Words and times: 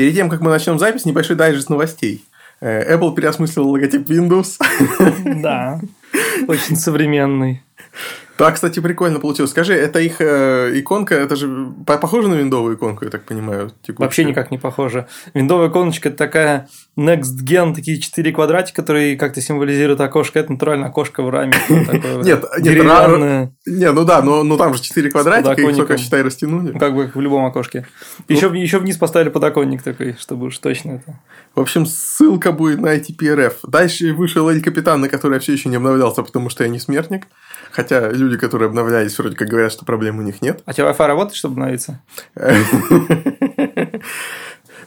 Перед 0.00 0.14
тем, 0.14 0.30
как 0.30 0.40
мы 0.40 0.48
начнем 0.48 0.78
запись, 0.78 1.04
небольшой 1.04 1.36
дайджест 1.36 1.68
новостей. 1.68 2.24
Э, 2.62 2.96
Apple 2.96 3.14
переосмыслил 3.14 3.68
логотип 3.68 4.08
Windows. 4.08 4.56
Да, 5.42 5.78
очень 6.48 6.76
современный. 6.76 7.62
Да, 8.40 8.52
кстати, 8.52 8.80
прикольно 8.80 9.20
получилось. 9.20 9.50
Скажи, 9.50 9.74
это 9.74 9.98
их 9.98 10.16
э, 10.20 10.70
иконка, 10.74 11.14
это 11.14 11.36
же 11.36 11.74
похоже 11.84 12.28
на 12.28 12.36
виндовую 12.36 12.74
иконку, 12.76 13.04
я 13.04 13.10
так 13.10 13.24
понимаю? 13.24 13.70
Текущую? 13.82 14.06
Вообще 14.06 14.24
никак 14.24 14.50
не 14.50 14.56
похоже. 14.56 15.08
Виндовая 15.34 15.68
иконочка– 15.68 16.08
это 16.10 16.16
такая 16.16 16.66
next 16.98 17.44
gen, 17.44 17.74
такие 17.74 18.00
четыре 18.00 18.32
квадратика, 18.32 18.80
которые 18.80 19.18
как-то 19.18 19.42
символизируют 19.42 20.00
окошко. 20.00 20.38
Это 20.38 20.52
натурально 20.52 20.86
окошко 20.86 21.22
в 21.22 21.28
раме. 21.28 21.52
Нет, 21.68 22.44
нет, 22.60 23.50
не, 23.66 23.92
ну 23.92 24.04
да, 24.04 24.22
но 24.22 24.56
там 24.56 24.72
же 24.72 24.80
четыре 24.80 25.10
квадратика, 25.10 25.60
их 25.60 25.76
только, 25.76 25.98
считай, 25.98 26.22
растянули. 26.22 26.78
Как 26.78 26.94
бы 26.94 27.10
в 27.14 27.20
любом 27.20 27.44
окошке. 27.44 27.86
Еще 28.28 28.46
еще 28.54 28.78
вниз 28.78 28.96
поставили 28.96 29.28
подоконник 29.28 29.82
такой, 29.82 30.16
чтобы 30.18 30.46
уж 30.46 30.58
точно 30.58 30.92
это. 30.92 31.20
В 31.54 31.60
общем, 31.60 31.84
ссылка 31.84 32.52
будет 32.52 32.80
на 32.80 32.96
ITPRF. 32.96 33.54
Дальше 33.64 34.14
вышел 34.14 34.48
Эль 34.48 34.62
Капитан, 34.62 35.00
на 35.02 35.08
который 35.08 35.34
я 35.34 35.40
все 35.40 35.52
еще 35.52 35.68
не 35.68 35.76
обновлялся, 35.76 36.22
потому 36.22 36.48
что 36.48 36.64
я 36.64 36.70
не 36.70 36.78
смертник. 36.78 37.26
Хотя 37.70 38.10
люди, 38.10 38.29
которые 38.36 38.68
обновлялись, 38.68 39.18
вроде 39.18 39.36
как 39.36 39.48
говорят, 39.48 39.72
что 39.72 39.84
проблем 39.84 40.18
у 40.18 40.22
них 40.22 40.42
нет. 40.42 40.62
А 40.64 40.72
тебе 40.72 40.86
Wi-Fi 40.86 41.06
работает, 41.06 41.36
чтобы 41.36 41.54
обновиться? 41.54 42.00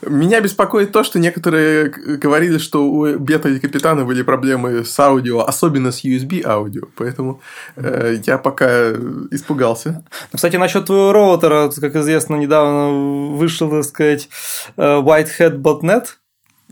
Меня 0.06 0.40
беспокоит 0.40 0.92
то, 0.92 1.04
что 1.04 1.18
некоторые 1.18 1.88
говорили, 1.88 2.58
что 2.58 2.84
у 2.84 3.18
бета 3.18 3.48
и 3.48 3.58
капитана 3.58 4.04
были 4.04 4.22
проблемы 4.22 4.84
с 4.84 4.98
аудио, 4.98 5.40
особенно 5.40 5.92
с 5.92 6.04
USB 6.04 6.44
аудио, 6.44 6.82
поэтому 6.96 7.40
э, 7.76 8.18
я 8.26 8.38
пока 8.38 8.90
испугался. 9.30 10.04
Ну, 10.32 10.36
кстати, 10.36 10.56
насчет 10.56 10.86
твоего 10.86 11.12
роутера, 11.12 11.70
как 11.70 11.96
известно, 11.96 12.36
недавно 12.36 13.34
вышел, 13.36 13.70
так 13.70 13.84
сказать, 13.84 14.28
э, 14.76 14.82
Whitehead 14.82 15.56
Botnet, 15.56 16.06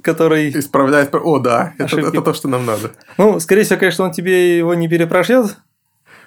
который... 0.02 0.51
Исправляет... 0.51 1.15
О, 1.15 1.39
да, 1.39 1.75
это, 1.79 2.01
это 2.01 2.21
то, 2.21 2.35
что 2.35 2.49
нам 2.49 2.66
надо. 2.66 2.93
Ну, 3.18 3.41
скорее 3.41 3.63
всего, 3.63 3.79
конечно, 3.79 4.05
он 4.05 4.13
тебе 4.13 4.59
его 4.59 4.74
не 4.74 4.89
перепрошьет, 4.89 5.57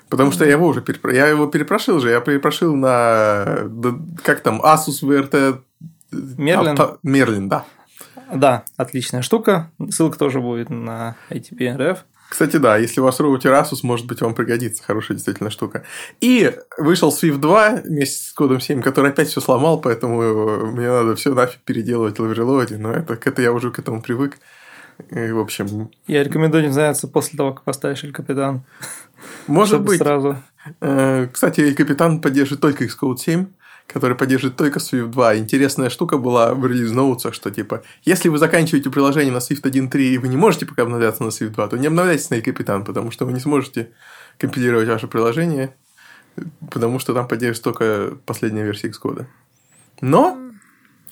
Потому 0.09 0.31
что 0.31 0.45
я 0.45 0.51
его 0.51 0.67
уже 0.67 0.81
перепро... 0.81 1.11
я 1.13 1.27
его 1.27 1.47
перепрошил 1.47 1.99
же, 1.99 2.09
я 2.09 2.21
перепрошил 2.21 2.75
на 2.75 3.69
как 4.23 4.41
там 4.41 4.61
Asus 4.61 5.03
VRT 5.03 5.61
Мерлин. 6.11 6.71
Авто... 6.71 6.99
Мерлин, 7.03 7.49
да. 7.49 7.65
Да, 8.33 8.63
отличная 8.77 9.21
штука. 9.21 9.71
Ссылка 9.89 10.17
тоже 10.17 10.39
будет 10.39 10.69
на 10.69 11.15
ATP 11.29 11.97
Кстати, 12.29 12.57
да, 12.57 12.77
если 12.77 13.01
у 13.01 13.03
вас 13.03 13.19
роутер 13.19 13.53
Asus, 13.53 13.79
может 13.83 14.07
быть, 14.07 14.21
вам 14.21 14.33
пригодится. 14.33 14.83
Хорошая 14.83 15.15
действительно 15.15 15.49
штука. 15.49 15.83
И 16.21 16.51
вышел 16.77 17.09
Swift 17.09 17.37
2 17.37 17.81
вместе 17.85 18.29
с 18.29 18.33
кодом 18.33 18.59
7, 18.59 18.81
который 18.81 19.11
опять 19.11 19.29
все 19.29 19.41
сломал, 19.41 19.79
поэтому 19.79 20.71
мне 20.71 20.89
надо 20.89 21.15
все 21.15 21.33
нафиг 21.33 21.61
переделывать 21.61 22.19
в 22.19 22.23
Overload. 22.23 22.77
Но 22.77 22.91
это, 22.91 23.13
это 23.13 23.41
я 23.41 23.51
уже 23.51 23.71
к 23.71 23.79
этому 23.79 24.01
привык. 24.01 24.37
И, 25.11 25.31
в 25.31 25.39
общем... 25.39 25.89
Я 26.07 26.23
рекомендую 26.23 26.63
не 26.63 26.71
заняться 26.71 27.07
после 27.07 27.37
того, 27.37 27.53
как 27.53 27.63
поставишь 27.63 28.03
Эль 28.03 28.13
Капитан. 28.13 28.63
Может 29.47 29.81
быть. 29.81 29.99
сразу. 29.99 30.37
Э, 30.81 31.27
кстати, 31.31 31.73
Капитан 31.73 32.21
поддерживает 32.21 32.61
только 32.61 32.85
Xcode 32.85 33.17
7 33.17 33.45
который 33.87 34.15
поддерживает 34.15 34.57
только 34.57 34.79
Swift 34.79 35.07
2. 35.07 35.37
Интересная 35.37 35.89
штука 35.89 36.17
была 36.17 36.53
в 36.53 36.65
релиз 36.65 36.91
ноутсах, 36.91 37.33
что 37.33 37.51
типа, 37.51 37.83
если 38.03 38.29
вы 38.29 38.37
заканчиваете 38.37 38.89
приложение 38.89 39.31
на 39.31 39.37
Swift 39.37 39.61
1.3 39.61 39.99
и 40.01 40.17
вы 40.17 40.27
не 40.27 40.37
можете 40.37 40.65
пока 40.65 40.83
обновляться 40.83 41.23
на 41.23 41.29
Swift 41.29 41.49
2, 41.49 41.67
то 41.67 41.77
не 41.77 41.87
обновляйтесь 41.87 42.29
на 42.29 42.41
Капитан, 42.41 42.83
потому 42.83 43.11
что 43.11 43.25
вы 43.25 43.33
не 43.33 43.39
сможете 43.39 43.91
компилировать 44.37 44.87
ваше 44.87 45.07
приложение, 45.07 45.75
потому 46.71 46.99
что 46.99 47.13
там 47.13 47.27
поддерживается 47.27 47.63
только 47.63 48.17
последняя 48.25 48.63
версия 48.63 48.89
Xcode. 48.89 49.25
Но 50.01 50.37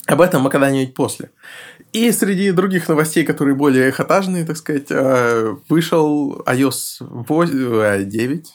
об 0.07 0.21
этом 0.21 0.41
мы 0.41 0.49
когда-нибудь 0.49 0.95
после. 0.95 1.29
И 1.94 2.11
среди 2.11 2.52
других 2.52 2.89
новостей, 2.89 3.23
которые 3.23 3.55
более 3.55 3.89
ажиотажные, 3.89 4.45
так 4.45 4.58
сказать, 4.58 4.88
э, 4.89 5.55
вышел 5.69 6.41
iOS 6.47 8.05
9, 8.05 8.47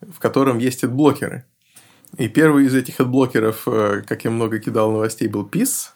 э, 0.00 0.06
в 0.14 0.20
котором 0.20 0.58
есть 0.58 0.84
блокеры. 0.84 1.44
И 2.18 2.28
первый 2.28 2.66
из 2.66 2.74
этих 2.74 3.00
адблокеров, 3.00 3.66
э, 3.66 4.02
как 4.06 4.24
я 4.24 4.30
много 4.30 4.60
кидал 4.60 4.92
новостей, 4.92 5.26
был 5.26 5.44
Peace. 5.44 5.93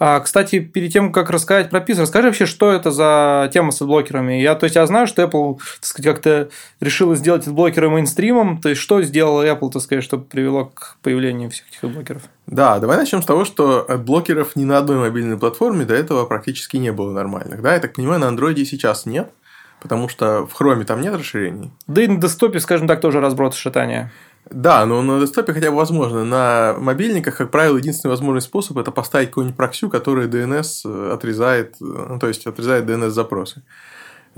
А, 0.00 0.20
кстати, 0.20 0.60
перед 0.60 0.92
тем, 0.92 1.12
как 1.12 1.30
рассказать 1.30 1.70
про 1.70 1.80
Peace, 1.80 2.00
расскажи 2.00 2.28
вообще, 2.28 2.46
что 2.46 2.70
это 2.70 2.90
за 2.90 3.50
тема 3.52 3.72
с 3.72 3.82
адблокерами. 3.82 4.34
Я, 4.34 4.54
то 4.54 4.64
есть, 4.64 4.76
я 4.76 4.86
знаю, 4.86 5.06
что 5.08 5.22
Apple, 5.22 5.58
так 5.58 5.84
сказать, 5.84 6.14
как-то 6.14 6.50
решила 6.80 7.16
сделать 7.16 7.46
adblocker 7.46 7.86
ы 7.86 7.90
мейнстримом. 7.90 8.60
То 8.60 8.68
есть, 8.68 8.80
что 8.80 9.02
сделала 9.02 9.44
Apple, 9.44 9.70
так 9.70 9.82
сказать, 9.82 10.04
чтобы 10.04 10.24
привело 10.24 10.66
к 10.66 10.98
появлению 11.02 11.50
всех 11.50 11.68
этих 11.68 11.82
adblocker 11.82 12.12
ов? 12.12 12.22
Да, 12.46 12.78
давай 12.78 12.96
начнем 12.96 13.22
с 13.22 13.26
того, 13.26 13.44
что 13.44 13.84
adblocker 13.88 14.42
ов 14.42 14.54
ни 14.54 14.64
на 14.64 14.78
одной 14.78 14.98
мобильной 14.98 15.36
платформе 15.36 15.84
до 15.84 15.94
этого 15.94 16.26
практически 16.26 16.76
не 16.76 16.92
было 16.92 17.12
нормальных. 17.12 17.60
Да, 17.60 17.74
я 17.74 17.80
так 17.80 17.94
понимаю, 17.94 18.20
на 18.20 18.26
Android 18.26 18.64
сейчас 18.64 19.04
нет, 19.04 19.32
потому 19.80 20.08
что 20.08 20.46
в 20.46 20.60
Chrome 20.60 20.84
там 20.84 21.00
нет 21.00 21.14
расширений. 21.14 21.72
Да 21.88 22.02
и 22.02 22.06
на 22.06 22.20
десктопе, 22.20 22.60
скажем 22.60 22.86
так, 22.86 23.00
тоже 23.00 23.20
разброд 23.20 23.54
шатания. 23.54 24.12
Да, 24.50 24.86
но 24.86 25.02
на 25.02 25.20
десктопе 25.20 25.52
хотя 25.52 25.70
бы 25.70 25.76
возможно. 25.76 26.24
На 26.24 26.74
мобильниках, 26.78 27.36
как 27.36 27.50
правило, 27.50 27.76
единственный 27.76 28.10
возможный 28.10 28.40
способ 28.40 28.78
это 28.78 28.90
поставить 28.90 29.28
какую-нибудь 29.28 29.56
проксю, 29.56 29.90
которая 29.90 30.26
DNS 30.28 31.12
отрезает, 31.12 31.76
ну, 31.80 32.18
то 32.18 32.28
есть 32.28 32.46
отрезает 32.46 32.86
DNS-запросы. 32.86 33.62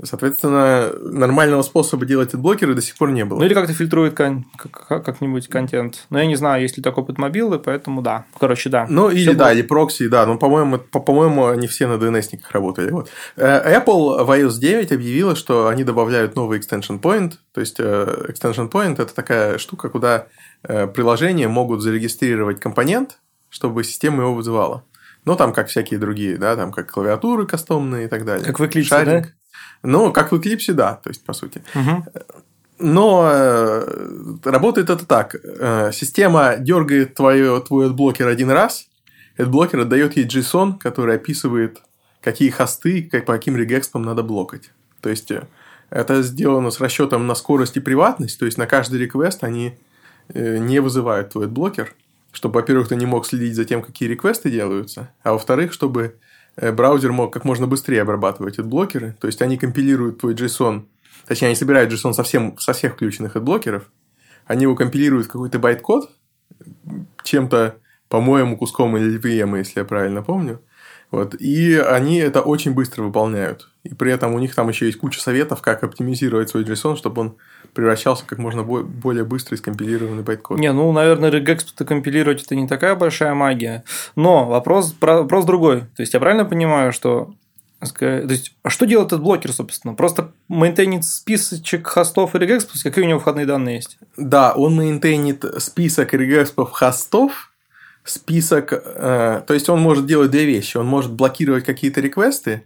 Соответственно, 0.03 0.91
нормального 0.99 1.61
способа 1.61 2.05
делать 2.05 2.33
блокеры 2.35 2.73
до 2.73 2.81
сих 2.81 2.97
пор 2.97 3.11
не 3.11 3.25
было. 3.25 3.39
Ну 3.39 3.45
или 3.45 3.53
как-то 3.53 3.73
фильтрует 3.73 4.15
кон- 4.15 4.45
как-нибудь 4.57 5.47
контент. 5.47 6.05
Но 6.09 6.19
я 6.19 6.25
не 6.25 6.35
знаю, 6.35 6.61
есть 6.61 6.77
ли 6.77 6.83
такой 6.83 7.03
опыт 7.03 7.17
мобилы, 7.17 7.59
поэтому 7.59 8.01
да. 8.01 8.25
Короче, 8.39 8.69
да. 8.69 8.87
Ну 8.89 9.09
или 9.09 9.21
Все 9.21 9.33
да, 9.33 9.45
было. 9.45 9.53
или 9.53 9.61
прокси, 9.61 10.07
да. 10.07 10.25
Но, 10.25 10.37
по-моему, 10.37 10.77
по-моему, 10.79 11.47
они 11.47 11.67
все 11.67 11.87
на 11.87 11.93
DNS-никах 11.93 12.51
работали. 12.51 12.91
Вот. 12.91 13.09
Э, 13.35 13.79
Apple 13.79 14.23
в 14.23 14.29
iOS 14.31 14.59
9 14.59 14.91
объявила, 14.91 15.35
что 15.35 15.67
они 15.67 15.83
добавляют 15.83 16.35
новый 16.35 16.59
extension 16.59 16.99
point. 16.99 17.33
То 17.53 17.61
есть, 17.61 17.75
э, 17.79 18.25
extension 18.29 18.69
point– 18.71 18.93
это 19.01 19.13
такая 19.13 19.57
штука, 19.57 19.89
куда 19.89 20.27
э, 20.63 20.87
приложения 20.87 21.47
могут 21.47 21.81
зарегистрировать 21.81 22.59
компонент, 22.59 23.19
чтобы 23.49 23.83
система 23.83 24.23
его 24.23 24.33
вызывала. 24.33 24.83
Ну, 25.25 25.35
там 25.35 25.53
как 25.53 25.67
всякие 25.67 25.99
другие, 25.99 26.37
да, 26.37 26.55
там 26.55 26.71
как 26.71 26.91
клавиатуры 26.91 27.45
кастомные 27.45 28.05
и 28.05 28.07
так 28.07 28.25
далее. 28.25 28.43
Как 28.45 28.59
в 28.59 28.63
Eclipse, 28.63 28.83
sharing. 28.83 29.25
да? 29.27 29.29
Ну, 29.83 30.11
как 30.11 30.31
в 30.31 30.35
Eclipse, 30.35 30.73
да, 30.73 30.95
то 30.95 31.09
есть, 31.09 31.23
по 31.23 31.33
сути. 31.33 31.63
Угу. 31.73 32.05
Но 32.79 33.29
э, 33.31 34.39
работает 34.43 34.89
это 34.89 35.05
так. 35.05 35.35
Э, 35.35 35.91
система 35.93 36.55
дергает 36.57 37.13
твое, 37.13 37.61
твой 37.61 37.87
adblocker 37.87 38.27
один 38.27 38.49
раз, 38.49 38.87
этот 39.37 39.51
блокер 39.51 39.81
отдает 39.81 40.17
ей 40.17 40.25
JSON, 40.25 40.79
который 40.79 41.15
описывает, 41.15 41.81
какие 42.21 42.49
хосты, 42.49 43.03
как, 43.03 43.25
по 43.25 43.33
каким 43.33 43.55
regexp 43.55 43.90
ам 43.90 44.01
надо 44.01 44.23
блокать. 44.23 44.71
То 45.01 45.09
есть, 45.09 45.29
э, 45.29 45.47
это 45.91 46.23
сделано 46.23 46.71
с 46.71 46.79
расчетом 46.79 47.27
на 47.27 47.35
скорость 47.35 47.77
и 47.77 47.81
приватность, 47.81 48.39
то 48.39 48.45
есть, 48.45 48.57
на 48.57 48.65
каждый 48.65 48.99
request 48.99 49.43
они 49.43 49.77
не 50.33 50.79
вызывают 50.79 51.31
твой 51.31 51.47
блокер, 51.47 51.93
чтобы, 52.31 52.61
во-первых, 52.61 52.87
ты 52.87 52.95
не 52.95 53.05
мог 53.05 53.25
следить 53.25 53.55
за 53.55 53.65
тем, 53.65 53.81
какие 53.81 54.07
request 54.07 54.44
ы 54.44 54.49
делаются, 54.49 55.11
а 55.23 55.33
во-вторых, 55.33 55.73
чтобы 55.73 56.15
браузер 56.55 57.11
мог 57.11 57.33
как 57.33 57.45
можно 57.45 57.67
быстрее 57.67 58.01
обрабатывать 58.01 58.59
блокеры, 58.59 59.15
То 59.19 59.27
есть, 59.27 59.41
они 59.41 59.57
компилируют 59.57 60.19
твой 60.19 60.33
JSON, 60.33 60.85
точнее, 61.27 61.47
они 61.47 61.55
собирают 61.55 61.91
JSON 61.91 62.13
совсем, 62.13 62.57
со 62.57 62.73
всех 62.73 62.93
включенных 62.93 63.41
блокеров, 63.41 63.89
они 64.45 64.63
его 64.63 64.75
компилируют 64.75 65.27
в 65.27 65.31
какой-то 65.31 65.59
байт-код, 65.59 66.09
чем-то, 67.23 67.75
по-моему, 68.09 68.57
куском 68.57 68.97
LLVM, 68.97 69.57
если 69.57 69.79
я 69.79 69.85
правильно 69.85 70.21
помню. 70.21 70.61
Вот. 71.11 71.35
И 71.35 71.75
они 71.75 72.17
это 72.17 72.41
очень 72.41 72.73
быстро 72.73 73.03
выполняют. 73.03 73.69
И 73.83 73.93
при 73.93 74.11
этом 74.11 74.33
у 74.33 74.39
них 74.39 74.55
там 74.55 74.69
еще 74.69 74.85
есть 74.85 74.97
куча 74.97 75.19
советов, 75.19 75.61
как 75.61 75.83
оптимизировать 75.83 76.49
свой 76.49 76.63
JSON, 76.63 76.95
чтобы 76.95 77.21
он 77.21 77.37
превращался 77.73 78.25
как 78.25 78.39
можно 78.39 78.63
более 78.63 79.23
быстро 79.23 79.55
скомпилированный 79.55 80.23
байткод. 80.23 80.59
Не, 80.59 80.71
ну, 80.73 80.91
наверное, 80.91 81.31
regex 81.31 81.65
компилировать 81.85 82.43
это 82.43 82.55
не 82.55 82.67
такая 82.67 82.95
большая 82.95 83.33
магия. 83.33 83.83
Но 84.15 84.45
вопрос, 84.45 84.95
вопрос 84.99 85.45
другой. 85.45 85.81
То 85.95 86.01
есть, 86.01 86.13
я 86.13 86.19
правильно 86.19 86.45
понимаю, 86.45 86.91
что 86.93 87.33
то 87.97 88.05
есть, 88.05 88.53
а 88.61 88.69
что 88.69 88.85
делает 88.85 89.07
этот 89.07 89.23
блокер, 89.23 89.51
собственно? 89.51 89.95
Просто 89.95 90.31
maintain 90.47 90.92
ит 90.92 91.03
списочек 91.03 91.87
хостов 91.87 92.35
и 92.35 92.37
regexp 92.37 92.66
ов, 92.66 92.81
какие 92.83 93.03
у 93.03 93.07
него 93.07 93.19
входные 93.19 93.47
данные 93.47 93.77
есть? 93.77 93.97
Да, 94.17 94.53
он 94.53 94.75
maintain 94.75 95.29
ит 95.29 95.43
список 95.57 96.13
regexp 96.13 96.56
ов 96.56 96.71
хостов, 96.71 97.51
список... 98.03 98.71
Э, 98.73 99.41
то 99.47 99.53
есть, 99.55 99.67
он 99.67 99.81
может 99.81 100.05
делать 100.05 100.29
две 100.29 100.45
вещи. 100.45 100.77
Он 100.77 100.85
может 100.85 101.11
блокировать 101.11 101.65
какие-то 101.65 102.01
request 102.01 102.51
ы, 102.51 102.65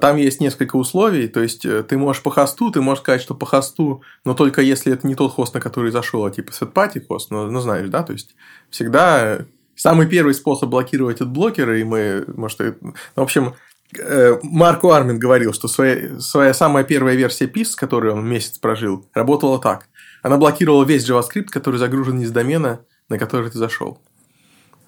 там 0.00 0.16
есть 0.16 0.40
несколько 0.40 0.76
условий, 0.76 1.28
то 1.28 1.40
есть 1.40 1.64
э, 1.64 1.82
ты 1.82 1.98
можешь 1.98 2.22
по 2.22 2.30
хосту, 2.30 2.70
ты 2.70 2.80
можешь 2.80 3.02
сказать, 3.02 3.20
что 3.20 3.34
по 3.34 3.46
хосту, 3.46 4.02
но 4.24 4.34
только 4.34 4.62
если 4.62 4.92
это 4.92 5.06
не 5.06 5.14
тот 5.14 5.32
хост, 5.32 5.54
на 5.54 5.60
который 5.60 5.90
зашел, 5.90 6.24
а 6.24 6.30
типа 6.30 6.50
setparty 6.50 7.04
хост, 7.06 7.30
ну, 7.30 7.50
ну 7.50 7.60
знаешь, 7.60 7.88
да, 7.88 8.02
то 8.02 8.12
есть 8.12 8.34
всегда 8.70 9.40
самый 9.74 10.06
первый 10.06 10.34
способ 10.34 10.70
блокировать 10.70 11.20
от 11.20 11.28
блокера, 11.28 11.78
и 11.78 11.84
мы, 11.84 12.24
может, 12.26 12.58
ну, 12.80 12.94
в 13.14 13.20
общем, 13.20 13.54
э, 13.98 14.38
Марко 14.42 14.96
Армин 14.96 15.18
говорил, 15.18 15.52
что 15.52 15.68
своя, 15.68 16.18
своя 16.20 16.54
самая 16.54 16.84
первая 16.84 17.14
версия 17.14 17.46
PIS, 17.46 17.64
с 17.64 17.76
которой 17.76 18.12
он 18.12 18.26
месяц 18.26 18.58
прожил, 18.58 19.06
работала 19.14 19.58
так. 19.58 19.88
Она 20.22 20.38
блокировала 20.38 20.84
весь 20.84 21.08
JavaScript, 21.08 21.48
который 21.50 21.76
загружен 21.76 22.20
из 22.20 22.30
домена, 22.30 22.80
на 23.08 23.18
который 23.18 23.50
ты 23.50 23.58
зашел. 23.58 24.00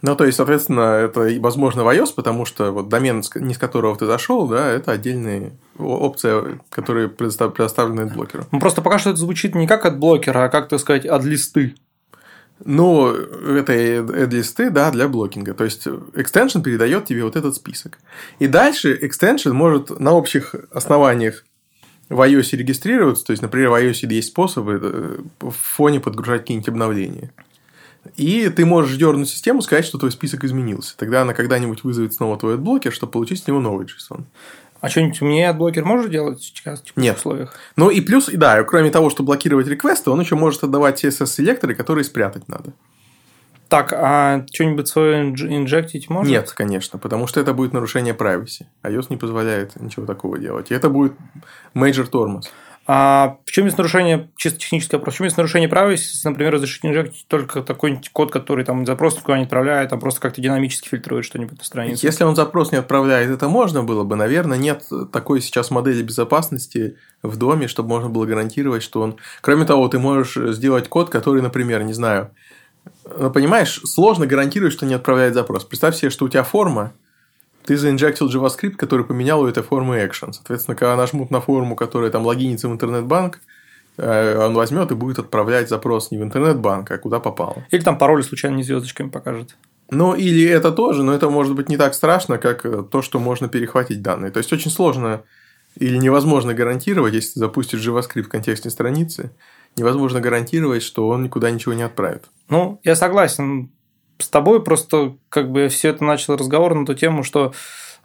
Ну, 0.00 0.14
то 0.14 0.24
есть, 0.24 0.36
соответственно, 0.36 0.80
это 0.80 1.28
возможно 1.40 1.82
в 1.82 1.88
iOS, 1.88 2.14
потому 2.14 2.44
что 2.44 2.70
вот 2.70 2.88
домен, 2.88 3.22
не 3.34 3.54
с 3.54 3.58
которого 3.58 3.96
ты 3.96 4.06
зашел, 4.06 4.46
да, 4.46 4.70
это 4.70 4.92
отдельная 4.92 5.52
опция, 5.76 6.60
которая 6.70 7.08
предоставлена 7.08 8.06
блокеру. 8.06 8.46
Ну, 8.52 8.60
просто 8.60 8.80
пока 8.80 8.98
что 8.98 9.10
это 9.10 9.18
звучит 9.18 9.54
не 9.54 9.66
как 9.66 9.84
от 9.86 9.98
блокера, 9.98 10.44
а 10.44 10.48
как, 10.48 10.68
так 10.68 10.78
сказать, 10.78 11.04
от 11.04 11.24
листы. 11.24 11.74
Ну, 12.64 13.08
это 13.08 13.72
add-листы, 13.72 14.70
да, 14.70 14.90
для 14.90 15.08
блокинга. 15.08 15.54
То 15.54 15.64
есть, 15.64 15.86
extension 15.86 16.62
передает 16.62 17.04
тебе 17.06 17.24
вот 17.24 17.36
этот 17.36 17.54
список. 17.54 17.98
И 18.38 18.46
дальше 18.48 18.98
extension 19.00 19.52
может 19.52 19.98
на 19.98 20.12
общих 20.12 20.54
основаниях 20.72 21.44
в 22.08 22.20
iOS 22.20 22.56
регистрироваться. 22.56 23.24
То 23.24 23.32
есть, 23.32 23.42
например, 23.42 23.70
в 23.70 23.74
iOS 23.74 24.06
есть 24.08 24.28
способы 24.28 24.80
э, 24.82 25.18
в 25.40 25.50
фоне 25.50 26.00
подгружать 26.00 26.42
какие-нибудь 26.42 26.68
обновления. 26.68 27.32
И 28.18 28.48
ты 28.48 28.66
можешь 28.66 28.96
дернуть 28.96 29.28
систему, 29.28 29.62
сказать, 29.62 29.84
что 29.84 29.96
твой 29.96 30.10
список 30.10 30.42
изменился. 30.42 30.96
Тогда 30.96 31.22
она 31.22 31.34
когда-нибудь 31.34 31.84
вызовет 31.84 32.12
снова 32.12 32.36
твой 32.36 32.58
блокер, 32.58 32.92
чтобы 32.92 33.12
получить 33.12 33.44
с 33.44 33.46
него 33.46 33.60
новый 33.60 33.86
JSON. 33.86 34.24
А 34.80 34.88
что-нибудь 34.88 35.20
мне 35.20 35.52
блокер 35.52 35.84
может 35.84 36.10
делать 36.10 36.42
сейчас 36.42 36.82
в 36.82 37.00
Нет. 37.00 37.16
условиях? 37.16 37.54
Ну 37.76 37.90
и 37.90 38.00
плюс, 38.00 38.28
да, 38.32 38.64
кроме 38.64 38.90
того, 38.90 39.10
что 39.10 39.22
блокировать 39.22 39.68
реквесты, 39.68 40.10
он 40.10 40.20
еще 40.20 40.34
может 40.34 40.64
отдавать 40.64 41.02
CSS-селекторы, 41.04 41.76
которые 41.76 42.02
спрятать 42.02 42.48
надо. 42.48 42.72
Так, 43.68 43.92
а 43.92 44.44
что-нибудь 44.52 44.88
свое 44.88 45.28
инжектить 45.28 46.10
может? 46.10 46.28
Нет, 46.28 46.50
конечно, 46.50 46.98
потому 46.98 47.28
что 47.28 47.38
это 47.38 47.54
будет 47.54 47.72
нарушение 47.72 48.14
privacy. 48.14 48.66
iOS 48.82 49.06
не 49.10 49.16
позволяет 49.16 49.80
ничего 49.80 50.06
такого 50.06 50.38
делать. 50.38 50.72
И 50.72 50.74
это 50.74 50.88
будет 50.88 51.12
major 51.72 52.06
тормоз. 52.06 52.50
А 52.90 53.36
в 53.44 53.50
чем 53.50 53.66
есть 53.66 53.76
нарушение, 53.76 54.30
чисто 54.38 54.58
техническое 54.58 54.96
вопрос, 54.96 55.14
в 55.14 55.18
чем 55.18 55.24
есть 55.26 55.36
нарушение 55.36 55.68
права, 55.68 55.90
если, 55.90 56.26
например, 56.26 56.54
разрешить 56.54 57.26
только 57.28 57.62
такой 57.62 58.00
код, 58.14 58.32
который 58.32 58.64
там 58.64 58.86
запрос 58.86 59.14
никуда 59.16 59.36
не 59.36 59.44
отправляет, 59.44 59.92
а 59.92 59.98
просто 59.98 60.22
как-то 60.22 60.40
динамически 60.40 60.88
фильтрует 60.88 61.26
что-нибудь 61.26 61.58
на 61.58 61.64
странице? 61.64 62.06
Если 62.06 62.24
он 62.24 62.34
запрос 62.34 62.72
не 62.72 62.78
отправляет, 62.78 63.28
это 63.28 63.46
можно 63.50 63.84
было 63.84 64.04
бы, 64.04 64.16
наверное, 64.16 64.56
нет 64.56 64.84
такой 65.12 65.42
сейчас 65.42 65.70
модели 65.70 66.02
безопасности 66.02 66.96
в 67.22 67.36
доме, 67.36 67.68
чтобы 67.68 67.90
можно 67.90 68.08
было 68.08 68.24
гарантировать, 68.24 68.82
что 68.82 69.02
он... 69.02 69.18
Кроме 69.42 69.66
того, 69.66 69.86
ты 69.88 69.98
можешь 69.98 70.38
сделать 70.54 70.88
код, 70.88 71.10
который, 71.10 71.42
например, 71.42 71.82
не 71.82 71.92
знаю, 71.92 72.30
ну, 73.04 73.30
понимаешь, 73.30 73.82
сложно 73.84 74.26
гарантировать, 74.26 74.72
что 74.72 74.86
не 74.86 74.94
отправляет 74.94 75.34
запрос. 75.34 75.66
Представь 75.66 75.94
себе, 75.94 76.08
что 76.08 76.24
у 76.24 76.28
тебя 76.30 76.42
форма, 76.42 76.94
ты 77.68 77.76
заинжектил 77.76 78.30
JavaScript, 78.30 78.76
который 78.76 79.04
поменял 79.04 79.42
у 79.42 79.46
этой 79.46 79.62
формы 79.62 79.98
action. 79.98 80.32
Соответственно, 80.32 80.74
когда 80.74 80.96
нажмут 80.96 81.30
на 81.30 81.42
форму, 81.42 81.76
которая 81.76 82.10
там 82.10 82.24
логинится 82.24 82.66
в 82.66 82.72
интернет-банк, 82.72 83.40
э, 83.98 84.38
он 84.38 84.54
возьмет 84.54 84.90
и 84.90 84.94
будет 84.94 85.18
отправлять 85.18 85.68
запрос 85.68 86.10
не 86.10 86.16
в 86.16 86.22
интернет-банк, 86.22 86.90
а 86.90 86.96
куда 86.96 87.20
попало. 87.20 87.66
Или 87.70 87.82
там 87.82 87.98
пароли 87.98 88.22
случайно 88.22 88.56
не 88.56 88.62
звездочками 88.62 89.10
покажет. 89.10 89.54
Ну, 89.90 90.14
или 90.14 90.48
это 90.48 90.72
тоже, 90.72 91.02
но 91.02 91.12
это 91.12 91.28
может 91.28 91.54
быть 91.54 91.68
не 91.68 91.76
так 91.76 91.92
страшно, 91.92 92.38
как 92.38 92.62
то, 92.88 93.02
что 93.02 93.18
можно 93.18 93.48
перехватить 93.48 94.00
данные. 94.00 94.30
То 94.30 94.38
есть, 94.38 94.50
очень 94.50 94.70
сложно 94.70 95.24
или 95.76 95.98
невозможно 95.98 96.54
гарантировать, 96.54 97.12
если 97.12 97.34
ты 97.34 97.40
запустишь 97.40 97.86
JavaScript 97.86 98.22
в 98.22 98.28
контексте 98.30 98.70
страницы, 98.70 99.30
невозможно 99.76 100.22
гарантировать, 100.22 100.82
что 100.82 101.06
он 101.06 101.22
никуда 101.22 101.50
ничего 101.50 101.74
не 101.74 101.82
отправит. 101.82 102.30
Ну, 102.48 102.80
я 102.82 102.96
согласен 102.96 103.70
с 104.18 104.28
тобой 104.28 104.62
просто 104.62 105.16
как 105.28 105.50
бы 105.50 105.68
все 105.68 105.90
это 105.90 106.04
начал 106.04 106.36
разговор 106.36 106.74
на 106.74 106.86
ту 106.86 106.94
тему, 106.94 107.22
что 107.22 107.52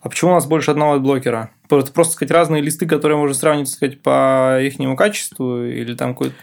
а 0.02 0.10
почему 0.10 0.32
у 0.32 0.34
нас 0.34 0.46
больше 0.46 0.72
одного 0.72 1.00
блокера? 1.00 1.52
Это 1.70 1.92
просто 1.92 2.14
сказать 2.14 2.32
разные 2.32 2.62
листы, 2.62 2.86
которые 2.86 3.18
можно 3.18 3.34
сравнить, 3.34 3.70
сказать, 3.70 4.02
по 4.02 4.60
их 4.62 4.76
качеству 4.98 5.64
или 5.64 5.96
там 5.96 6.14
какой-то 6.14 6.36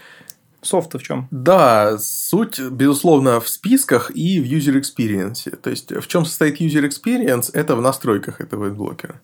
софта 0.63 0.97
в 0.97 1.03
чем? 1.03 1.27
Да, 1.29 1.97
суть, 1.99 2.59
безусловно, 2.59 3.39
в 3.39 3.47
списках 3.47 4.11
и 4.15 4.41
в 4.41 4.45
user 4.45 4.81
experience. 4.81 5.55
То 5.57 5.69
есть, 5.69 5.91
в 5.91 6.07
чем 6.07 6.25
состоит 6.25 6.59
user 6.59 6.87
experience, 6.87 7.51
это 7.53 7.75
в 7.75 7.81
настройках 7.81 8.41
этого 8.41 8.69
блокера. 8.71 9.21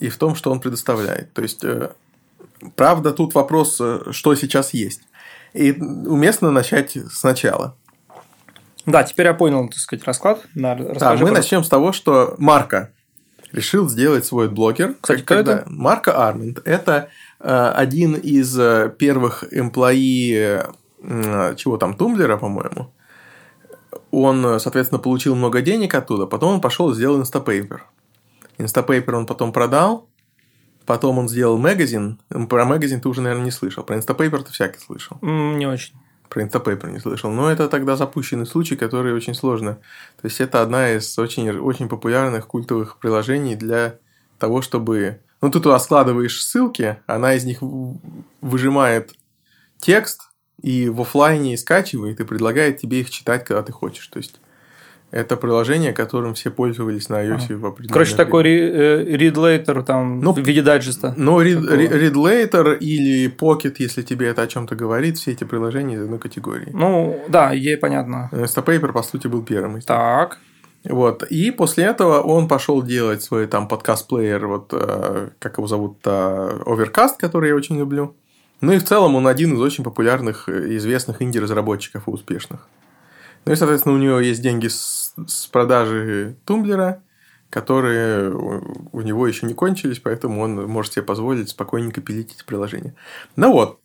И 0.00 0.08
в 0.08 0.16
том, 0.16 0.34
что 0.34 0.50
он 0.50 0.60
предоставляет. 0.60 1.32
То 1.34 1.42
есть, 1.42 1.62
э, 1.62 1.90
правда, 2.76 3.12
тут 3.12 3.34
вопрос, 3.34 3.78
э, 3.80 4.04
что 4.10 4.34
сейчас 4.34 4.72
есть. 4.74 5.02
И 5.52 5.72
уместно 5.72 6.50
начать 6.50 6.96
сначала. 7.10 7.76
Да, 8.86 9.02
теперь 9.02 9.26
я 9.26 9.34
понял, 9.34 9.68
так 9.68 9.78
сказать, 9.78 10.04
расклад. 10.04 10.40
Да, 10.54 10.76
да 10.76 11.14
мы 11.16 11.32
начнем 11.32 11.64
с 11.64 11.68
того, 11.68 11.92
что 11.92 12.34
Марка 12.38 12.92
решил 13.52 13.88
сделать 13.88 14.24
свой 14.24 14.48
блогер. 14.48 14.94
Кстати, 15.00 15.22
кто 15.22 15.34
когда... 15.36 15.52
это? 15.58 15.64
Марка 15.70 16.28
Армент. 16.28 16.60
Это 16.64 17.08
э, 17.40 17.72
один 17.74 18.14
из 18.14 18.56
э, 18.58 18.92
первых 18.96 19.44
эмплои, 19.50 20.62
э, 21.02 21.54
чего 21.56 21.76
там, 21.78 21.96
Тумблера, 21.96 22.36
по-моему. 22.36 22.92
Он, 24.10 24.60
соответственно, 24.60 25.00
получил 25.00 25.34
много 25.34 25.62
денег 25.62 25.94
оттуда, 25.94 26.26
потом 26.26 26.54
он 26.54 26.60
пошел 26.60 26.90
и 26.90 26.94
сделал 26.94 27.20
Instapaper. 27.20 27.80
Instapaper 28.58 29.12
он 29.12 29.26
потом 29.26 29.52
продал, 29.52 30.08
потом 30.86 31.18
он 31.18 31.28
сделал 31.28 31.58
магазин. 31.58 32.20
Про 32.48 32.64
магазин 32.64 33.00
ты 33.00 33.08
уже, 33.08 33.20
наверное, 33.20 33.46
не 33.46 33.50
слышал. 33.50 33.84
Про 33.84 33.96
Instapaper 33.96 34.44
ты 34.44 34.52
всякий 34.52 34.78
слышал. 34.78 35.18
Не 35.22 35.66
очень. 35.66 35.94
Про 36.28 36.42
Instapaper 36.42 36.90
не 36.90 36.98
слышал. 36.98 37.30
Но 37.30 37.50
это 37.50 37.68
тогда 37.68 37.96
запущенный 37.96 38.46
случай, 38.46 38.76
который 38.76 39.14
очень 39.14 39.34
сложно. 39.34 39.74
То 40.20 40.26
есть, 40.26 40.40
это 40.40 40.62
одна 40.62 40.92
из 40.92 41.18
очень, 41.18 41.50
очень 41.50 41.88
популярных 41.88 42.46
культовых 42.46 42.98
приложений 42.98 43.56
для 43.56 43.98
того, 44.38 44.62
чтобы... 44.62 45.20
Ну, 45.42 45.50
ты 45.50 45.60
туда 45.60 45.78
складываешь 45.78 46.42
ссылки, 46.42 46.98
она 47.06 47.34
из 47.34 47.44
них 47.44 47.58
выжимает 48.40 49.12
текст 49.78 50.22
и 50.62 50.88
в 50.88 51.02
офлайне 51.02 51.56
скачивает 51.58 52.20
и 52.20 52.24
предлагает 52.24 52.78
тебе 52.78 53.00
их 53.00 53.10
читать, 53.10 53.44
когда 53.44 53.62
ты 53.62 53.72
хочешь. 53.72 54.06
То 54.08 54.16
есть, 54.18 54.40
это 55.10 55.36
приложение, 55.36 55.92
которым 55.92 56.34
все 56.34 56.50
пользовались 56.50 57.08
на 57.08 57.24
iOS 57.24 57.46
а. 57.50 57.58
в 57.58 57.66
определенном 57.66 57.92
Короче, 57.92 58.16
такой 58.16 58.44
э, 58.44 59.16
read 59.16 59.34
later 59.34 59.84
там 59.84 60.20
ну, 60.20 60.32
в 60.32 60.38
виде 60.38 60.62
дайджеста. 60.62 61.14
Ну, 61.16 61.40
later 61.42 62.76
или 62.78 63.32
Pocket, 63.34 63.76
если 63.78 64.02
тебе 64.02 64.28
это 64.28 64.42
о 64.42 64.46
чем-то 64.46 64.74
говорит, 64.74 65.16
все 65.18 65.32
эти 65.32 65.44
приложения 65.44 65.96
из 65.96 66.02
одной 66.02 66.18
категории. 66.18 66.70
Ну, 66.72 67.20
да, 67.28 67.52
ей 67.52 67.76
понятно. 67.76 68.28
Instapaper, 68.32 68.92
по 68.92 69.02
сути, 69.02 69.28
был 69.28 69.42
первым. 69.42 69.80
Так. 69.80 70.38
Вот. 70.84 71.22
И 71.24 71.50
после 71.50 71.84
этого 71.84 72.20
он 72.20 72.48
пошел 72.48 72.82
делать 72.82 73.22
свой 73.22 73.46
там 73.46 73.68
подкаст-плеер, 73.68 74.46
вот 74.46 74.72
э, 74.72 75.30
как 75.38 75.58
его 75.58 75.66
зовут, 75.66 75.98
э, 76.04 76.60
Overcast, 76.64 77.14
который 77.18 77.48
я 77.48 77.56
очень 77.56 77.78
люблю. 77.78 78.14
Ну 78.60 78.72
и 78.72 78.78
в 78.78 78.84
целом 78.84 79.16
он 79.16 79.26
один 79.26 79.54
из 79.54 79.60
очень 79.60 79.84
популярных 79.84 80.48
и 80.48 80.76
известных 80.76 81.20
инди-разработчиков 81.20 82.06
и 82.06 82.10
успешных. 82.10 82.68
Ну 83.46 83.52
и, 83.52 83.56
соответственно, 83.56 83.94
у 83.94 83.98
него 83.98 84.18
есть 84.18 84.42
деньги 84.42 84.66
с, 84.66 85.14
с 85.26 85.46
продажи 85.46 86.36
Tumblr 86.44 86.88
а, 86.88 87.02
которые 87.48 88.32
у 88.32 89.00
него 89.00 89.26
еще 89.26 89.46
не 89.46 89.54
кончились, 89.54 90.00
поэтому 90.00 90.42
он 90.42 90.66
может 90.66 90.92
себе 90.92 91.04
позволить 91.04 91.48
спокойненько 91.48 92.00
пилить 92.00 92.34
эти 92.34 92.44
приложения. 92.44 92.94
Ну 93.36 93.52
вот. 93.52 93.78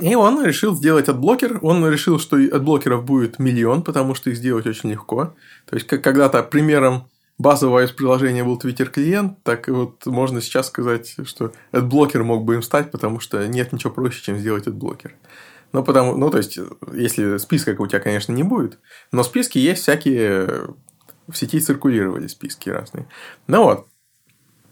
И 0.00 0.16
он 0.16 0.44
решил 0.44 0.74
сделать 0.74 1.08
adblocker. 1.08 1.60
Он 1.62 1.88
решил, 1.88 2.18
что 2.18 2.36
adblocker 2.36 2.92
ов 2.92 3.04
будет 3.04 3.38
миллион, 3.38 3.82
потому 3.82 4.16
что 4.16 4.30
их 4.30 4.36
сделать 4.36 4.66
очень 4.66 4.90
легко. 4.90 5.34
То 5.66 5.76
есть, 5.76 5.86
когда-то 5.86 6.42
примером 6.42 7.08
базового 7.38 7.86
приложения 7.86 8.42
был 8.42 8.58
Twitter 8.58 8.86
клиент, 8.86 9.42
так 9.44 9.68
вот 9.68 10.04
можно 10.06 10.40
сейчас 10.40 10.66
сказать, 10.66 11.14
что 11.24 11.52
adblocker 11.70 12.24
мог 12.24 12.44
бы 12.44 12.54
им 12.54 12.62
стать, 12.62 12.90
потому 12.90 13.20
что 13.20 13.46
нет 13.46 13.72
ничего 13.72 13.92
проще, 13.92 14.20
чем 14.22 14.36
сделать 14.36 14.66
adblocker. 14.66 15.14
Ну, 15.74 15.82
потому, 15.82 16.16
ну, 16.16 16.30
то 16.30 16.38
есть, 16.38 16.56
если 16.92 17.36
списка 17.38 17.74
у 17.76 17.86
тебя, 17.88 17.98
конечно, 17.98 18.30
не 18.30 18.44
будет, 18.44 18.78
но 19.10 19.24
списки 19.24 19.58
есть 19.58 19.82
всякие, 19.82 20.68
в 21.26 21.34
сети 21.36 21.58
циркулировали 21.58 22.28
списки 22.28 22.70
разные. 22.70 23.08
Ну 23.48 23.64
вот. 23.64 23.88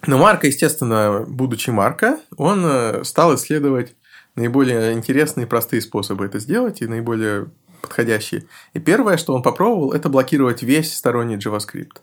Но 0.07 0.17
Марка, 0.17 0.47
естественно, 0.47 1.25
будучи 1.27 1.71
Марка, 1.71 2.21
он 2.37 2.65
э, 2.65 3.03
стал 3.03 3.35
исследовать 3.35 3.97
наиболее 4.37 4.93
интересные 4.93 5.47
и 5.47 5.49
простые 5.49 5.83
способы 5.83 6.25
это 6.25 6.39
сделать 6.39 6.83
и 6.83 6.87
наиболее 6.87 7.51
подходящие. 7.81 8.45
И 8.73 8.79
первое, 8.79 9.17
что 9.17 9.35
он 9.35 9.43
попробовал, 9.43 9.95
это 9.95 10.09
блокировать 10.09 10.63
весь 10.63 10.97
сторонний 10.97 11.37
JavaScript. 11.37 11.97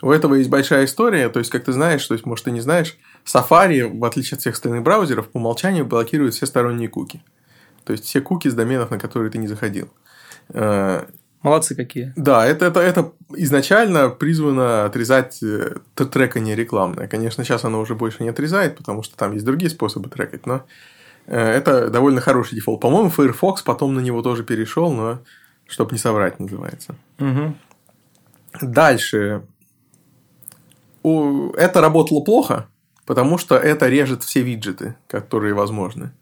У 0.00 0.12
этого 0.12 0.36
есть 0.36 0.48
большая 0.48 0.84
история, 0.84 1.28
то 1.28 1.40
есть, 1.40 1.50
как 1.50 1.64
ты 1.64 1.72
знаешь, 1.72 2.06
то 2.06 2.14
есть, 2.14 2.24
может, 2.24 2.44
ты 2.44 2.52
не 2.52 2.60
знаешь, 2.60 2.96
Safari, 3.24 3.82
в 3.82 4.04
отличие 4.04 4.36
от 4.36 4.42
всех 4.42 4.54
остальных 4.54 4.84
браузеров, 4.84 5.28
по 5.28 5.38
умолчанию 5.38 5.84
блокирует 5.84 6.34
все 6.34 6.46
сторонние 6.46 6.88
куки. 6.88 7.20
То 7.84 7.92
есть 7.92 8.04
все 8.04 8.20
куки 8.20 8.48
с 8.48 8.54
доменов, 8.54 8.90
на 8.90 8.98
которые 8.98 9.30
ты 9.30 9.38
не 9.38 9.46
заходил. 9.46 9.90
Э, 10.50 11.04
Молодцы 11.42 11.74
какие. 11.74 12.12
Да, 12.14 12.46
это, 12.46 12.66
это, 12.66 12.80
это 12.80 13.12
изначально 13.34 14.08
призвано 14.08 14.84
отрезать 14.84 15.42
э, 15.42 15.76
трекание 15.96 16.54
рекламное. 16.54 17.08
Конечно, 17.08 17.44
сейчас 17.44 17.64
оно 17.64 17.80
уже 17.80 17.96
больше 17.96 18.22
не 18.22 18.28
отрезает, 18.28 18.76
потому 18.76 19.02
что 19.02 19.16
там 19.16 19.32
есть 19.32 19.44
другие 19.44 19.70
способы 19.70 20.08
трекать, 20.08 20.46
но 20.46 20.62
э, 21.26 21.36
это 21.36 21.90
довольно 21.90 22.20
хороший 22.20 22.54
дефолт. 22.54 22.80
По-моему, 22.80 23.10
Firefox 23.10 23.62
потом 23.62 23.94
на 23.94 24.00
него 24.00 24.22
тоже 24.22 24.44
перешел, 24.44 24.92
но 24.92 25.18
чтобы 25.66 25.92
не 25.92 25.98
соврать, 25.98 26.38
называется. 26.38 26.94
Угу. 27.18 27.54
Дальше. 28.62 29.42
Это 31.02 31.80
работало 31.80 32.20
плохо, 32.20 32.68
потому 33.04 33.36
что 33.36 33.56
это 33.56 33.88
режет 33.88 34.22
все 34.22 34.42
виджеты, 34.42 34.94
которые 35.08 35.54
возможны. 35.54 36.12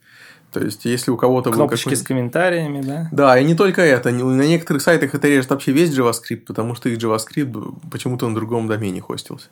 То 0.52 0.60
есть, 0.60 0.84
если 0.84 1.10
у 1.10 1.16
кого-то 1.16 1.52
Кнопочки 1.52 1.94
с 1.94 2.02
комментариями, 2.02 2.80
да? 2.80 3.08
Да, 3.12 3.38
и 3.38 3.44
не 3.44 3.54
только 3.54 3.82
это. 3.82 4.10
На 4.10 4.42
некоторых 4.42 4.82
сайтах 4.82 5.14
это 5.14 5.28
режет 5.28 5.50
вообще 5.50 5.72
весь 5.72 5.96
JavaScript, 5.96 6.44
потому 6.46 6.74
что 6.74 6.88
их 6.88 6.98
JavaScript 6.98 7.74
почему-то 7.90 8.28
на 8.28 8.34
другом 8.34 8.66
домене 8.66 9.00
хостился. 9.00 9.48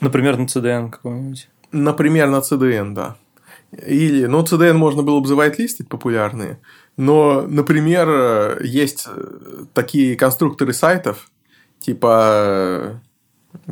Например, 0.00 0.36
на 0.36 0.44
CDN 0.44 0.90
какой-нибудь. 0.90 1.48
Например, 1.72 2.28
на 2.28 2.38
CDN, 2.38 2.94
да. 2.94 3.16
Или, 3.86 4.26
ну, 4.26 4.42
CDN 4.42 4.74
можно 4.74 5.02
было 5.02 5.20
бы 5.20 5.28
листить 5.58 5.88
популярные, 5.88 6.58
но, 6.96 7.42
например, 7.42 8.62
есть 8.62 9.06
такие 9.74 10.16
конструкторы 10.16 10.72
сайтов, 10.72 11.30
типа 11.78 13.00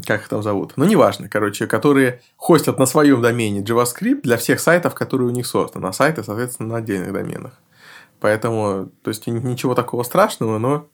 как 0.07 0.23
их 0.23 0.29
там 0.29 0.43
зовут, 0.43 0.73
ну, 0.77 0.85
неважно, 0.85 1.29
короче, 1.29 1.67
которые 1.67 2.21
хостят 2.37 2.79
на 2.79 2.87
своем 2.87 3.21
домене 3.23 3.61
JavaScript 3.61 4.23
для 4.23 4.37
всех 4.37 4.61
сайтов, 4.61 4.95
которые 4.95 5.29
у 5.29 5.33
них 5.33 5.47
созданы, 5.47 5.87
а 5.87 5.93
сайты, 5.93 6.25
соответственно, 6.25 6.71
на 6.71 6.77
отдельных 6.77 7.13
доменах. 7.13 7.53
Поэтому, 8.21 8.91
то 9.03 9.11
есть, 9.11 9.27
ничего 9.27 9.75
такого 9.75 10.03
страшного, 10.03 10.59
но, 10.59 10.89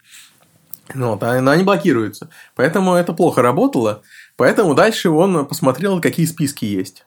ну, 0.95 1.11
вот, 1.11 1.21
но 1.23 1.51
они 1.51 1.63
блокируются. 1.63 2.29
Поэтому 2.57 2.95
это 2.95 3.13
плохо 3.13 3.43
работало. 3.43 4.03
Поэтому 4.37 4.75
дальше 4.75 5.11
он 5.11 5.47
посмотрел, 5.47 6.01
какие 6.01 6.27
списки 6.27 6.65
есть. 6.65 7.07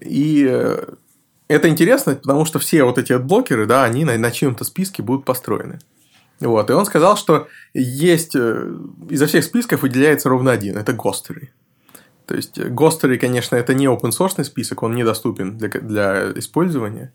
И 0.00 0.46
э, 0.48 0.94
это 1.48 1.68
интересно, 1.68 2.14
потому 2.14 2.44
что 2.44 2.58
все 2.58 2.84
вот 2.84 2.98
эти 2.98 3.14
блокеры, 3.14 3.66
да, 3.66 3.84
они 3.84 4.04
на, 4.04 4.16
на 4.18 4.30
чьем-то 4.30 4.64
списке 4.64 5.02
будут 5.02 5.24
построены. 5.24 5.78
Вот, 6.40 6.70
и 6.70 6.72
он 6.72 6.86
сказал, 6.86 7.16
что 7.16 7.48
есть 7.74 8.36
э, 8.36 8.72
изо 9.10 9.26
всех 9.26 9.44
списков 9.44 9.82
выделяется 9.82 10.28
ровно 10.28 10.52
один, 10.52 10.76
это 10.76 10.92
Гостеры. 10.92 11.50
То 12.26 12.36
есть 12.36 12.60
Гостеры, 12.60 13.18
конечно, 13.18 13.56
это 13.56 13.74
не 13.74 13.86
open 13.86 14.10
source 14.10 14.44
список, 14.44 14.82
он 14.82 14.94
недоступен 14.94 15.58
для, 15.58 15.68
для 15.68 16.32
использования. 16.36 17.12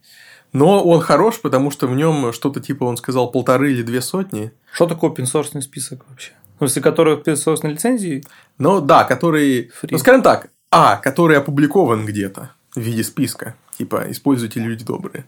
Но 0.51 0.83
он 0.83 1.01
хорош, 1.01 1.39
потому 1.39 1.71
что 1.71 1.87
в 1.87 1.95
нем 1.95 2.33
что-то 2.33 2.59
типа, 2.59 2.83
он 2.83 2.97
сказал, 2.97 3.31
полторы 3.31 3.71
или 3.71 3.81
две 3.81 4.01
сотни. 4.01 4.51
Что 4.71 4.87
такое 4.87 5.11
open 5.11 5.25
source 5.25 5.59
список 5.61 6.05
вообще? 6.09 6.31
В 6.55 6.57
смысле, 6.59 6.81
который 6.81 7.15
open 7.15 7.33
source 7.33 7.67
лицензии? 7.67 8.23
Ну 8.57 8.81
да, 8.81 9.05
который, 9.05 9.71
Free. 9.81 9.89
ну 9.91 9.97
скажем 9.97 10.21
так, 10.21 10.49
а, 10.69 10.97
который 10.97 11.37
опубликован 11.37 12.05
где-то 12.05 12.51
в 12.75 12.79
виде 12.79 13.03
списка, 13.03 13.55
типа 13.77 14.05
используйте 14.09 14.59
люди 14.59 14.83
добрые 14.83 15.25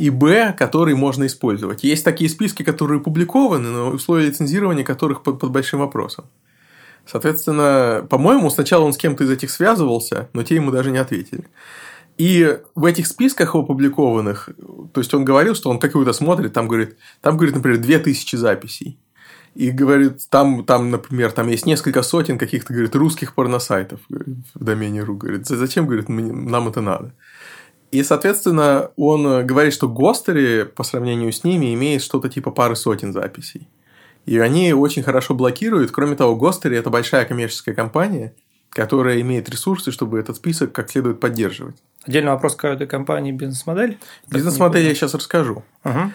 и 0.00 0.08
Б, 0.08 0.54
который 0.58 0.94
можно 0.94 1.26
использовать. 1.26 1.84
Есть 1.84 2.04
такие 2.04 2.30
списки, 2.30 2.62
которые 2.62 3.00
опубликованы, 3.00 3.68
но 3.68 3.90
условия 3.90 4.28
лицензирования 4.28 4.82
которых 4.82 5.22
под, 5.22 5.38
под 5.38 5.50
большим 5.50 5.80
вопросом. 5.80 6.24
Соответственно, 7.04 8.06
по-моему, 8.08 8.48
сначала 8.48 8.84
он 8.84 8.94
с 8.94 8.96
кем-то 8.96 9.24
из 9.24 9.30
этих 9.30 9.50
связывался, 9.50 10.30
но 10.32 10.42
те 10.42 10.54
ему 10.54 10.70
даже 10.70 10.90
не 10.90 10.96
ответили. 10.96 11.44
И 12.16 12.58
в 12.74 12.86
этих 12.86 13.06
списках 13.06 13.54
опубликованных, 13.54 14.48
то 14.94 15.00
есть 15.00 15.12
он 15.12 15.26
говорил, 15.26 15.54
что 15.54 15.68
он 15.68 15.78
какую-то 15.78 16.14
смотрит, 16.14 16.54
там 16.54 16.66
говорит, 16.66 16.96
там 17.20 17.36
говорит, 17.36 17.54
например, 17.54 17.78
2000 17.78 18.36
записей. 18.36 18.98
И 19.54 19.70
говорит, 19.70 20.30
там, 20.30 20.64
там, 20.64 20.90
например, 20.90 21.32
там 21.32 21.48
есть 21.48 21.66
несколько 21.66 22.02
сотен 22.02 22.38
каких-то, 22.38 22.72
говорит, 22.72 22.94
русских 22.94 23.34
порносайтов 23.34 24.00
в 24.08 24.64
домене 24.64 25.02
ру. 25.02 25.16
Говорит, 25.16 25.46
зачем, 25.46 25.86
говорит, 25.86 26.08
нам 26.08 26.68
это 26.68 26.80
надо? 26.80 27.12
И, 27.90 28.02
соответственно, 28.04 28.90
он 28.96 29.26
э, 29.26 29.42
говорит, 29.42 29.72
что 29.72 29.88
Гостери 29.88 30.62
по 30.64 30.84
сравнению 30.84 31.32
с 31.32 31.42
ними 31.42 31.74
имеет 31.74 32.02
что-то 32.02 32.28
типа 32.28 32.50
пары 32.50 32.76
сотен 32.76 33.12
записей. 33.12 33.68
И 34.26 34.38
они 34.38 34.72
очень 34.72 35.02
хорошо 35.02 35.34
блокируют. 35.34 35.90
Кроме 35.90 36.14
того, 36.14 36.36
Гостери– 36.36 36.76
это 36.78 36.90
большая 36.90 37.24
коммерческая 37.24 37.74
компания, 37.74 38.34
которая 38.70 39.20
имеет 39.22 39.48
ресурсы, 39.48 39.90
чтобы 39.90 40.20
этот 40.20 40.36
список 40.36 40.72
как 40.72 40.90
следует 40.90 41.18
поддерживать. 41.18 41.76
Отдельный 42.04 42.30
вопрос 42.30 42.54
к 42.54 42.64
этой 42.64 42.86
компании 42.86 43.32
бизнес-модель. 43.32 43.98
Бизнес-модель 44.30 44.86
я 44.86 44.94
сейчас 44.94 45.14
расскажу. 45.14 45.64
Угу. 45.84 46.12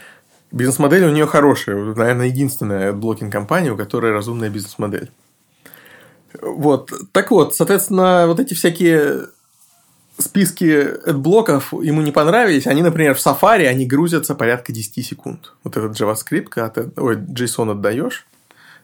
Бизнес-модель 0.51 1.03
у 1.05 1.11
нее 1.11 1.27
хорошая, 1.27 1.75
наверное, 1.75 2.27
единственная 2.27 2.93
блокинг-компания, 2.93 3.71
у 3.71 3.77
которой 3.77 4.13
разумная 4.13 4.49
бизнес-модель. 4.49 5.11
Вот. 6.41 6.91
Так 7.11 7.31
вот, 7.31 7.55
соответственно, 7.55 8.25
вот 8.27 8.39
эти 8.39 8.53
всякие 8.53 9.27
списки 10.17 11.11
блоков 11.11 11.73
ему 11.73 12.01
не 12.01 12.11
понравились, 12.11 12.67
они, 12.67 12.81
например, 12.81 13.15
в 13.15 13.25
Safari, 13.25 13.65
они 13.65 13.85
грузятся 13.85 14.35
порядка 14.35 14.71
10 14.71 15.05
секунд. 15.05 15.53
Вот 15.63 15.77
этот 15.77 15.99
JavaScript, 15.99 16.45
когда 16.45 16.69
ты 16.69 16.91
ой, 16.97 17.17
JSON 17.17 17.71
отдаешь, 17.71 18.25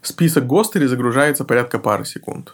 список 0.02 0.46
Гостери 0.46 0.86
загружается 0.88 1.46
порядка 1.46 1.80
пары 1.80 2.06
секунд. 2.06 2.54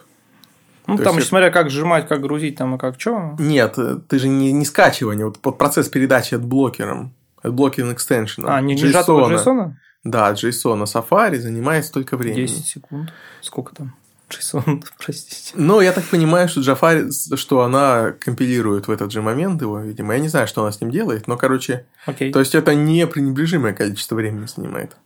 Ну, 0.86 0.96
То 0.96 1.04
там 1.04 1.18
это... 1.18 1.26
смотря 1.26 1.50
как 1.50 1.70
сжимать, 1.70 2.08
как 2.08 2.22
грузить, 2.22 2.56
там 2.56 2.76
и 2.76 2.78
как 2.78 2.98
что. 2.98 3.36
Нет, 3.38 3.76
ты 4.08 4.18
же 4.18 4.28
не, 4.28 4.52
не 4.52 4.64
скачивание, 4.64 5.26
вот 5.26 5.58
процесс 5.58 5.88
передачи 5.88 6.34
от 6.34 6.44
блокером, 6.44 7.12
от 7.42 7.52
блокером 7.52 7.92
экстеншена. 7.92 8.56
А, 8.56 8.60
не 8.60 8.74
JSON. 8.74 9.34
JSON? 9.34 9.72
Да, 10.04 10.32
JSON 10.32 10.84
Safari 10.84 11.38
занимает 11.38 11.84
столько 11.84 12.16
времени. 12.16 12.46
10 12.46 12.66
секунд. 12.66 13.12
Сколько 13.42 13.74
там? 13.74 13.94
JSON, 14.28 14.82
простите. 14.98 15.52
Ну, 15.54 15.80
я 15.80 15.92
так 15.92 16.04
понимаю, 16.04 16.48
что 16.48 16.60
Jafari, 16.60 17.10
что 17.36 17.62
она 17.62 18.12
компилирует 18.12 18.88
в 18.88 18.90
этот 18.90 19.10
же 19.10 19.22
момент 19.22 19.60
его, 19.62 19.78
видимо. 19.80 20.14
Я 20.14 20.20
не 20.20 20.28
знаю, 20.28 20.46
что 20.46 20.62
она 20.62 20.72
с 20.72 20.80
ним 20.80 20.90
делает, 20.90 21.26
но, 21.26 21.36
короче... 21.36 21.86
Окей. 22.06 22.32
То 22.32 22.40
есть, 22.40 22.54
это 22.54 22.74
не 22.74 23.06
пренебрежимое 23.06 23.72
количество 23.72 24.14
времени 24.14 24.46
занимает. 24.46 24.96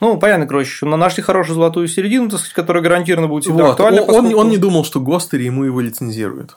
Ну, 0.00 0.16
понятно, 0.16 0.46
короче, 0.46 0.86
но 0.86 0.96
нашли 0.96 1.22
хорошую 1.22 1.56
золотую 1.56 1.88
середину, 1.88 2.28
так 2.28 2.38
сказать, 2.38 2.54
которая 2.54 2.82
гарантированно 2.82 3.28
будет 3.28 3.44
всегда 3.44 3.64
вот. 3.64 3.70
актуальна. 3.72 4.02
Он, 4.02 4.06
поскольку... 4.06 4.38
он 4.38 4.48
не 4.48 4.58
думал, 4.58 4.84
что 4.84 5.00
Гостери 5.00 5.44
ему 5.44 5.64
его 5.64 5.80
лицензируют. 5.80 6.56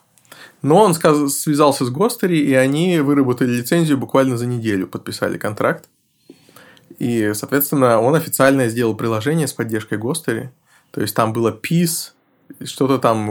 Но 0.61 0.77
он 0.77 0.93
сказ... 0.93 1.39
связался 1.39 1.85
с 1.85 1.89
Гостери, 1.89 2.37
и 2.37 2.53
они 2.53 2.99
выработали 2.99 3.49
лицензию 3.49 3.97
буквально 3.97 4.37
за 4.37 4.45
неделю, 4.45 4.85
подписали 4.87 5.39
контракт. 5.39 5.85
И, 6.99 7.31
соответственно, 7.33 7.99
он 7.99 8.13
официально 8.13 8.67
сделал 8.67 8.93
приложение 8.93 9.47
с 9.47 9.53
поддержкой 9.53 9.97
Гостери. 9.97 10.51
То 10.91 11.01
есть 11.01 11.15
там 11.15 11.33
было 11.33 11.51
Peace, 11.51 12.11
что-то 12.63 12.99
там 12.99 13.29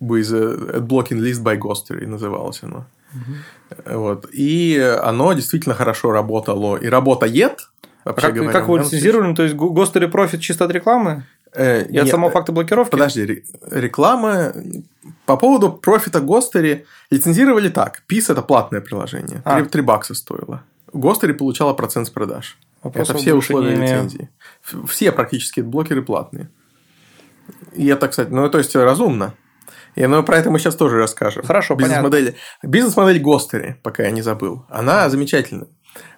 with 0.00 0.80
blocking 0.80 1.20
list 1.20 1.42
by 1.42 1.58
Ghostery 1.58 2.06
называлось 2.06 2.62
оно. 2.62 2.86
Угу. 3.14 3.98
Вот. 3.98 4.26
И 4.32 4.78
оно 5.02 5.32
действительно 5.32 5.74
хорошо 5.74 6.12
работало. 6.12 6.76
И 6.76 6.88
работает, 6.88 7.68
вообще 8.04 8.26
как, 8.26 8.34
говоря. 8.34 8.52
Как 8.52 8.64
его 8.64 8.76
лицензировали? 8.78 9.34
То 9.34 9.42
есть, 9.42 9.54
Ghostery 9.54 10.08
профит 10.08 10.40
чисто 10.40 10.64
от 10.64 10.72
рекламы? 10.72 11.24
Э, 11.54 11.84
и 11.86 11.96
от 11.96 12.08
самого 12.08 12.30
факта 12.30 12.52
блокировки? 12.52 12.90
Подожди, 12.90 13.44
реклама... 13.70 14.52
По 15.24 15.36
поводу 15.36 15.72
профита 15.72 16.20
Гостери 16.20 16.86
лицензировали 17.10 17.68
так. 17.68 18.02
PIS– 18.10 18.26
это 18.32 18.42
платное 18.42 18.80
приложение. 18.80 19.42
А. 19.44 19.60
3, 19.60 19.68
3 19.68 19.82
бакса 19.82 20.14
стоило. 20.14 20.62
Гостери 20.92 21.32
получала 21.32 21.74
процент 21.74 22.06
с 22.06 22.10
продаж. 22.10 22.58
Вопрос 22.82 23.10
это 23.10 23.18
все 23.18 23.34
условия 23.34 23.74
лицензии. 23.76 24.30
Все 24.86 25.12
практически 25.12 25.60
блокеры 25.60 26.02
платные. 26.02 26.48
И 27.72 27.86
это, 27.86 28.08
кстати, 28.08 28.30
ну, 28.30 28.48
то 28.48 28.58
есть, 28.58 28.74
разумно. 28.74 29.34
И 29.94 30.06
ну, 30.06 30.22
про 30.22 30.38
это 30.38 30.50
мы 30.50 30.58
сейчас 30.58 30.76
тоже 30.76 30.98
расскажем. 30.98 31.44
Хорошо, 31.44 31.74
Бизнес-модель, 31.74 32.36
бизнес-модель 32.62 33.20
Гостери, 33.20 33.80
пока 33.82 34.04
я 34.04 34.10
не 34.10 34.22
забыл, 34.22 34.64
она 34.68 35.08
замечательная. 35.08 35.68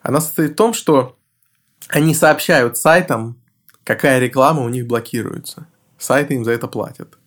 Она 0.02 0.20
состоит 0.20 0.52
в 0.52 0.56
том, 0.56 0.74
что 0.74 1.16
они 1.88 2.14
сообщают 2.14 2.76
сайтам, 2.76 3.40
какая 3.84 4.18
реклама 4.18 4.62
у 4.62 4.68
них 4.68 4.86
блокируется. 4.86 5.66
Сайты 5.98 6.34
им 6.34 6.44
за 6.44 6.52
это 6.52 6.66
платят. 6.68 7.18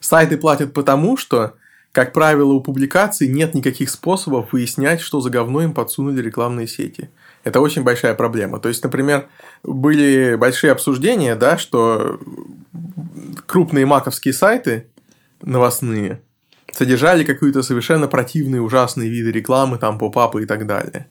Сайты 0.00 0.36
платят 0.36 0.72
потому, 0.72 1.16
что, 1.16 1.54
как 1.92 2.12
правило, 2.12 2.52
у 2.52 2.60
публикаций 2.60 3.28
нет 3.28 3.54
никаких 3.54 3.90
способов 3.90 4.52
выяснять, 4.52 5.00
что 5.00 5.20
за 5.20 5.30
говно 5.30 5.62
им 5.62 5.74
подсунули 5.74 6.20
рекламные 6.22 6.66
сети. 6.66 7.10
Это 7.44 7.60
очень 7.60 7.82
большая 7.82 8.14
проблема. 8.14 8.60
То 8.60 8.68
есть, 8.68 8.82
например, 8.84 9.28
были 9.62 10.36
большие 10.36 10.72
обсуждения, 10.72 11.34
да, 11.34 11.58
что 11.58 12.20
крупные 13.46 13.86
маковские 13.86 14.32
сайты 14.32 14.86
новостные 15.42 16.20
содержали 16.72 17.24
какие-то 17.24 17.62
совершенно 17.62 18.06
противные, 18.08 18.62
ужасные 18.62 19.10
виды 19.10 19.30
рекламы, 19.30 19.78
там, 19.78 19.98
поп-апы 19.98 20.42
и 20.42 20.46
так 20.46 20.66
далее. 20.66 21.08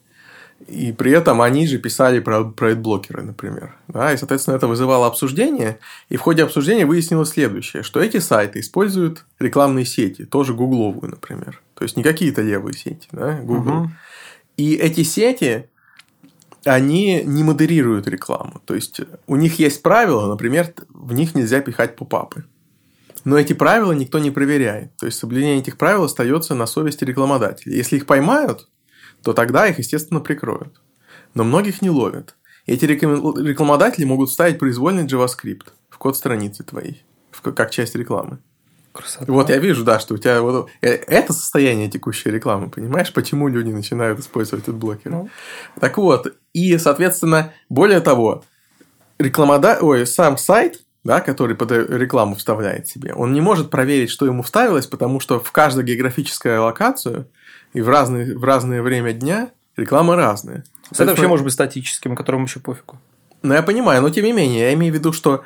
И 0.68 0.92
при 0.92 1.10
этом 1.12 1.42
они 1.42 1.66
же 1.66 1.78
писали 1.78 2.20
про, 2.20 2.44
про 2.44 2.74
блокеры, 2.74 3.22
например. 3.22 3.74
Да, 3.88 4.12
и, 4.12 4.16
соответственно, 4.16 4.56
это 4.56 4.68
вызывало 4.68 5.06
обсуждение. 5.06 5.78
И 6.08 6.16
в 6.16 6.20
ходе 6.20 6.44
обсуждения 6.44 6.86
выяснилось 6.86 7.30
следующее, 7.30 7.82
что 7.82 8.00
эти 8.00 8.18
сайты 8.18 8.60
используют 8.60 9.24
рекламные 9.40 9.84
сети, 9.84 10.24
тоже 10.24 10.54
гугловую, 10.54 11.10
например. 11.10 11.60
То 11.74 11.82
есть 11.82 11.96
не 11.96 12.02
какие-то 12.02 12.42
левые 12.42 12.74
сети, 12.74 13.08
да, 13.10 13.40
Google. 13.42 13.82
Угу. 13.82 13.90
И 14.56 14.74
эти 14.76 15.02
сети 15.02 15.68
они 16.64 17.22
не 17.24 17.44
модерируют 17.44 18.06
рекламу. 18.08 18.60
То 18.64 18.74
есть, 18.74 19.00
у 19.26 19.36
них 19.36 19.58
есть 19.58 19.82
правила, 19.82 20.26
например, 20.28 20.74
в 20.88 21.12
них 21.12 21.34
нельзя 21.34 21.60
пихать 21.60 21.96
попапы. 21.96 22.44
Но 23.24 23.38
эти 23.38 23.52
правила 23.52 23.92
никто 23.92 24.18
не 24.18 24.30
проверяет. 24.30 24.96
То 24.96 25.06
есть, 25.06 25.18
соблюдение 25.18 25.58
этих 25.58 25.76
правил 25.76 26.04
остается 26.04 26.54
на 26.54 26.66
совести 26.66 27.04
рекламодателей. 27.04 27.76
Если 27.76 27.96
их 27.96 28.06
поймают, 28.06 28.68
то 29.22 29.32
тогда 29.32 29.66
их, 29.66 29.78
естественно, 29.78 30.20
прикроют. 30.20 30.80
Но 31.34 31.44
многих 31.44 31.82
не 31.82 31.90
ловят. 31.90 32.36
Эти 32.66 32.84
рекламодатели 32.84 34.04
могут 34.04 34.30
вставить 34.30 34.58
произвольный 34.58 35.06
JavaScript 35.06 35.68
в 35.88 35.98
код 35.98 36.16
страницы 36.16 36.62
твоей, 36.62 37.04
как 37.42 37.70
часть 37.70 37.94
рекламы. 37.96 38.38
Красота. 38.92 39.32
Вот 39.32 39.48
я 39.48 39.56
вижу, 39.56 39.84
да, 39.84 39.98
что 39.98 40.14
у 40.14 40.18
тебя 40.18 40.42
вот 40.42 40.68
э, 40.82 40.88
это 40.90 41.32
состояние 41.32 41.88
текущей 41.88 42.30
рекламы, 42.30 42.68
понимаешь, 42.68 43.12
почему 43.12 43.48
люди 43.48 43.70
начинают 43.70 44.20
использовать 44.20 44.64
этот 44.64 44.76
блокер. 44.76 45.10
Ну. 45.10 45.30
Так 45.80 45.96
вот, 45.96 46.34
и, 46.52 46.76
соответственно, 46.76 47.52
более 47.70 48.00
того, 48.00 48.44
рекламода... 49.18 49.78
Ой, 49.80 50.06
сам 50.06 50.36
сайт, 50.36 50.80
да, 51.04 51.20
который 51.20 51.56
под 51.56 51.72
рекламу 51.72 52.36
вставляет 52.36 52.86
себе, 52.86 53.14
он 53.14 53.32
не 53.32 53.40
может 53.40 53.70
проверить, 53.70 54.10
что 54.10 54.26
ему 54.26 54.42
вставилось, 54.42 54.86
потому 54.86 55.20
что 55.20 55.40
в 55.40 55.50
каждую 55.52 55.86
географическую 55.86 56.62
локацию 56.62 57.28
и 57.72 57.80
в 57.80 57.88
разные, 57.88 58.36
в 58.36 58.44
разное 58.44 58.82
время 58.82 59.12
дня 59.12 59.50
реклама 59.76 60.16
разная. 60.16 60.64
Это 60.90 61.06
вообще 61.06 61.28
может 61.28 61.44
быть 61.44 61.54
статическим, 61.54 62.14
которому 62.14 62.44
еще 62.44 62.60
пофигу. 62.60 62.98
Ну, 63.42 63.54
я 63.54 63.62
понимаю, 63.62 64.02
но 64.02 64.10
тем 64.10 64.24
не 64.24 64.32
менее, 64.32 64.60
я 64.60 64.74
имею 64.74 64.92
в 64.92 64.96
виду, 64.96 65.12
что 65.12 65.42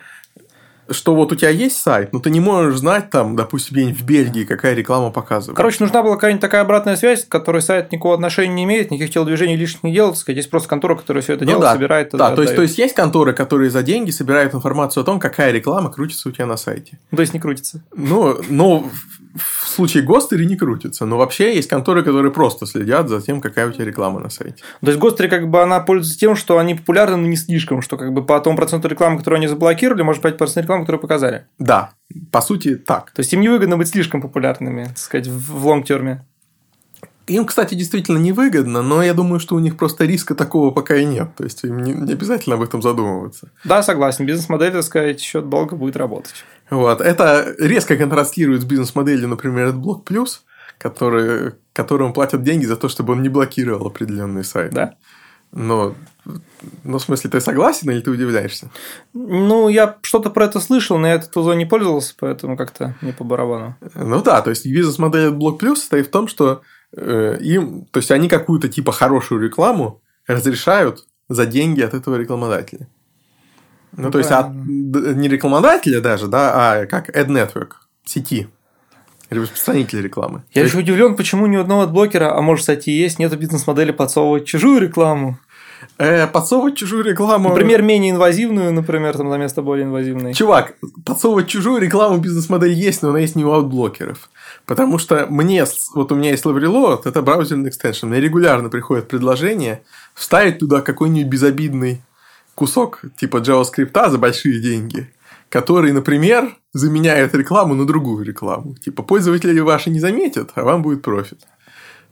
что 0.91 1.15
вот 1.15 1.33
у 1.33 1.37
тебя 1.37 1.51
есть 1.51 1.77
сайт, 1.79 2.13
но 2.13 2.21
ты 2.21 2.31
не 2.31 2.41
можешь 2.41 2.79
знать 2.79 3.11
там, 3.11 3.37
допустим, 3.37 3.75
где-нибудь 3.77 4.01
в 4.01 4.05
Бельгии, 4.05 4.45
какая 4.45 4.75
реклама 4.75 5.11
показывает. 5.11 5.57
Короче, 5.57 5.79
нужна 5.81 6.03
была 6.03 6.15
какая-нибудь 6.15 6.41
такая 6.41 6.63
обратная 6.63 6.97
связь, 6.97 7.25
к 7.25 7.29
которой 7.29 7.63
сайт 7.63 7.93
никакого 7.93 8.15
отношения 8.15 8.55
не 8.55 8.65
имеет, 8.65 8.91
никаких 8.91 9.15
телодвижений 9.15 9.57
лишних 9.57 9.83
не 9.83 9.93
делает, 9.93 10.17
есть 10.29 10.51
просто 10.51 10.69
контора, 10.69 10.97
которая 10.97 11.23
все 11.23 11.35
это 11.35 11.45
Ну 11.45 11.51
делает, 11.51 11.63
да, 11.63 11.73
собирает. 11.73 12.11
да, 12.13 12.33
и 12.33 12.37
то 12.37 12.43
есть, 12.43 12.57
то 12.57 12.63
есть 12.63 12.79
есть 12.79 12.95
конторы, 12.95 13.33
которые 13.33 13.71
за 13.71 13.83
деньги 13.83 14.11
собирают 14.11 14.55
информацию 14.55 15.03
о 15.03 15.05
том, 15.05 15.19
какая 15.19 15.53
реклама 15.53 15.91
крутится 15.91 16.29
у 16.29 16.33
тебя 16.33 16.47
на 16.47 16.57
сайте. 16.57 16.99
Ну, 17.11 17.17
то 17.17 17.23
есть 17.23 17.35
не 17.35 17.41
крутится. 17.41 17.83
Ну, 17.95 18.39
но 18.49 18.89
в- 19.37 19.69
случае 19.69 20.03
Гостери 20.03 20.45
не 20.45 20.57
крутится. 20.57 21.07
Но 21.07 21.17
вообще 21.19 21.55
есть 21.55 21.69
конторы, 21.69 22.03
которые 22.03 22.33
просто 22.33 22.67
следят 22.67 23.09
за 23.09 23.21
тем, 23.21 23.41
какая 23.41 23.69
у 23.69 23.73
тебя 23.73 23.85
реклама 23.85 24.21
на 24.21 24.31
сайте. 24.31 24.63
То 24.81 24.87
есть 24.89 24.99
Гостри 24.99 25.29
как 25.29 25.49
бы 25.49 25.63
она 25.63 25.81
пользуется 25.81 26.19
тем, 26.19 26.37
что 26.37 26.59
они 26.59 26.75
популярны, 26.75 27.17
но 27.17 27.27
не 27.27 27.37
слишком, 27.37 27.83
что 27.83 27.97
как 27.97 28.13
бы 28.13 28.25
по 28.25 28.39
тому 28.41 28.57
проценту 28.57 28.89
рекламы, 28.89 29.19
которую 29.19 29.39
они 29.39 29.47
заблокировали, 29.49 30.03
может 30.03 30.25
5% 30.25 30.63
рекламы, 30.63 30.83
которую 30.85 31.01
показали. 31.01 31.47
Да, 31.59 31.91
по 32.33 32.41
сути, 32.41 32.77
так. 32.77 33.11
То 33.13 33.21
есть 33.21 33.33
им 33.33 33.41
невыгодно 33.41 33.77
быть 33.77 33.89
слишком 33.89 34.21
популярными, 34.23 34.85
так 34.85 34.99
сказать, 34.99 35.27
в 35.29 35.67
лонг-терме. 35.67 36.25
Им, 37.27 37.45
кстати, 37.45 37.75
действительно 37.75 38.19
невыгодно, 38.19 38.83
но 38.83 39.03
я 39.03 39.13
думаю, 39.13 39.41
что 39.41 39.57
у 39.57 39.59
них 39.59 39.77
просто 39.77 40.05
риска 40.05 40.37
такого 40.37 40.71
пока 40.71 40.95
и 40.95 41.05
нет. 41.05 41.35
То 41.37 41.43
есть 41.43 41.65
им 41.65 41.83
не, 41.83 41.93
не 41.93 42.13
обязательно 42.13 42.55
об 42.55 42.63
этом 42.63 42.83
задумываться. 42.83 43.51
Да, 43.65 43.83
согласен, 43.83 44.27
бизнес-модель, 44.27 44.71
так 44.71 44.85
сказать, 44.85 45.21
еще 45.21 45.41
долго 45.41 45.75
будет 45.75 45.97
работать. 45.97 46.45
Вот. 46.71 47.01
Это 47.01 47.55
резко 47.59 47.97
контрастирует 47.97 48.63
с 48.63 48.65
бизнес-моделью, 48.65 49.29
например, 49.29 49.69
AdBlock 49.69 50.05
Plus, 50.05 50.41
который, 50.79 51.53
которому 51.73 52.13
платят 52.13 52.43
деньги 52.43 52.65
за 52.65 52.77
то, 52.77 52.89
чтобы 52.89 53.13
он 53.13 53.23
не 53.23 53.29
блокировал 53.29 53.87
определенные 53.87 54.45
сайты. 54.45 54.75
Да. 54.75 54.95
Но, 55.53 55.95
ну, 56.25 56.99
в 56.99 57.03
смысле, 57.03 57.31
ты 57.31 57.41
согласен 57.41 57.91
или 57.91 58.01
ты 58.01 58.11
удивляешься? 58.11 58.71
Ну, 59.15 59.69
я 59.69 59.97
что-то 60.03 60.31
про 60.31 60.47
это 60.47 60.61
слышал, 60.61 60.99
но 60.99 61.07
я 61.07 61.15
этой 61.15 61.31
тузой 61.31 61.57
не 61.57 61.65
пользовался, 61.67 62.15
поэтому 62.19 62.57
как-то 62.57 62.95
не 63.01 63.13
по 63.13 63.25
барабану. 63.25 63.77
Ну 63.95 64.23
да, 64.23 64.43
то 64.43 64.51
есть 64.51 64.67
бизнес-модель 64.67 65.31
AdBlock 65.31 65.59
Plus 65.59 65.77
состоит 65.77 66.09
в 66.09 66.11
том, 66.11 66.29
что 66.29 66.63
э, 66.97 67.39
им, 67.41 67.87
то 67.91 67.99
есть 67.99 68.11
они 68.11 68.29
какую-то 68.29 68.69
типа 68.69 68.93
хорошую 68.93 69.41
рекламу 69.41 70.03
разрешают 70.27 71.07
за 71.29 71.47
деньги 71.47 71.81
от 71.81 71.95
этого 71.95 72.17
рекламодателя. 72.17 72.89
Ну, 73.97 74.11
то 74.11 74.19
есть 74.19 74.31
от, 74.31 74.53
не 74.53 75.29
рекламодателя 75.29 76.01
даже, 76.01 76.29
да, 76.29 76.53
а 76.55 76.87
как 76.87 77.09
Ad 77.17 77.29
Network, 77.29 77.73
сети, 78.05 78.49
распространитель 79.31 80.03
рекламы. 80.03 80.43
Я 80.53 80.63
еще 80.63 80.79
удивлен, 80.79 81.17
почему 81.17 81.47
ни 81.47 81.57
у 81.57 81.61
одного 81.61 81.87
блокера, 81.87 82.37
а 82.37 82.41
может, 82.43 82.63
кстати, 82.63 82.91
и 82.91 82.99
есть, 82.99 83.19
нет 83.19 83.37
бизнес-модели 83.39 83.93
подсовывать 83.93 84.47
чужую 84.47 84.81
рекламу. 84.81 85.39
Э, 85.99 86.27
подсовывать 86.27 86.77
чужую 86.77 87.05
рекламу. 87.05 87.51
Например, 87.51 87.83
менее 87.83 88.11
инвазивную, 88.13 88.73
например, 88.73 89.17
там 89.17 89.29
на 89.29 89.37
место 89.37 89.63
более 89.63 89.87
инвазивной. 89.87 90.35
Чувак, 90.35 90.75
подсовывать 91.05 91.49
чужую 91.49 91.81
рекламу 91.81 92.19
бизнес-модель 92.19 92.73
есть, 92.73 93.03
но 93.03 93.11
она 93.11 93.21
есть 93.21 93.37
не 93.37 93.45
у 93.45 93.53
adblocker 93.53 94.11
ов. 94.11 94.31
Потому 94.67 94.99
что 94.99 95.27
мне, 95.29 95.65
вот 95.95 96.13
у 96.13 96.15
меня 96.15 96.31
есть 96.31 96.45
LiveReload, 96.45 97.03
это 97.05 97.23
браузерный 97.23 97.71
extension, 97.71 98.07
мне 98.07 98.21
регулярно 98.21 98.69
приходит 98.69 99.09
предложение 99.09 99.83
вставить 100.15 100.59
туда 100.59 100.81
какой-нибудь 100.81 101.31
безобидный 101.31 102.03
кусок 102.57 103.03
типа 103.17 103.37
JavaScript 103.37 104.11
за 104.11 104.19
большие 104.19 104.61
деньги, 104.61 105.09
который, 105.49 105.93
например, 105.93 106.57
заменяет 106.73 107.35
рекламу 107.35 107.75
на 107.75 107.87
другую 107.87 108.25
рекламу. 108.25 108.75
Типа 108.75 109.03
пользователи 109.03 109.61
ваши 109.61 109.91
не 109.91 110.01
заметят, 110.01 110.51
а 110.55 110.65
вам 110.65 110.83
будет 110.83 111.03
профит. 111.03 111.39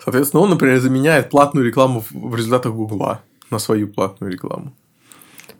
Соответственно, 0.04 0.42
он, 0.42 0.50
например, 0.50 0.78
заменяет 0.80 1.30
платную 1.30 1.66
рекламу 1.66 2.04
в 2.10 2.36
результатах 2.36 2.72
Гугла 2.72 3.22
на 3.50 3.58
свою 3.58 3.88
платную 3.88 4.32
рекламу. 4.32 4.72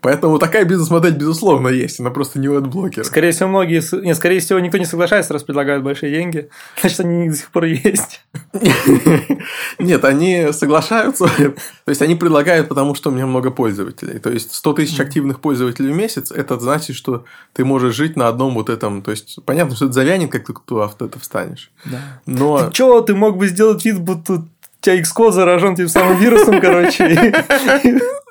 Поэтому 0.05 0.37
такая 0.37 0.65
бизнес-модель, 0.65 1.15
безусловно, 1.15 1.67
есть. 1.69 1.99
Она 1.99 2.11
просто 2.11 2.37
не 2.37 2.47
у 2.47 2.61
AdBlocker. 2.61 3.03
Скорее 3.03 3.31
всего, 3.31 3.49
многие... 3.49 3.81
Нет, 4.03 4.15
скорее 4.15 4.39
всего, 4.39 4.59
никто 4.59 4.77
не 4.77 4.85
соглашается, 4.85 5.33
раз 5.33 5.41
предлагают 5.41 5.83
большие 5.83 6.11
деньги. 6.11 6.47
Значит, 6.79 6.99
они 6.99 7.29
до 7.29 7.35
сих 7.35 7.49
пор 7.49 7.63
есть. 7.63 8.21
Нет, 9.79 10.05
они 10.05 10.49
соглашаются. 10.51 11.25
То 11.27 11.89
есть, 11.89 12.03
они 12.03 12.13
предлагают, 12.13 12.69
потому 12.69 12.93
что 12.93 13.09
у 13.09 13.13
меня 13.13 13.25
много 13.25 13.49
пользователей. 13.49 14.19
То 14.19 14.29
есть, 14.29 14.53
100 14.53 14.73
тысяч 14.73 14.99
активных 14.99 15.39
пользователей 15.39 15.91
в 15.91 15.95
месяц, 15.95 16.31
это 16.31 16.59
значит, 16.59 16.95
что 16.95 17.25
ты 17.53 17.65
можешь 17.65 17.95
жить 17.95 18.15
на 18.15 18.27
одном 18.27 18.53
вот 18.53 18.69
этом. 18.69 19.01
То 19.01 19.09
есть, 19.09 19.39
понятно, 19.43 19.75
что 19.75 19.85
это 19.85 19.95
завянет, 19.95 20.31
как 20.31 20.45
ты 20.45 20.53
туда 20.53 20.87
это 20.99 21.17
встанешь. 21.19 21.71
Да. 21.83 22.21
Но... 22.27 22.69
Че, 22.69 23.01
ты 23.01 23.15
мог 23.15 23.37
бы 23.37 23.47
сделать 23.47 23.83
вид, 23.83 23.99
будто 23.99 24.45
тебя 24.81 25.01
Xcode 25.01 25.31
заражен 25.31 25.75
тем 25.75 25.87
самым 25.87 26.19
вирусом, 26.19 26.61
короче. 26.61 27.43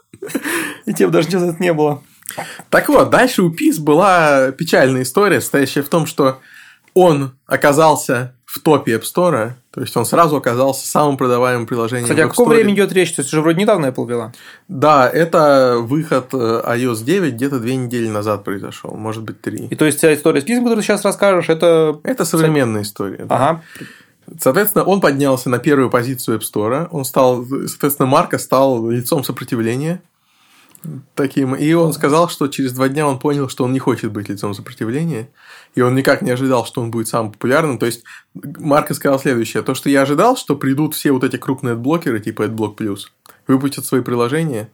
и- 0.87 0.93
тебе 0.95 1.09
даже 1.09 1.29
ничего 1.29 1.41
за 1.43 1.49
это 1.53 1.63
не 1.63 1.73
было. 1.73 2.03
Так 2.71 2.89
вот, 2.89 3.11
дальше 3.11 3.43
у 3.43 3.51
PIS 3.51 3.81
была 3.81 4.51
печальная 4.53 5.03
история, 5.03 5.41
состоящая 5.41 5.83
в 5.83 5.89
том, 5.89 6.07
что 6.07 6.41
он 6.95 7.33
оказался 7.47 8.35
в 8.47 8.61
топе 8.61 8.95
App 8.97 9.03
Store, 9.03 9.53
то 9.73 9.81
есть 9.81 9.97
он 9.97 10.07
сразу 10.07 10.37
оказался 10.37 10.87
самым 10.87 11.17
продаваемым 11.17 11.67
приложением 11.67 12.05
Кстати, 12.05 12.21
в 12.21 12.23
о 12.23 12.27
App 12.27 12.31
каком 12.31 12.49
Store. 12.49 12.55
времени 12.55 12.75
идет 12.77 12.93
речь? 12.93 13.13
То 13.13 13.23
есть, 13.23 13.33
уже 13.33 13.43
вроде 13.43 13.61
недавно 13.61 13.87
Apple 13.87 14.09
вела. 14.09 14.33
Да, 14.69 15.11
это 15.11 15.79
выход 15.81 16.29
э, 16.33 16.63
iOS 16.65 17.03
9 17.03 17.35
где-то 17.35 17.59
две 17.59 17.75
недели 17.75 18.09
назад 18.09 18.45
произошел, 18.45 18.93
может 18.95 19.25
быть, 19.25 19.41
три. 19.41 19.67
И 19.67 19.75
то 19.75 19.85
есть, 19.85 19.99
вся 19.99 20.15
история 20.15 20.41
с 20.41 20.45
письмом, 20.45 20.65
которую 20.67 20.83
ты 20.83 20.87
сейчас 20.87 21.05
расскажешь, 21.05 21.49
это... 21.49 21.99
Это 22.05 22.25
современная 22.25 22.83
история. 22.83 23.25
да. 23.25 23.35
Ага. 23.35 23.63
Соответственно, 24.41 24.85
он 24.85 25.01
поднялся 25.01 25.51
на 25.51 25.59
первую 25.59 25.91
позицию 25.91 26.39
App 26.39 26.43
Store. 26.43 26.89
Он 26.93 27.05
стал, 27.05 27.45
соответственно, 27.67 28.07
Марка 28.09 28.39
стал 28.39 28.89
лицом 28.89 29.23
сопротивления 29.25 30.01
таким. 31.15 31.55
И 31.55 31.73
он 31.73 31.93
сказал, 31.93 32.29
что 32.29 32.49
через 32.49 32.73
два 32.73 32.89
дня 32.89 33.07
он 33.07 33.19
понял, 33.19 33.49
что 33.49 33.65
он 33.65 33.73
не 33.73 33.79
хочет 33.79 34.13
быть 34.13 34.29
лицом 34.29 34.55
сопротивления. 34.55 35.29
И 35.75 35.81
он 35.81 35.95
никак 35.95 36.23
не 36.23 36.31
ожидал, 36.31 36.67
что 36.67 36.81
он 36.81 36.91
будет 36.91 37.09
самым 37.09 37.33
популярным. 37.33 37.79
То 37.79 37.87
есть, 37.87 38.05
Марка 38.35 38.95
сказал 38.95 39.19
следующее. 39.19 39.63
То, 39.63 39.75
что 39.75 39.89
я 39.89 40.03
ожидал, 40.03 40.37
что 40.37 40.57
придут 40.57 40.95
все 40.95 41.13
вот 41.13 41.25
эти 41.25 41.37
крупные 41.37 41.75
блокеры 41.75 42.21
типа 42.21 42.43
AdBlock 42.43 42.77
Plus, 42.77 43.01
выпустят 43.47 43.85
свои 43.85 44.01
приложения, 44.01 44.69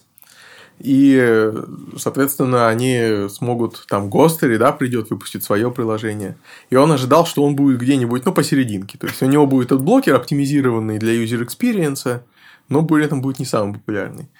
и, 0.81 1.53
соответственно, 1.99 2.69
они 2.69 3.29
смогут, 3.29 3.85
там, 3.87 4.09
Гостери, 4.09 4.57
да, 4.57 4.73
придет, 4.73 5.11
выпустит 5.11 5.45
свое 5.45 5.71
приложение. 5.71 6.37
И 6.71 6.77
он 6.77 6.91
ожидал, 6.91 7.27
что 7.27 7.45
он 7.45 7.55
будет 7.55 7.79
где-нибудь, 7.79 8.25
ну, 8.25 8.33
посерединке. 8.33 8.97
То 8.97 9.07
есть, 9.07 9.23
у 9.23 9.27
него 9.27 9.47
будет 9.47 9.67
этот 9.67 9.83
блокер, 9.83 10.15
оптимизированный 10.15 10.99
для 10.99 11.13
user 11.23 11.47
experience, 11.47 12.23
но 12.71 12.83
при 12.83 13.05
этом 13.05 13.21
будет 13.21 13.39
не 13.39 13.45
самый 13.45 13.75
популярный. 13.75 14.31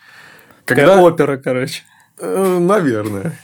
Когда... 0.75 1.01
опера, 1.03 1.37
короче. 1.37 1.83
Э, 2.19 2.59
Наверное. 2.59 3.39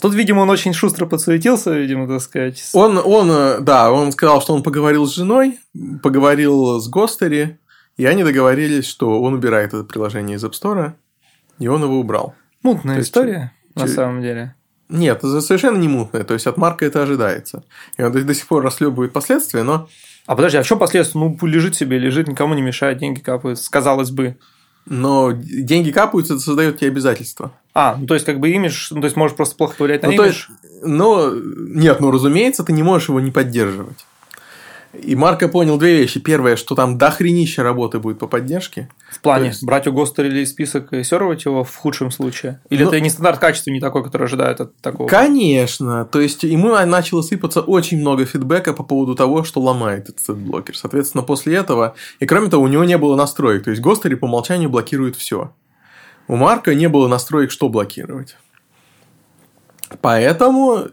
Тут, 0.00 0.14
видимо, 0.14 0.40
он 0.40 0.50
очень 0.50 0.72
шустро 0.72 1.06
подсуетился, 1.06 1.72
видимо, 1.72 2.06
так 2.06 2.20
сказать. 2.20 2.70
Он, 2.72 2.98
он, 2.98 3.30
э, 3.30 3.60
да, 3.60 3.90
он 3.90 4.12
сказал, 4.12 4.40
что 4.40 4.54
он 4.54 4.62
поговорил 4.62 5.06
с 5.06 5.14
женой, 5.14 5.58
поговорил 6.02 6.80
с 6.80 6.88
Гостери, 6.88 7.58
и 7.96 8.06
они 8.06 8.22
договорились, 8.22 8.86
что 8.86 9.20
он 9.20 9.34
убирает 9.34 9.74
это 9.74 9.82
приложение 9.82 10.36
из 10.36 10.44
App 10.44 10.52
Store, 10.52 10.92
и 11.58 11.66
он 11.66 11.82
его 11.82 11.98
убрал. 11.98 12.34
Мутная 12.62 12.94
то 12.94 12.98
есть, 12.98 13.08
история, 13.08 13.52
на 13.74 13.82
через- 13.82 13.94
самом 13.94 14.22
деле. 14.22 14.54
Нет, 14.88 15.18
это 15.18 15.40
совершенно 15.40 15.76
не 15.76 15.88
мутное. 15.88 16.24
То 16.24 16.34
есть 16.34 16.46
от 16.46 16.56
Марка 16.56 16.86
это 16.86 17.02
ожидается. 17.02 17.62
И 17.98 18.02
он 18.02 18.10
до, 18.10 18.22
до 18.22 18.34
сих 18.34 18.46
пор 18.46 18.64
расхлебывает 18.64 19.12
последствия, 19.12 19.62
но 19.62 19.88
А 20.28 20.36
подожди, 20.36 20.58
а 20.58 20.62
в 20.62 20.66
чем 20.66 20.78
последствия? 20.78 21.18
Ну, 21.18 21.36
лежит 21.46 21.74
себе, 21.74 21.98
лежит, 21.98 22.28
никому 22.28 22.52
не 22.54 22.60
мешает, 22.62 22.98
деньги 22.98 23.18
капают, 23.20 23.58
казалось 23.70 24.10
бы. 24.10 24.36
но 24.84 25.32
деньги 25.32 25.90
капаются, 25.90 26.34
это 26.34 26.42
создает 26.42 26.78
тебе 26.78 26.90
обязательства. 26.90 27.52
А, 27.74 27.96
ну 27.98 28.06
то 28.06 28.12
есть, 28.14 28.26
как 28.26 28.38
бы 28.38 28.50
имидж, 28.50 28.88
ну 28.90 29.00
то 29.00 29.06
есть, 29.06 29.16
может 29.16 29.36
просто 29.38 29.56
плохо 29.56 29.74
повлиять 29.78 30.02
на 30.02 30.10
Ну, 30.10 30.16
то 30.16 30.24
имидж. 30.24 30.34
есть, 30.34 30.48
но 30.84 31.32
нет, 31.34 32.00
ну 32.00 32.10
разумеется, 32.10 32.62
ты 32.62 32.72
не 32.72 32.82
можешь 32.82 33.08
его 33.08 33.20
не 33.20 33.30
поддерживать. 33.30 34.04
И 35.02 35.14
Марко 35.14 35.48
понял 35.48 35.78
две 35.78 35.98
вещи. 35.98 36.18
Первое, 36.20 36.56
что 36.56 36.74
там 36.74 36.98
дохренища 36.98 37.62
работы 37.62 37.98
будет 37.98 38.18
по 38.18 38.26
поддержке. 38.26 38.88
В 39.10 39.20
плане 39.20 39.44
то 39.44 39.48
есть- 39.50 39.64
брать 39.64 39.86
у 39.86 39.92
Гостера 39.92 40.44
список 40.44 40.92
и 40.92 41.02
сервировать 41.04 41.44
его 41.44 41.62
в 41.64 41.74
худшем 41.76 42.10
случае? 42.10 42.60
Или 42.68 42.82
Ну- 42.82 42.88
это 42.90 43.00
не 43.00 43.08
стандарт 43.08 43.38
качества 43.38 43.70
не 43.70 43.80
такой, 43.80 44.02
который 44.02 44.24
ожидают 44.24 44.60
от 44.60 44.76
такого? 44.80 45.08
Конечно. 45.08 46.04
То 46.04 46.20
есть 46.20 46.42
ему 46.42 46.70
начало 46.84 47.22
сыпаться 47.22 47.60
очень 47.60 48.00
много 48.00 48.24
фидбэка 48.26 48.72
по 48.72 48.82
поводу 48.82 49.14
того, 49.14 49.44
что 49.44 49.60
ломает 49.60 50.08
этот 50.08 50.36
блокер. 50.36 50.76
Соответственно, 50.76 51.22
после 51.22 51.56
этого... 51.56 51.94
И 52.20 52.26
кроме 52.26 52.48
того, 52.50 52.64
у 52.64 52.68
него 52.68 52.84
не 52.84 52.98
было 52.98 53.14
настроек. 53.16 53.64
То 53.64 53.70
есть 53.70 53.82
Гостери 53.82 54.14
по 54.16 54.24
умолчанию 54.24 54.68
блокирует 54.68 55.16
все. 55.16 55.52
У 56.26 56.36
Марка 56.36 56.74
не 56.74 56.88
было 56.88 57.08
настроек, 57.08 57.50
что 57.50 57.68
блокировать. 57.68 58.36
Поэтому 60.00 60.88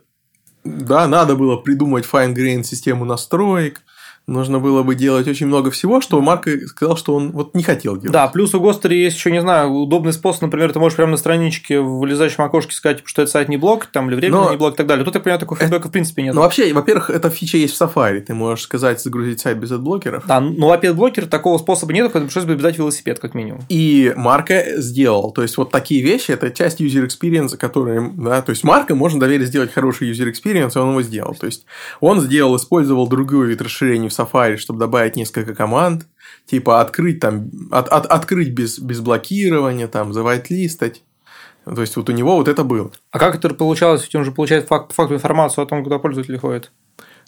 Да, 0.64 1.08
надо 1.08 1.36
было 1.36 1.58
придумать 1.58 2.08
fine-grain 2.12 2.64
систему 2.64 3.06
настроек, 3.06 3.82
нужно 4.28 4.60
было 4.60 4.84
бы 4.84 4.96
делать 4.96 5.28
очень 5.28 5.48
много 5.48 5.72
всего, 5.72 6.02
что 6.02 6.20
Марк 6.22 6.48
сказал, 6.68 6.98
что 6.98 7.16
он 7.16 7.32
вот 7.32 7.56
не 7.56 7.64
хотел 7.64 7.98
делать. 7.98 8.12
Да, 8.12 8.28
плюс 8.28 8.54
у 8.56 8.60
Гостери 8.60 8.96
есть 8.96 9.18
еще, 9.18 9.32
не 9.32 9.42
знаю, 9.42 9.72
удобный 9.72 10.14
способ, 10.14 10.44
например, 10.44 10.74
ты 10.74 10.80
можешь 10.80 10.96
прямо 10.96 11.12
на 11.12 11.18
страничке 11.18 11.80
в 11.80 12.00
вылезающем 12.00 12.44
окошке 12.44 12.74
сказать, 12.74 13.02
что 13.06 13.22
это 13.22 13.32
сайт 13.32 13.50
не 13.50 13.58
блок, 13.58 13.88
там, 13.88 14.10
или 14.10 14.16
временный 14.16 14.46
Но- 14.46 14.52
не 14.52 14.58
блок 14.58 14.74
и 14.74 14.78
так 14.78 14.88
далее. 14.88 15.06
Тут, 15.06 15.16
я 15.16 15.22
понимаю, 15.22 15.40
такого 15.40 15.60
фидбэка 15.60 15.88
в 15.88 15.92
принципе 15.92 16.24
нет. 16.24 16.34
Ну, 16.34 16.42
вообще, 16.42 16.74
во-первых, 16.74 17.10
эта 17.10 17.30
фича 17.30 17.58
есть 17.58 17.76
в 17.76 17.82
Safari. 17.82 18.22
Ты 18.22 18.34
можешь 18.34 18.64
сказать 18.64 19.02
загрузить 19.02 19.40
сайт 19.40 19.58
без 19.58 19.72
adblocker 19.72 20.12
ов. 20.12 20.26
Да, 20.26 20.40
в 20.40 20.94
блокер 20.94 21.26
такого 21.28 21.58
способа 21.58 21.94
нет, 21.94 22.06
поэтому 22.06 22.26
пришлось 22.26 22.46
бы 22.46 22.54
изобретать 22.54 22.78
велосипед, 22.78 23.20
как 23.20 23.34
минимум. 23.34 23.62
И 23.70 24.14
Марко 24.16 24.64
сделал. 24.78 25.32
То 25.32 25.42
есть, 25.42 25.58
вот 25.58 25.72
такие 25.72 26.02
вещи– 26.02 26.32
это 26.32 26.52
часть 26.52 26.82
user 26.82 27.08
experience, 27.08 27.58
которые, 27.58 28.12
да, 28.16 28.42
то 28.42 28.52
есть, 28.52 28.64
Марко 28.64 28.96
можно 28.96 29.20
доверить 29.20 29.48
сделать 29.48 29.74
хороший 29.74 30.12
user 30.12 30.32
experience, 30.32 30.72
и 30.76 30.80
он 30.80 30.92
его 30.92 31.02
сделал. 31.02 31.36
То 31.36 31.46
есть, 31.46 31.66
он 32.00 32.22
сделал, 32.22 32.56
использовал 32.56 33.08
другой 33.08 33.48
вид 33.48 33.62
расширений 33.62 34.10
в 34.10 34.14
Safari, 34.20 34.58
чтобы 34.58 34.80
добавить 34.80 35.16
несколько 35.16 35.54
команд, 35.56 36.08
типа 36.46 36.82
открыть 36.82 37.20
там, 37.20 37.50
от, 37.72 37.88
от- 37.90 38.06
открыть 38.06 38.50
без, 38.50 38.80
без 38.80 39.00
блокирования, 39.00 39.88
там, 39.88 40.14
за 40.14 40.26
whitelist 40.26 40.80
ать. 40.80 41.04
То 41.66 41.82
есть, 41.82 41.96
вот 41.96 42.10
у 42.10 42.12
него 42.12 42.36
вот 42.36 42.48
это 42.48 42.64
было. 42.64 42.92
А 43.12 43.18
как 43.18 43.36
это 43.36 43.50
получалось? 43.50 44.08
Он 44.14 44.24
же 44.24 44.32
получает 44.32 44.68
факт, 44.68 44.90
по 44.90 44.94
факту 44.94 45.16
информацию 45.16 45.64
о 45.64 45.68
том, 45.68 45.84
куда 45.84 45.98
пользователь 45.98 46.38
ходит. 46.38 46.72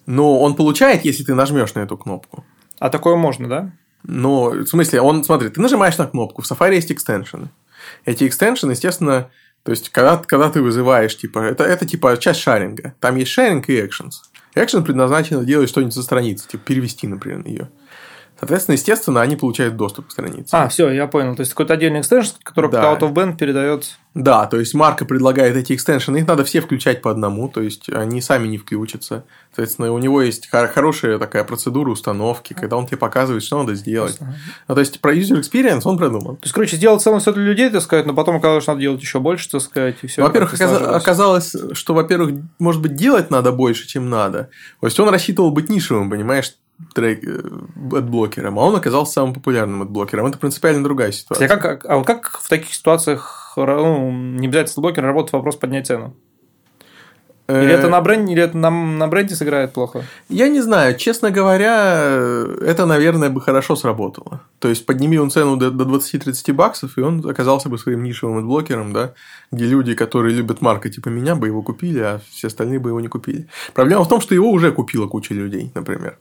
Но 0.06 0.40
он 0.40 0.56
получает, 0.56 1.06
если 1.06 1.24
ты 1.24 1.34
нажмешь 1.34 1.74
на 1.74 1.80
эту 1.80 1.98
кнопку. 1.98 2.46
А 2.80 2.90
такое 2.90 3.16
можно, 3.16 3.50
да? 3.50 3.72
Но, 4.04 4.52
в 4.52 4.68
смысле, 4.68 5.02
он, 5.02 5.24
смотри, 5.24 5.50
ты 5.50 5.60
нажимаешь 5.60 5.98
на 5.98 6.06
кнопку, 6.06 6.44
в 6.44 6.50
Safari 6.50 6.76
есть 6.76 6.92
экстеншены. 6.92 7.50
Эти 8.06 8.28
экстеншены, 8.28 8.72
естественно, 8.72 9.30
то 9.64 9.72
есть, 9.72 9.90
когда, 9.90 10.18
когда 10.18 10.50
ты 10.50 10.62
вызываешь, 10.62 11.18
типа, 11.18 11.40
это, 11.40 11.64
это 11.64 11.86
типа 11.86 12.16
часть 12.18 12.40
шаринга. 12.40 12.94
Там 13.02 13.18
есть 13.18 13.32
шаринг 13.32 13.68
и 13.68 13.82
actions. 13.82 14.14
Action 14.58 14.84
предназначено 14.84 15.46
делать 15.46 15.70
что-нибудь 15.70 15.94
со 15.94 16.04
страницы, 16.04 16.48
типа 16.48 16.64
перевести, 16.64 17.08
например, 17.08 17.46
ее. 17.46 17.70
Соответственно, 18.40 18.74
естественно, 18.76 19.22
они 19.22 19.36
получают 19.36 19.76
доступ 19.76 20.08
к 20.08 20.12
странице. 20.12 20.50
А, 20.52 20.68
все, 20.68 20.90
я 20.92 21.08
понял. 21.08 21.36
То 21.36 21.42
есть 21.42 21.52
какой-то 21.54 21.74
отдельный 21.74 22.02
экстеншн, 22.02 22.36
который 22.44 22.70
Да. 22.72 22.84
out 22.94 23.00
of 23.00 23.14
band 23.14 23.38
передает. 23.38 23.98
Да, 24.14 24.46
то 24.48 24.60
есть 24.60 24.74
Марка 24.74 25.06
предлагает 25.06 25.56
эти 25.56 25.74
экстеншены, 25.74 26.18
их 26.18 26.28
надо 26.28 26.44
все 26.44 26.60
включать 26.62 27.04
по 27.04 27.12
одному, 27.12 27.50
то 27.50 27.62
есть 27.62 27.88
они 27.90 28.20
сами 28.22 28.48
не 28.48 28.58
включатся. 28.58 29.24
Соответственно, 29.52 29.92
у 29.92 29.98
него 30.00 30.22
есть 30.24 30.50
хор- 30.50 30.68
хорошая 30.70 31.20
такая 31.20 31.44
процедура 31.44 31.92
установки, 31.92 32.54
когда 32.54 32.78
он 32.78 32.88
тебе 32.88 32.98
показывает, 32.98 33.44
что 33.44 33.60
надо 33.60 33.76
сделать. 33.76 34.18
Ну, 34.68 34.74
то 34.74 34.80
есть 34.80 35.00
про 35.02 35.14
user 35.16 35.40
experience 35.40 35.82
он 35.86 35.98
продумал. 36.00 36.36
То 36.38 36.44
есть, 36.44 36.54
короче, 36.54 36.78
сделал 36.78 37.00
целом 37.00 37.20
все 37.20 37.32
для 37.32 37.44
людей, 37.44 37.70
так 37.70 37.82
сказать, 37.84 38.06
но 38.08 38.14
потом 38.16 38.38
оказалось, 38.38 38.64
что 38.64 38.72
надо 38.72 38.82
делать 38.82 39.02
еще 39.02 39.20
больше, 39.20 39.50
так 39.52 39.62
сказать, 39.62 39.98
и 40.02 40.08
все. 40.08 40.24
во-первых, 40.24 40.54
оказа- 40.54 40.96
оказалось, 40.96 41.56
что, 41.74 41.94
во-первых, 41.94 42.36
может 42.60 42.82
быть, 42.82 42.96
делать 42.96 43.30
надо 43.30 43.52
больше, 43.52 43.88
чем 43.88 44.10
надо. 44.10 44.50
То 44.82 44.88
есть 44.88 45.00
он 45.00 45.10
рассчитывал 45.10 45.52
быть 45.52 45.70
нишевым, 45.70 46.10
понимаешь, 46.10 46.54
трек, 46.94 47.24
э, 47.24 47.42
adblocker 47.94 48.43
ом, 48.43 48.60
а 48.60 48.64
он 48.64 48.76
оказался 48.76 49.14
самым 49.14 49.34
популярным 49.34 49.82
adblocker 49.82 50.15
ом. 50.15 50.26
Это 50.28 50.38
принципиально 50.38 50.84
другая 50.84 51.12
ситуация. 51.12 51.48
А 51.48 51.58
как, 51.58 51.86
а 51.86 51.98
вот 51.98 52.06
как 52.06 52.40
в 52.40 52.50
таких 52.50 52.74
ситуациях 52.74 53.54
ну, 53.56 54.12
не 54.12 54.48
обязательно 54.48 54.82
блокер 54.82 55.04
работает 55.04 55.34
вопрос 55.34 55.56
поднять 55.56 55.88
цену? 55.88 56.16
Или 57.50 57.72
это 57.72 57.88
Э, 57.88 57.90
на 57.90 58.02
бренде, 58.02 58.34
или 58.34 58.44
это 58.44 58.58
на, 58.58 58.70
на 58.70 59.08
бренде 59.08 59.36
сыграет 59.36 59.72
плохо? 59.72 60.04
Я 60.28 60.50
не 60.50 60.60
знаю, 60.60 60.98
честно 60.98 61.32
говоря, 61.32 62.44
это, 62.62 62.86
наверное, 62.86 63.30
бы 63.30 63.40
хорошо 63.40 63.78
сработало. 63.78 64.42
То 64.60 64.68
есть, 64.68 64.86
подними 64.86 65.18
он 65.18 65.32
цену 65.32 65.56
до, 65.56 65.72
до 65.72 65.86
20-30 65.86 66.54
баксов, 66.54 66.98
и 66.98 67.02
он 67.02 67.26
оказался 67.28 67.70
бы 67.70 67.78
своим 67.78 68.04
нишевым 68.04 68.40
adblocker 68.40 68.79
ом, 68.79 68.92
да, 68.92 69.14
где 69.52 69.66
люди, 69.66 69.96
которые 69.96 70.36
любят 70.36 70.62
Марко 70.62 70.90
типа 70.90 71.08
меня, 71.08 71.36
бы 71.36 71.48
его 71.48 71.62
купили, 71.62 72.00
а 72.00 72.22
все 72.30 72.48
остальные 72.48 72.80
бы 72.80 72.90
его 72.90 73.00
не 73.00 73.08
купили. 73.08 73.48
Проблема 73.74 74.04
в 74.04 74.10
том, 74.10 74.20
что 74.20 74.36
его 74.36 74.52
уже 74.52 74.74
купила 74.74 75.08
куча 75.08 75.34
людей, 75.34 75.72
например. 75.74 76.18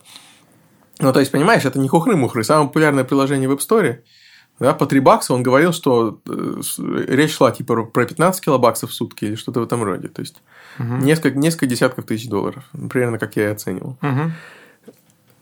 Ну, 0.99 1.13
то 1.13 1.19
есть, 1.19 1.31
понимаешь, 1.31 1.65
это 1.65 1.79
не 1.79 1.87
хухры-мухры. 1.87 2.43
Самое 2.43 2.67
популярное 2.67 3.03
приложение 3.03 3.47
в 3.47 3.53
App 3.53 3.59
Store, 3.59 3.99
да, 4.59 4.73
по 4.73 4.87
3 4.87 4.99
бакса 4.99 5.33
он 5.33 5.43
говорил, 5.43 5.71
что 5.71 6.19
э, 6.25 6.61
речь 7.07 7.35
шла 7.35 7.51
типа 7.51 7.83
про 7.83 8.05
15 8.05 8.43
килобаксов 8.43 8.89
в 8.89 8.93
сутки 8.93 9.25
или 9.25 9.35
что-то 9.35 9.59
в 9.59 9.63
этом 9.63 9.83
роде. 9.83 10.07
То 10.07 10.21
есть, 10.21 10.41
несколько, 10.79 11.37
несколько 11.37 11.67
десятков 11.67 12.05
тысяч 12.05 12.27
долларов. 12.27 12.63
Примерно 12.89 13.19
как 13.19 13.35
я 13.35 13.49
и 13.49 13.51
оценивал. 13.51 13.97
Мгм. 14.01 14.33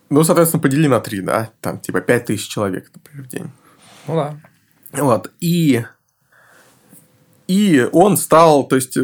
Ну, 0.10 0.24
соответственно, 0.24 0.62
подели 0.62 0.88
на 0.88 1.00
3, 1.00 1.22
да? 1.22 1.50
Там, 1.62 1.80
типа, 1.80 2.02
5 2.02 2.26
тысяч 2.26 2.48
человек, 2.48 2.92
например, 2.94 3.26
в 3.26 3.30
день. 3.30 3.52
Ну 4.08 4.16
да. 4.16 4.38
Вот. 4.92 5.32
И, 5.40 5.84
и 7.48 7.88
он 7.92 8.18
стал, 8.18 8.68
то 8.68 8.76
есть, 8.76 8.98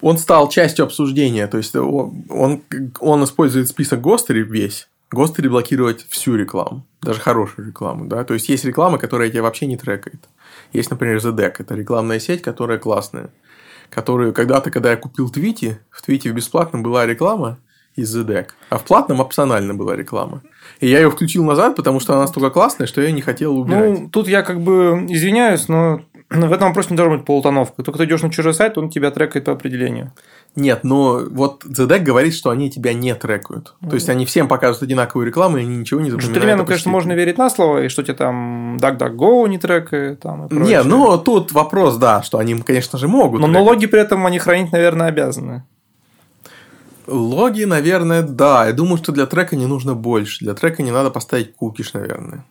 он 0.00 0.18
стал 0.18 0.48
частью 0.48 0.84
обсуждения. 0.84 1.46
То 1.46 1.58
есть, 1.58 1.76
он, 1.76 2.24
он, 2.28 2.62
он 2.98 3.24
использует 3.24 3.68
список 3.68 4.00
Гостери 4.00 4.42
весь. 4.42 4.88
Гостери 5.10 5.48
блокировать 5.48 6.06
всю 6.08 6.36
рекламу. 6.36 6.86
Даже 7.00 7.20
хорошую 7.20 7.68
рекламу, 7.68 8.06
да? 8.06 8.24
То 8.24 8.34
есть, 8.34 8.48
есть 8.48 8.64
реклама, 8.64 8.98
которая 8.98 9.30
тебя 9.30 9.42
вообще 9.42 9.66
не 9.66 9.76
трекает. 9.76 10.28
Есть, 10.72 10.90
например, 10.90 11.16
ZDEC. 11.18 11.54
Это 11.58 11.74
рекламная 11.74 12.18
сеть, 12.18 12.42
которая 12.42 12.78
классная. 12.78 13.30
Которую 13.88 14.34
когда-то, 14.34 14.70
когда 14.70 14.90
я 14.90 14.96
купил 14.96 15.30
Твити, 15.30 15.78
в 15.90 16.02
Твите 16.02 16.30
в 16.30 16.34
бесплатном 16.34 16.82
была 16.82 17.06
реклама 17.06 17.58
из 17.96 18.14
ZDEC, 18.14 18.48
а 18.70 18.78
в 18.78 18.84
платном 18.84 19.20
опционально 19.20 19.74
была 19.74 19.96
реклама. 19.96 20.42
И 20.78 20.88
я 20.88 21.00
ее 21.00 21.10
включил 21.10 21.44
назад, 21.44 21.74
потому 21.74 21.98
что 22.00 22.12
она 22.12 22.22
настолько 22.22 22.50
классная, 22.50 22.86
что 22.86 23.00
я 23.00 23.10
не 23.10 23.22
хотел 23.22 23.58
убирать. 23.58 24.00
Ну, 24.00 24.08
тут 24.08 24.28
я 24.28 24.42
как 24.42 24.60
бы 24.60 25.06
извиняюсь, 25.08 25.68
но 25.68 26.02
в 26.30 26.52
этом 26.52 26.68
вопросе 26.68 26.88
не 26.90 26.96
должна 26.96 27.16
быть 27.16 27.24
полутоновка. 27.24 27.82
Только 27.82 27.98
ты 27.98 28.04
идешь 28.04 28.20
на 28.20 28.30
чужой 28.30 28.52
сайт, 28.52 28.76
он 28.76 28.90
тебя 28.90 29.10
трекает 29.10 29.46
по 29.46 29.52
определению. 29.52 30.12
Нет, 30.56 30.84
но 30.84 31.22
вот 31.30 31.64
ZDEC 31.64 32.00
говорит, 32.00 32.34
что 32.34 32.50
они 32.50 32.70
тебя 32.70 32.92
не 32.92 33.14
трекают. 33.14 33.74
То 33.80 33.94
есть, 33.94 34.10
они 34.10 34.26
всем 34.26 34.46
показывают 34.46 34.82
одинаковую 34.82 35.26
рекламу, 35.26 35.56
и 35.56 35.62
они 35.62 35.76
ничего 35.76 36.00
не 36.00 36.10
запоминают. 36.10 36.36
Джентльменам, 36.36 36.64
о 36.64 36.66
конечно, 36.66 36.90
можно 36.90 37.12
верить 37.12 37.38
на 37.38 37.48
слово, 37.48 37.84
и 37.84 37.88
что 37.88 38.02
тебе 38.02 38.14
там 38.14 38.76
DuckDuckGo 38.76 39.48
не 39.48 39.58
трекает. 39.58 40.20
Там, 40.20 40.46
и 40.46 40.54
Не, 40.54 40.58
прочее. 40.58 40.82
ну 40.82 41.18
тут 41.18 41.52
вопрос, 41.52 41.96
да, 41.96 42.22
что 42.22 42.38
они, 42.38 42.60
конечно 42.60 42.98
же, 42.98 43.08
могут. 43.08 43.40
Но 43.40 43.46
трекать. 43.46 43.64
налоги 43.64 43.86
при 43.86 44.00
этом 44.00 44.26
они 44.26 44.38
хранить, 44.38 44.70
наверное, 44.72 45.06
обязаны. 45.06 45.64
Логи, 47.06 47.64
наверное, 47.64 48.22
да. 48.22 48.66
Я 48.66 48.72
думаю, 48.74 48.98
что 48.98 49.12
для 49.12 49.24
трека 49.24 49.56
не 49.56 49.64
нужно 49.64 49.94
больше. 49.94 50.44
Для 50.44 50.52
трека 50.52 50.82
не 50.82 50.90
надо 50.90 51.10
поставить 51.10 51.54
кукиш, 51.54 51.94
наверное. 51.94 52.44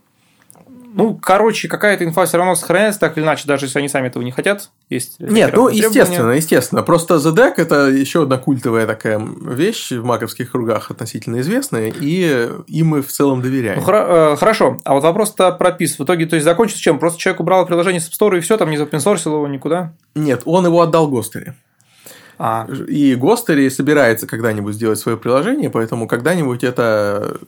Ну, 0.94 1.16
короче, 1.16 1.68
какая-то 1.68 2.04
инфа 2.04 2.26
все 2.26 2.38
равно 2.38 2.56
сохраняется 2.56 3.00
так 3.00 3.18
или 3.18 3.24
иначе, 3.24 3.48
даже 3.48 3.66
если 3.66 3.80
они 3.80 3.90
сами 3.90 4.08
этого 4.08 4.24
не 4.24 4.32
хотят. 4.32 4.70
Есть 4.90 5.20
Нет, 5.20 5.52
ну, 5.56 5.68
естественно, 5.68 6.32
естественно. 6.32 6.82
Просто 6.82 7.16
ZDEC– 7.16 7.54
это 7.58 7.88
еще 7.88 8.24
одна 8.24 8.38
культовая 8.38 8.88
такая 8.88 9.20
вещь 9.20 9.92
в 9.92 10.04
маковских 10.04 10.52
кругах 10.52 10.90
относительно 10.90 11.42
известная, 11.42 11.92
и 12.00 12.50
им 12.68 12.88
мы 12.88 13.02
в 13.02 13.08
целом 13.08 13.42
доверяем. 13.42 13.80
Ну, 13.80 13.86
хра- 13.86 14.34
э, 14.34 14.38
хорошо, 14.38 14.78
а 14.86 14.94
вот 14.94 15.04
вопрос-то 15.04 15.52
пропис. 15.52 16.00
В 16.00 16.04
итоге, 16.04 16.26
то 16.26 16.36
есть, 16.36 16.46
закончится 16.46 16.82
чем? 16.82 17.00
Просто 17.00 17.20
человек 17.20 17.42
убрал 17.42 17.66
приложение 17.66 18.02
с 18.02 18.10
App 18.10 18.14
Store 18.20 18.38
и 18.38 18.42
все, 18.42 18.58
там 18.58 18.70
не 18.70 18.78
запенсорсил 18.78 19.34
его 19.34 19.48
никуда? 19.48 19.94
Нет, 20.16 20.44
он 20.46 20.66
его 20.66 20.82
отдал 20.82 21.08
Гостери. 21.08 21.54
А, 22.40 22.68
И 22.88 23.16
Гостери 23.16 23.68
собирается 23.70 24.28
когда-нибудь 24.28 24.76
сделать 24.76 25.00
свое 25.00 25.18
приложение, 25.18 25.70
поэтому 25.70 26.08
когда-нибудь 26.08 26.64
это 26.64 27.40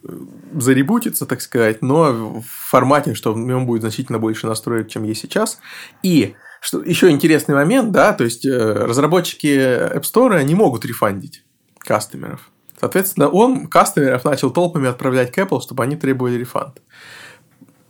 заребутится, 0.54 1.26
так 1.26 1.42
сказать, 1.42 1.82
но 1.82 2.42
в 2.42 2.70
формате, 2.70 3.14
что 3.14 3.34
в 3.34 3.38
нем 3.38 3.66
будет 3.66 3.82
значительно 3.82 4.18
больше 4.18 4.48
настроек, 4.48 4.88
чем 4.88 5.04
есть 5.04 5.22
сейчас. 5.22 5.60
И 6.02 6.36
что 6.60 6.82
еще 6.82 7.10
интересный 7.10 7.56
момент, 7.56 7.92
да, 7.92 8.14
то 8.14 8.24
есть 8.24 8.46
э, 8.46 8.74
разработчики 8.74 9.48
App 9.48 10.02
Store 10.02 10.44
не 10.44 10.56
могут 10.56 10.86
рефандить 10.86 11.44
кастомеров. 11.78 12.50
Соответственно, 12.80 13.30
он 13.30 13.68
кастомеров 13.68 14.26
начал 14.26 14.50
толпами 14.52 14.88
отправлять 14.90 15.32
к 15.32 15.38
Apple, 15.38 15.62
чтобы 15.62 15.84
они 15.84 15.96
требовали 15.96 16.36
рефанд. 16.36 16.82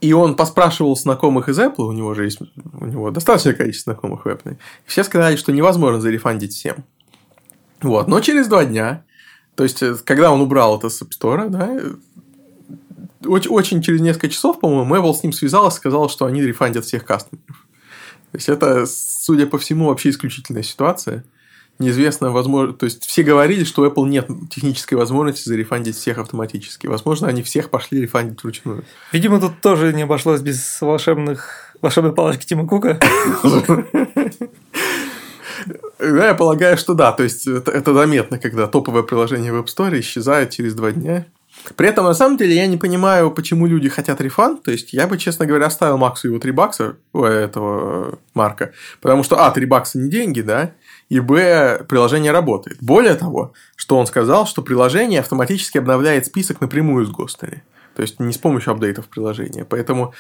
И 0.02 0.14
он 0.14 0.36
поспрашивал 0.36 0.96
знакомых 0.96 1.50
из 1.50 1.60
Apple, 1.60 1.86
у 1.86 1.92
него 1.92 2.14
же 2.14 2.26
есть 2.26 2.40
него 2.90 3.12
достаточное 3.12 3.54
количество 3.54 3.94
знакомых 3.94 4.26
в 4.26 4.28
Apple. 4.28 4.58
Все 4.86 5.04
сказали, 5.04 5.36
что 5.36 5.52
невозможно 5.52 6.02
зарефандить 6.02 6.54
всем. 6.54 6.84
Вот. 7.82 8.08
Но 8.08 8.20
через 8.20 8.48
два 8.48 8.66
дня, 8.66 9.04
то 9.56 9.64
есть, 9.64 9.82
э, 9.82 9.96
когда 10.04 10.32
он 10.32 10.42
убрал 10.42 10.78
это 10.78 10.90
с 10.90 11.02
App 11.02 11.10
Store, 11.10 11.50
да, 11.50 11.68
э, 11.70 11.92
очень, 13.26 13.52
очень 13.52 13.82
через 13.82 14.02
несколько 14.02 14.30
часов, 14.30 14.60
по-моему, 14.60 14.96
Apple 14.96 15.14
с 15.14 15.24
ним 15.24 15.34
связалась 15.34 15.76
и 15.76 15.78
сказала, 15.78 16.10
что 16.10 16.26
они 16.26 16.42
рефандят 16.42 16.86
всех 16.86 17.06
кастомеров. 17.06 17.66
То 18.32 18.38
есть, 18.38 18.50
это, 18.50 18.86
судя 18.86 19.48
по 19.48 19.58
всему, 19.58 19.88
вообще 19.88 20.10
исключительная 20.10 20.64
ситуация. 20.64 21.24
Неизвестно, 21.80 22.32
возможно... 22.32 22.74
То 22.74 22.86
есть, 22.86 23.06
все 23.06 23.24
говорили, 23.24 23.64
что 23.64 23.82
у 23.82 23.86
Apple 23.86 24.08
нет 24.08 24.30
технической 24.50 24.98
возможности 24.98 25.48
зарефандить 25.48 25.96
всех 25.96 26.18
автоматически. 26.18 26.88
Возможно, 26.88 27.28
они 27.28 27.42
всех 27.42 27.70
пошли 27.70 28.02
рефандить 28.02 28.44
вручную. 28.44 28.84
видимо, 29.14 29.40
тут 29.40 29.62
тоже 29.62 29.94
не 29.94 30.04
обошлось 30.04 30.42
без 30.42 30.82
волшебных 30.82 31.69
волшебной 31.82 32.14
палочки 32.14 32.46
Тима 32.46 32.68
Кука. 32.68 33.00
Да, 36.00 36.28
я 36.28 36.34
полагаю, 36.34 36.78
что 36.78 36.94
да. 36.94 37.12
То 37.12 37.24
есть, 37.24 37.46
это, 37.46 37.72
это 37.72 37.94
заметно, 37.94 38.40
когда 38.40 38.68
топовое 38.68 39.04
приложение 39.04 39.52
в 39.52 39.58
App 39.58 39.66
Store 39.66 40.00
исчезает 40.00 40.52
через 40.52 40.74
два 40.74 40.92
дня. 40.92 41.26
При 41.76 41.90
этом, 41.90 42.06
на 42.06 42.14
самом 42.14 42.38
деле, 42.38 42.56
я 42.56 42.68
не 42.68 42.78
понимаю, 42.78 43.32
почему 43.32 43.66
люди 43.68 43.90
хотят 43.90 44.22
рефанд. 44.22 44.64
То 44.64 44.72
есть, 44.72 44.94
я 44.94 45.08
бы, 45.08 45.18
честно 45.18 45.46
говоря, 45.46 45.66
оставил 45.66 45.98
Максу 45.98 46.30
его 46.30 46.40
3 46.40 46.52
бакса, 46.52 46.96
у 47.12 47.24
этого 47.24 48.18
Марка. 48.34 48.72
Потому 49.02 49.24
что, 49.24 49.46
а, 49.46 49.52
3 49.52 49.66
бакса 49.66 50.00
не 50.00 50.10
деньги, 50.10 50.42
да, 50.42 50.72
и 51.10 51.20
б, 51.20 51.86
приложение 51.90 52.32
работает. 52.32 52.78
Более 52.82 53.16
того, 53.16 53.54
что 53.76 53.98
он 53.98 54.08
сказал, 54.08 54.46
что 54.46 54.62
приложение 54.62 55.20
автоматически 55.20 55.78
обновляет 55.78 56.28
список 56.28 56.62
напрямую 56.62 57.06
с 57.06 57.10
Гостери. 57.10 57.64
То 58.00 58.04
есть 58.04 58.18
не 58.22 58.32
с 58.32 58.38
помощью 58.38 58.72
апдейтов 58.72 59.10
приложения. 59.10 59.66
Поэтому 59.66 60.14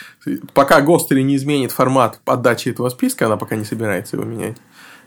пока 0.54 0.82
Гостери 0.82 1.22
не 1.22 1.38
изменит 1.38 1.72
формат 1.72 2.20
отдачи 2.26 2.68
этого 2.68 2.90
списка, 2.90 3.28
она 3.28 3.38
пока 3.38 3.56
не 3.56 3.64
собирается 3.64 4.18
его 4.18 4.26
менять, 4.26 4.58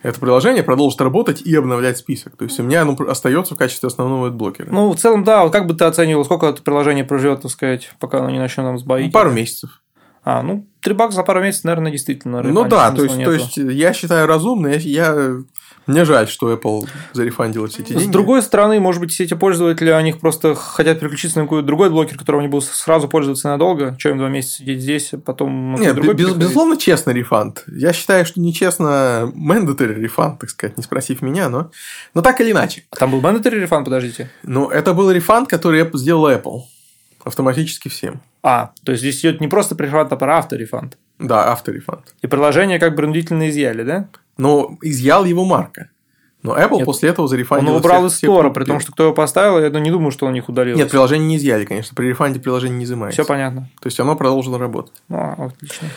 это 0.03 0.19
приложение 0.19 0.63
продолжит 0.63 0.99
работать 1.03 1.43
и 1.43 1.55
обновлять 1.55 1.99
список. 1.99 2.35
То 2.35 2.47
есть 2.47 2.59
у 2.61 2.63
меня 2.63 2.81
оно 2.81 2.97
остается 3.07 3.57
в 3.57 3.59
качестве 3.59 3.89
основного 3.89 4.31
блокера. 4.31 4.69
Ну, 4.71 4.91
в 4.91 4.97
целом, 4.97 5.23
да, 5.23 5.43
вот 5.43 5.53
как 5.53 5.67
бы 5.67 5.75
ты 5.75 5.85
оценивал, 5.85 6.25
сколько 6.25 6.47
это 6.47 6.63
приложение 6.63 7.05
проживет, 7.05 7.43
так 7.43 7.51
сказать, 7.51 7.93
пока 8.01 8.21
оно 8.21 8.31
не 8.31 8.39
начнет 8.39 8.65
нам 8.65 8.79
сбоить? 8.79 9.09
Ну, 9.09 9.13
пару 9.13 9.33
месяцев. 9.33 9.83
А, 10.25 10.43
ну, 10.43 10.67
3 10.81 10.95
бакса 10.95 11.17
за 11.17 11.25
пару 11.25 11.43
месяцев, 11.43 11.65
наверное, 11.65 11.93
действительно. 11.93 12.43
Ну 12.43 12.65
да, 12.65 12.91
то 12.91 13.03
есть, 13.03 13.23
то 13.23 13.33
есть 13.33 13.59
я 13.59 13.93
считаю 13.93 14.27
разумно, 14.27 14.69
я, 14.69 14.79
я 14.79 15.37
мне 15.87 16.05
жаль, 16.05 16.29
что 16.29 16.53
Apple 16.53 16.89
зарефандила 17.13 17.67
все 17.69 17.83
эти 17.83 17.91
деньги. 17.91 18.05
С 18.05 18.07
другой 18.07 18.43
стороны, 18.43 18.79
может 18.81 19.01
быть, 19.01 19.13
все 19.13 19.25
эти 19.25 19.35
пользователи, 19.35 19.91
они 19.91 20.13
просто 20.13 20.55
хотят 20.55 21.01
переключиться 21.01 21.39
на 21.39 21.45
какой-то 21.45 21.67
другой 21.67 21.91
блокер, 21.91 22.17
которым 22.17 22.41
они 22.41 22.49
будут 22.49 22.65
сразу 22.65 23.09
пользоваться 23.09 23.49
надолго. 23.49 23.97
Чем 23.99 24.13
им 24.13 24.19
два 24.19 24.29
месяца 24.29 24.59
сидеть 24.59 24.81
здесь, 24.81 25.13
а 25.13 25.19
потом... 25.19 25.75
Нет, 25.75 25.95
другой 25.95 26.15
без, 26.15 26.33
безусловно, 26.35 26.77
честный 26.77 27.15
рефанд. 27.15 27.65
Я 27.67 27.93
считаю, 27.93 28.25
что 28.25 28.41
нечестно 28.41 29.33
mandatory 29.35 29.95
рефанд, 29.95 30.41
так 30.41 30.51
сказать, 30.51 30.77
не 30.77 30.83
спросив 30.83 31.23
меня, 31.23 31.49
но, 31.49 31.71
но 32.15 32.23
так 32.23 32.41
или 32.41 32.53
иначе. 32.53 32.85
А 32.91 32.97
там 32.97 33.11
был 33.11 33.21
mandatory 33.21 33.61
рефанд, 33.61 33.85
подождите? 33.85 34.31
Ну, 34.43 34.69
это 34.69 34.95
был 34.95 35.11
рефанд, 35.11 35.49
который 35.49 35.89
сделала 35.95 36.35
Apple. 36.35 36.63
Автоматически 37.25 37.89
всем. 37.89 38.21
А, 38.43 38.73
то 38.85 38.93
есть 38.93 39.03
здесь 39.03 39.21
идет 39.21 39.41
не 39.41 39.47
просто 39.47 39.77
пререфанд, 39.77 40.13
а 40.13 40.17
про 40.17 40.39
авторефанд. 40.39 40.99
Да, 41.23 41.53
авторефанд. 41.53 42.15
И 42.23 42.27
приложение 42.27 42.79
как 42.79 42.91
бы 42.91 42.97
принудительно 42.97 43.49
изъяли, 43.49 43.83
да? 43.83 44.09
Но 44.37 44.77
изъял 44.83 45.25
его 45.25 45.45
марка. 45.45 45.91
Но 46.43 46.57
Apple 46.57 46.79
Нет, 46.79 46.87
после 46.87 47.11
этого 47.11 47.29
зарефандил. 47.29 47.69
Он 47.69 47.77
его 47.77 47.79
убрал 47.79 48.07
из 48.07 48.17
стора, 48.17 48.51
при 48.51 48.65
том, 48.65 48.81
что 48.81 48.93
кто 48.93 49.05
его 49.05 49.15
поставил, 49.15 49.61
я 49.61 49.71
не 49.71 49.91
думаю, 49.91 50.11
что 50.11 50.27
он 50.27 50.35
их 50.35 50.49
удалил. 50.49 50.77
Нет, 50.77 50.91
приложение 50.91 51.29
не 51.29 51.37
изъяли, 51.37 51.65
конечно. 51.65 51.95
При 51.95 52.09
рефанде 52.09 52.41
приложение 52.41 52.79
не 52.79 52.85
изымается. 52.85 53.23
Все 53.23 53.29
понятно. 53.29 53.69
То 53.81 53.87
есть 53.87 54.01
оно 54.01 54.17
продолжило 54.17 54.59
работать. 54.59 54.95
Ну, 55.09 55.47
отлично. 55.47 55.89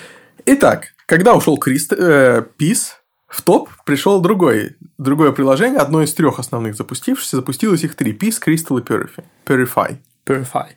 Итак, 0.46 0.94
когда 1.08 1.34
ушел 1.34 1.58
Крист, 1.58 1.94
э, 1.94 2.46
PIS, 2.60 2.90
в 3.28 3.42
топ 3.42 3.70
пришел 3.86 4.22
другой, 4.22 4.76
другое 5.00 5.32
приложение, 5.32 5.80
одно 5.80 6.04
из 6.04 6.14
трех 6.14 6.38
основных 6.38 6.76
запустившихся. 6.76 7.38
Запустилось 7.38 7.84
их 7.84 7.96
три. 7.96 8.14
PIS, 8.14 8.36
Crystal 8.46 8.80
и 8.80 8.84
Purify. 8.84 9.24
Purify. 9.46 9.98
Purify. 10.26 10.68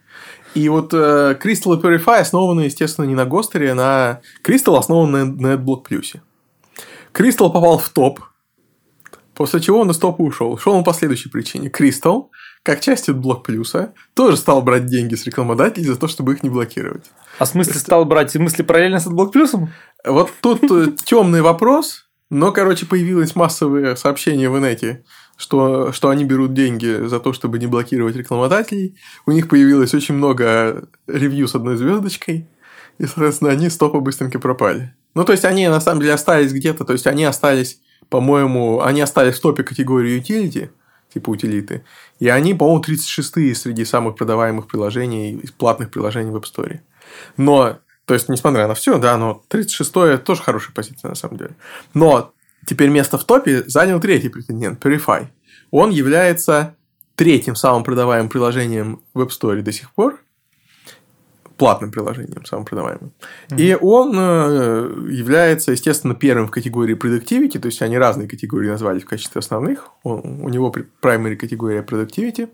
И 0.54 0.68
вот 0.68 0.92
э, 0.94 1.38
Crystal 1.42 1.76
и 1.76 1.80
Purify 1.80 2.20
основаны, 2.20 2.62
естественно, 2.62 3.04
не 3.04 3.14
на 3.14 3.24
Гостере, 3.24 3.72
а 3.72 3.74
на... 3.74 4.20
Crystal 4.44 4.76
основан 4.76 5.10
на, 5.10 5.24
на 5.24 5.54
AdBlock 5.54 5.86
Plus. 5.88 6.20
Crystal 7.12 7.52
попал 7.52 7.78
в 7.78 7.88
топ, 7.90 8.20
после 9.34 9.60
чего 9.60 9.80
он 9.80 9.90
из 9.90 9.98
топа 9.98 10.22
ушел. 10.22 10.52
Ушел 10.52 10.74
он 10.74 10.84
по 10.84 10.92
следующей 10.92 11.28
причине. 11.28 11.68
Crystal, 11.68 12.28
как 12.62 12.80
часть 12.80 13.08
AdBlock 13.08 13.44
Plus, 13.46 13.90
тоже 14.14 14.36
стал 14.36 14.62
брать 14.62 14.86
деньги 14.86 15.14
с 15.14 15.24
рекламодателей 15.24 15.86
за 15.86 15.96
то, 15.96 16.08
чтобы 16.08 16.34
их 16.34 16.42
не 16.42 16.50
блокировать. 16.50 17.04
А 17.38 17.44
в 17.44 17.48
смысле 17.48 17.74
стал 17.74 18.04
брать? 18.04 18.30
В 18.30 18.32
смысле 18.32 18.64
параллельно 18.64 19.00
с 19.00 19.06
AdBlock 19.06 19.32
Plus? 19.32 19.68
Вот 20.04 20.30
тут 20.40 20.62
э, 20.70 20.92
темный 21.04 21.42
вопрос, 21.42 22.08
но, 22.30 22.52
короче, 22.52 22.86
появилось 22.86 23.36
массовые 23.36 23.96
сообщения 23.96 24.50
в 24.50 24.58
инете 24.58 25.04
что, 25.38 25.92
что 25.92 26.10
они 26.10 26.24
берут 26.24 26.52
деньги 26.52 27.06
за 27.06 27.20
то, 27.20 27.32
чтобы 27.32 27.58
не 27.58 27.68
блокировать 27.68 28.16
рекламодателей. 28.16 28.96
У 29.24 29.30
них 29.30 29.48
появилось 29.48 29.94
очень 29.94 30.16
много 30.16 30.88
ревью 31.06 31.46
с 31.46 31.54
одной 31.54 31.76
звездочкой, 31.76 32.48
и, 32.98 33.06
соответственно, 33.06 33.52
они 33.52 33.70
с 33.70 33.76
топа 33.76 34.00
быстренько 34.00 34.40
пропали. 34.40 34.94
Ну, 35.14 35.24
то 35.24 35.32
есть, 35.32 35.44
они 35.44 35.68
на 35.68 35.80
самом 35.80 36.00
деле 36.00 36.14
остались 36.14 36.52
где-то, 36.52 36.84
то 36.84 36.92
есть, 36.92 37.06
они 37.06 37.24
остались, 37.24 37.80
по-моему, 38.10 38.82
они 38.82 39.00
остались 39.00 39.36
в 39.36 39.40
топе 39.40 39.62
категории 39.62 40.20
utility, 40.20 40.70
типа 41.14 41.30
утилиты, 41.30 41.84
и 42.18 42.28
они, 42.28 42.52
по-моему, 42.52 42.82
36-е 42.82 43.54
среди 43.54 43.84
самых 43.84 44.16
продаваемых 44.16 44.66
приложений, 44.66 45.48
платных 45.56 45.90
приложений 45.92 46.32
в 46.32 46.36
App 46.36 46.44
Store. 46.52 46.80
Но, 47.36 47.78
то 48.06 48.14
есть, 48.14 48.28
несмотря 48.28 48.66
на 48.66 48.74
все, 48.74 48.98
да, 48.98 49.16
но 49.16 49.44
36-е 49.48 50.18
тоже 50.18 50.42
хорошая 50.42 50.74
позиция, 50.74 51.10
на 51.10 51.14
самом 51.14 51.36
деле. 51.36 51.56
Но 51.94 52.32
Теперь 52.68 52.90
место 52.90 53.16
в 53.16 53.24
топе 53.24 53.64
занял 53.66 53.98
третий 53.98 54.28
претендент– 54.28 54.84
Purify. 54.84 55.28
Он 55.70 55.88
является 55.88 56.76
третьим 57.14 57.56
самым 57.56 57.82
продаваемым 57.82 58.28
приложением 58.28 59.00
в 59.14 59.22
App 59.22 59.30
Store 59.30 59.62
до 59.62 59.72
сих 59.72 59.90
пор, 59.94 60.20
платным 61.56 61.90
приложением, 61.90 62.44
самым 62.44 62.66
продаваемым. 62.66 63.12
Mm-hmm. 63.48 63.56
И 63.58 63.74
он 63.74 64.14
э, 64.14 65.10
является, 65.10 65.72
естественно, 65.72 66.14
первым 66.14 66.48
в 66.48 66.50
категории 66.50 66.94
Productivity, 66.94 67.58
то 67.58 67.68
есть 67.68 67.80
они 67.80 67.96
разные 67.96 68.28
категории 68.28 68.68
назвали 68.68 68.98
в 68.98 69.06
качестве 69.06 69.38
основных. 69.38 69.88
Он, 70.02 70.42
у 70.42 70.50
него 70.50 70.70
primary 71.00 71.36
категория 71.36 71.80
Productivity. 71.80 72.50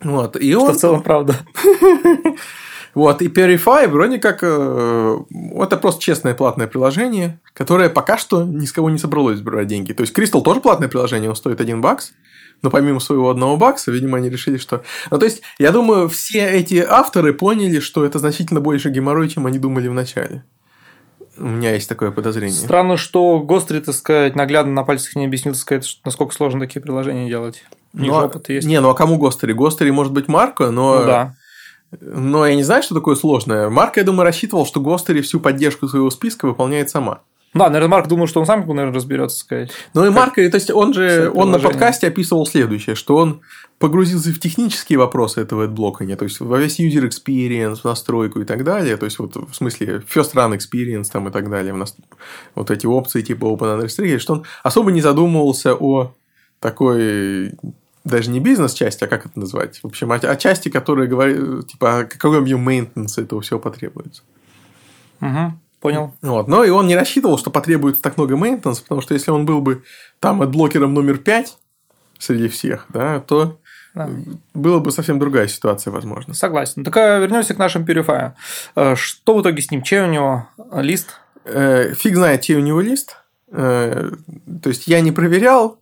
Вот, 0.00 0.36
и 0.36 0.52
Что 0.52 0.62
он... 0.62 0.72
в 0.72 0.76
целом 0.78 1.02
правда. 1.02 1.36
Вот, 2.94 3.22
и 3.22 3.28
Purify 3.28 3.88
вроде 3.88 4.18
как 4.18 4.40
э, 4.42 5.18
это 5.56 5.76
просто 5.76 6.02
честное 6.02 6.34
платное 6.34 6.66
приложение, 6.66 7.40
которое 7.54 7.88
пока 7.88 8.18
что 8.18 8.42
ни 8.42 8.66
с 8.66 8.72
кого 8.72 8.90
не 8.90 8.98
собралось 8.98 9.40
брать 9.40 9.68
деньги. 9.68 9.92
То 9.92 10.02
есть 10.02 10.16
Crystal 10.16 10.42
тоже 10.42 10.60
платное 10.60 10.88
приложение, 10.88 11.30
он 11.30 11.36
стоит 11.36 11.60
1 11.60 11.80
бакс, 11.80 12.12
но 12.62 12.70
помимо 12.70 13.00
своего 13.00 13.30
одного 13.30 13.56
бакса, 13.56 13.90
видимо, 13.90 14.18
они 14.18 14.28
решили, 14.28 14.56
что... 14.56 14.82
Ну, 15.10 15.18
то 15.18 15.24
есть, 15.24 15.42
я 15.58 15.70
думаю, 15.72 16.08
все 16.08 16.46
эти 16.46 16.84
авторы 16.86 17.32
поняли, 17.32 17.80
что 17.80 18.04
это 18.04 18.18
значительно 18.18 18.60
больше 18.60 18.90
геморрой, 18.90 19.28
чем 19.28 19.46
они 19.46 19.58
думали 19.58 19.88
в 19.88 19.94
начале. 19.94 20.44
У 21.38 21.46
меня 21.46 21.72
есть 21.72 21.88
такое 21.88 22.10
подозрение. 22.10 22.54
Странно, 22.54 22.98
что 22.98 23.40
Гостри, 23.40 23.80
так 23.80 23.94
сказать, 23.94 24.36
наглядно 24.36 24.72
на 24.72 24.82
пальцах 24.82 25.16
не 25.16 25.24
объяснил, 25.24 25.54
так 25.54 25.62
сказать, 25.62 26.00
насколько 26.04 26.34
сложно 26.34 26.60
такие 26.60 26.82
приложения 26.82 27.28
делать. 27.28 27.64
У 27.94 28.00
них 28.00 28.12
ну, 28.12 28.18
опыт 28.18 28.50
есть. 28.50 28.66
Не, 28.66 28.80
ну 28.80 28.90
а 28.90 28.94
кому 28.94 29.16
Гостри? 29.16 29.54
Гостри 29.54 29.90
может 29.90 30.12
быть 30.12 30.28
Марко, 30.28 30.70
но... 30.70 31.00
Ну, 31.00 31.06
да. 31.06 31.34
Но 32.00 32.46
я 32.46 32.54
не 32.54 32.62
знаю, 32.62 32.82
что 32.82 32.94
такое 32.94 33.16
сложное. 33.16 33.68
Марк, 33.68 33.96
я 33.96 34.04
думаю, 34.04 34.24
рассчитывал, 34.24 34.66
что 34.66 34.80
Гостери 34.80 35.22
всю 35.22 35.40
поддержку 35.40 35.88
своего 35.88 36.10
списка 36.10 36.46
выполняет 36.46 36.90
сама. 36.90 37.22
Да, 37.52 37.66
наверное, 37.66 37.88
Марк 37.88 38.06
думал, 38.06 38.28
что 38.28 38.38
он 38.38 38.46
сам, 38.46 38.60
наверное, 38.60 38.92
разберется, 38.92 39.38
сказать. 39.38 39.72
Ну 39.92 40.06
и 40.06 40.10
Марк, 40.10 40.36
то 40.36 40.40
есть 40.40 40.70
он 40.70 40.94
же, 40.94 41.32
он 41.34 41.50
на 41.50 41.58
подкасте 41.58 42.06
описывал 42.06 42.46
следующее, 42.46 42.94
что 42.94 43.16
он 43.16 43.40
погрузился 43.80 44.30
в 44.30 44.38
технические 44.38 45.00
вопросы 45.00 45.40
этого 45.40 45.66
блокания, 45.66 46.14
то 46.14 46.24
есть 46.24 46.38
во 46.38 46.58
весь 46.58 46.78
user 46.78 47.08
experience, 47.08 47.80
в 47.80 47.84
настройку 47.84 48.40
и 48.40 48.44
так 48.44 48.62
далее, 48.62 48.96
то 48.96 49.06
есть 49.06 49.18
вот 49.18 49.34
в 49.34 49.52
смысле 49.54 50.02
first 50.08 50.34
run 50.34 50.56
experience 50.56 51.06
там 51.10 51.26
и 51.28 51.32
так 51.32 51.50
далее, 51.50 51.74
вот 52.54 52.70
эти 52.70 52.86
опции 52.86 53.22
типа 53.22 53.46
open 53.46 53.80
unrestricted, 53.80 54.18
что 54.18 54.34
он 54.34 54.44
особо 54.62 54.92
не 54.92 55.00
задумывался 55.00 55.74
о 55.74 56.14
такой 56.60 57.54
даже 58.04 58.30
не 58.30 58.40
бизнес-часть, 58.40 59.02
а 59.02 59.06
как 59.06 59.26
это 59.26 59.38
назвать? 59.38 59.78
В 59.82 59.86
общем, 59.86 60.10
о, 60.12 60.36
части, 60.36 60.68
которые 60.68 61.08
говорят, 61.08 61.66
типа, 61.66 62.06
какой 62.08 62.38
объем 62.38 62.60
мейнтенса 62.60 63.22
этого 63.22 63.40
всего 63.40 63.58
потребуется. 63.58 64.22
Угу, 65.20 65.52
понял. 65.80 66.14
Вот. 66.22 66.48
Но 66.48 66.64
и 66.64 66.70
он 66.70 66.86
не 66.86 66.96
рассчитывал, 66.96 67.38
что 67.38 67.50
потребуется 67.50 68.02
так 68.02 68.16
много 68.16 68.36
мейнтенса, 68.36 68.82
потому 68.82 69.02
что 69.02 69.14
если 69.14 69.30
он 69.30 69.44
был 69.44 69.60
бы 69.60 69.84
там 70.18 70.40
от 70.42 70.50
блокером 70.50 70.94
номер 70.94 71.18
5 71.18 71.56
среди 72.18 72.48
всех, 72.48 72.86
да, 72.88 73.20
то 73.20 73.58
да. 73.94 74.08
была 74.54 74.80
бы 74.80 74.92
совсем 74.92 75.18
другая 75.18 75.48
ситуация, 75.48 75.90
возможно. 75.90 76.32
Согласен. 76.32 76.84
Так 76.84 76.96
а 76.96 77.18
вернемся 77.18 77.54
к 77.54 77.58
нашему 77.58 77.84
Purify. 77.84 78.32
Э, 78.76 78.94
что 78.96 79.36
в 79.36 79.42
итоге 79.42 79.60
с 79.60 79.70
ним? 79.70 79.82
Чей 79.82 80.00
у 80.00 80.06
него 80.06 80.48
лист? 80.74 81.20
Э, 81.44 81.92
фиг 81.94 82.14
знает, 82.14 82.42
чей 82.42 82.56
у 82.56 82.60
него 82.60 82.80
лист. 82.80 83.16
Э, 83.50 84.10
то 84.62 84.68
есть 84.68 84.86
я 84.86 85.00
не 85.00 85.12
проверял, 85.12 85.78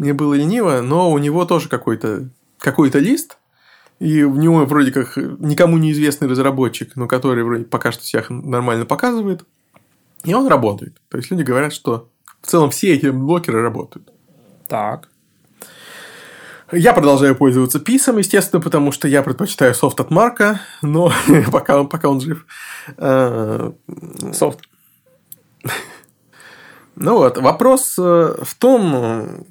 мне 0.00 0.14
было 0.14 0.32
лениво, 0.32 0.80
но 0.80 1.10
у 1.10 1.18
него 1.18 1.44
тоже 1.44 1.68
какой-то 1.68 2.30
какой-то 2.58 2.98
лист, 2.98 3.36
и 3.98 4.24
в 4.24 4.38
него 4.38 4.64
вроде 4.64 4.92
как 4.92 5.16
никому 5.16 5.76
неизвестный 5.76 6.26
разработчик, 6.26 6.96
но 6.96 7.06
который 7.06 7.44
вроде 7.44 7.64
пока 7.64 7.92
что 7.92 8.02
всех 8.02 8.30
нормально 8.30 8.86
показывает, 8.86 9.44
и 10.24 10.32
он 10.32 10.46
работает. 10.46 10.96
То 11.10 11.18
есть 11.18 11.30
люди 11.30 11.42
говорят, 11.42 11.74
что 11.74 12.08
в 12.40 12.46
целом 12.46 12.70
все 12.70 12.94
эти 12.94 13.08
блокеры 13.08 13.60
работают. 13.60 14.10
Так. 14.68 15.08
Я 16.72 16.94
продолжаю 16.94 17.36
пользоваться 17.36 17.78
писом, 17.78 18.16
естественно, 18.18 18.62
потому 18.62 18.92
что 18.92 19.06
я 19.06 19.22
предпочитаю 19.22 19.74
софт 19.74 20.00
от 20.00 20.10
Марка, 20.10 20.62
но 20.80 21.12
пока, 21.52 21.80
он, 21.80 21.88
пока 21.88 22.08
он 22.08 22.22
жив. 22.22 22.46
Э, 22.96 23.72
софт. 24.32 24.60
Ну 26.96 27.16
вот, 27.16 27.38
вопрос 27.38 27.96
э, 27.98 28.34
в 28.42 28.54
том, 28.56 29.44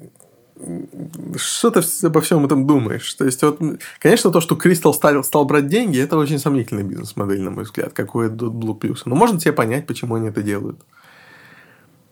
что 1.36 1.70
ты 1.70 1.80
обо 2.06 2.20
всем 2.20 2.44
этом 2.44 2.66
думаешь? 2.66 3.12
То 3.14 3.24
есть, 3.24 3.42
вот, 3.42 3.60
конечно, 3.98 4.30
то, 4.30 4.40
что 4.40 4.56
Кристал 4.56 4.94
стал, 4.94 5.24
стал 5.24 5.44
брать 5.44 5.68
деньги, 5.68 6.00
это 6.00 6.16
очень 6.16 6.38
сомнительный 6.38 6.82
бизнес-модель, 6.82 7.40
на 7.40 7.50
мой 7.50 7.64
взгляд, 7.64 7.92
какой 7.92 8.26
это 8.26 8.46
Blue 8.46 8.78
Plus. 8.78 9.02
Но 9.04 9.14
можно 9.14 9.40
себе 9.40 9.52
понять, 9.52 9.86
почему 9.86 10.16
они 10.16 10.28
это 10.28 10.42
делают. 10.42 10.80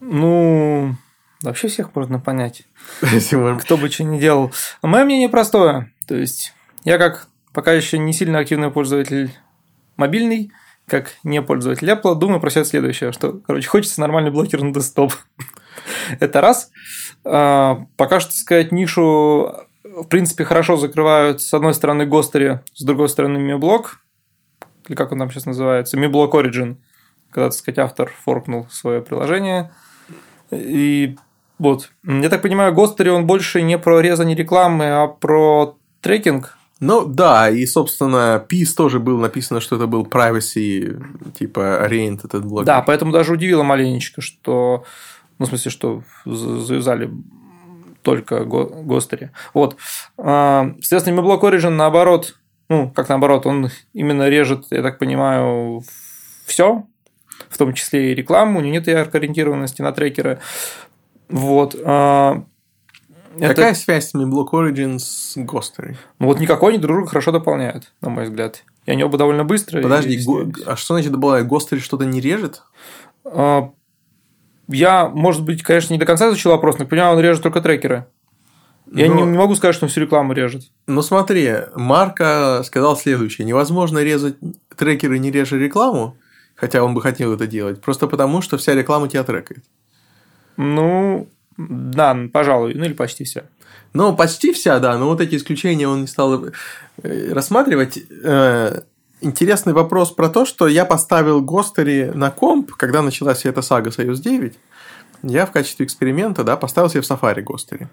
Ну, 0.00 0.94
вообще 1.42 1.68
всех 1.68 1.94
можно 1.94 2.20
понять. 2.20 2.64
Кто 3.60 3.76
бы 3.76 3.88
что 3.88 4.04
ни 4.04 4.18
делал. 4.18 4.52
Мое 4.82 5.04
мнение 5.04 5.28
простое. 5.28 5.92
То 6.06 6.14
есть, 6.14 6.54
я 6.84 6.98
как 6.98 7.28
пока 7.52 7.72
еще 7.72 7.98
не 7.98 8.12
сильно 8.12 8.38
активный 8.38 8.70
пользователь 8.70 9.32
мобильный, 9.96 10.52
как 10.88 11.12
не 11.22 11.42
пользователь 11.42 11.90
Apple, 11.90 12.14
думаю 12.14 12.40
про 12.40 12.50
все 12.50 12.64
следующее, 12.64 13.12
что, 13.12 13.40
короче, 13.46 13.68
хочется 13.68 14.00
нормальный 14.00 14.30
блокер 14.30 14.62
на 14.62 14.72
десктоп. 14.72 15.12
Это 16.20 16.40
раз. 16.40 16.70
А, 17.24 17.86
пока 17.96 18.20
что, 18.20 18.32
сказать, 18.32 18.72
нишу 18.72 19.68
в 20.02 20.08
принципе, 20.08 20.44
хорошо 20.44 20.76
закрывают 20.76 21.40
с 21.40 21.52
одной 21.54 21.74
стороны 21.74 22.06
Гостери, 22.06 22.60
с 22.74 22.84
другой 22.84 23.08
стороны 23.08 23.38
Миблок, 23.38 24.00
или 24.86 24.96
как 24.96 25.12
он 25.12 25.18
там 25.18 25.30
сейчас 25.30 25.46
называется, 25.46 25.96
Миблок 25.96 26.34
Origin, 26.34 26.76
когда, 27.30 27.50
так 27.50 27.58
сказать, 27.58 27.78
автор 27.78 28.12
форкнул 28.24 28.66
свое 28.70 29.02
приложение. 29.02 29.72
И 30.50 31.16
вот, 31.58 31.90
я 32.04 32.28
так 32.28 32.42
понимаю, 32.42 32.72
Гостери 32.72 33.08
он 33.08 33.26
больше 33.26 33.62
не 33.62 33.78
про 33.78 34.00
резание 34.00 34.36
рекламы, 34.36 34.86
а 34.86 35.08
про 35.08 35.76
трекинг. 36.00 36.57
Ну 36.80 37.06
да, 37.06 37.50
и, 37.50 37.66
собственно, 37.66 38.44
PIS 38.48 38.74
тоже 38.76 39.00
был 39.00 39.18
написано, 39.18 39.60
что 39.60 39.76
это 39.76 39.86
был 39.86 40.04
privacy, 40.04 41.04
типа, 41.36 41.84
oriented 41.84 42.26
этот 42.26 42.44
блок. 42.44 42.64
Да, 42.64 42.82
поэтому 42.82 43.10
даже 43.10 43.32
удивило 43.32 43.64
маленечко, 43.64 44.20
что, 44.20 44.84
ну, 45.38 45.46
в 45.46 45.48
смысле, 45.48 45.70
что 45.70 46.02
завязали 46.24 47.10
только 48.02 48.44
Гостери. 48.44 49.32
Вот. 49.54 49.76
А, 50.16 50.70
соответственно, 50.80 51.20
Miblock 51.20 51.40
Origin 51.40 51.70
наоборот, 51.70 52.36
ну, 52.68 52.90
как 52.90 53.08
наоборот, 53.08 53.46
он 53.46 53.70
именно 53.92 54.28
режет, 54.28 54.66
я 54.70 54.82
так 54.82 54.98
понимаю, 54.98 55.82
все, 56.46 56.86
в 57.48 57.58
том 57.58 57.74
числе 57.74 58.12
и 58.12 58.14
рекламу, 58.14 58.58
у 58.58 58.62
него 58.62 58.72
нет 58.72 58.86
яркой 58.86 59.20
ориентированности 59.20 59.82
на 59.82 59.90
трекеры. 59.92 60.38
Вот. 61.28 61.74
А, 63.40 63.48
Какая 63.48 63.72
это... 63.72 63.78
связь 63.78 64.14
Miblock 64.14 64.48
Origin 64.52 64.98
с 64.98 65.36
Ghostery? 65.36 65.96
Ну, 66.18 66.26
вот 66.26 66.40
никакой, 66.40 66.72
они 66.72 66.82
друг 66.82 66.96
друга 66.96 67.10
хорошо 67.10 67.32
дополняют, 67.32 67.92
на 68.00 68.10
мой 68.10 68.24
взгляд. 68.24 68.64
И 68.86 68.90
они 68.90 69.04
оба 69.04 69.18
довольно 69.18 69.44
быстро. 69.44 69.82
Подожди, 69.82 70.18
го... 70.24 70.46
а 70.66 70.76
что 70.76 70.94
значит 70.94 71.12
добавляет? 71.12 71.46
Ghostery 71.46 71.78
что-то 71.78 72.04
не 72.04 72.20
режет? 72.20 72.62
А, 73.24 73.70
я, 74.68 75.08
может 75.08 75.44
быть, 75.44 75.62
конечно, 75.62 75.92
не 75.92 75.98
до 75.98 76.06
конца 76.06 76.28
изучил 76.28 76.50
вопрос, 76.50 76.78
но 76.78 76.86
понимаю, 76.86 77.16
он 77.16 77.22
режет 77.22 77.42
только 77.42 77.60
трекеры. 77.60 78.06
Я 78.92 79.08
но... 79.08 79.14
не, 79.14 79.22
не 79.22 79.38
могу 79.38 79.54
сказать, 79.54 79.74
что 79.74 79.86
он 79.86 79.90
всю 79.90 80.00
рекламу 80.00 80.32
режет. 80.32 80.62
Ну 80.86 81.02
смотри, 81.02 81.52
Марка 81.74 82.62
сказал 82.64 82.96
следующее. 82.96 83.46
Невозможно 83.46 84.02
резать 84.02 84.36
трекеры, 84.76 85.18
не 85.18 85.30
реже 85.30 85.58
рекламу, 85.58 86.16
хотя 86.54 86.82
он 86.82 86.94
бы 86.94 87.02
хотел 87.02 87.34
это 87.34 87.46
делать, 87.46 87.80
просто 87.80 88.06
потому, 88.06 88.40
что 88.40 88.56
вся 88.56 88.74
реклама 88.74 89.08
тебя 89.08 89.24
трекает. 89.24 89.64
Ну, 90.56 91.28
да, 91.58 92.16
пожалуй, 92.32 92.74
ну 92.74 92.84
или 92.84 92.92
почти 92.92 93.24
вся. 93.24 93.42
Ну, 93.92 94.14
почти 94.14 94.52
вся, 94.52 94.78
да, 94.78 94.96
но 94.96 95.08
вот 95.08 95.20
эти 95.20 95.34
исключения 95.34 95.88
он 95.88 96.02
не 96.02 96.06
стал 96.06 96.46
э, 97.02 97.32
рассматривать. 97.32 97.98
Э, 98.22 98.82
интересный 99.20 99.72
вопрос 99.72 100.12
про 100.12 100.28
то, 100.28 100.44
что 100.44 100.68
я 100.68 100.84
поставил 100.84 101.40
Гостери 101.40 102.12
на 102.14 102.30
комп, 102.30 102.72
когда 102.72 103.02
началась 103.02 103.38
вся 103.38 103.50
эта 103.50 103.62
сага 103.62 103.90
Союз 103.90 104.20
9. 104.20 104.54
Я 105.24 105.46
в 105.46 105.50
качестве 105.50 105.84
эксперимента 105.84 106.44
да, 106.44 106.56
поставил 106.56 106.90
себе 106.90 107.00
в 107.00 107.10
Safari 107.10 107.42
Гостери. 107.42 107.88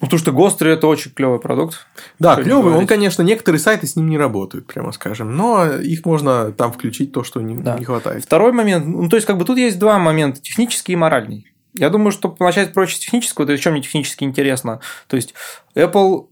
Ну, 0.00 0.06
потому 0.06 0.18
что 0.20 0.30
Гостери 0.30 0.72
это 0.72 0.86
очень 0.86 1.10
клевый 1.10 1.40
продукт. 1.40 1.88
Да, 2.20 2.36
клевый. 2.36 2.74
Он, 2.74 2.86
конечно, 2.86 3.22
некоторые 3.22 3.58
сайты 3.58 3.88
с 3.88 3.96
ним 3.96 4.08
не 4.08 4.16
работают, 4.16 4.66
прямо 4.66 4.92
скажем, 4.92 5.36
но 5.36 5.66
их 5.66 6.06
можно 6.06 6.52
там 6.52 6.72
включить 6.72 7.10
то, 7.10 7.24
что 7.24 7.40
не, 7.40 7.56
да. 7.56 7.76
не 7.76 7.84
хватает. 7.84 8.22
Второй 8.22 8.52
момент, 8.52 8.86
ну, 8.86 9.08
то 9.08 9.16
есть, 9.16 9.26
как 9.26 9.38
бы 9.38 9.44
тут 9.44 9.58
есть 9.58 9.80
два 9.80 9.98
момента: 9.98 10.40
технический 10.40 10.92
и 10.92 10.96
моральный. 10.96 11.50
Я 11.74 11.90
думаю, 11.90 12.12
что 12.12 12.34
начать 12.40 12.72
проще 12.72 12.98
технического, 12.98 13.46
то 13.46 13.52
есть, 13.52 13.62
чем 13.62 13.72
мне 13.72 13.82
технически 13.82 14.24
интересно. 14.24 14.80
То 15.06 15.16
есть, 15.16 15.34
Apple 15.74 16.28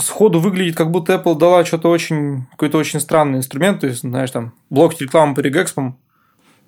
сходу 0.00 0.40
выглядит, 0.40 0.76
как 0.76 0.90
будто 0.90 1.14
Apple 1.14 1.36
дала 1.36 1.64
что-то 1.64 1.90
очень, 1.90 2.46
какой-то 2.52 2.78
очень 2.78 3.00
странный 3.00 3.38
инструмент, 3.38 3.80
то 3.80 3.86
есть, 3.86 4.00
знаешь, 4.00 4.30
там, 4.30 4.54
блок 4.68 5.00
рекламы 5.00 5.34
по 5.34 5.40
регэкспам. 5.40 5.98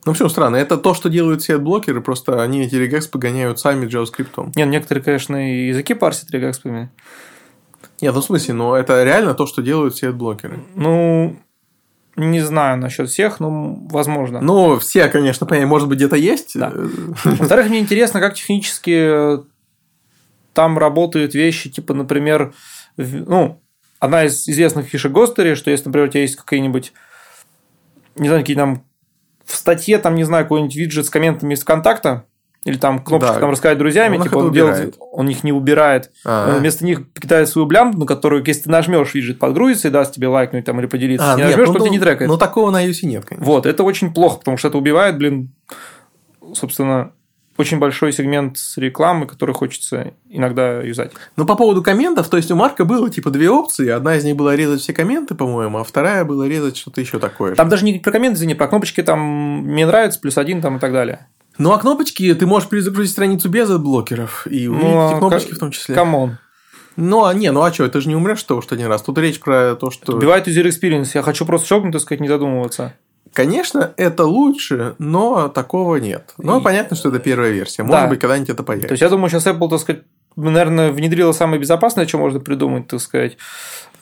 Ну, 0.05 0.13
все 0.15 0.29
странно. 0.29 0.57
Это 0.57 0.77
то, 0.77 0.95
что 0.95 1.09
делают 1.09 1.43
все 1.43 1.59
блокеры, 1.59 2.01
просто 2.01 2.43
они 2.43 2.63
эти 2.63 2.75
регэкс 2.75 3.07
погоняют 3.07 3.61
сами 3.61 3.87
JavaScript. 3.87 4.53
Нет, 4.57 4.69
некоторые, 4.69 5.05
конечно, 5.05 5.37
и 5.37 5.69
языки 5.69 5.95
парсят 5.95 6.31
регэкспами. 6.31 6.91
Нет, 8.01 8.15
ну, 8.15 8.21
в 8.21 8.25
смысле, 8.25 8.55
но 8.55 8.77
это 8.77 9.05
реально 9.05 9.35
то, 9.35 9.47
что 9.47 9.63
делают 9.63 9.95
все 9.95 10.11
блокеры. 10.11 10.61
Ну, 10.75 11.37
не 12.17 12.41
знаю 12.41 12.79
насчет 12.79 13.09
всех, 13.09 13.41
но 13.41 13.75
возможно. 13.91 14.41
Ну, 14.41 14.79
все, 14.79 15.09
конечно, 15.09 15.47
понятно, 15.47 15.69
может 15.69 15.89
быть, 15.89 15.97
где-то 15.97 16.17
есть. 16.17 16.59
Да. 16.59 16.73
Во-вторых, 16.75 17.69
мне 17.69 17.81
интересно, 17.81 18.21
как 18.21 18.35
технически 18.35 19.41
там 20.53 20.79
работают 20.79 21.35
вещи, 21.35 21.71
типа, 21.71 21.95
например, 21.95 22.53
ну, 22.97 23.63
одна 23.99 24.25
из 24.25 24.47
известных 24.49 24.87
фишек 24.87 25.13
Гостери, 25.13 25.55
что 25.55 25.71
если, 25.71 25.87
например, 25.87 26.09
у 26.09 26.11
тебя 26.11 26.23
есть 26.23 26.37
какие-нибудь, 26.37 26.93
не 28.17 28.29
знаю, 28.29 28.43
какие 28.43 28.57
там 28.57 28.85
в 29.45 29.57
статье, 29.57 29.99
там, 29.99 30.15
не 30.15 30.25
знаю, 30.25 30.45
какой-нибудь 30.45 30.77
виджет 30.77 31.07
с 31.07 31.11
комментами 31.11 31.55
из 31.55 31.63
ВКонтакта, 31.63 32.27
или 32.65 32.77
там 32.77 33.01
кнопочку 33.01 33.35
да. 33.35 33.41
там 33.41 33.51
рассказать 33.51 33.79
друзьями, 33.79 34.17
он 34.19 34.23
типа 34.23 34.37
он 34.37 34.53
делает, 34.53 34.97
он 34.99 35.29
их 35.29 35.43
не 35.43 35.53
убирает. 35.53 36.13
А-а-а. 36.25 36.55
Он 36.55 36.61
вместо 36.61 36.85
них 36.85 37.01
кидает 37.13 37.49
свою 37.49 37.67
блямбу, 37.67 37.99
на 37.99 38.07
которую, 38.07 38.45
если 38.47 38.63
ты 38.63 38.71
нажмешь, 38.71 39.15
виджет 39.15 39.39
подгрузится 39.39 39.89
и 39.89 39.91
даст 39.91 40.15
тебе 40.15 40.29
лайкнуть 40.29 40.65
там 40.65 40.79
или 40.79 40.87
поделиться. 40.87 41.33
А, 41.33 41.37
не 41.37 41.43
нет, 41.43 41.51
нажмешь, 41.51 41.69
ну, 41.69 41.75
то 41.75 41.81
ну, 41.81 41.91
не 41.91 41.99
трекает. 41.99 42.31
Но 42.31 42.37
такого 42.37 42.71
на 42.71 42.87
iOS 42.87 42.99
нет, 43.03 43.25
конечно. 43.25 43.45
Вот, 43.45 43.67
это 43.67 43.83
очень 43.83 44.15
плохо, 44.15 44.39
потому 44.39 44.57
что 44.57 44.69
это 44.69 44.79
убивает, 44.79 45.19
блин, 45.19 45.53
собственно, 46.55 47.13
очень 47.59 47.79
большой 47.79 48.13
сегмент 48.13 48.59
рекламы, 48.77 49.27
который 49.27 49.55
хочется 49.55 50.15
иногда 50.31 50.81
юзать. 50.81 51.13
Ну, 51.37 51.45
по 51.45 51.55
поводу 51.55 51.83
комментов, 51.83 52.29
то 52.29 52.37
есть 52.37 52.51
у 52.51 52.57
Марко 52.57 52.85
было 52.85 53.11
типа 53.11 53.31
две 53.31 53.51
опции. 53.51 53.89
Одна 53.89 54.17
из 54.17 54.25
них 54.25 54.37
была 54.37 54.57
резать 54.57 54.81
все 54.81 54.93
комменты, 54.93 55.35
по-моему, 55.35 55.79
а 55.79 55.85
вторая 55.85 56.25
была 56.25 56.49
резать 56.49 56.77
что-то 56.77 57.01
еще 57.01 57.19
такое. 57.19 57.55
Там 57.55 57.69
даже 57.69 57.85
не 57.85 57.99
про 57.99 58.13
комменты, 58.13 58.39
извини, 58.39 58.55
про 58.55 58.69
кнопочки 58.69 59.03
там 59.03 59.21
мне 59.65 59.85
нравится, 59.85 60.21
плюс 60.21 60.39
один 60.39 60.63
там 60.63 60.77
и 60.77 60.81
так 60.81 60.93
далее. 60.93 61.27
Ну, 61.63 61.73
а 61.73 61.79
кнопочки 61.79 62.35
ты 62.35 62.45
можешь 62.45 62.69
перезагрузить 62.69 63.13
страницу 63.13 63.49
без 63.49 63.71
блокеров 63.71 64.49
и 64.51 64.67
увидеть 64.67 64.91
ну, 64.91 65.19
кнопочки 65.19 65.51
к... 65.51 65.55
в 65.55 65.59
том 65.59 65.71
числе. 65.71 65.95
Come 65.95 66.20
on. 66.20 66.39
Ну, 66.97 67.25
а 67.25 67.33
не, 67.35 67.53
ну 67.53 67.63
а 67.63 67.73
что, 67.73 67.89
ты 67.89 68.01
же 68.01 68.09
не 68.09 68.17
умрешь 68.17 68.41
что 68.41 68.61
что 68.61 68.75
один 68.75 68.89
раз. 68.89 69.03
Тут 69.03 69.17
речь 69.19 69.39
про 69.39 69.77
то, 69.77 69.93
что... 69.93 70.17
Убивает 70.17 70.49
user 70.49 70.67
experience. 70.67 71.11
Я 71.15 71.23
хочу 71.23 71.47
просто 71.47 71.69
щелкнуть, 71.69 71.93
так 71.93 72.03
сказать, 72.03 72.21
не 72.21 72.27
задумываться. 72.27 72.95
Конечно, 73.33 73.95
это 73.97 74.25
лучше, 74.25 74.97
но 74.99 75.49
такого 75.49 75.97
нет. 75.97 76.35
Но 76.37 76.59
и... 76.59 76.63
понятно, 76.63 76.97
что 76.97 77.11
это 77.11 77.21
первая 77.21 77.53
версия. 77.53 77.85
Может 77.85 78.03
да. 78.03 78.09
быть, 78.09 78.19
когда-нибудь 78.19 78.51
это 78.51 78.65
появится. 78.65 78.89
То 78.89 78.93
есть, 78.95 79.03
я 79.03 79.09
думаю, 79.09 79.31
сейчас 79.31 79.47
Apple, 79.47 79.71
так 79.71 79.81
сказать, 79.81 80.03
наверное, 80.35 80.91
внедрила 80.91 81.31
самое 81.31 81.61
безопасное, 81.61 82.09
что 82.09 82.19
можно 82.19 82.41
придумать, 82.41 82.89
так 82.89 83.01
сказать. 83.01 83.39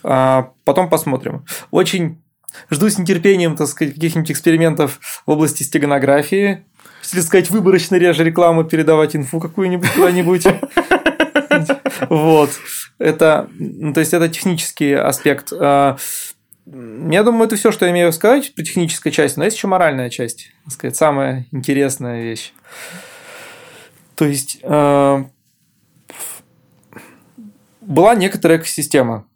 А 0.03 0.51
потом 0.65 0.89
посмотрим. 0.89 1.45
Очень 1.71 2.23
жду 2.71 2.89
с 2.89 2.99
нетерпением, 2.99 3.55
так 3.55 3.69
сказать, 3.69 3.95
каких-нибудь 3.95 4.33
экспериментов 4.33 4.99
в 5.27 5.31
области 5.31 5.63
стеганографии. 5.63 6.65
Если 7.13 7.27
сказать, 7.27 7.51
выборочно 7.51 7.97
реже 7.97 8.25
рекламу 8.25 8.65
передавать 8.65 9.17
инфу 9.17 9.41
какую-нибудь 9.41 9.91
куда-нибудь. 9.93 10.47
Вот. 12.09 12.51
Это, 12.99 13.49
ну, 13.59 13.93
то 13.93 14.01
есть, 14.01 14.15
это 14.15 14.29
технический 14.29 14.95
аспект. 14.95 15.53
А, 15.53 15.97
я 16.67 17.23
думаю, 17.23 17.47
это 17.47 17.57
все, 17.57 17.73
что 17.73 17.85
я 17.85 17.93
имею 17.93 18.13
сказать 18.13 18.55
про 18.55 18.63
технической 18.63 19.11
части, 19.11 19.39
но 19.39 19.45
есть 19.45 19.57
еще 19.57 19.67
моральная 19.67 20.09
часть, 20.09 20.53
так 20.65 20.73
сказать, 20.73 20.97
самая 20.97 21.47
интересная 21.51 22.23
вещь. 22.23 22.53
То 24.15 24.25
есть 24.25 24.61
э, 24.63 25.25
была 27.81 28.15
некоторая 28.15 28.59
экосистема. 28.59 29.27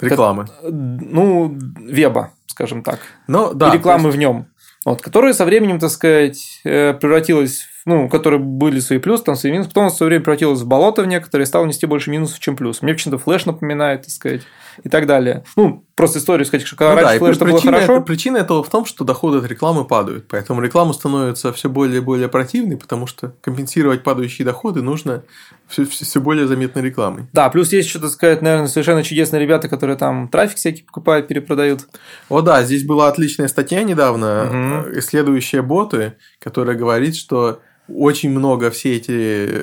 Рекламы. 0.00 0.46
Как, 0.46 0.56
ну, 0.70 1.56
веба, 1.80 2.32
скажем 2.46 2.82
так. 2.82 3.00
Ну, 3.26 3.54
да, 3.54 3.70
и 3.70 3.78
рекламы 3.78 4.08
есть... 4.08 4.16
в 4.16 4.18
нем. 4.18 4.48
Вот, 4.84 5.02
которая 5.02 5.32
со 5.32 5.44
временем, 5.44 5.78
так 5.78 5.90
сказать, 5.90 6.60
э, 6.64 6.94
превратилась 6.94 7.66
ну, 7.88 8.04
у 8.04 8.08
которой 8.10 8.38
были 8.38 8.80
свои 8.80 8.98
плюсы, 8.98 9.24
там 9.24 9.34
свои 9.34 9.50
минусы. 9.50 9.70
Потом 9.70 9.88
в 9.88 9.94
свое 9.94 10.08
время 10.08 10.22
превратилось 10.22 10.60
в 10.60 10.66
болото 10.66 11.02
в 11.02 11.06
некоторые, 11.06 11.46
стало 11.46 11.64
нести 11.64 11.86
больше 11.86 12.10
минусов, 12.10 12.38
чем 12.38 12.54
плюс. 12.54 12.82
Мне 12.82 12.92
почему-то 12.92 13.18
флеш 13.18 13.46
напоминает, 13.46 14.02
так 14.02 14.10
сказать, 14.10 14.42
и 14.84 14.90
так 14.90 15.06
далее. 15.06 15.42
Ну, 15.56 15.86
просто 15.96 16.18
историю 16.18 16.44
сказать, 16.44 16.66
что 16.66 16.76
когда 16.76 16.94
ну, 16.94 17.00
раньше 17.00 17.18
да, 17.18 17.24
флеш 17.24 17.38
было 17.38 17.60
хорошо. 17.60 17.96
Это, 17.96 18.00
причина 18.02 18.36
этого 18.36 18.62
в 18.62 18.68
том, 18.68 18.84
что 18.84 19.04
доходы 19.04 19.38
от 19.38 19.46
рекламы 19.46 19.86
падают. 19.86 20.26
Поэтому 20.28 20.60
реклама 20.60 20.92
становится 20.92 21.50
все 21.54 21.70
более 21.70 21.96
и 21.96 22.00
более 22.00 22.28
противной, 22.28 22.76
потому 22.76 23.06
что 23.06 23.32
компенсировать 23.40 24.02
падающие 24.02 24.44
доходы 24.44 24.82
нужно 24.82 25.22
все, 25.66 25.86
все 25.86 26.20
более 26.20 26.46
заметной 26.46 26.82
рекламой. 26.82 27.26
Да, 27.32 27.48
плюс 27.48 27.72
есть 27.72 27.88
что-то 27.88 28.10
сказать, 28.10 28.42
наверное, 28.42 28.68
совершенно 28.68 29.02
чудесные 29.02 29.40
ребята, 29.40 29.70
которые 29.70 29.96
там 29.96 30.28
трафик 30.28 30.58
всякий 30.58 30.82
покупают, 30.82 31.26
перепродают. 31.26 31.86
О, 32.28 32.42
да, 32.42 32.62
здесь 32.62 32.84
была 32.84 33.08
отличная 33.08 33.48
статья 33.48 33.82
недавно, 33.82 34.82
угу. 34.84 34.98
исследующая 34.98 35.62
боты, 35.62 36.18
которая 36.38 36.76
говорит, 36.76 37.16
что 37.16 37.60
очень 37.88 38.30
много 38.30 38.70
все 38.70 38.96
эти 38.96 39.10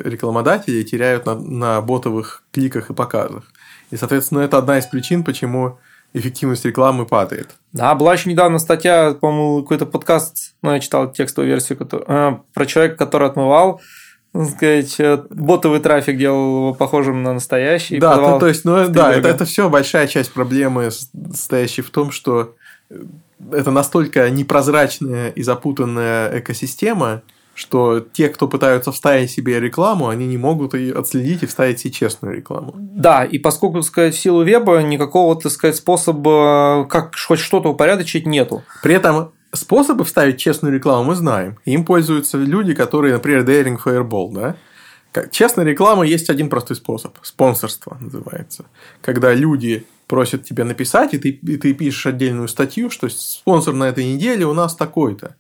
рекламодатели 0.08 0.84
теряют 0.84 1.26
на, 1.26 1.36
на 1.36 1.82
ботовых 1.82 2.44
кликах 2.52 2.90
и 2.90 2.94
показах. 2.94 3.44
И, 3.92 3.98
соответственно, 3.98 4.40
это 4.40 4.58
одна 4.58 4.80
из 4.80 4.86
причин, 4.86 5.24
почему 5.24 5.78
эффективность 6.14 6.66
рекламы 6.66 7.06
падает. 7.06 7.50
Да, 7.74 7.94
была 7.94 8.14
еще 8.14 8.30
недавно 8.30 8.58
статья, 8.58 9.16
по-моему, 9.20 9.62
какой-то 9.64 9.86
подкаст, 9.86 10.56
ну, 10.62 10.74
я 10.74 10.80
читал 10.80 11.12
текстовую 11.12 11.52
версию, 11.52 11.78
который, 11.78 12.06
э, 12.08 12.38
про 12.54 12.66
человека, 12.66 12.96
который 12.98 13.28
отмывал 13.28 13.82
сказать, 14.44 15.00
э, 15.00 15.24
ботовый 15.30 15.80
трафик 15.80 16.18
делал 16.18 16.58
его 16.58 16.74
похожим 16.74 17.24
на 17.24 17.34
настоящий. 17.34 18.00
Да, 18.00 18.16
то, 18.16 18.40
то 18.40 18.48
есть, 18.48 18.66
ну, 18.66 18.88
да, 18.90 19.14
это, 19.14 19.30
это 19.30 19.46
все 19.46 19.70
большая 19.70 20.08
часть 20.08 20.34
проблемы, 20.34 20.90
состоящей 20.92 21.82
в 21.82 21.90
том, 21.90 22.12
что 22.12 22.56
это 23.52 23.72
настолько 23.72 24.30
непрозрачная 24.30 25.30
и 25.30 25.42
запутанная 25.44 26.40
экосистема, 26.40 27.22
что 27.56 28.02
те, 28.02 28.28
кто 28.30 28.48
пытаются 28.48 28.92
вставить 28.92 29.32
себе 29.32 29.60
рекламу, 29.60 30.10
они 30.10 30.28
не 30.28 30.38
могут 30.38 30.74
ее 30.74 30.94
отследить 30.94 31.42
и 31.42 31.46
вставить 31.46 31.80
себе 31.80 31.92
честную 31.92 32.36
рекламу. 32.36 32.74
Да, 32.78 33.24
и 33.24 33.40
поскольку, 33.40 33.78
так 33.78 33.86
сказать, 33.86 34.14
в 34.14 34.20
силу 34.20 34.44
веба 34.44 34.84
никакого, 34.84 35.40
так 35.40 35.52
сказать, 35.52 35.78
способа, 35.78 36.86
как 36.90 37.16
хоть 37.16 37.40
что-то 37.40 37.70
упорядочить, 37.70 38.28
нету. 38.28 38.64
При 38.84 38.94
этом 38.94 39.32
способы 39.54 40.04
вставить 40.04 40.38
честную 40.38 40.76
рекламу 40.76 41.06
мы 41.06 41.16
знаем. 41.16 41.58
Им 41.64 41.86
пользуются 41.86 42.38
люди, 42.38 42.74
которые, 42.74 43.14
например, 43.14 43.46
Daring 43.46 43.80
Fireball, 43.84 44.34
да? 44.34 44.56
Честная 45.32 45.64
реклама 45.64 46.06
есть 46.06 46.30
один 46.30 46.50
простой 46.50 46.76
способ. 46.76 47.16
Спонсорство 47.22 47.98
называется. 48.02 48.66
Когда 49.02 49.34
люди 49.34 49.86
просят 50.08 50.44
тебя 50.44 50.66
написать, 50.66 51.14
и 51.14 51.18
ты, 51.18 51.30
и 51.30 51.56
ты 51.56 51.74
пишешь 51.74 52.06
отдельную 52.06 52.50
статью, 52.50 52.90
что 52.90 53.08
спонсор 53.08 53.74
на 53.74 53.86
этой 53.86 54.06
неделе 54.06 54.46
у 54.46 54.54
нас 54.54 54.76
такой-то. 54.76 55.38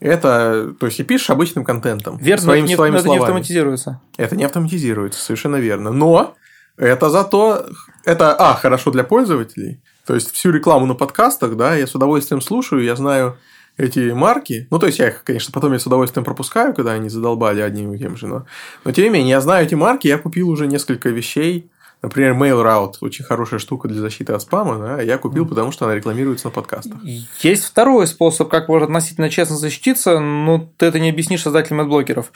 Это, 0.00 0.74
то 0.78 0.86
есть, 0.86 1.00
и 1.00 1.04
пишешь 1.04 1.30
обычным 1.30 1.64
контентом. 1.64 2.18
Верно, 2.18 2.42
своими, 2.42 2.68
не, 2.68 2.74
своими 2.74 2.96
это 2.96 3.04
словами. 3.04 3.18
не 3.18 3.24
автоматизируется. 3.24 4.00
Это 4.18 4.36
не 4.36 4.44
автоматизируется, 4.44 5.22
совершенно 5.22 5.56
верно. 5.56 5.90
Но 5.90 6.34
это 6.76 7.08
зато, 7.08 7.66
это, 8.04 8.34
а, 8.34 8.54
хорошо 8.54 8.90
для 8.90 9.04
пользователей. 9.04 9.80
То 10.06 10.14
есть, 10.14 10.32
всю 10.32 10.50
рекламу 10.50 10.86
на 10.86 10.94
подкастах, 10.94 11.56
да, 11.56 11.74
я 11.74 11.86
с 11.86 11.94
удовольствием 11.94 12.42
слушаю, 12.42 12.84
я 12.84 12.94
знаю 12.94 13.38
эти 13.78 14.10
марки. 14.12 14.68
Ну, 14.70 14.78
то 14.78 14.86
есть, 14.86 14.98
я 14.98 15.08
их, 15.08 15.24
конечно, 15.24 15.52
потом 15.52 15.72
я 15.72 15.78
с 15.78 15.86
удовольствием 15.86 16.24
пропускаю, 16.24 16.74
когда 16.74 16.92
они 16.92 17.08
задолбали 17.08 17.60
одним 17.60 17.94
и 17.94 17.98
тем 17.98 18.16
же. 18.16 18.26
Но, 18.26 18.46
но 18.84 18.92
тем 18.92 19.04
не 19.04 19.10
менее, 19.10 19.30
я 19.30 19.40
знаю 19.40 19.66
эти 19.66 19.74
марки, 19.74 20.08
я 20.08 20.18
купил 20.18 20.50
уже 20.50 20.66
несколько 20.66 21.08
вещей, 21.08 21.70
Например, 22.02 22.34
MailRoute 22.34 22.94
очень 23.00 23.24
хорошая 23.24 23.58
штука 23.58 23.88
для 23.88 24.00
защиты 24.00 24.32
от 24.32 24.42
спама, 24.42 24.78
да, 24.78 25.00
я 25.00 25.18
купил, 25.18 25.46
потому 25.46 25.72
что 25.72 25.86
она 25.86 25.94
рекламируется 25.94 26.48
на 26.48 26.50
подкастах. 26.52 27.02
Есть 27.40 27.64
второй 27.64 28.06
способ, 28.06 28.48
как 28.48 28.68
можно 28.68 28.86
относительно 28.86 29.30
честно 29.30 29.56
защититься, 29.56 30.20
но 30.20 30.70
ты 30.76 30.86
это 30.86 31.00
не 31.00 31.10
объяснишь 31.10 31.42
создателям 31.42 31.80
адблокеров. 31.80 32.32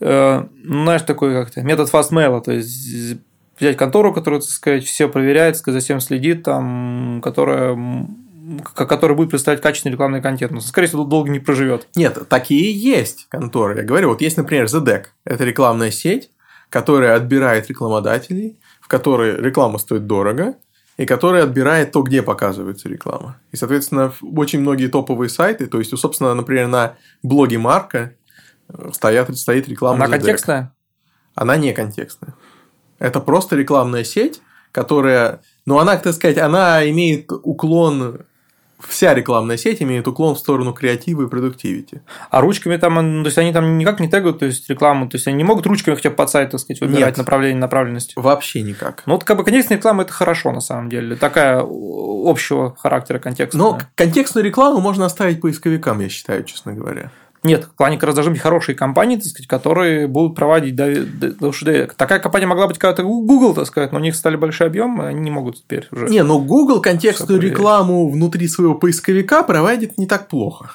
Э, 0.00 0.44
знаешь, 0.64 1.02
такой 1.02 1.32
как-то 1.32 1.62
метод 1.62 1.90
fastmail, 1.92 2.42
то 2.42 2.52
есть 2.52 3.18
взять 3.58 3.76
контору, 3.76 4.12
которая, 4.12 4.40
так 4.40 4.50
сказать, 4.50 4.84
все 4.84 5.08
проверяет, 5.08 5.56
за 5.56 5.78
всем 5.78 6.00
следит, 6.00 6.42
там, 6.42 7.20
которая 7.22 7.78
который 8.74 9.16
будет 9.16 9.30
представлять 9.30 9.62
качественный 9.62 9.92
рекламный 9.92 10.20
контент. 10.20 10.52
Но, 10.52 10.60
скорее 10.60 10.88
всего, 10.88 11.04
долго 11.04 11.30
не 11.30 11.38
проживет. 11.38 11.88
Нет, 11.96 12.28
такие 12.28 12.72
есть 12.72 13.26
конторы. 13.30 13.78
Я 13.78 13.82
говорю, 13.84 14.10
вот 14.10 14.20
есть, 14.20 14.36
например, 14.36 14.66
ZDEC. 14.66 15.04
Это 15.24 15.44
рекламная 15.44 15.90
сеть, 15.90 16.30
которая 16.68 17.16
отбирает 17.16 17.68
рекламодателей, 17.68 18.58
в 18.84 18.88
которой 18.88 19.36
реклама 19.40 19.78
стоит 19.78 20.06
дорого, 20.06 20.56
и 20.98 21.06
которая 21.06 21.44
отбирает 21.44 21.90
то, 21.92 22.02
где 22.02 22.22
показывается 22.22 22.86
реклама. 22.86 23.38
И, 23.50 23.56
соответственно, 23.56 24.12
очень 24.20 24.60
многие 24.60 24.88
топовые 24.88 25.30
сайты, 25.30 25.66
то 25.66 25.78
есть, 25.78 25.96
собственно, 25.98 26.34
например, 26.34 26.68
на 26.68 26.96
блоге 27.22 27.56
Марка 27.56 28.12
э, 28.68 28.90
стоят, 28.92 29.34
стоит 29.38 29.68
реклама. 29.68 30.04
Она 30.04 30.18
контекстная? 30.18 30.74
Она 31.34 31.56
не 31.56 31.72
контекстная. 31.72 32.34
Это 32.98 33.20
просто 33.20 33.56
рекламная 33.56 34.04
сеть, 34.04 34.42
которая, 34.70 35.40
ну, 35.64 35.78
она, 35.78 35.96
так 35.96 36.12
сказать, 36.12 36.36
она 36.36 36.86
имеет 36.90 37.32
уклон 37.32 38.26
вся 38.80 39.14
рекламная 39.14 39.56
сеть 39.56 39.82
имеет 39.82 40.06
уклон 40.08 40.34
в 40.34 40.38
сторону 40.38 40.72
креатива 40.72 41.22
и 41.22 41.28
продуктивити. 41.28 42.02
А 42.30 42.40
ручками 42.40 42.76
там, 42.76 43.22
то 43.22 43.26
есть 43.26 43.38
они 43.38 43.52
там 43.52 43.78
никак 43.78 44.00
не 44.00 44.08
тегают, 44.08 44.38
то 44.38 44.46
есть 44.46 44.68
рекламу, 44.68 45.08
то 45.08 45.16
есть 45.16 45.26
они 45.26 45.36
не 45.36 45.44
могут 45.44 45.66
ручками 45.66 45.94
хотя 45.94 46.10
бы 46.10 46.16
под 46.16 46.30
сайт, 46.30 46.50
так 46.50 46.60
сказать, 46.60 46.80
выбирать 46.80 47.06
Нет, 47.06 47.16
направление, 47.16 47.60
направленность. 47.60 48.12
Вообще 48.16 48.62
никак. 48.62 49.02
Ну, 49.06 49.14
вот 49.14 49.24
как 49.24 49.36
бы 49.36 49.44
контекстная 49.44 49.78
реклама 49.78 50.02
это 50.02 50.12
хорошо 50.12 50.52
на 50.52 50.60
самом 50.60 50.88
деле, 50.88 51.16
такая 51.16 51.64
общего 51.64 52.74
характера 52.76 53.18
контекста. 53.18 53.56
Но 53.56 53.78
контекстную 53.94 54.44
рекламу 54.44 54.80
можно 54.80 55.04
оставить 55.06 55.40
поисковикам, 55.40 56.00
я 56.00 56.08
считаю, 56.08 56.44
честно 56.44 56.72
говоря. 56.72 57.10
Нет, 57.44 57.64
в 57.64 57.76
плане 57.76 57.96
как 57.96 58.04
раз 58.04 58.14
должны 58.14 58.32
быть 58.32 58.40
хорошие 58.40 58.74
компании, 58.74 59.16
так 59.16 59.26
сказать, 59.26 59.46
которые 59.46 60.06
будут 60.08 60.34
проводить. 60.34 60.74
Да, 60.74 60.86
да, 60.88 61.30
да, 61.38 61.86
такая 61.94 62.18
компания 62.18 62.46
могла 62.46 62.66
быть 62.66 62.78
когда-то 62.78 63.02
Google, 63.02 63.54
так 63.54 63.66
сказать, 63.66 63.92
но 63.92 63.98
у 63.98 64.02
них 64.02 64.16
стали 64.16 64.36
большие 64.36 64.66
объемы, 64.66 65.06
они 65.06 65.20
не 65.20 65.30
могут 65.30 65.58
теперь 65.58 65.86
уже. 65.92 66.08
Не, 66.08 66.22
но 66.22 66.38
Google 66.40 66.80
контекстную 66.80 67.40
рекламу 67.40 68.08
внутри 68.08 68.48
своего 68.48 68.74
поисковика 68.74 69.42
проводит 69.42 69.98
не 69.98 70.06
так 70.06 70.28
плохо. 70.28 70.70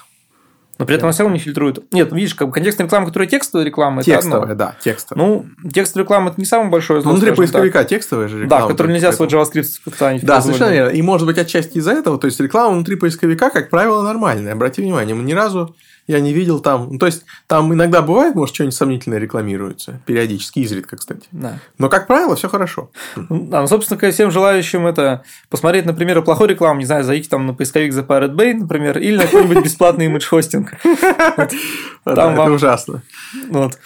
Но 0.80 0.86
при 0.86 0.96
этом 0.96 1.08
она 1.08 1.12
все 1.12 1.24
равно 1.24 1.36
не 1.36 1.42
фильтрует. 1.42 1.92
Нет, 1.92 2.14
видишь, 2.14 2.36
как 2.36 2.48
бы 2.48 2.54
контекстная 2.54 2.86
реклама, 2.86 3.08
которая 3.08 3.28
текстовая 3.28 3.66
реклама, 3.66 4.02
текстовая, 4.02 4.44
это 4.44 4.52
одно. 4.54 4.56
да, 4.66 4.76
текстовая. 4.82 5.26
Ну, 5.28 5.46
текстовая 5.74 6.06
реклама 6.06 6.30
это 6.30 6.40
не 6.40 6.46
самое 6.46 6.70
большое 6.70 7.02
зло. 7.02 7.12
Внутри 7.12 7.34
поисковика 7.34 7.80
так. 7.80 7.90
текстовая 7.90 8.30
же 8.30 8.44
реклама. 8.44 8.62
Да, 8.62 8.66
в 8.66 8.72
которой 8.72 8.94
нельзя 8.94 9.12
свой 9.12 9.28
JavaScript 9.28 9.66
ставить. 9.94 10.24
Да, 10.24 10.40
совершенно 10.40 10.72
верно. 10.72 10.92
И 10.92 11.02
может 11.02 11.28
быть 11.28 11.38
отчасти 11.38 11.80
из-за 11.80 11.92
этого, 11.92 12.18
то 12.18 12.28
есть 12.28 12.40
реклама 12.40 12.76
внутри 12.76 12.96
поисковика, 12.96 13.50
как 13.50 13.70
правило, 13.70 14.04
нормальная. 14.04 14.54
Обрати 14.54 14.82
внимание, 14.82 15.16
мы 15.16 15.24
ни 15.24 15.34
разу 15.34 15.76
я 16.10 16.20
не 16.22 16.34
видел 16.34 16.60
там. 16.60 16.94
Ну, 16.94 16.98
то 16.98 17.06
есть, 17.06 17.24
там 17.46 17.72
иногда 17.72 18.02
бывает, 18.02 18.34
может, 18.34 18.56
что-нибудь 18.56 18.76
сомнительное 18.76 19.20
рекламируется. 19.20 20.02
Периодически, 20.08 20.58
изредка, 20.58 20.98
кстати. 20.98 21.28
Да. 21.32 21.60
Но, 21.78 21.88
как 21.88 22.08
правило, 22.08 22.36
все 22.36 22.50
хорошо. 22.50 22.90
Да, 23.16 23.62
ну, 23.62 23.68
собственно, 23.68 24.12
всем 24.12 24.32
желающим 24.32 24.88
это 24.88 25.24
посмотреть, 25.52 25.86
например, 25.86 26.24
плохой 26.24 26.48
рекламу, 26.48 26.80
не 26.80 26.88
знаю, 26.88 27.04
зайти 27.04 27.30
там 27.30 27.46
на 27.46 27.54
поисковик 27.54 27.94
за 27.94 28.02
Pirate 28.02 28.34
Bay, 28.34 28.56
например, 28.56 28.98
или 28.98 29.18
на 29.18 29.26
какой-нибудь 29.26 29.64
бесплатный 29.64 30.08
имидж-хостинг. 30.08 30.80
Это 32.06 32.52
ужасно. 32.52 33.04
Вот. 33.50 33.78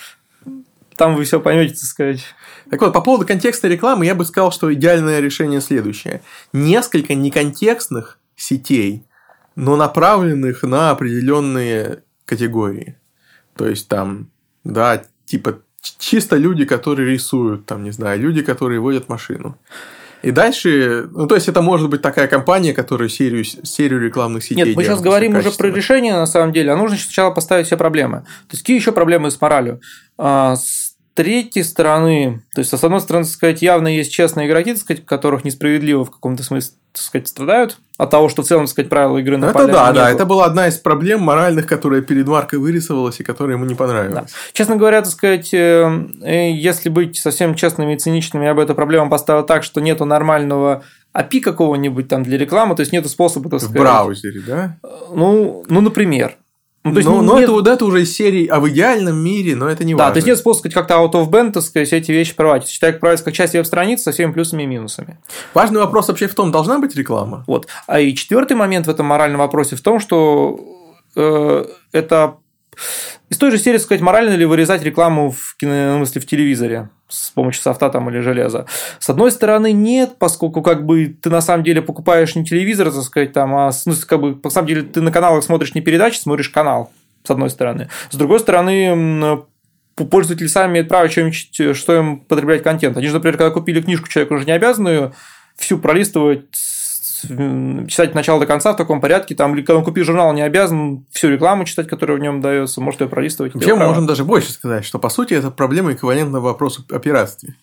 Там 0.96 1.18
вы 1.18 1.26
все 1.26 1.42
поймете, 1.42 1.74
так 1.74 1.84
сказать. 1.84 2.24
Так 2.70 2.80
вот, 2.80 2.94
по 2.94 3.02
поводу 3.02 3.28
контекстной 3.28 3.74
рекламы, 3.74 4.06
я 4.06 4.16
бы 4.16 4.24
сказал, 4.24 4.54
что 4.54 4.74
идеальное 4.74 5.20
решение 5.20 5.60
следующее. 5.60 6.22
Несколько 6.54 7.16
неконтекстных 7.16 8.18
сетей, 8.38 9.04
но 9.58 9.76
направленных 9.76 10.64
на 10.64 10.92
определенные 10.92 12.04
категории. 12.26 12.98
То 13.56 13.68
есть 13.68 13.88
там, 13.88 14.30
да, 14.64 15.04
типа 15.26 15.60
чисто 16.00 16.38
люди, 16.38 16.66
которые 16.66 17.12
рисуют, 17.12 17.66
там, 17.66 17.84
не 17.84 17.92
знаю, 17.92 18.20
люди, 18.20 18.42
которые 18.42 18.80
водят 18.80 19.10
машину. 19.10 19.58
И 20.24 20.32
дальше, 20.32 21.10
ну, 21.12 21.28
то 21.28 21.36
есть, 21.36 21.50
это 21.50 21.62
может 21.62 21.90
быть 21.90 22.02
такая 22.02 22.28
компания, 22.28 22.74
которая 22.74 23.10
серию, 23.10 23.44
серию 23.44 24.00
рекламных 24.00 24.42
сетей 24.42 24.56
Нет, 24.56 24.76
мы 24.78 24.86
сейчас 24.86 25.02
говорим 25.02 25.36
уже 25.36 25.52
про 25.52 25.68
решение, 25.68 26.14
на 26.14 26.26
самом 26.26 26.54
деле, 26.54 26.72
а 26.72 26.78
нужно 26.78 26.98
сначала 26.98 27.32
поставить 27.32 27.68
все 27.68 27.76
проблемы. 27.76 28.20
То 28.20 28.54
есть, 28.54 28.64
какие 28.64 28.78
еще 28.78 28.94
проблемы 28.94 29.32
с 29.32 29.42
моралью? 29.42 29.82
А, 30.18 30.56
с 30.56 30.83
третьей 31.14 31.64
стороны, 31.64 32.44
то 32.54 32.60
есть, 32.60 32.76
с 32.76 32.84
одной 32.84 33.02
стороны, 33.02 33.26
так 33.26 33.34
сказать, 33.34 33.62
явно 33.62 33.88
есть 33.88 34.12
честные 34.12 34.48
игроки, 34.48 34.74
так 34.74 34.82
сказать, 34.82 35.06
которых 35.06 35.44
несправедливо 35.44 36.06
в 36.06 36.12
каком-то 36.12 36.44
смысле 36.44 36.74
так 36.94 37.02
сказать, 37.02 37.28
страдают 37.28 37.78
от 37.98 38.12
того, 38.12 38.30
что 38.30 38.44
в 38.44 38.46
целом, 38.46 38.66
так 38.66 38.72
сказать, 38.72 38.90
правила 38.90 39.18
игры 39.18 39.38
на 39.38 39.48
Это 39.48 39.68
да, 39.68 39.92
да, 39.92 40.12
это 40.12 40.26
была 40.26 40.46
одна 40.46 40.68
из 40.68 40.78
проблем 40.78 41.22
моральных, 41.22 41.66
которая 41.66 42.02
перед 42.02 42.28
Маркой 42.28 42.60
вырисовалась 42.60 43.20
и 43.20 43.24
которая 43.24 43.56
ему 43.56 43.66
не 43.66 43.74
понравилась. 43.74 44.32
Да. 44.32 44.38
Честно 44.54 44.76
говоря, 44.76 45.02
так 45.02 45.12
сказать, 45.12 45.52
э, 45.54 46.08
э, 46.22 46.52
если 46.52 46.90
быть 46.90 47.18
совсем 47.18 47.56
честными 47.56 47.96
и 47.96 47.98
циничными, 47.98 48.46
я 48.46 48.54
бы 48.54 48.62
эту 48.62 48.76
проблему 48.76 49.10
поставил 49.10 49.44
так, 49.44 49.64
что 49.64 49.82
нету 49.82 50.06
нормального 50.06 50.84
API 51.16 51.40
какого-нибудь 51.40 52.08
там 52.08 52.22
для 52.22 52.38
рекламы, 52.38 52.76
то 52.76 52.82
есть 52.82 52.92
нету 52.92 53.10
способа, 53.10 53.50
так 53.50 53.60
сказать. 53.60 53.78
В 53.78 53.82
браузере, 53.82 54.42
да? 54.46 54.78
Ну, 55.12 55.64
ну, 55.68 55.82
например. 55.82 56.38
Ну, 56.84 56.92
то 56.92 56.98
есть, 56.98 57.10
но, 57.10 57.22
но 57.22 57.36
нет... 57.36 57.44
это, 57.44 57.52
вот 57.54 57.68
это 57.68 57.86
уже 57.86 58.02
из 58.02 58.14
серии, 58.14 58.46
а 58.46 58.60
в 58.60 58.68
идеальном 58.68 59.16
мире, 59.16 59.56
но 59.56 59.70
это 59.70 59.86
не 59.86 59.94
да, 59.94 60.00
важно. 60.00 60.14
то 60.14 60.18
есть 60.18 60.28
нет 60.28 60.38
способа 60.38 60.70
как-то 60.70 60.96
out 60.96 61.14
of 61.14 61.30
band, 61.30 61.52
так 61.52 61.64
сказать, 61.64 61.94
эти 61.94 62.12
вещи 62.12 62.36
проводить. 62.36 62.68
Считай, 62.68 62.92
как 62.92 63.00
правильно, 63.00 63.24
как 63.24 63.34
часть 63.34 63.54
веб-страницы 63.54 64.04
со 64.04 64.12
всеми 64.12 64.34
плюсами 64.34 64.64
и 64.64 64.66
минусами. 64.66 65.18
Важный 65.54 65.80
вопрос 65.80 66.10
вообще 66.10 66.28
в 66.28 66.36
том, 66.36 66.52
должна 66.52 66.80
быть 66.80 66.94
реклама? 66.96 67.46
Вот. 67.48 67.68
А 67.88 68.02
и 68.02 68.14
четвертый 68.14 68.58
момент 68.58 68.88
в 68.88 68.90
этом 68.90 69.06
моральном 69.06 69.40
вопросе 69.40 69.78
в 69.78 69.82
том, 69.82 70.02
что 70.02 70.60
э, 71.16 71.66
это 71.94 72.36
из 73.30 73.38
той 73.38 73.52
же 73.52 73.58
серии, 73.58 73.78
сказать, 73.78 74.02
морально 74.02 74.36
ли 74.36 74.46
вырезать 74.46 74.84
рекламу 74.84 75.32
в, 75.32 75.56
кино, 75.58 75.98
смысле, 75.98 76.22
в 76.22 76.26
телевизоре 76.26 76.90
с 77.10 77.30
помощью 77.30 77.62
софта 77.62 77.90
там 77.90 78.10
или 78.10 78.20
железа. 78.20 78.66
С 79.00 79.10
одной 79.10 79.32
стороны, 79.32 79.72
нет, 79.72 80.18
поскольку 80.18 80.62
как 80.62 80.86
бы 80.86 81.16
ты 81.22 81.30
на 81.30 81.42
самом 81.42 81.64
деле 81.64 81.82
покупаешь 81.82 82.36
не 82.36 82.46
телевизор, 82.46 82.92
так 82.92 83.04
сказать, 83.04 83.34
там, 83.34 83.56
а 83.56 83.72
ну, 83.86 83.94
как 84.08 84.20
бы, 84.20 84.40
на 84.44 84.50
самом 84.50 84.68
деле 84.68 84.82
ты 84.82 85.02
на 85.02 85.12
каналах 85.12 85.44
смотришь 85.44 85.76
не 85.76 85.82
передачи, 85.82 86.18
смотришь 86.18 86.50
канал, 86.50 86.92
с 87.24 87.30
одной 87.30 87.50
стороны. 87.50 87.90
С 88.10 88.16
другой 88.16 88.40
стороны, 88.40 89.44
пользователи 89.96 90.48
сами 90.48 90.74
имеют 90.74 90.90
право 90.90 91.08
что-нибудь, 91.10 91.78
что 91.78 91.96
им 91.96 92.20
потреблять 92.22 92.64
контент. 92.64 92.98
Они 92.98 93.08
же, 93.08 93.14
например, 93.14 93.38
когда 93.38 93.52
купили 93.52 93.82
книжку, 93.82 94.08
человек 94.08 94.32
уже 94.32 94.46
не 94.46 94.52
обязан 94.52 95.14
всю 95.56 95.78
пролистывать 95.78 96.46
читать 97.28 98.10
от 98.10 98.16
начала 98.16 98.40
до 98.40 98.46
конца 98.46 98.74
в 98.74 98.78
таком 98.78 99.02
порядке. 99.02 99.36
Там, 99.36 99.56
когда 99.56 99.78
он 99.78 99.84
купил 99.84 100.04
журнал, 100.04 100.34
не 100.34 100.42
обязан 100.42 101.06
всю 101.12 101.30
рекламу 101.30 101.66
читать, 101.66 101.88
которая 101.88 102.18
в 102.18 102.20
нем 102.20 102.42
дается, 102.42 102.82
может 102.82 103.02
ее 103.02 103.08
пролистывать. 103.08 103.54
Вообще, 103.54 103.76
мы 103.76 103.88
можем 103.88 104.06
даже 104.06 104.24
больше 104.24 104.52
сказать, 104.52 104.86
что 104.86 105.00
по 105.00 105.10
сути 105.10 105.34
это 105.34 105.52
проблема 105.52 105.94
эквивалентна 105.94 106.40
вопросу 106.40 106.84
о 106.92 107.00
пиратстве 107.00 107.56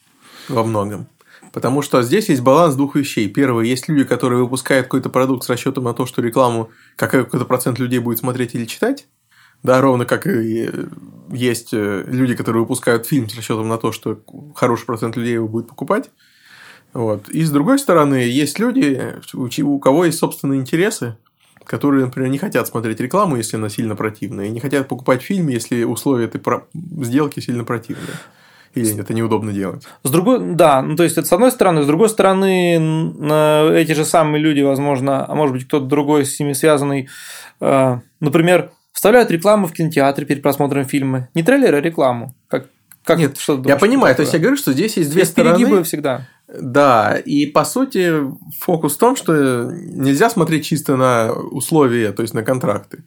во 0.48 0.64
многом. 0.64 1.06
Потому 1.52 1.82
что 1.82 2.02
здесь 2.02 2.28
есть 2.28 2.42
баланс 2.42 2.74
двух 2.74 2.94
вещей. 2.96 3.28
Первое, 3.28 3.64
есть 3.64 3.88
люди, 3.88 4.04
которые 4.04 4.42
выпускают 4.42 4.86
какой-то 4.86 5.08
продукт 5.08 5.44
с 5.44 5.48
расчетом 5.48 5.84
на 5.84 5.94
то, 5.94 6.06
что 6.06 6.22
рекламу 6.22 6.70
какой-то 6.96 7.44
процент 7.44 7.78
людей 7.78 7.98
будет 7.98 8.18
смотреть 8.18 8.54
или 8.54 8.66
читать. 8.66 9.06
Да, 9.62 9.80
ровно 9.80 10.06
как 10.06 10.26
и 10.26 10.70
есть 11.30 11.74
э, 11.74 12.04
люди, 12.06 12.34
которые 12.34 12.62
выпускают 12.62 13.06
фильм 13.06 13.28
с 13.28 13.36
расчетом 13.36 13.68
на 13.68 13.76
то, 13.76 13.92
что 13.92 14.20
хороший 14.54 14.86
процент 14.86 15.16
людей 15.16 15.34
его 15.34 15.48
будет 15.48 15.68
покупать. 15.68 16.10
Вот. 16.92 17.28
И 17.28 17.44
с 17.44 17.50
другой 17.50 17.78
стороны, 17.78 18.16
есть 18.16 18.58
люди, 18.58 19.00
у 19.62 19.78
кого 19.78 20.06
есть 20.06 20.18
собственные 20.18 20.60
интересы, 20.60 21.16
которые, 21.64 22.04
например, 22.04 22.30
не 22.30 22.38
хотят 22.38 22.66
смотреть 22.66 23.00
рекламу, 23.00 23.36
если 23.36 23.56
она 23.56 23.68
сильно 23.68 23.94
противная, 23.94 24.46
и 24.46 24.50
не 24.50 24.60
хотят 24.60 24.88
покупать 24.88 25.22
фильм, 25.22 25.48
если 25.48 25.84
условия 25.84 26.24
этой 26.24 26.40
сделки 26.74 27.40
сильно 27.40 27.64
противные. 27.64 28.16
Или 28.74 29.00
это 29.00 29.14
неудобно 29.14 29.52
делать? 29.52 29.82
С 30.04 30.10
другой, 30.10 30.54
да, 30.54 30.80
ну 30.80 30.94
то 30.94 31.02
есть 31.02 31.18
это 31.18 31.26
с 31.26 31.32
одной 31.32 31.50
стороны, 31.50 31.82
с 31.82 31.86
другой 31.86 32.08
стороны, 32.08 32.76
эти 33.74 33.92
же 33.92 34.04
самые 34.04 34.40
люди, 34.40 34.60
возможно, 34.60 35.24
а 35.26 35.34
может 35.34 35.54
быть 35.54 35.66
кто-то 35.66 35.86
другой 35.86 36.24
с 36.24 36.38
ними 36.38 36.52
связанный, 36.52 37.08
э, 37.60 37.98
например, 38.20 38.70
вставляют 38.92 39.30
рекламу 39.30 39.66
в 39.66 39.72
кинотеатре 39.72 40.24
перед 40.24 40.42
просмотром 40.42 40.84
фильма. 40.84 41.28
Не 41.34 41.42
трейлер, 41.42 41.74
а 41.74 41.80
рекламу. 41.80 42.32
Как, 42.46 42.66
как 43.02 43.18
Нет, 43.18 43.38
что 43.38 43.56
думаешь, 43.56 43.74
я 43.74 43.76
понимаю, 43.76 44.14
то 44.14 44.22
есть 44.22 44.32
я 44.34 44.38
говорю, 44.38 44.56
что 44.56 44.72
здесь 44.72 44.96
есть 44.96 45.10
две 45.10 45.24
стороны. 45.24 45.58
Перегибы 45.58 45.82
всегда. 45.82 46.28
Да, 46.58 47.16
и 47.16 47.46
по 47.46 47.64
сути 47.64 48.12
фокус 48.58 48.96
в 48.96 48.98
том, 48.98 49.16
что 49.16 49.70
нельзя 49.72 50.30
смотреть 50.30 50.64
чисто 50.64 50.96
на 50.96 51.32
условия, 51.32 52.12
то 52.12 52.22
есть 52.22 52.34
на 52.34 52.42
контракты. 52.42 53.04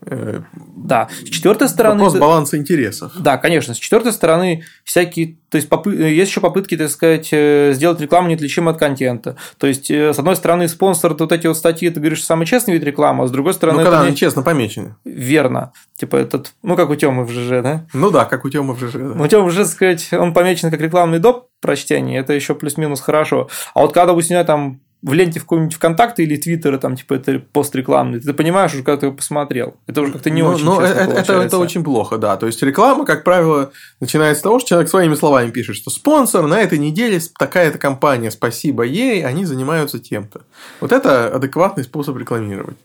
Да. 0.00 1.08
С 1.24 1.28
четвертой 1.28 1.68
стороны... 1.68 2.04
Вопрос 2.04 2.20
баланса 2.20 2.56
интересов. 2.56 3.12
Да, 3.18 3.38
конечно. 3.38 3.74
С 3.74 3.78
четвертой 3.78 4.12
стороны 4.12 4.64
всякие... 4.84 5.38
То 5.48 5.56
есть, 5.56 5.68
попы... 5.68 5.94
есть 5.94 6.30
еще 6.30 6.40
попытки, 6.40 6.76
так 6.76 6.90
сказать, 6.90 7.28
э, 7.32 7.72
сделать 7.74 8.00
рекламу 8.00 8.28
неотличимой 8.28 8.74
от 8.74 8.78
контента. 8.78 9.36
То 9.58 9.66
есть, 9.66 9.90
э, 9.90 10.12
с 10.12 10.18
одной 10.18 10.36
стороны, 10.36 10.68
спонсор 10.68 11.16
вот 11.18 11.32
эти 11.32 11.46
вот 11.46 11.56
статьи, 11.56 11.88
ты 11.90 11.98
говоришь, 12.00 12.24
самый 12.24 12.46
честный 12.46 12.74
вид 12.74 12.84
рекламы, 12.84 13.24
а 13.24 13.26
с 13.26 13.30
другой 13.30 13.54
стороны... 13.54 13.78
Ну, 13.78 13.84
когда 13.84 14.00
они 14.02 14.10
не... 14.10 14.16
честно 14.16 14.42
помечены. 14.42 14.96
Верно. 15.04 15.72
Типа 15.96 16.16
этот... 16.16 16.52
Ну, 16.62 16.76
как 16.76 16.90
у 16.90 16.94
Тёмы 16.94 17.24
в 17.24 17.30
ЖЖ, 17.30 17.62
да? 17.62 17.86
Ну 17.92 18.10
да, 18.10 18.24
как 18.24 18.44
у 18.44 18.50
Тёмы 18.50 18.74
в 18.74 18.78
ЖЖ. 18.78 18.94
Да. 18.94 19.14
Ну, 19.14 19.28
Тёма 19.28 19.48
в 19.48 19.52
ЖЖ, 19.52 19.66
сказать, 19.66 20.12
он 20.12 20.34
помечен 20.34 20.70
как 20.70 20.80
рекламный 20.80 21.18
доп 21.18 21.48
прочтения, 21.60 22.18
это 22.18 22.32
еще 22.32 22.54
плюс-минус 22.54 23.00
хорошо. 23.00 23.48
А 23.74 23.80
вот 23.80 23.92
когда 23.92 24.12
у 24.12 24.22
тебя 24.22 24.44
там 24.44 24.80
в 25.02 25.12
ленте 25.12 25.38
в 25.38 25.42
каком-нибудь 25.44 25.74
ВКонтакте 25.74 26.24
или 26.24 26.36
Твиттера, 26.36 26.78
там, 26.78 26.96
типа, 26.96 27.14
это 27.14 27.38
пост 27.38 27.74
рекламный, 27.76 28.20
ты 28.20 28.32
понимаешь 28.32 28.74
уже, 28.74 28.82
когда 28.82 29.00
ты 29.00 29.06
его 29.06 29.14
посмотрел. 29.14 29.76
Это 29.86 30.00
уже 30.00 30.12
как-то 30.12 30.30
не 30.30 30.42
ну, 30.42 30.48
очень 30.48 30.64
ну, 30.64 30.80
это, 30.80 31.12
это, 31.12 31.32
это 31.34 31.58
очень 31.58 31.84
плохо, 31.84 32.18
да. 32.18 32.36
То 32.36 32.46
есть, 32.46 32.62
реклама, 32.62 33.04
как 33.04 33.22
правило, 33.22 33.70
начинается 34.00 34.40
с 34.40 34.42
того, 34.42 34.58
что 34.58 34.70
человек 34.70 34.88
своими 34.88 35.14
словами 35.14 35.50
пишет, 35.50 35.76
что 35.76 35.90
спонсор 35.90 36.46
на 36.46 36.60
этой 36.60 36.78
неделе 36.78 37.20
такая-то 37.38 37.78
компания, 37.78 38.30
спасибо 38.30 38.82
ей, 38.82 39.24
они 39.24 39.44
занимаются 39.44 39.98
тем-то. 39.98 40.42
Вот 40.80 40.92
это 40.92 41.28
адекватный 41.28 41.84
способ 41.84 42.16
рекламировать. 42.16 42.76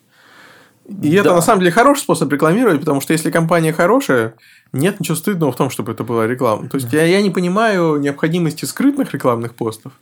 И 0.87 1.13
да. 1.13 1.21
это 1.21 1.33
на 1.33 1.41
самом 1.41 1.61
деле 1.61 1.71
хороший 1.71 2.01
способ 2.01 2.31
рекламировать, 2.31 2.81
потому 2.81 3.01
что 3.01 3.13
если 3.13 3.31
компания 3.31 3.71
хорошая, 3.71 4.33
нет 4.73 4.99
ничего 4.99 5.15
стыдного 5.15 5.51
в 5.51 5.55
том, 5.55 5.69
чтобы 5.69 5.91
это 5.91 6.03
была 6.03 6.27
реклама. 6.27 6.67
То 6.69 6.75
есть 6.75 6.89
да. 6.89 6.97
я, 6.97 7.05
я 7.05 7.21
не 7.21 7.29
понимаю 7.29 7.97
необходимости 7.97 8.65
скрытных 8.65 9.13
рекламных 9.13 9.55
постов. 9.55 9.93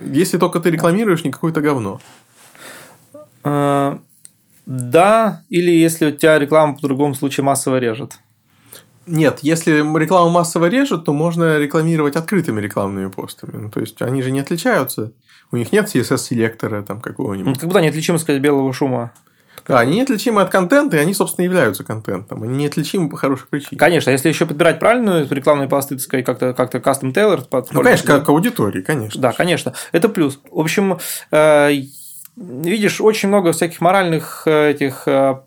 Если 0.00 0.38
только 0.38 0.60
ты 0.60 0.70
рекламируешь 0.70 1.24
не 1.24 1.30
какое-то 1.30 1.60
говно. 1.60 2.00
А, 3.44 4.00
да, 4.66 5.42
или 5.48 5.70
если 5.70 6.06
у 6.06 6.10
тебя 6.10 6.38
реклама 6.38 6.74
по 6.74 6.82
другому 6.82 7.14
случаю 7.14 7.46
массово 7.46 7.78
режет. 7.78 8.18
Нет, 9.06 9.38
если 9.42 9.72
реклама 9.98 10.30
массово 10.30 10.66
режет, 10.66 11.04
то 11.04 11.12
можно 11.12 11.58
рекламировать 11.58 12.16
открытыми 12.16 12.60
рекламными 12.60 13.08
постами. 13.08 13.56
Ну, 13.56 13.70
то 13.70 13.80
есть 13.80 14.02
они 14.02 14.20
же 14.22 14.32
не 14.32 14.40
отличаются. 14.40 15.12
У 15.52 15.56
них 15.56 15.70
нет 15.72 15.94
CSS-селектора 15.94 16.82
там 16.82 17.00
какого-нибудь. 17.00 17.46
Ну, 17.46 17.54
как 17.54 17.68
будто 17.68 17.80
неотличимы, 17.80 18.18
сказать, 18.18 18.42
белого 18.42 18.72
шума. 18.72 19.12
Да, 19.68 19.80
они 19.80 19.96
неотличимы 19.96 20.42
от 20.42 20.50
контента, 20.50 20.96
и 20.96 21.00
они, 21.00 21.12
собственно, 21.12 21.44
являются 21.44 21.82
контентом. 21.82 22.42
Они 22.42 22.56
неотличимы 22.56 23.08
по 23.08 23.16
хорошей 23.16 23.46
причине. 23.48 23.78
Конечно, 23.78 24.10
если 24.10 24.28
еще 24.28 24.46
подбирать 24.46 24.78
правильную 24.78 25.26
рекламные 25.28 25.68
посты, 25.68 25.96
так 25.96 26.04
сказать, 26.04 26.24
как-то 26.24 26.52
как 26.54 26.74
custom 26.74 27.12
tailored. 27.12 27.46
Ну, 27.72 27.82
конечно, 27.82 28.06
как 28.06 28.26
к 28.26 28.28
аудитории, 28.28 28.82
конечно. 28.82 29.20
Да, 29.20 29.32
конечно. 29.32 29.74
Это 29.92 30.08
плюс. 30.08 30.40
В 30.50 30.60
общем, 30.60 30.98
э, 31.32 31.70
видишь, 32.36 33.00
очень 33.00 33.28
много 33.28 33.52
всяких 33.52 33.80
моральных 33.80 34.42
э, 34.46 34.70
этих 34.70 35.08
э, 35.08 35.40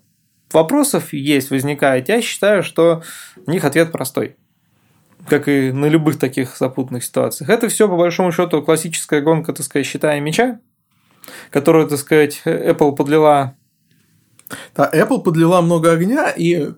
вопросов 0.51 1.13
есть, 1.13 1.49
возникает. 1.51 2.09
Я 2.09 2.21
считаю, 2.21 2.63
что 2.63 3.03
у 3.45 3.51
них 3.51 3.63
ответ 3.63 3.91
простой 3.91 4.35
как 5.27 5.47
и 5.47 5.71
на 5.71 5.85
любых 5.85 6.17
таких 6.17 6.57
запутанных 6.57 7.03
ситуациях. 7.03 7.49
Это 7.49 7.67
все, 7.67 7.87
по 7.87 7.97
большому 7.97 8.31
счету, 8.31 8.63
классическая 8.63 9.21
гонка, 9.21 9.53
так 9.53 9.65
сказать, 9.65 9.85
считая 9.85 10.19
мяча, 10.21 10.59
которую, 11.51 11.87
так 11.87 11.99
сказать, 11.99 12.41
Apple 12.45 12.95
подлила 12.95 13.55
да, 14.75 14.89
Apple 14.93 15.21
подлила 15.21 15.61
много 15.61 15.91
огня, 15.91 16.29
и 16.29 16.71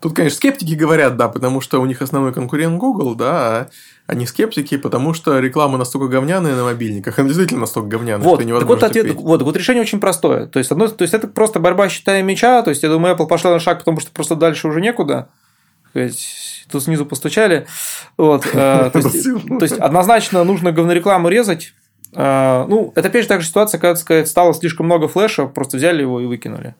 тут, 0.00 0.14
конечно, 0.14 0.36
скептики 0.36 0.74
говорят, 0.74 1.16
да, 1.16 1.28
потому 1.28 1.60
что 1.60 1.80
у 1.80 1.86
них 1.86 2.00
основной 2.02 2.32
конкурент 2.32 2.78
Google, 2.78 3.14
да, 3.14 3.28
а 3.36 3.68
они 4.06 4.26
скептики, 4.26 4.78
потому 4.78 5.12
что 5.12 5.38
реклама 5.38 5.76
настолько 5.76 6.08
говняная 6.08 6.56
на 6.56 6.64
мобильниках, 6.64 7.18
она 7.18 7.28
действительно 7.28 7.60
настолько 7.60 7.88
говняная, 7.88 8.24
вот, 8.24 8.40
что 8.40 8.48
невозможно 8.48 8.80
так 8.80 8.90
вот, 8.90 8.98
ответ, 8.98 9.16
вот, 9.16 9.42
вот 9.42 9.56
решение 9.56 9.82
очень 9.82 10.00
простое. 10.00 10.46
То 10.46 10.58
есть, 10.58 10.72
одно, 10.72 10.88
то 10.88 11.02
есть, 11.02 11.12
это 11.12 11.28
просто 11.28 11.60
борьба, 11.60 11.88
считая 11.88 12.22
мяча, 12.22 12.62
то 12.62 12.70
есть, 12.70 12.82
я 12.82 12.88
думаю, 12.88 13.14
Apple 13.14 13.26
пошла 13.26 13.50
на 13.50 13.60
шаг, 13.60 13.80
потому 13.80 14.00
что 14.00 14.10
просто 14.10 14.34
дальше 14.34 14.68
уже 14.68 14.80
некуда. 14.80 15.28
Тут 16.70 16.82
снизу 16.82 17.06
постучали. 17.06 17.66
Вот, 18.16 18.46
э, 18.46 18.90
то, 18.92 18.98
есть, 18.98 19.24
то 19.24 19.62
есть, 19.62 19.78
однозначно 19.78 20.44
нужно 20.44 20.70
говнорекламу 20.70 21.28
резать. 21.28 21.72
Э, 22.14 22.66
ну, 22.68 22.92
это 22.94 23.08
опять 23.08 23.22
же 23.22 23.28
такая 23.28 23.44
ситуация, 23.44 23.78
когда, 23.78 23.96
сказать, 23.96 24.28
стало 24.28 24.54
слишком 24.54 24.86
много 24.86 25.08
флеша, 25.08 25.46
просто 25.46 25.76
взяли 25.78 26.02
его 26.02 26.20
и 26.20 26.26
выкинули. 26.26 26.74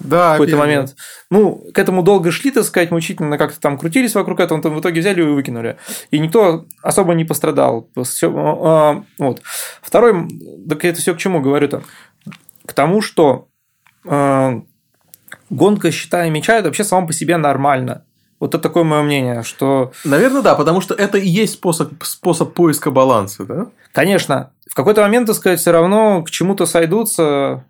Да, 0.00 0.30
в 0.30 0.32
какой-то 0.32 0.56
момент. 0.56 0.96
Ну, 1.30 1.64
к 1.72 1.78
этому 1.78 2.02
долго 2.02 2.30
шли, 2.30 2.50
так 2.50 2.64
сказать, 2.64 2.90
мучительно 2.90 3.38
как-то 3.38 3.60
там 3.60 3.78
крутились 3.78 4.14
вокруг 4.14 4.40
этого, 4.40 4.60
там 4.60 4.74
в 4.74 4.80
итоге 4.80 5.00
взяли 5.00 5.22
и 5.22 5.24
выкинули. 5.24 5.76
И 6.10 6.18
никто 6.18 6.66
особо 6.82 7.14
не 7.14 7.24
пострадал. 7.24 7.88
Все, 8.04 8.32
а, 8.34 9.04
вот. 9.18 9.40
Второй, 9.82 10.28
так 10.68 10.84
это 10.84 11.00
все 11.00 11.14
к 11.14 11.18
чему 11.18 11.40
говорю-то? 11.40 11.82
К 12.66 12.72
тому, 12.72 13.00
что 13.00 13.48
э, 14.04 14.60
гонка 15.50 15.90
считая 15.90 16.30
мяча 16.30 16.58
это 16.58 16.68
вообще 16.68 16.84
само 16.84 17.06
по 17.06 17.12
себе 17.12 17.36
нормально. 17.36 18.04
Вот 18.38 18.54
это 18.54 18.62
такое 18.62 18.84
мое 18.84 19.02
мнение, 19.02 19.42
что... 19.42 19.92
Наверное, 20.04 20.42
да, 20.42 20.54
потому 20.54 20.82
что 20.82 20.92
это 20.92 21.16
и 21.16 21.26
есть 21.26 21.54
способ, 21.54 21.92
способ 22.02 22.52
поиска 22.52 22.90
баланса, 22.90 23.44
да? 23.44 23.66
Конечно. 23.92 24.52
В 24.68 24.74
какой-то 24.74 25.00
момент, 25.00 25.26
так 25.26 25.36
сказать, 25.36 25.58
все 25.58 25.70
равно 25.70 26.22
к 26.22 26.30
чему-то 26.30 26.66
сойдутся, 26.66 27.64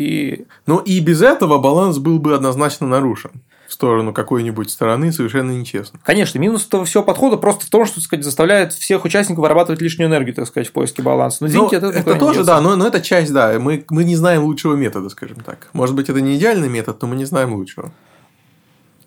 и... 0.00 0.46
Но 0.66 0.78
и 0.78 1.00
без 1.00 1.20
этого 1.20 1.58
баланс 1.58 1.98
был 1.98 2.18
бы 2.18 2.34
однозначно 2.34 2.86
нарушен 2.86 3.30
в 3.68 3.72
сторону 3.72 4.12
какой-нибудь 4.12 4.68
стороны 4.70 5.12
совершенно 5.12 5.52
нечестно. 5.52 6.00
Конечно, 6.02 6.38
минус 6.38 6.66
этого 6.66 6.84
всего 6.84 7.04
подхода 7.04 7.36
просто 7.36 7.66
в 7.66 7.70
том, 7.70 7.84
что 7.84 7.96
так 7.96 8.04
сказать, 8.04 8.24
заставляет 8.24 8.72
всех 8.72 9.04
участников 9.04 9.42
вырабатывать 9.42 9.80
лишнюю 9.80 10.08
энергию, 10.08 10.34
так 10.34 10.46
сказать, 10.48 10.68
в 10.68 10.72
поиске 10.72 11.02
баланса. 11.02 11.38
Но, 11.42 11.48
извините, 11.48 11.78
ну, 11.78 11.88
это, 11.88 11.98
это 11.98 12.18
тоже, 12.18 12.42
да, 12.42 12.60
но, 12.60 12.74
но 12.74 12.86
это 12.86 13.00
часть, 13.00 13.32
да. 13.32 13.56
Мы, 13.60 13.84
мы 13.90 14.02
не 14.04 14.16
знаем 14.16 14.42
лучшего 14.42 14.74
метода, 14.74 15.08
скажем 15.08 15.40
так. 15.40 15.68
Может 15.72 15.94
быть, 15.94 16.08
это 16.08 16.20
не 16.20 16.36
идеальный 16.36 16.68
метод, 16.68 17.00
но 17.00 17.08
мы 17.08 17.16
не 17.16 17.26
знаем 17.26 17.54
лучшего. 17.54 17.92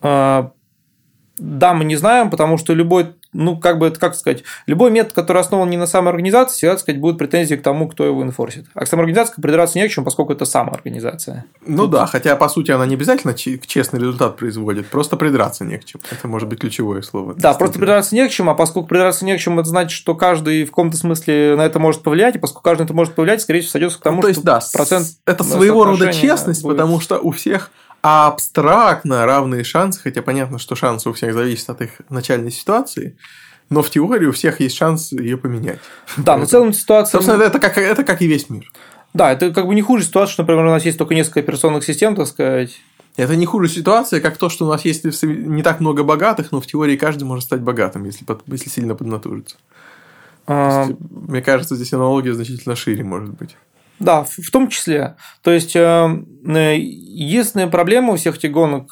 А, 0.01 0.51
да, 1.37 1.73
мы 1.73 1.83
не 1.83 1.95
знаем, 1.97 2.29
потому 2.29 2.57
что 2.57 2.73
любой, 2.73 3.15
ну, 3.33 3.57
как 3.57 3.79
бы, 3.79 3.91
как 3.91 4.15
сказать, 4.15 4.43
любой 4.67 4.91
метод, 4.91 5.13
который 5.13 5.41
основан 5.41 5.69
не 5.69 5.77
на 5.77 5.87
самоорганизации, 5.87 6.55
всегда, 6.55 6.73
так 6.73 6.81
сказать, 6.81 7.01
будет 7.01 7.17
претензии 7.17 7.55
к 7.55 7.63
тому, 7.63 7.87
кто 7.87 8.05
его 8.05 8.23
инфорсит. 8.23 8.67
А 8.73 8.85
к 8.85 8.87
самоорганизации 8.87 9.41
придраться 9.41 9.77
не 9.77 9.87
к 9.87 9.91
чему, 9.91 10.05
поскольку 10.05 10.33
это 10.33 10.45
самоорганизация. 10.45 11.45
Ну 11.65 11.83
Тут... 11.83 11.91
да, 11.91 12.05
хотя, 12.05 12.35
по 12.35 12.49
сути, 12.49 12.71
она 12.71 12.85
не 12.85 12.95
обязательно 12.95 13.33
честный 13.33 13.99
результат 13.99 14.37
производит, 14.37 14.87
просто 14.87 15.17
придраться 15.17 15.65
не 15.65 15.77
к 15.77 15.85
чему. 15.85 16.03
Это 16.11 16.27
может 16.27 16.47
быть 16.47 16.59
ключевое 16.59 17.01
слово. 17.01 17.33
Да, 17.35 17.53
просто 17.53 17.79
придраться 17.79 18.15
не 18.15 18.27
к 18.27 18.31
чему, 18.31 18.51
а 18.51 18.55
поскольку 18.55 18.89
придраться 18.89 19.25
не 19.25 19.35
к 19.35 19.39
чему, 19.39 19.59
это 19.59 19.69
значит, 19.69 19.91
что 19.91 20.15
каждый 20.15 20.63
в 20.65 20.69
каком-то 20.69 20.97
смысле 20.97 21.55
на 21.57 21.65
это 21.65 21.79
может 21.79 22.03
повлиять, 22.03 22.35
и 22.35 22.39
поскольку 22.39 22.63
каждый 22.63 22.83
это 22.83 22.93
может 22.93 23.15
повлиять, 23.15 23.41
скорее 23.41 23.61
всего, 23.61 23.71
сойдется 23.71 23.99
к 23.99 24.01
тому, 24.03 24.17
ну, 24.17 24.21
то 24.23 24.27
есть, 24.27 24.39
что 24.39 24.45
да, 24.45 24.61
процент 24.73 25.07
это 25.25 25.43
своего 25.43 25.83
рода 25.85 26.13
честность, 26.13 26.63
будет... 26.63 26.77
потому 26.77 26.99
что 26.99 27.19
у 27.19 27.31
всех 27.31 27.71
а 28.03 28.27
абстрактно 28.27 29.25
равные 29.25 29.63
шансы, 29.63 30.01
хотя 30.01 30.21
понятно, 30.21 30.59
что 30.59 30.75
шансы 30.75 31.09
у 31.09 31.13
всех 31.13 31.33
зависят 31.33 31.69
от 31.69 31.81
их 31.81 31.91
начальной 32.09 32.51
ситуации, 32.51 33.17
но 33.69 33.81
в 33.81 33.89
теории 33.89 34.25
у 34.25 34.33
всех 34.33 34.59
есть 34.59 34.75
шанс 34.75 35.13
ее 35.13 35.37
поменять. 35.37 35.79
Да, 36.17 36.35
но 36.35 36.45
в 36.45 36.49
целом 36.49 36.73
ситуация... 36.73 37.19
Собственно, 37.19 37.41
это 37.41 37.59
как, 37.59 37.77
это 37.77 38.03
как 38.03 38.21
и 38.21 38.27
весь 38.27 38.49
мир. 38.49 38.69
Да, 39.13 39.31
это 39.31 39.51
как 39.53 39.67
бы 39.67 39.73
не 39.73 39.81
хуже 39.81 40.03
ситуация, 40.03 40.33
что, 40.33 40.43
например, 40.43 40.65
у 40.65 40.69
нас 40.69 40.83
есть 40.83 40.97
только 40.97 41.15
несколько 41.15 41.39
операционных 41.39 41.85
систем, 41.85 42.15
так 42.15 42.27
сказать. 42.27 42.81
Это 43.15 43.37
не 43.37 43.45
хуже 43.45 43.69
ситуация, 43.69 44.19
как 44.19 44.37
то, 44.37 44.49
что 44.49 44.65
у 44.65 44.69
нас 44.69 44.83
есть 44.83 45.05
не 45.23 45.63
так 45.63 45.79
много 45.79 46.03
богатых, 46.03 46.51
но 46.51 46.59
в 46.59 46.67
теории 46.67 46.97
каждый 46.97 47.23
может 47.23 47.45
стать 47.45 47.61
богатым, 47.61 48.03
если, 48.03 48.25
если 48.47 48.69
сильно 48.69 48.95
поднатужится. 48.95 49.55
А... 50.45 50.87
Есть, 50.87 50.99
мне 51.09 51.41
кажется, 51.41 51.75
здесь 51.75 51.93
аналогия 51.93 52.33
значительно 52.33 52.75
шире 52.75 53.03
может 53.05 53.29
быть. 53.29 53.55
Да, 53.99 54.23
в 54.23 54.51
том 54.51 54.69
числе. 54.69 55.15
То 55.41 55.51
есть, 55.51 55.75
э, 55.75 56.09
э, 56.45 56.77
единственная 56.77 57.67
проблема 57.67 58.13
у 58.13 58.15
всех 58.15 58.37
этих 58.37 58.51
гонок 58.51 58.91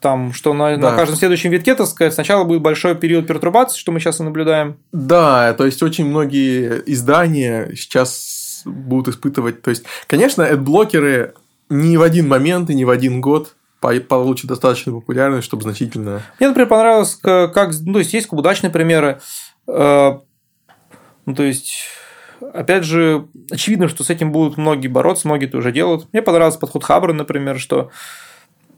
там, 0.00 0.32
что 0.32 0.54
на, 0.54 0.76
да. 0.76 0.90
на 0.90 0.96
каждом 0.96 1.16
следующем 1.16 1.50
витке, 1.50 1.74
так 1.74 1.86
сказать, 1.86 2.14
сначала 2.14 2.44
будет 2.44 2.62
большой 2.62 2.94
период 2.94 3.26
пертурбации, 3.26 3.78
что 3.78 3.92
мы 3.92 4.00
сейчас 4.00 4.20
и 4.20 4.22
наблюдаем. 4.22 4.78
Да, 4.92 5.52
то 5.54 5.66
есть 5.66 5.82
очень 5.82 6.06
многие 6.06 6.82
издания 6.86 7.72
сейчас 7.76 8.62
будут 8.64 9.08
испытывать. 9.08 9.62
То 9.62 9.70
есть, 9.70 9.84
конечно, 10.06 10.46
блокеры 10.56 11.34
не 11.68 11.96
в 11.98 12.02
один 12.02 12.28
момент 12.28 12.70
и 12.70 12.74
не 12.74 12.84
в 12.84 12.90
один 12.90 13.20
год 13.20 13.54
получат 13.80 14.46
достаточно 14.46 14.92
популярность, 14.92 15.46
чтобы 15.46 15.62
значительно. 15.62 16.22
Мне, 16.38 16.48
например, 16.48 16.68
понравилось, 16.68 17.14
как 17.14 17.72
ну, 17.84 17.94
то 17.94 17.98
есть 18.00 18.12
есть 18.12 18.28
удачные 18.30 18.70
примеры. 18.70 19.20
Э, 19.66 20.18
ну, 21.24 21.34
то 21.34 21.42
есть 21.42 21.84
опять 22.52 22.84
же, 22.84 23.26
очевидно, 23.50 23.88
что 23.88 24.04
с 24.04 24.10
этим 24.10 24.32
будут 24.32 24.56
многие 24.56 24.88
бороться, 24.88 25.28
многие 25.28 25.46
это 25.46 25.58
уже 25.58 25.72
делают. 25.72 26.08
Мне 26.12 26.22
понравился 26.22 26.58
подход 26.58 26.84
Хабра, 26.84 27.12
например, 27.12 27.58
что 27.58 27.90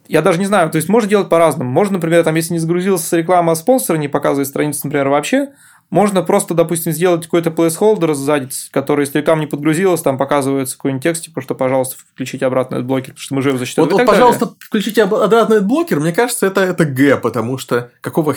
я 0.09 0.21
даже 0.21 0.39
не 0.39 0.47
знаю, 0.47 0.71
то 0.71 0.77
есть 0.77 0.89
можно 0.89 1.09
делать 1.09 1.29
по-разному. 1.29 1.71
Можно, 1.71 1.95
например, 1.95 2.25
там, 2.25 2.35
если 2.35 2.55
не 2.55 2.59
загрузился 2.59 3.17
реклама 3.17 3.55
спонсора, 3.55 3.97
не 3.97 4.09
показывает 4.09 4.49
страницу, 4.49 4.81
например, 4.85 5.09
вообще, 5.09 5.51
можно 5.91 6.23
просто, 6.23 6.55
допустим, 6.55 6.93
сделать 6.93 7.25
какой-то 7.25 7.51
placeholder 7.51 8.15
сзади, 8.15 8.49
который, 8.71 9.03
если 9.03 9.19
реклама 9.19 9.43
не 9.43 9.47
подгрузилась, 9.47 10.01
там 10.01 10.17
показывается 10.17 10.77
какой-нибудь 10.77 11.03
текст, 11.03 11.25
типа, 11.25 11.43
что, 11.43 11.55
пожалуйста, 11.55 11.97
включите 11.99 12.47
обратно 12.47 12.77
этот 12.77 12.87
блокер, 12.87 13.13
потому 13.13 13.21
что 13.21 13.35
мы 13.35 13.43
живы 13.43 13.59
засчитали. 13.59 13.85
Вот, 13.85 13.93
вот 13.93 14.07
пожалуйста, 14.07 14.47
далее. 14.47 14.57
включите 14.61 15.03
обратно 15.03 15.55
этот 15.55 15.67
блокер, 15.67 16.01
мне 16.01 16.13
кажется, 16.13 16.47
это, 16.47 16.63
это 16.63 16.85
Г, 16.85 17.19
потому 17.19 17.59
что 17.59 17.91
какого 18.01 18.35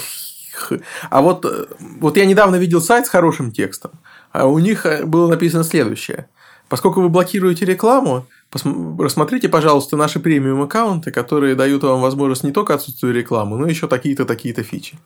а 1.10 1.22
вот, 1.22 1.46
вот 2.00 2.18
я 2.18 2.26
недавно 2.26 2.56
видел 2.56 2.82
сайт 2.82 3.06
с 3.06 3.10
хорошим 3.10 3.52
текстом, 3.52 3.92
а 4.36 4.46
у 4.46 4.60
них 4.60 4.86
э, 4.86 5.06
было 5.06 5.30
написано 5.30 5.64
следующее. 5.64 6.28
Поскольку 6.68 7.02
вы 7.02 7.10
блокируете 7.10 7.64
рекламу, 7.66 8.26
рассмотрите, 9.00 9.50
пожалуйста, 9.50 9.98
наши 9.98 10.20
премиум 10.20 10.64
аккаунты, 10.64 11.12
которые 11.12 11.56
дают 11.56 11.84
вам 11.84 12.02
возможность 12.02 12.44
не 12.44 12.52
только 12.52 12.74
отсутствие 12.74 13.14
рекламы, 13.14 13.58
но 13.58 13.68
еще 13.68 13.88
такие-то, 13.88 14.26
такие-то 14.26 14.64
фичи. 14.64 14.98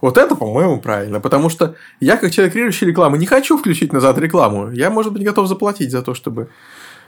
Вот 0.00 0.16
это, 0.16 0.36
по-моему, 0.36 0.80
правильно, 0.80 1.20
потому 1.20 1.50
что 1.50 1.74
я, 2.00 2.16
как 2.16 2.30
человек, 2.30 2.52
блокирующий 2.52 2.86
рекламу, 2.86 3.16
не 3.16 3.26
хочу 3.26 3.58
включить 3.58 3.92
назад 3.92 4.16
рекламу. 4.18 4.70
Я, 4.70 4.90
может 4.90 5.12
быть, 5.12 5.24
готов 5.24 5.48
заплатить 5.48 5.90
за 5.90 6.02
то, 6.02 6.14
чтобы 6.14 6.50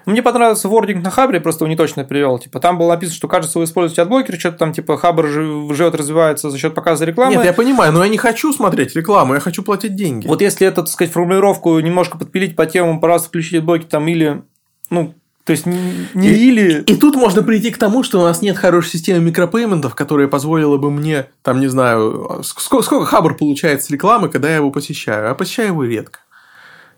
мне 0.07 0.23
понравился 0.23 0.69
wording 0.69 1.05
на 1.05 1.11
Хабре, 1.11 1.41
просто 1.41 1.65
его 1.65 1.71
не 1.71 1.77
точно 1.77 2.05
привел. 2.05 2.39
Типа, 2.39 2.61
там 2.61 2.79
было 2.79 2.91
написано, 2.91 3.17
что 3.17 3.29
кажется, 3.29 3.59
вы 3.59 3.65
используете 3.65 4.03
adblocker, 4.03 4.39
что-то 4.39 4.59
там, 4.59 4.73
типа, 4.73 4.97
Хабр 4.97 5.27
живет, 5.27 5.95
развивается 5.95 6.51
за 6.51 6.59
счет 6.59 6.75
показа 6.75 7.05
рекламы. 7.05 7.37
Нет, 7.37 7.45
я 7.45 7.53
понимаю, 7.53 7.93
но 7.93 8.03
я 8.03 8.11
не 8.11 8.19
хочу 8.19 8.53
смотреть 8.53 8.97
рекламу, 8.97 9.35
я 9.35 9.41
хочу 9.41 9.63
платить 9.63 9.95
деньги. 9.95 10.27
Вот 10.27 10.41
если 10.41 10.67
эту, 10.67 10.83
так 10.83 10.91
сказать, 10.91 11.13
формулировку 11.13 11.79
немножко 11.81 12.19
подпилить 12.19 12.57
по 12.57 12.67
темам, 12.67 13.01
пожалуйста, 13.01 13.29
включите 13.29 13.61
блоки 13.61 13.85
там 13.85 14.09
или, 14.09 14.43
ну, 14.89 15.15
то 15.45 15.53
есть 15.53 15.67
не, 15.67 16.07
не 16.15 16.29
и, 16.29 16.49
или. 16.49 16.83
И 16.83 16.97
тут 16.97 17.17
можно 17.17 17.43
прийти 17.43 17.71
к 17.71 17.79
тому, 17.79 18.03
что 18.03 18.21
у 18.21 18.23
нас 18.23 18.43
нет 18.43 18.57
хорошей 18.57 18.91
системы 18.91 19.21
микропейментов, 19.21 19.95
которая 19.95 20.29
позволила 20.29 20.77
бы 20.77 20.91
мне, 20.91 21.27
там, 21.43 21.61
не 21.61 21.67
знаю, 21.69 22.41
сколько, 22.45 22.85
сколько 22.85 23.07
Хабр 23.07 23.37
получает 23.37 23.83
с 23.83 23.91
рекламы, 23.91 24.29
когда 24.29 24.49
я 24.49 24.57
его 24.57 24.71
посещаю, 24.71 25.31
а 25.31 25.35
посещаю 25.35 25.69
его 25.69 25.85
редко. 25.85 26.21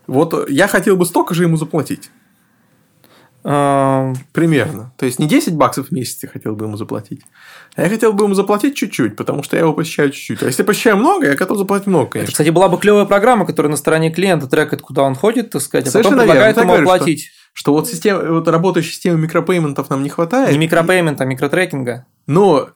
Вот 0.07 0.49
я 0.49 0.67
хотел 0.67 0.97
бы 0.97 1.05
столько 1.05 1.33
же 1.33 1.43
ему 1.43 1.57
заплатить. 1.57 2.11
Примерно. 3.43 4.93
То 4.97 5.05
есть 5.05 5.19
не 5.19 5.27
10 5.27 5.55
баксов 5.55 5.89
в 5.89 5.91
месяц 5.91 6.23
я 6.23 6.29
хотел 6.29 6.55
бы 6.55 6.65
ему 6.65 6.77
заплатить. 6.77 7.21
А 7.75 7.83
я 7.83 7.89
хотел 7.89 8.13
бы 8.13 8.23
ему 8.25 8.35
заплатить 8.35 8.75
чуть-чуть, 8.75 9.15
потому 9.17 9.43
что 9.43 9.57
я 9.57 9.63
его 9.63 9.73
посещаю 9.73 10.11
чуть-чуть. 10.11 10.43
А 10.43 10.45
если 10.45 10.63
посещаю 10.63 10.95
много, 10.95 11.27
я 11.27 11.35
готов 11.35 11.57
заплатить 11.57 11.87
много, 11.87 12.11
конечно. 12.11 12.29
Это, 12.29 12.31
кстати, 12.33 12.49
была 12.49 12.69
бы 12.69 12.77
клевая 12.77 13.05
программа, 13.05 13.45
которая 13.45 13.69
на 13.69 13.77
стороне 13.77 14.11
клиента 14.11 14.47
трекает, 14.47 14.81
куда 14.81 15.03
он 15.03 15.15
ходит, 15.15 15.49
так 15.49 15.61
сказать, 15.61 15.87
а 15.87 15.91
Совершенно 15.91 16.17
потом 16.17 16.29
предлагает 16.29 16.57
ему 16.57 16.67
говорю, 16.67 16.83
оплатить. 16.83 17.23
Что, 17.51 17.53
что 17.53 17.73
вот, 17.73 17.87
система, 17.89 18.23
вот 18.31 18.47
работающей 18.47 18.91
системы 18.91 19.19
микропейментов 19.19 19.89
нам 19.89 20.03
не 20.03 20.09
хватает. 20.09 20.51
Не 20.51 20.57
микропеймента, 20.57 21.23
а 21.23 21.27
микротрекинга. 21.27 22.05
Но 22.27 22.69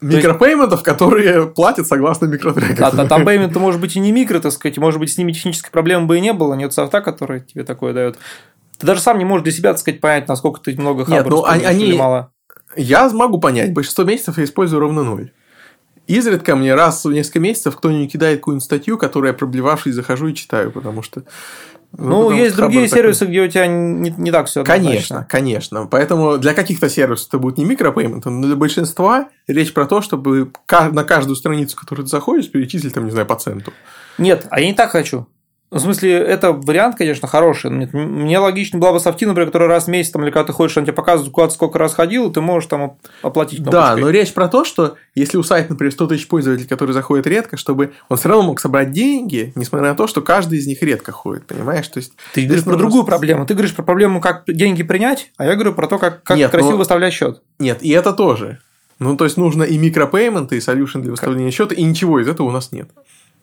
Микропейментов, 0.00 0.84
которые 0.84 1.46
платят 1.48 1.88
согласно 1.88 2.26
микротрекам. 2.26 2.96
Да, 2.96 3.06
там 3.06 3.24
пейменты 3.24 3.58
может 3.58 3.80
быть 3.80 3.96
и 3.96 4.00
не 4.00 4.12
микро, 4.12 4.38
так 4.38 4.52
сказать, 4.52 4.78
может 4.78 5.00
быть, 5.00 5.12
с 5.12 5.18
ними 5.18 5.32
технической 5.32 5.72
проблемы 5.72 6.06
бы 6.06 6.18
и 6.18 6.20
не 6.20 6.32
было, 6.32 6.54
нет 6.54 6.72
софта, 6.72 7.00
который 7.00 7.40
тебе 7.40 7.64
такое 7.64 7.92
дает. 7.92 8.16
Ты 8.78 8.86
даже 8.86 9.00
сам 9.00 9.18
не 9.18 9.24
можешь 9.24 9.44
для 9.44 9.52
себя, 9.52 9.72
так 9.72 9.80
сказать, 9.80 10.00
понять, 10.00 10.28
насколько 10.28 10.60
ты 10.60 10.72
много 10.80 11.04
хабров 11.04 11.46
Нет, 11.48 11.62
ну, 11.62 11.68
они... 11.68 11.92
мало. 11.94 12.32
Я 12.76 13.08
могу 13.10 13.40
понять, 13.40 13.72
большинство 13.72 14.04
месяцев 14.04 14.38
я 14.38 14.44
использую 14.44 14.80
ровно 14.80 15.02
ноль. 15.02 15.32
Изредка 16.06 16.56
мне 16.56 16.74
раз 16.74 17.04
в 17.04 17.12
несколько 17.12 17.40
месяцев 17.40 17.76
кто-нибудь 17.76 18.10
кидает 18.10 18.38
какую-нибудь 18.38 18.64
статью, 18.64 18.96
которую 18.96 19.32
я 19.32 19.36
проблевавшись 19.36 19.94
захожу 19.94 20.28
и 20.28 20.34
читаю, 20.34 20.70
потому 20.72 21.02
что 21.02 21.24
ну, 21.96 22.28
ну 22.28 22.30
есть 22.30 22.54
другие 22.54 22.86
сервисы, 22.86 23.20
такой... 23.20 23.32
где 23.32 23.42
у 23.42 23.48
тебя 23.48 23.66
не, 23.66 24.10
не 24.10 24.30
так 24.30 24.46
все 24.46 24.62
Конечно, 24.62 25.26
конечно. 25.28 25.86
Поэтому 25.86 26.36
для 26.38 26.54
каких-то 26.54 26.88
сервисов 26.88 27.28
это 27.28 27.38
будет 27.38 27.58
не 27.58 27.64
микропеймент, 27.64 28.24
но 28.26 28.46
для 28.46 28.56
большинства 28.56 29.28
речь 29.46 29.72
про 29.72 29.86
то, 29.86 30.02
чтобы 30.02 30.52
на 30.70 31.04
каждую 31.04 31.36
страницу, 31.36 31.76
которую 31.76 32.04
ты 32.04 32.10
заходишь, 32.10 32.50
перечислить, 32.50 32.94
там, 32.94 33.06
не 33.06 33.10
знаю, 33.10 33.26
по 33.26 33.36
центу. 33.36 33.72
Нет, 34.18 34.46
а 34.50 34.60
я 34.60 34.66
не 34.66 34.74
так 34.74 34.90
хочу. 34.90 35.26
В 35.70 35.78
смысле, 35.80 36.12
это 36.12 36.52
вариант, 36.52 36.96
конечно, 36.96 37.28
хороший. 37.28 37.70
Мне 37.70 38.38
логично 38.38 38.78
была 38.78 38.94
бы 38.94 39.00
софти, 39.00 39.26
например, 39.26 39.48
который 39.48 39.68
раз 39.68 39.84
в 39.84 39.88
месяц, 39.88 40.12
там, 40.12 40.24
или 40.24 40.30
когда 40.30 40.46
ты 40.46 40.52
ходишь, 40.54 40.74
он 40.78 40.84
тебе 40.84 40.94
показывает, 40.94 41.30
куда 41.30 41.50
сколько 41.50 41.78
раз 41.78 41.92
ходил, 41.92 42.32
ты 42.32 42.40
можешь 42.40 42.70
там 42.70 42.96
оплатить 43.20 43.58
кнопочкой. 43.58 43.96
Да, 43.96 43.96
но 43.96 44.08
речь 44.08 44.32
про 44.32 44.48
то, 44.48 44.64
что 44.64 44.94
если 45.14 45.36
у 45.36 45.42
сайта, 45.42 45.72
например, 45.72 45.92
100 45.92 46.06
тысяч 46.06 46.26
пользователей, 46.26 46.66
которые 46.66 46.94
заходят 46.94 47.26
редко, 47.26 47.58
чтобы 47.58 47.92
он 48.08 48.16
все 48.16 48.30
равно 48.30 48.44
мог 48.44 48.60
собрать 48.60 48.92
деньги, 48.92 49.52
несмотря 49.56 49.90
на 49.90 49.94
то, 49.94 50.06
что 50.06 50.22
каждый 50.22 50.58
из 50.58 50.66
них 50.66 50.82
редко 50.82 51.12
ходит, 51.12 51.46
понимаешь? 51.46 51.86
То 51.88 51.98
есть, 51.98 52.14
ты 52.32 52.46
говоришь 52.46 52.64
про 52.64 52.76
другую 52.76 53.04
проблему. 53.04 53.44
Ты 53.44 53.52
говоришь 53.52 53.74
про 53.74 53.82
проблему, 53.82 54.22
как 54.22 54.44
деньги 54.46 54.82
принять, 54.82 55.32
а 55.36 55.44
я 55.44 55.52
говорю 55.52 55.74
про 55.74 55.86
то, 55.86 55.98
как, 55.98 56.22
как 56.22 56.38
нет, 56.38 56.50
красиво 56.50 56.72
но... 56.72 56.78
выставлять 56.78 57.12
счет. 57.12 57.42
Нет, 57.58 57.82
и 57.82 57.90
это 57.90 58.14
тоже. 58.14 58.60
Ну, 59.00 59.16
то 59.16 59.24
есть, 59.24 59.36
нужно 59.36 59.64
и 59.64 59.76
micropayment 59.76 60.45
ы, 60.45 60.56
и 60.56 60.60
solution 60.60 61.02
для 61.02 61.10
выставления 61.10 61.50
счета, 61.50 61.74
и 61.74 61.82
ничего 61.84 62.20
из 62.20 62.26
этого 62.26 62.48
у 62.48 62.50
нас 62.50 62.72
нет. 62.72 62.88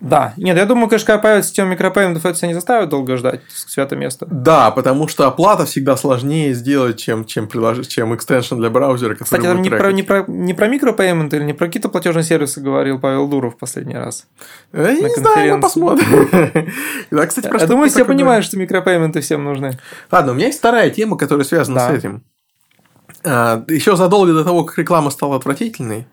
Да. 0.02 0.34
Нет, 0.38 0.58
я 0.58 0.66
думаю, 0.66 0.90
конечно, 0.90 1.08
когда 1.08 1.22
появится 1.22 1.50
система 1.50 1.72
micropayment 1.72 2.15
ов, 2.15 2.26
это 2.26 2.38
себя 2.38 2.50
не 2.50 2.54
заставит 2.54 2.90
долго 2.90 3.16
ждать, 3.16 3.42
свято 3.50 3.98
место. 3.98 4.28
Да, 4.30 4.72
потому 4.72 5.08
что 5.08 5.26
оплата 5.26 5.66
всегда 5.66 5.96
сложнее 5.96 6.54
сделать, 6.54 7.00
чем, 7.00 7.26
чем, 7.26 7.48
приложить, 7.48 7.88
чем 7.88 8.14
extension 8.14 8.58
для 8.58 8.70
браузера, 8.70 9.16
Кстати, 9.16 9.42
там 9.42 9.62
не 9.62 9.70
про, 9.70 9.92
не, 9.92 10.04
про, 10.04 10.26
не 10.28 10.54
про 10.54 10.68
micropayment 10.68 11.34
или 11.34 11.44
не 11.44 11.54
про 11.54 11.68
какие-то 11.68 11.90
платежные 11.90 12.24
сервисы 12.24 12.60
говорил 12.60 13.00
Павел 13.00 13.28
Дуров 13.28 13.56
в 13.56 13.58
последний 13.58 13.96
раз. 13.96 14.28
Я 14.74 14.92
не 14.94 15.16
знаю, 15.16 15.56
мы 15.56 15.62
посмотрим. 15.62 16.66
Да, 17.12 17.26
кстати, 17.28 17.50
Я 17.52 17.68
думаю, 17.68 17.90
все 17.90 18.06
понимают, 18.06 18.46
что 18.46 18.58
micropayment 18.58 19.17
ы 19.17 19.22
всем 19.22 19.44
нужны. 19.44 19.80
Ладно, 20.12 20.34
у 20.34 20.36
меня 20.36 20.48
есть 20.48 20.60
вторая 20.60 20.90
тема, 20.90 21.18
которая 21.18 21.46
связана 21.46 21.80
с 21.80 21.90
этим. 21.90 22.24
А, 23.24 23.64
Еще 23.68 23.96
задолго 23.96 24.34
до 24.34 24.44
того, 24.44 24.64
как 24.66 24.78
реклама 24.78 25.10
стала 25.10 25.38
отвратительной, 25.38 26.08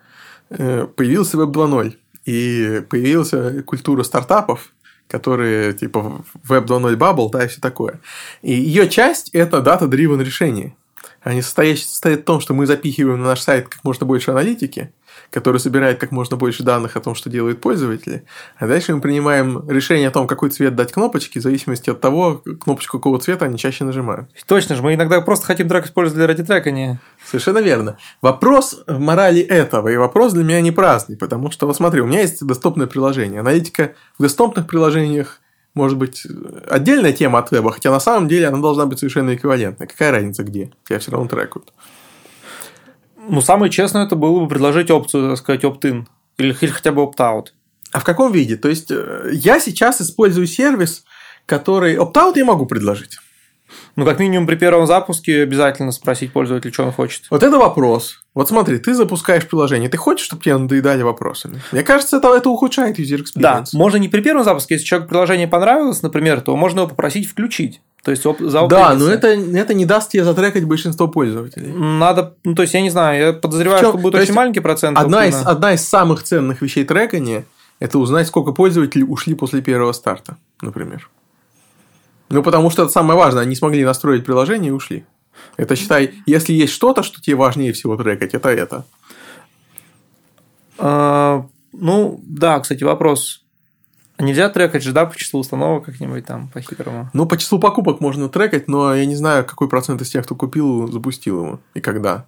э, 0.51 0.87
появился 0.97 1.37
Web 1.37 1.53
2.0 1.53 1.97
и 2.25 2.83
появилась 2.89 3.33
культура 3.65 4.03
стартапов, 4.03 4.73
которые 5.09 5.73
типа 5.75 6.25
Web 6.49 6.67
2.0 6.67 6.97
Bubble, 6.97 7.31
да, 7.31 7.45
и 7.45 7.49
все 7.49 7.61
такое. 7.61 8.01
И 8.43 8.53
ее 8.53 8.89
часть– 8.89 9.31
это 9.33 9.61
дата-дривен 9.61 10.21
решение. 10.21 10.75
Они 11.23 11.41
состоят, 11.43 11.79
состоят 11.79 12.21
в 12.21 12.25
том, 12.25 12.41
что 12.41 12.55
мы 12.55 12.67
запихиваем 12.67 13.21
на 13.21 13.29
наш 13.29 13.41
сайт 13.41 13.69
как 13.69 13.85
можно 13.85 14.07
больше 14.07 14.33
аналитики, 14.33 14.93
который 15.31 15.61
собирает 15.61 15.99
как 15.99 16.11
можно 16.11 16.37
больше 16.37 16.63
данных 16.63 16.97
о 16.97 17.01
том, 17.01 17.15
что 17.15 17.31
делают 17.31 17.61
пользователи. 17.61 18.25
А 18.59 18.67
дальше 18.67 18.95
мы 18.95 19.01
принимаем 19.01 19.69
решение 19.69 20.09
о 20.09 20.11
том, 20.11 20.27
какой 20.27 20.51
цвет 20.51 20.75
дать 20.75 20.93
кнопочки, 20.93 21.39
в 21.39 21.43
зависимости 21.43 21.91
от 21.91 22.01
того, 22.01 22.43
кнопочку 22.61 22.99
какого 22.99 23.21
цвета 23.21 23.45
они 23.45 23.57
чаще 23.57 23.85
нажимают. 23.85 24.29
Точно 24.47 24.75
же, 24.75 24.83
мы 24.83 24.95
иногда 24.95 25.21
просто 25.21 25.47
хотим 25.47 25.69
трек 25.69 25.87
использовать 25.87 26.17
для 26.17 26.27
ради 26.27 26.45
трекания. 26.45 27.01
Совершенно 27.25 27.59
верно. 27.59 27.99
Вопрос 28.21 28.83
в 28.87 28.99
морали 28.99 29.41
этого, 29.41 29.89
и 29.89 29.97
вопрос 29.97 30.33
для 30.33 30.45
меня 30.45 30.61
не 30.61 30.73
праздный, 30.73 31.17
потому 31.17 31.51
что, 31.51 31.67
вот 31.67 31.77
смотри, 31.77 32.01
у 32.01 32.07
меня 32.07 32.23
есть 32.23 32.45
доступное 32.45 32.87
приложение. 32.87 33.41
Аналитика 33.41 33.93
в 34.19 34.23
доступных 34.23 34.67
приложениях 34.67 35.42
может 35.75 35.97
быть 35.99 36.27
отдельная 36.69 37.13
тема 37.13 37.39
от 37.39 37.51
веба, 37.51 37.73
хотя 37.73 37.91
на 37.91 38.01
самом 38.01 38.29
деле 38.29 38.49
она 38.49 38.59
должна 38.59 38.87
быть 38.87 38.99
совершенно 38.99 39.35
эквивалентной. 39.35 39.87
Какая 39.87 40.11
разница 40.11 40.43
где? 40.43 40.73
Тебя 40.87 40.99
все 40.99 41.11
равно 41.11 41.29
трекают. 41.29 41.73
Ну, 43.29 43.41
самое 43.41 43.71
честное 43.71 44.05
это 44.05 44.17
было 44.17 44.41
бы 44.41 44.49
предложить 44.49 44.91
опцию, 44.91 45.31
так 45.31 45.39
сказать, 45.39 45.65
opt-in 45.65 46.07
или, 46.39 46.57
или 46.61 46.71
хотя 46.71 46.93
бы 46.93 47.03
opt-out. 47.03 47.49
А 47.93 48.01
в 48.01 48.05
каком 48.05 48.33
виде? 48.33 48.57
То 48.57 48.69
есть, 48.69 48.91
э, 48.91 49.31
я 49.33 49.61
сейчас 49.61 50.01
использую 50.01 50.47
сервис, 50.47 51.05
который... 51.47 51.97
Opt-out 51.97 52.33
я 52.37 52.45
могу 52.45 52.67
предложить. 52.67 53.19
Ну, 53.97 54.05
как 54.05 54.19
минимум, 54.19 54.47
при 54.47 54.57
первом 54.57 54.87
запуске 54.87 55.43
обязательно 55.43 55.93
спросить 55.93 56.33
пользователя, 56.33 56.73
что 56.73 56.85
он 56.85 56.93
хочет. 56.93 57.25
Вот 57.31 57.43
это 57.43 57.59
вопрос. 57.59 58.23
Вот 58.35 58.49
смотри, 58.49 58.79
ты 58.79 58.95
запускаешь 58.95 59.47
приложение, 59.47 59.91
ты 59.91 59.99
хочешь, 59.99 60.25
чтобы 60.25 60.43
тебе 60.43 60.57
надоедали 60.57 61.03
вопросами? 61.03 61.61
Мне 61.71 61.83
кажется, 61.83 62.17
это, 62.17 62.35
это 62.35 62.49
ухудшает 62.49 62.99
user 62.99 63.19
experience. 63.19 63.33
Да, 63.35 63.65
можно 63.75 63.99
не 63.99 64.09
при 64.09 64.23
первом 64.23 64.45
запуске, 64.45 64.75
если 64.75 64.87
человеку 64.87 65.11
приложение 65.11 65.47
понравилось, 65.47 66.03
например, 66.03 66.41
то 66.41 66.57
можно 66.57 66.81
его 66.81 66.89
попросить 66.89 67.29
включить. 67.29 67.83
То 68.03 68.11
есть 68.11 68.23
за 68.25 68.67
Да, 68.67 68.95
но 68.95 69.09
это, 69.09 69.29
это 69.29 69.75
не 69.75 69.85
даст 69.85 70.11
тебе 70.11 70.25
затрекать 70.25 70.65
большинство 70.65 71.07
пользователей. 71.07 71.73
Надо, 71.73 72.35
ну, 72.43 72.55
то 72.55 72.63
есть 72.63 72.75
я 72.75 72.81
не 72.81 72.91
знаю, 72.91 73.27
я 73.27 73.33
подозреваю, 73.33 73.81
чем, 73.81 73.91
что 73.91 73.99
будет 73.99 74.15
очень 74.15 74.35
маленький 74.35 74.61
процент. 74.61 74.99
Одна 74.99 75.27
из, 75.27 75.37
одна 75.45 75.75
из 75.75 75.87
самых 75.87 76.23
ценных 76.23 76.63
вещей 76.63 76.85
трекания– 76.85 77.45
это 77.79 77.99
узнать, 77.99 78.27
сколько 78.27 78.53
пользователей 78.53 79.05
ушли 79.07 79.35
после 79.35 79.61
первого 79.61 79.93
старта, 79.93 80.37
например. 80.63 81.09
Ну, 82.33 82.43
потому 82.43 82.71
что 82.71 82.83
это 82.83 82.93
самое 82.93 83.19
важное, 83.19 83.43
они 83.43 83.55
смогли 83.55 83.85
настроить 83.85 84.25
приложение 84.25 84.71
и 84.71 84.73
ушли. 84.73 85.05
Это 85.57 85.77
считай, 85.77 86.15
если 86.27 86.53
есть 86.53 86.73
что-то, 86.73 87.03
что 87.03 87.21
тебе 87.21 87.37
важнее 87.37 87.73
всего 87.73 87.97
трекать, 87.97 88.35
это 88.35 88.49
это. 88.49 88.85
А, 90.79 91.47
ну, 91.73 92.21
да, 92.25 92.61
кстати, 92.61 92.83
вопрос. 92.85 93.45
Нельзя 94.19 94.49
трекать 94.51 94.83
же, 94.83 94.93
да, 94.93 95.07
по 95.07 95.17
числу 95.17 95.41
установок 95.41 95.85
как-нибудь 95.85 96.25
там 96.25 96.49
по-хитрому? 96.49 97.11
Ну, 97.13 97.27
по 97.27 97.37
числу 97.37 97.59
покупок 97.59 98.01
можно 98.01 98.29
трекать, 98.29 98.69
но 98.69 98.95
я 98.95 99.05
не 99.05 99.17
знаю, 99.17 99.45
какой 99.45 99.69
процент 99.69 100.01
из 100.01 100.11
тех, 100.11 100.25
кто 100.25 100.35
купил, 100.35 100.91
запустил 100.91 101.45
его 101.45 101.61
и 101.75 101.81
когда. 101.81 102.27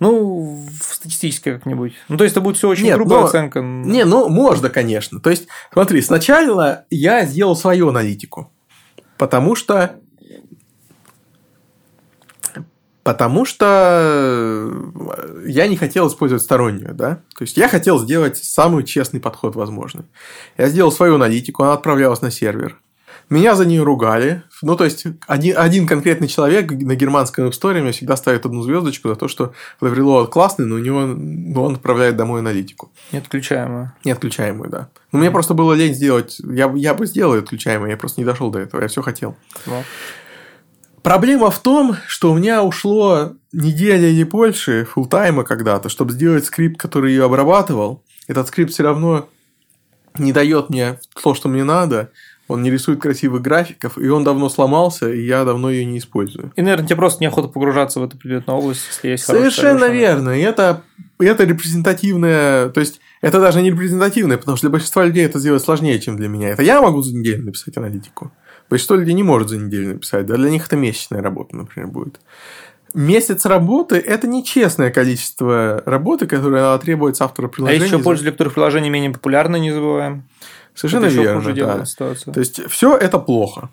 Ну, 0.00 0.66
статистически 0.80 1.52
как-нибудь. 1.52 1.92
Ну, 2.08 2.16
то 2.16 2.24
есть, 2.24 2.32
это 2.32 2.40
будет 2.40 2.56
все 2.56 2.68
очень 2.68 2.84
Нет, 2.84 2.96
грубая 2.96 3.20
но... 3.20 3.26
оценка. 3.26 3.60
Не, 3.60 4.04
ну, 4.04 4.28
можно, 4.28 4.70
конечно. 4.70 5.20
То 5.20 5.30
есть, 5.30 5.46
смотри, 5.72 6.00
сначала 6.02 6.84
я 6.90 7.24
сделал 7.26 7.54
свою 7.54 7.90
аналитику. 7.90 8.50
Потому 9.18 9.54
что 9.54 9.98
Потому 13.08 13.46
что 13.46 14.70
э, 14.70 15.44
я 15.46 15.66
не 15.66 15.78
хотел 15.78 16.08
использовать 16.08 16.42
стороннюю, 16.42 16.94
да. 16.94 17.22
То 17.38 17.44
есть 17.44 17.56
я 17.56 17.66
хотел 17.66 17.98
сделать 17.98 18.36
самый 18.36 18.84
честный 18.84 19.18
подход 19.18 19.56
возможный. 19.56 20.04
Я 20.58 20.68
сделал 20.68 20.92
свою 20.92 21.14
аналитику, 21.14 21.62
она 21.62 21.72
отправлялась 21.72 22.20
на 22.20 22.30
сервер. 22.30 22.78
Меня 23.30 23.54
за 23.54 23.66
нее 23.66 23.82
ругали. 23.82 24.42
Ну, 24.62 24.74
то 24.74 24.84
есть, 24.84 25.04
один, 25.26 25.58
один 25.58 25.86
конкретный 25.86 26.28
человек 26.28 26.70
на 26.70 26.94
германском 26.94 27.50
истории 27.50 27.82
мне 27.82 27.92
всегда 27.92 28.16
ставит 28.16 28.46
одну 28.46 28.62
звездочку 28.62 29.08
за 29.08 29.16
то, 29.16 29.28
что 29.28 29.52
Лаврилова 29.80 30.26
классный, 30.26 30.64
но 30.64 30.76
у 30.76 30.78
него 30.78 31.06
но 31.06 31.64
он 31.64 31.74
отправляет 31.74 32.16
домой 32.16 32.40
аналитику. 32.40 32.90
Неотключаемую. 33.12 33.92
Неотключаемую, 34.04 34.70
да. 34.70 34.88
Но 35.12 35.18
мне 35.18 35.30
просто 35.30 35.54
было 35.54 35.74
лень 35.74 35.94
сделать. 35.94 36.40
Я, 36.40 36.72
я 36.74 36.94
бы 36.94 37.06
сделал 37.06 37.34
отключаемую, 37.34 37.90
я 37.90 37.96
просто 37.96 38.20
не 38.20 38.24
дошел 38.24 38.50
до 38.50 38.60
этого. 38.60 38.80
Я 38.80 38.88
все 38.88 39.02
хотел. 39.02 39.36
Ну. 39.66 39.84
Проблема 41.02 41.50
в 41.50 41.58
том, 41.60 41.96
что 42.06 42.32
у 42.32 42.36
меня 42.36 42.62
ушло 42.62 43.32
неделя 43.52 44.08
или 44.08 44.24
больше 44.24 44.84
фултайма 44.84 45.44
когда-то, 45.44 45.88
чтобы 45.88 46.12
сделать 46.12 46.44
скрипт, 46.46 46.80
который 46.80 47.12
ее 47.12 47.24
обрабатывал. 47.24 48.02
Этот 48.26 48.48
скрипт 48.48 48.72
все 48.72 48.82
равно 48.82 49.28
не 50.18 50.32
дает 50.32 50.70
мне 50.70 50.98
то, 51.22 51.34
что 51.34 51.48
мне 51.48 51.64
надо. 51.64 52.10
Он 52.48 52.62
не 52.62 52.70
рисует 52.70 53.00
красивых 53.00 53.42
графиков, 53.42 53.98
и 53.98 54.08
он 54.08 54.24
давно 54.24 54.48
сломался, 54.48 55.12
и 55.12 55.24
я 55.24 55.44
давно 55.44 55.70
ее 55.70 55.84
не 55.84 55.98
использую. 55.98 56.50
И, 56.56 56.62
наверное, 56.62 56.86
тебе 56.86 56.96
просто 56.96 57.22
неохота 57.22 57.48
погружаться 57.48 58.00
в 58.00 58.04
эту 58.04 58.16
предметную 58.16 58.58
область, 58.58 58.86
если 58.88 59.10
есть 59.10 59.24
Совершенно 59.24 59.88
верно. 59.88 60.30
И 60.30 60.40
это, 60.40 60.82
это 61.18 61.44
репрезентативное, 61.44 62.70
то 62.70 62.80
есть 62.80 63.00
это 63.20 63.38
даже 63.38 63.60
не 63.60 63.70
репрезентативное, 63.70 64.38
потому 64.38 64.56
что 64.56 64.66
для 64.66 64.72
большинства 64.72 65.04
людей 65.04 65.26
это 65.26 65.38
сделать 65.38 65.62
сложнее, 65.62 66.00
чем 66.00 66.16
для 66.16 66.28
меня. 66.28 66.48
Это 66.48 66.62
я 66.62 66.80
могу 66.80 67.02
за 67.02 67.14
неделю 67.14 67.44
написать 67.44 67.76
аналитику. 67.76 68.32
Большинство 68.70 68.96
людей 68.96 69.14
не 69.14 69.22
может 69.22 69.48
за 69.48 69.58
неделю 69.58 69.94
написать. 69.94 70.26
Да? 70.26 70.36
Для 70.36 70.50
них 70.50 70.66
это 70.66 70.76
месячная 70.76 71.22
работа, 71.22 71.56
например, 71.56 71.90
будет. 71.90 72.20
Месяц 72.94 73.44
работы– 73.44 73.96
это 74.06 74.26
нечестное 74.26 74.90
количество 74.90 75.82
работы, 75.84 76.26
которое 76.26 76.76
требуется 76.78 77.24
автора 77.24 77.48
приложения. 77.48 77.82
А 77.82 77.86
еще 77.86 77.98
пользователи, 77.98 78.32
которых 78.32 78.54
приложение 78.54 78.90
менее 78.90 79.10
популярны, 79.10 79.58
не 79.58 79.72
забываем. 79.72 80.24
Совершенно 80.78 81.06
это 81.06 81.14
верно, 81.14 81.54
да. 81.54 81.84
Ситуацию. 81.84 82.32
То 82.32 82.40
есть, 82.40 82.70
все 82.70 82.96
это 82.96 83.18
плохо. 83.18 83.70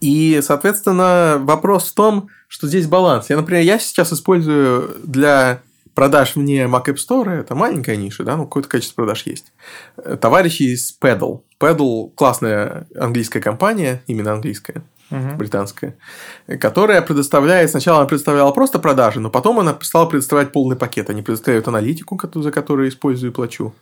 И, 0.00 0.40
соответственно, 0.42 1.38
вопрос 1.40 1.90
в 1.90 1.94
том, 1.94 2.28
что 2.46 2.68
здесь 2.68 2.86
баланс. 2.86 3.30
Я, 3.30 3.36
например, 3.36 3.62
я 3.62 3.78
сейчас 3.78 4.12
использую 4.12 4.96
для 5.02 5.62
продаж 5.94 6.34
вне 6.34 6.64
Mac 6.64 6.84
App 6.86 6.96
Store, 6.96 7.30
это 7.30 7.54
маленькая 7.54 7.96
ниша, 7.96 8.22
да, 8.24 8.36
но 8.36 8.44
какое-то 8.44 8.68
количество 8.68 8.96
продаж 8.96 9.22
есть. 9.26 9.52
Товарищи 10.20 10.64
из 10.64 10.94
Pedal. 11.00 11.42
Pedal– 11.58 12.10
классная 12.16 12.86
английская 12.98 13.40
компания, 13.40 14.02
именно 14.06 14.32
английская, 14.32 14.82
uh-huh. 15.10 15.36
британская, 15.36 15.96
которая 16.60 17.00
предоставляет, 17.00 17.70
сначала 17.70 18.00
она 18.00 18.08
предоставляла 18.08 18.50
просто 18.52 18.78
продажи, 18.78 19.20
но 19.20 19.30
потом 19.30 19.60
она 19.60 19.78
стала 19.80 20.06
предоставлять 20.06 20.52
полный 20.52 20.76
пакет. 20.76 21.08
Они 21.08 21.22
предоставляют 21.22 21.68
аналитику, 21.68 22.20
за 22.34 22.50
которую 22.50 22.88
использую 22.88 23.30
и 23.30 23.34
плачу. 23.34 23.72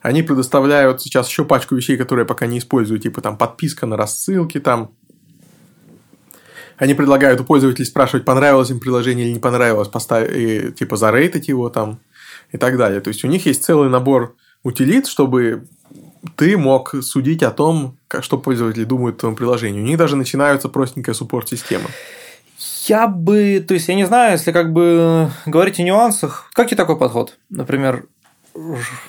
Они 0.00 0.22
предоставляют 0.22 1.02
сейчас 1.02 1.28
еще 1.28 1.44
пачку 1.44 1.74
вещей, 1.74 1.96
которые 1.96 2.22
я 2.22 2.26
пока 2.26 2.46
не 2.46 2.58
использую, 2.58 3.00
типа 3.00 3.20
там 3.20 3.36
подписка 3.36 3.86
на 3.86 3.96
рассылки, 3.96 4.60
там 4.60 4.92
они 6.76 6.94
предлагают 6.94 7.40
у 7.40 7.44
пользователей 7.44 7.84
спрашивать, 7.84 8.24
понравилось 8.24 8.70
им 8.70 8.78
приложение 8.78 9.26
или 9.26 9.34
не 9.34 9.40
понравилось, 9.40 9.88
поставить, 9.88 10.76
типа 10.76 10.96
зарейтить 10.96 11.48
его 11.48 11.68
там 11.70 11.98
и 12.52 12.56
так 12.56 12.76
далее. 12.76 13.00
То 13.00 13.08
есть 13.08 13.24
у 13.24 13.28
них 13.28 13.46
есть 13.46 13.64
целый 13.64 13.90
набор 13.90 14.36
утилит, 14.62 15.08
чтобы 15.08 15.66
ты 16.36 16.56
мог 16.56 16.94
судить 17.02 17.42
о 17.42 17.50
том, 17.50 17.96
как, 18.06 18.22
что 18.22 18.38
пользователи 18.38 18.84
думают 18.84 19.16
о 19.16 19.20
твоем 19.20 19.36
приложении. 19.36 19.80
У 19.80 19.84
них 19.84 19.98
даже 19.98 20.16
начинается 20.16 20.68
простенькая 20.68 21.14
суппорт-система. 21.14 21.88
Я 22.86 23.06
бы, 23.06 23.64
то 23.66 23.74
есть 23.74 23.88
я 23.88 23.94
не 23.94 24.06
знаю, 24.06 24.32
если 24.32 24.50
как 24.52 24.72
бы 24.72 25.30
говорить 25.46 25.78
о 25.78 25.82
нюансах, 25.82 26.48
как 26.54 26.68
тебе 26.68 26.76
такой 26.76 26.96
подход? 26.96 27.36
Например, 27.50 28.06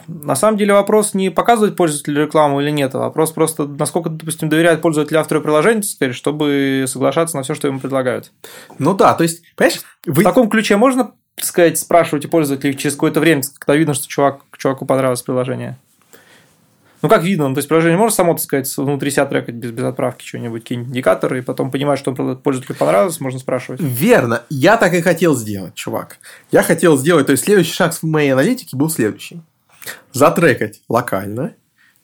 на 0.07 0.35
самом 0.35 0.57
деле 0.57 0.73
вопрос 0.73 1.13
не 1.13 1.29
показывать 1.29 1.75
пользователю 1.75 2.23
рекламу 2.23 2.61
или 2.61 2.69
нет, 2.69 2.93
а 2.95 2.99
вопрос 2.99 3.31
просто, 3.31 3.65
насколько, 3.65 4.09
допустим, 4.09 4.49
доверяет 4.49 4.81
пользователь 4.81 5.17
автору 5.17 5.41
приложения, 5.41 5.81
сказать, 5.83 6.15
чтобы 6.15 6.85
соглашаться 6.87 7.35
на 7.35 7.43
все, 7.43 7.55
что 7.55 7.67
ему 7.67 7.79
предлагают. 7.79 8.31
Ну 8.77 8.93
да, 8.93 9.13
то 9.13 9.23
есть, 9.23 9.43
понимаешь, 9.55 9.81
вы... 10.05 10.21
В 10.21 10.23
таком 10.23 10.49
ключе 10.49 10.77
можно, 10.77 11.11
сказать, 11.37 11.77
спрашивать 11.79 12.25
у 12.25 12.29
пользователей 12.29 12.77
через 12.77 12.95
какое-то 12.95 13.19
время, 13.19 13.41
когда 13.57 13.77
видно, 13.77 13.93
что 13.93 14.07
чувак, 14.07 14.41
чуваку 14.57 14.85
понравилось 14.85 15.21
приложение? 15.21 15.77
Ну, 17.02 17.08
как 17.08 17.24
видно, 17.24 17.47
ну, 17.47 17.56
то 17.56 17.60
есть 17.60 17.70
приложение 17.70 17.97
может 17.97 18.16
само, 18.16 18.34
так 18.34 18.41
сказать, 18.41 18.78
внутри 18.78 19.10
себя 19.10 19.26
трекать 19.26 19.56
без, 19.56 19.72
без 19.72 19.84
отправки 19.84 20.26
что-нибудь, 20.26 20.64
какие-нибудь 20.64 20.91
индикаторы, 20.91 21.39
и 21.39 21.41
потом 21.41 21.72
понимать, 21.72 21.97
что 21.97 22.14
пользователю 22.14 22.76
понравилось, 22.76 23.20
можно 23.22 23.39
спрашивать. 23.39 23.80
Верно. 23.82 24.43
Я 24.50 24.76
так 24.76 24.93
и 24.93 25.02
хотел 25.02 25.36
сделать, 25.36 25.76
чувак. 25.76 26.18
Я 26.52 26.62
хотел 26.62 26.97
сделать, 26.97 27.28
то 27.28 27.32
есть 27.32 27.45
следующий 27.45 27.74
шаг 27.74 27.93
в 27.93 28.04
моей 28.04 28.32
аналитике 28.32 28.76
был 28.76 28.89
следующий. 28.89 29.41
Затрекать 30.12 30.82
локально, 30.89 31.54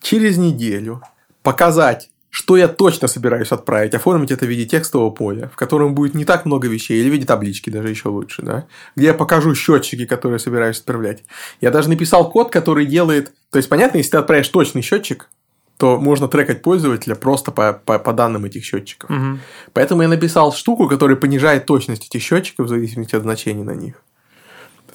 через 0.01 0.37
неделю, 0.37 1.01
показать 1.43 2.09
что 2.35 2.57
я 2.57 2.67
точно 2.67 3.07
собираюсь 3.07 3.53
отправить, 3.53 3.93
оформить 3.93 4.29
это 4.29 4.45
в 4.45 4.49
виде 4.49 4.65
текстового 4.65 5.09
поля, 5.09 5.47
в 5.53 5.55
котором 5.55 5.95
будет 5.95 6.15
не 6.15 6.25
так 6.25 6.45
много 6.45 6.67
вещей, 6.67 6.99
или 6.99 7.09
в 7.09 7.13
виде 7.13 7.25
таблички, 7.25 7.69
даже 7.69 7.87
еще 7.87 8.09
лучше, 8.09 8.41
да, 8.41 8.65
где 8.97 9.05
я 9.05 9.13
покажу 9.13 9.55
счетчики, 9.55 10.05
которые 10.05 10.39
собираюсь 10.39 10.79
отправлять. 10.79 11.23
Я 11.61 11.71
даже 11.71 11.87
написал 11.87 12.29
код, 12.29 12.51
который 12.51 12.87
делает... 12.87 13.31
То 13.51 13.57
есть, 13.57 13.69
понятно, 13.69 13.99
если 13.99 14.11
ты 14.11 14.17
отправишь 14.17 14.49
точный 14.49 14.81
счетчик, 14.81 15.29
то 15.77 15.97
можно 15.97 16.27
трекать 16.27 16.61
пользователя 16.61 17.15
просто 17.15 17.51
по, 17.51 17.71
по, 17.71 17.99
по 17.99 18.11
данным 18.11 18.43
этих 18.43 18.65
счетчиков. 18.65 19.09
Угу. 19.09 19.39
Поэтому 19.71 20.01
я 20.01 20.09
написал 20.09 20.51
штуку, 20.51 20.89
которая 20.89 21.15
понижает 21.15 21.65
точность 21.65 22.05
этих 22.07 22.21
счетчиков 22.21 22.65
в 22.65 22.69
зависимости 22.69 23.15
от 23.15 23.21
значений 23.21 23.63
на 23.63 23.75
них. 23.75 23.95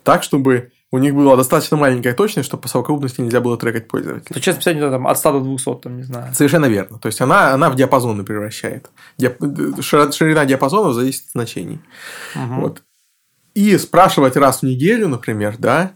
Так, 0.05 0.24
чтобы 0.24 0.72
у 0.93 0.99
них 0.99 1.14
была 1.14 1.36
достаточно 1.36 1.76
маленькая 1.76 2.14
точность, 2.14 2.47
чтобы 2.49 2.62
по 2.62 2.68
совокупности 2.68 3.20
нельзя 3.20 3.41
было 3.41 3.57
трекать 3.57 3.86
пользователя. 3.86 4.34
То 4.34 4.41
часто 4.41 4.61
писать 4.61 4.78
там, 4.78 5.07
от 5.07 5.18
100 5.18 5.32
до 5.32 5.41
200, 5.41 5.74
там, 5.82 5.97
не 5.97 6.03
знаю. 6.03 6.34
Совершенно 6.34 6.66
верно. 6.66 6.99
То 6.99 7.07
есть, 7.07 7.20
она, 7.20 7.53
она 7.53 7.70
в 7.70 7.76
диапазоны 7.76 8.24
превращает. 8.24 8.91
Диап... 9.16 9.36
Ширина 9.80 10.45
диапазонов 10.45 10.95
зависит 10.95 11.26
от 11.26 11.32
значений. 11.32 11.80
Угу. 12.34 12.61
Вот. 12.61 12.82
И 13.55 13.76
спрашивать 13.78 14.36
раз 14.36 14.61
в 14.61 14.62
неделю, 14.64 15.07
например, 15.07 15.57
да, 15.59 15.93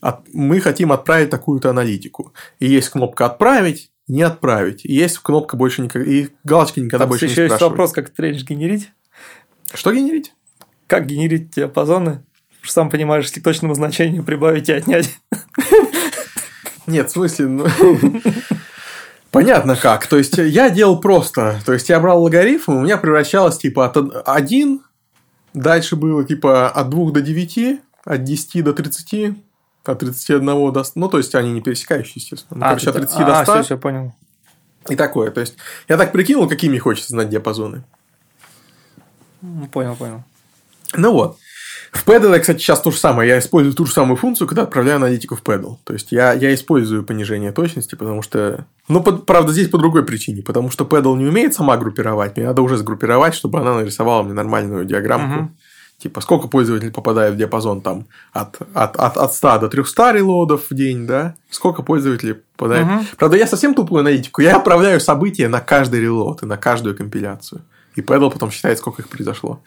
от... 0.00 0.22
мы 0.32 0.60
хотим 0.60 0.90
отправить 0.90 1.30
такую-то 1.30 1.70
аналитику. 1.70 2.32
И 2.58 2.66
есть 2.66 2.88
кнопка 2.88 3.26
«Отправить», 3.26 3.90
«Не 4.08 4.22
отправить». 4.22 4.84
И 4.84 4.92
есть 4.92 5.18
кнопка 5.18 5.56
«Больше 5.56 5.82
никогда...» 5.82 6.10
И 6.10 6.28
галочки 6.42 6.80
никогда 6.80 7.04
там 7.04 7.10
больше 7.10 7.26
не 7.26 7.32
еще 7.32 7.44
есть 7.44 7.60
вопрос, 7.60 7.92
как 7.92 8.10
тренишь 8.10 8.42
генерить. 8.42 8.90
Что 9.72 9.92
генерить? 9.92 10.34
Как 10.88 11.06
генерить 11.06 11.50
диапазоны? 11.50 12.24
Сам 12.64 12.90
понимаешь, 12.90 13.24
если 13.26 13.40
к 13.40 13.44
точному 13.44 13.74
значению 13.74 14.22
прибавить 14.22 14.68
и 14.68 14.72
отнять. 14.72 15.18
Нет, 16.86 17.08
в 17.08 17.12
смысле, 17.12 17.46
ну... 17.46 17.66
Понятно 19.30 19.76
как. 19.76 20.06
То 20.06 20.18
есть, 20.18 20.36
я 20.36 20.68
делал 20.68 21.00
просто. 21.00 21.58
То 21.64 21.72
есть, 21.72 21.88
я 21.88 21.98
брал 22.00 22.22
логарифм, 22.22 22.72
у 22.72 22.80
меня 22.82 22.98
превращалось 22.98 23.56
типа 23.56 23.86
от 23.86 23.96
1, 24.28 24.80
дальше 25.54 25.96
было 25.96 26.22
типа 26.22 26.68
от 26.68 26.90
2 26.90 27.12
до 27.12 27.22
9, 27.22 27.80
от 28.04 28.24
10 28.24 28.64
до 28.64 28.74
30, 28.74 29.36
от 29.84 29.98
31 29.98 30.72
до... 30.72 30.84
Ну, 30.94 31.08
то 31.08 31.16
есть, 31.16 31.34
они 31.34 31.50
не 31.50 31.62
пересекающие, 31.62 32.14
естественно. 32.16 32.60
Ну, 32.60 32.66
а, 32.66 32.68
короче, 32.68 32.90
от 32.90 32.96
30 32.96 33.16
а, 33.16 33.24
до 33.24 33.44
100. 33.44 33.52
Все, 33.52 33.62
все, 33.62 33.78
понял. 33.78 34.14
И 34.90 34.96
такое. 34.96 35.30
То 35.30 35.40
есть, 35.40 35.56
я 35.88 35.96
так 35.96 36.12
прикинул, 36.12 36.46
какие 36.46 36.68
мне 36.68 36.78
хочется 36.78 37.10
знать 37.10 37.30
диапазоны. 37.30 37.84
Понял, 39.72 39.96
понял. 39.96 40.22
Ну 40.94 41.12
вот. 41.12 41.38
В 41.92 42.06
Paddle, 42.06 42.38
кстати, 42.40 42.58
сейчас 42.58 42.80
то 42.80 42.90
же 42.90 42.96
самое. 42.96 43.28
Я 43.28 43.38
использую 43.38 43.74
ту 43.74 43.84
же 43.84 43.92
самую 43.92 44.16
функцию, 44.16 44.48
когда 44.48 44.62
отправляю 44.62 44.96
аналитику 44.96 45.36
в 45.36 45.42
Paddle. 45.42 45.76
То 45.84 45.92
есть, 45.92 46.10
я, 46.10 46.32
я 46.32 46.54
использую 46.54 47.04
понижение 47.04 47.52
точности, 47.52 47.96
потому 47.96 48.22
что... 48.22 48.64
Ну, 48.88 49.02
под, 49.02 49.26
правда, 49.26 49.52
здесь 49.52 49.68
по 49.68 49.76
другой 49.76 50.02
причине. 50.02 50.42
Потому 50.42 50.70
что 50.70 50.84
Paddle 50.84 51.18
не 51.18 51.26
умеет 51.26 51.52
сама 51.52 51.76
группировать. 51.76 52.34
Мне 52.34 52.46
надо 52.46 52.62
уже 52.62 52.78
сгруппировать, 52.78 53.34
чтобы 53.34 53.60
она 53.60 53.74
нарисовала 53.74 54.22
мне 54.22 54.32
нормальную 54.32 54.86
диаграммку. 54.86 55.40
Угу. 55.40 55.50
Типа, 55.98 56.22
сколько 56.22 56.48
пользователь 56.48 56.90
попадает 56.90 57.34
в 57.34 57.36
диапазон 57.36 57.82
там 57.82 58.06
от, 58.32 58.56
от, 58.72 58.96
от, 58.96 59.18
от 59.18 59.34
100 59.34 59.58
до 59.58 59.68
300 59.68 60.12
релодов 60.12 60.70
в 60.70 60.74
день, 60.74 61.06
да? 61.06 61.34
Сколько 61.50 61.82
пользователей 61.82 62.36
попадает. 62.56 62.86
Угу. 62.86 63.04
Правда, 63.18 63.36
я 63.36 63.46
совсем 63.46 63.74
тупую 63.74 64.00
аналитику. 64.00 64.40
Я 64.40 64.56
отправляю 64.56 64.98
события 64.98 65.46
на 65.46 65.60
каждый 65.60 66.00
релод 66.00 66.42
и 66.42 66.46
на 66.46 66.56
каждую 66.56 66.96
компиляцию. 66.96 67.60
И 67.96 68.00
Paddle 68.00 68.30
потом 68.32 68.50
считает, 68.50 68.78
сколько 68.78 69.02
их 69.02 69.10
произошло. 69.10 69.60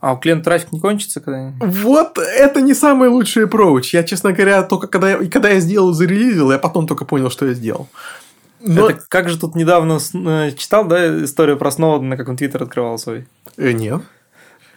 А 0.00 0.12
у 0.12 0.18
клиента 0.18 0.44
трафик 0.44 0.72
не 0.72 0.80
кончится 0.80 1.20
когда-нибудь? 1.20 1.74
Вот 1.74 2.18
это 2.18 2.60
не 2.60 2.74
самый 2.74 3.08
лучший 3.08 3.44
approach. 3.44 3.90
Я, 3.92 4.02
честно 4.02 4.32
говоря, 4.32 4.62
только 4.62 4.88
когда 4.88 5.12
я, 5.12 5.30
когда 5.30 5.48
я 5.48 5.60
сделал, 5.60 5.92
зарелизил, 5.92 6.52
я 6.52 6.58
потом 6.58 6.86
только 6.86 7.04
понял, 7.04 7.30
что 7.30 7.46
я 7.46 7.54
сделал. 7.54 7.88
Но... 8.60 8.90
Это 8.90 9.04
как 9.08 9.28
же 9.28 9.38
тут 9.38 9.54
недавно 9.54 9.98
э, 9.98 10.52
читал, 10.56 10.86
да, 10.86 11.24
историю 11.24 11.56
про 11.56 11.70
Сноудена, 11.70 12.16
как 12.16 12.28
он 12.28 12.36
Твиттер 12.36 12.62
открывал 12.62 12.98
свой? 12.98 13.26
Э, 13.56 13.72
нет. 13.72 14.02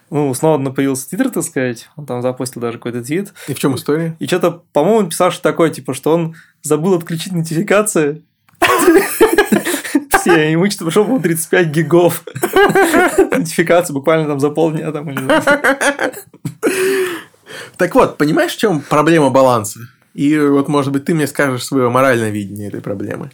Ну, 0.10 0.30
у 0.30 0.34
Сноудена 0.34 0.72
появился 0.72 1.10
Твиттер, 1.10 1.30
так 1.30 1.44
сказать. 1.44 1.90
Он 1.96 2.06
там 2.06 2.22
запустил 2.22 2.62
даже 2.62 2.78
какой-то 2.78 3.04
твит. 3.04 3.34
И 3.48 3.54
в 3.54 3.60
чем 3.60 3.76
история? 3.76 4.16
И 4.20 4.28
что-то, 4.28 4.64
по-моему, 4.74 5.10
писал, 5.10 5.32
что 5.32 5.44
такое, 5.44 5.70
типа, 5.70 5.94
что 5.94 6.14
он 6.14 6.36
забыл 6.62 6.96
отключить 6.96 7.34
нотификации. 7.34 8.24
Все, 10.20 10.52
ему 10.52 10.70
что-то 10.70 10.86
пошел, 10.86 11.06
по 11.06 11.20
35 11.20 11.68
гигов. 11.68 12.24
Нотификация 13.32 13.94
буквально 13.94 14.28
там 14.28 14.40
за 14.40 14.50
полдня. 14.50 14.92
Там, 14.92 15.16
так 17.78 17.96
вот, 17.96 18.18
понимаешь, 18.18 18.54
в 18.54 18.58
чем 18.58 18.82
проблема 18.82 19.30
баланса? 19.30 19.80
И 20.14 20.38
вот, 20.38 20.68
может 20.68 20.92
быть, 20.92 21.06
ты 21.06 21.14
мне 21.14 21.28
скажешь 21.28 21.64
свое 21.64 21.90
моральное 21.90 22.30
видение 22.30 22.68
этой 22.68 22.82
проблемы. 22.82 23.32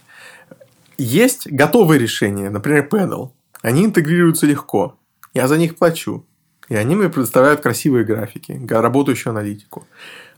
Есть 0.97 1.47
готовые 1.51 1.99
решения, 1.99 2.49
например, 2.49 2.87
Pedal. 2.91 3.31
Они 3.61 3.83
интегрируются 3.83 4.45
легко. 4.45 4.97
Я 5.33 5.47
за 5.47 5.57
них 5.57 5.77
плачу. 5.77 6.25
И 6.69 6.75
они 6.75 6.95
мне 6.95 7.09
предоставляют 7.09 7.61
красивые 7.61 8.05
графики, 8.05 8.59
работающую 8.69 9.31
аналитику. 9.31 9.87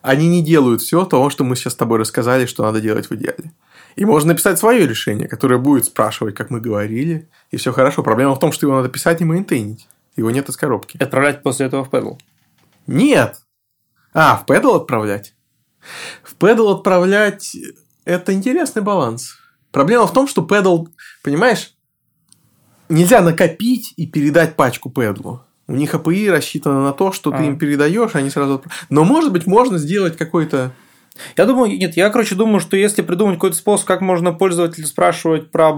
Они 0.02 0.28
не 0.28 0.44
делают 0.44 0.82
все 0.82 1.06
того, 1.06 1.30
что 1.30 1.44
мы 1.44 1.56
сейчас 1.56 1.74
с 1.74 1.78
тобой 1.78 2.00
рассказали, 2.00 2.46
что 2.46 2.64
надо 2.64 2.82
делать 2.82 3.10
в 3.10 3.16
идеале. 3.16 3.52
И 3.98 4.06
можно 4.06 4.30
написать 4.34 4.60
свое 4.60 4.86
решение, 4.86 5.28
которое 5.28 5.58
будет 5.58 5.86
спрашивать, 5.86 6.36
как 6.36 6.52
мы 6.52 6.62
говорили, 6.62 7.28
и 7.50 7.58
все 7.58 7.74
хорошо. 7.74 8.04
Проблема 8.04 8.36
в 8.36 8.40
том, 8.40 8.52
что 8.52 8.68
его 8.68 8.76
надо 8.76 8.90
писать 8.90 9.22
и 9.22 9.26
мейнтейнить. 9.26 9.88
Его 10.16 10.30
нет 10.30 10.48
из 10.50 10.56
коробки. 10.56 10.98
Отправлять 11.02 11.42
после 11.42 11.66
этого 11.66 11.84
в 11.84 11.90
Pedal? 11.90 12.20
Нет. 12.86 13.42
А, 14.14 14.38
в 14.38 14.50
Pedal 14.50 14.76
отправлять? 14.76 15.34
В 16.22 16.36
Pedal 16.38 16.78
отправлять– 16.78 17.58
это 18.06 18.34
интересный 18.34 18.84
баланс. 18.84 19.40
Проблема 19.72 20.06
в 20.06 20.14
том, 20.14 20.28
что 20.28 20.44
Pedal, 20.44 20.88
понимаешь, 21.24 21.74
нельзя 22.90 23.22
накопить 23.22 23.96
и 23.98 24.06
передать 24.06 24.56
пачку 24.56 24.92
Pedal. 24.96 25.40
У 25.66 25.74
них 25.74 25.96
API 25.96 26.30
рассчитано 26.30 26.84
на 26.84 26.94
то, 26.94 27.12
что 27.12 27.34
а. 27.34 27.38
ты 27.38 27.46
им 27.46 27.58
передаешь, 27.58 28.14
они 28.14 28.30
сразу. 28.30 28.64
Но 28.92 29.04
может 29.04 29.34
быть 29.34 29.48
можно 29.48 29.80
сделать 29.80 30.18
какой-то 30.18 30.72
я 31.36 31.46
думаю, 31.46 31.78
нет, 31.78 31.98
я, 31.98 32.10
короче, 32.10 32.36
думаю, 32.36 32.60
что 32.60 32.78
если 32.78 33.02
придумать 33.02 33.36
какой-то 33.36 33.56
способ, 33.56 33.88
как 33.88 34.02
можно 34.02 34.34
пользователя 34.34 34.86
спрашивать 34.86 35.52
про, 35.52 35.74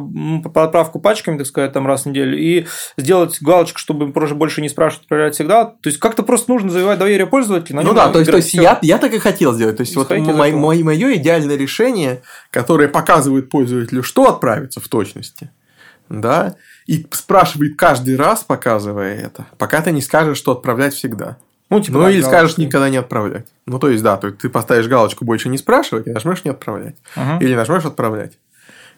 отправку 0.55 0.99
пачками, 0.99 1.37
так 1.37 1.47
сказать, 1.47 1.73
там 1.73 1.87
раз 1.87 2.03
в 2.03 2.05
неделю, 2.07 2.37
и 2.37 2.65
сделать 2.97 3.37
галочку, 3.41 3.79
чтобы 3.79 4.11
позже 4.11 4.35
больше 4.35 4.61
не 4.61 4.69
спрашивать, 4.69 5.03
отправлять 5.03 5.35
всегда, 5.35 5.65
то 5.65 5.87
есть 5.87 5.99
как-то 5.99 6.23
просто 6.23 6.51
нужно 6.51 6.69
завоевать 6.69 6.99
доверие 6.99 7.27
пользователя. 7.27 7.81
Ну 7.81 7.93
да, 7.93 8.09
то 8.09 8.19
есть, 8.19 8.31
то 8.31 8.37
есть 8.37 8.53
я, 8.53 8.79
я 8.81 8.97
так 8.97 9.13
и 9.13 9.19
хотел 9.19 9.53
сделать. 9.53 9.77
То 9.77 9.81
есть, 9.81 9.95
вот 9.95 10.09
мое, 10.09 10.83
мое 10.83 11.15
идеальное 11.15 11.55
решение, 11.55 12.21
которое 12.51 12.87
показывает 12.87 13.49
пользователю, 13.49 14.03
что 14.03 14.29
отправиться 14.29 14.79
в 14.79 14.87
точности, 14.87 15.51
да, 16.09 16.55
и 16.87 17.05
спрашивает 17.11 17.77
каждый 17.77 18.15
раз, 18.15 18.43
показывая 18.43 19.15
это, 19.15 19.45
пока 19.57 19.81
ты 19.81 19.91
не 19.91 20.01
скажешь, 20.01 20.37
что 20.37 20.53
отправлять 20.53 20.93
всегда. 20.93 21.37
Ну, 21.69 21.79
типа, 21.79 21.99
ну 21.99 22.09
или 22.09 22.21
скажешь 22.21 22.57
никогда 22.57 22.89
не 22.89 22.97
отправлять. 22.97 23.47
Ну, 23.67 23.77
то 23.77 23.89
есть, 23.89 24.03
да, 24.03 24.17
то 24.17 24.27
есть 24.27 24.39
ты 24.39 24.49
поставишь 24.49 24.87
галочку 24.87 25.23
больше 25.23 25.49
не 25.49 25.57
спрашивать 25.57 26.07
и 26.07 26.11
нажмешь 26.11 26.43
не 26.43 26.51
отправлять. 26.51 26.95
Угу. 27.15 27.41
Или 27.41 27.53
нажмешь 27.55 27.85
отправлять. 27.85 28.33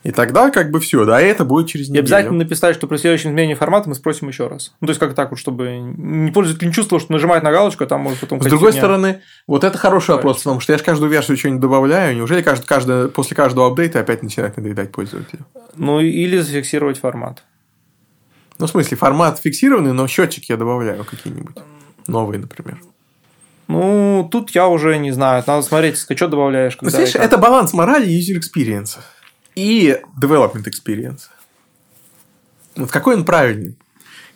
И 0.03 0.11
тогда 0.11 0.49
как 0.49 0.71
бы 0.71 0.79
все, 0.79 1.05
да, 1.05 1.21
и 1.21 1.25
это 1.25 1.45
будет 1.45 1.67
через 1.67 1.89
неделю. 1.89 2.03
И 2.03 2.05
обязательно 2.05 2.37
написать, 2.39 2.75
что 2.75 2.87
при 2.87 2.97
следующем 2.97 3.31
изменении 3.31 3.53
формата 3.53 3.87
мы 3.87 3.93
спросим 3.93 4.29
еще 4.29 4.47
раз. 4.47 4.73
Ну, 4.81 4.87
то 4.87 4.91
есть, 4.91 4.99
как 4.99 5.13
так 5.13 5.29
вот, 5.29 5.39
чтобы 5.39 5.77
не 5.77 6.31
пользователь 6.31 6.65
не 6.65 6.73
чувствовал, 6.73 6.99
что 6.99 7.11
нажимает 7.11 7.43
на 7.43 7.51
галочку, 7.51 7.83
а 7.83 7.87
там 7.87 8.01
может 8.01 8.19
потом... 8.19 8.41
С 8.41 8.45
другой 8.45 8.73
стороны, 8.73 9.21
вот 9.45 9.63
это 9.63 9.77
хороший 9.77 10.15
вопрос, 10.15 10.37
потому 10.39 10.59
что 10.59 10.71
я 10.71 10.79
же 10.79 10.83
каждую 10.83 11.11
версию 11.11 11.37
что-нибудь 11.37 11.61
добавляю. 11.61 12.15
Неужели 12.15 12.41
каждый, 12.41 12.65
каждый, 12.65 13.09
после 13.09 13.35
каждого 13.35 13.67
апдейта 13.67 13.99
опять 13.99 14.23
начинает 14.23 14.57
надоедать 14.57 14.91
пользователю? 14.91 15.45
Ну, 15.75 15.99
или 15.99 16.39
зафиксировать 16.39 16.97
формат. 16.97 17.43
Ну, 18.57 18.65
в 18.65 18.69
смысле, 18.71 18.97
формат 18.97 19.39
фиксированный, 19.39 19.93
но 19.93 20.07
счетчики 20.07 20.51
я 20.51 20.57
добавляю 20.57 21.03
какие-нибудь. 21.03 21.57
Новые, 22.07 22.39
например. 22.39 22.81
Ну, 23.67 24.27
тут 24.29 24.51
я 24.51 24.67
уже 24.67 24.97
не 24.97 25.11
знаю. 25.11 25.43
Надо 25.47 25.61
смотреть, 25.61 25.97
что 25.97 26.27
добавляешь. 26.27 26.75
Когда 26.75 26.91
Знаешь, 26.91 27.15
это 27.15 27.37
баланс 27.37 27.73
морали 27.73 28.09
и 28.09 28.19
user 28.19 28.39
experience. 28.39 28.97
И 29.55 29.97
development 30.21 30.65
experience. 30.65 31.21
Вот 32.75 32.91
какой 32.91 33.15
он 33.15 33.25
правильный? 33.25 33.77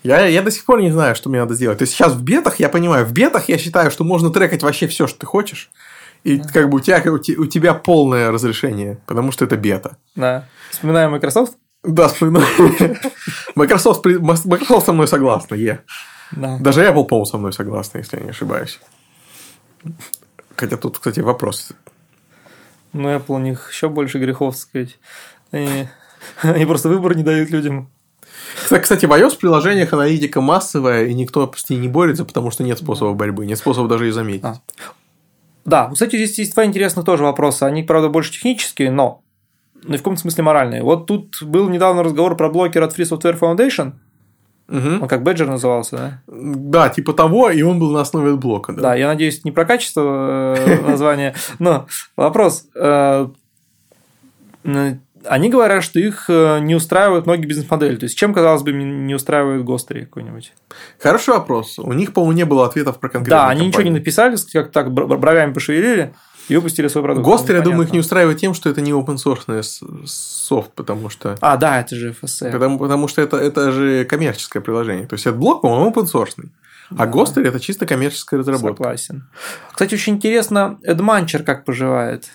Я, 0.03 0.28
я 0.28 0.41
до 0.41 0.51
сих 0.51 0.66
пор 0.66 0.82
не 0.82 0.91
знаю, 0.91 1.16
что 1.16 1.30
мне 1.30 1.39
надо 1.39 1.55
сделать. 1.55 1.80
То 1.80 1.82
есть 1.82 1.93
сейчас 1.93 2.13
в 2.13 2.24
бетах, 2.24 2.59
я 2.59 2.70
понимаю, 2.70 3.05
в 3.05 3.11
бетах 3.11 3.49
я 3.49 3.57
считаю, 3.57 3.89
что 3.89 4.03
можно 4.03 4.30
трекать 4.30 4.61
вообще 4.61 4.88
все, 4.88 5.07
что 5.07 5.20
ты 5.20 5.26
хочешь. 5.26 5.72
И 6.24 6.38
mm. 6.38 6.51
как 6.53 6.70
бы 6.70 6.78
у 6.78 6.80
тебя, 6.80 7.01
у, 7.11 7.45
тебя 7.45 7.74
полное 7.74 8.32
разрешение, 8.32 8.99
потому 9.07 9.32
что 9.32 9.45
это 9.45 9.57
бета. 9.57 9.97
Да. 10.16 10.47
Вспоминаем 10.70 11.11
Microsoft? 11.11 11.53
Да, 11.84 12.07
вспоминаем. 12.07 12.97
Microsoft, 13.55 14.05
Microsoft 14.05 14.86
со 14.86 14.93
мной 14.93 15.07
согласна, 15.07 15.55
е. 15.55 15.82
Да. 16.36 16.58
Даже 16.60 16.82
Apple, 16.82 17.06
по-моему, 17.06 17.26
со 17.26 17.38
мной 17.38 17.54
согласна, 17.54 18.00
если 18.00 18.18
я 18.18 18.24
не 18.24 18.30
ошибаюсь. 18.30 18.80
Хотя 20.56 20.78
тут, 20.78 20.98
кстати, 20.98 21.20
вопрос. 21.20 21.72
Ну, 22.94 23.10
Apple 23.10 23.36
у 23.36 23.40
них 23.40 23.72
еще 23.72 23.90
больше 23.90 24.20
грехов, 24.20 24.56
сказать. 24.56 24.98
Они, 25.52 25.88
они 26.42 26.66
просто 26.66 26.90
выбор 26.90 27.16
не 27.16 27.24
дают 27.24 27.50
людям. 27.50 27.90
Кстати, 28.70 29.06
в 29.06 29.12
iOS-приложениях 29.12 29.94
аналитика 29.94 30.42
массовая, 30.42 31.06
и 31.06 31.14
никто 31.14 31.52
с 31.56 31.70
ней 31.70 31.78
не 31.78 31.88
борется, 31.88 32.26
потому 32.26 32.52
что 32.52 32.64
нет 32.64 32.80
способа 32.80 33.14
борьбы, 33.14 33.46
нет 33.46 33.58
способа 33.58 33.88
даже 33.88 34.06
ее 34.06 34.14
заметить. 34.14 34.46
А. 34.46 34.62
Да, 35.66 35.90
кстати, 35.92 36.16
здесь 36.16 36.38
есть 36.40 36.54
два 36.54 36.66
интересных 36.66 37.06
тоже 37.06 37.24
вопроса. 37.24 37.66
Они, 37.66 37.84
правда, 37.84 38.10
больше 38.10 38.32
технические, 38.32 38.92
но 38.92 39.22
ну, 39.84 39.96
в 39.96 39.98
каком 39.98 40.18
смысле 40.18 40.44
моральные. 40.44 40.84
Вот 40.84 41.06
тут 41.06 41.42
был 41.44 41.70
недавно 41.70 42.04
разговор 42.04 42.36
про 42.36 42.50
блокер 42.50 42.84
от 42.84 42.98
Free 42.98 43.06
Software 43.10 43.40
Foundation– 43.40 43.94
Угу. 44.68 45.03
Он 45.03 45.07
как 45.07 45.22
бэджер 45.22 45.47
назывался, 45.47 45.97
да? 45.97 46.22
Да, 46.28 46.89
типа 46.89 47.13
того, 47.13 47.49
и 47.49 47.61
он 47.61 47.80
был 47.80 47.91
на 47.91 48.01
основе 48.01 48.36
блока. 48.36 48.74
Да, 48.74 48.82
да 48.82 48.95
я 48.95 49.07
надеюсь, 49.07 49.43
не 49.43 49.51
про 49.51 49.66
качество 49.66 50.55
э, 50.57 50.82
названия, 50.88 51.36
но 51.59 51.88
вопрос. 52.16 52.68
Э, 52.76 53.28
они 54.63 55.49
говорят, 55.49 55.84
что 55.84 55.99
их 55.99 56.26
э, 56.30 56.59
не 56.59 56.76
устраивают 56.76 57.26
многие 57.26 57.45
бизнес-модели. 57.45 57.95
То 57.97 58.05
есть, 58.05 58.18
чем, 58.18 58.34
казалось 58.34 58.63
бы, 58.63 58.74
не 58.74 59.13
устраивает 59.13 59.63
Гостери 59.63 60.05
какой-нибудь? 60.05 60.53
Хороший 60.99 61.34
вопрос. 61.34 61.80
У 61.80 61.93
них, 61.93 62.13
по-моему, 62.13 62.36
не 62.36 62.45
было 62.45 62.66
ответов 62.66 62.99
про 62.99 63.09
конкретные 63.09 63.41
Да, 63.41 63.49
они 63.49 63.68
ничего 63.68 63.84
не 63.84 63.91
написали, 63.91 64.38
как 64.51 64.72
так 64.72 64.91
бровями 64.91 65.53
пошевелили 65.53 66.13
и 66.48 66.56
выпустили 66.56 66.88
свой 66.88 67.04
продукт. 67.04 67.26
Гостер, 67.26 67.56
я 67.56 67.62
думаю, 67.62 67.88
их 67.88 67.93
не 67.93 68.00
устраивает 68.00 68.39
тем, 68.39 68.54
что 68.54 68.70
это 68.70 68.82
не 68.82 68.91
open 68.91 69.16
source 69.16 70.06
софт, 70.06 70.72
потому 70.74 71.10
что... 71.10 71.38
А, 71.41 71.58
да, 71.58 71.80
это 71.82 71.96
же 71.96 72.16
FSC. 72.22 72.52
Потому, 72.52 72.80
потому 72.80 73.08
что 73.08 73.22
это, 73.22 73.38
это 73.38 73.72
же 73.72 74.06
коммерческое 74.06 74.62
приложение. 74.62 75.08
То 75.08 75.16
есть, 75.16 75.26
это 75.26 75.36
блок, 75.36 75.62
по-моему, 75.62 75.91
open 75.91 76.06
source. 76.06 76.36
А 76.96 77.06
да. 77.08 77.41
это 77.41 77.60
чисто 77.60 77.86
коммерческая 77.86 78.39
разработка. 78.39 78.84
Согласен. 78.84 79.28
Кстати, 79.72 79.96
очень 79.96 80.16
интересно, 80.16 80.78
Ad 80.84 80.97
Muncher 80.97 81.43
как 81.43 81.66
поживает. 81.66 82.30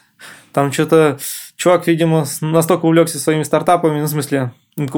Там 0.53 0.73
что-то 0.73 1.19
чувак, 1.57 1.87
видимо, 1.87 2.27
настолько 2.41 2.87
увлекся 2.87 3.19
своими 3.19 3.45
стартапами, 3.45 4.01
ну, 4.01 4.07
в 4.07 4.11
смысле, 4.11 4.53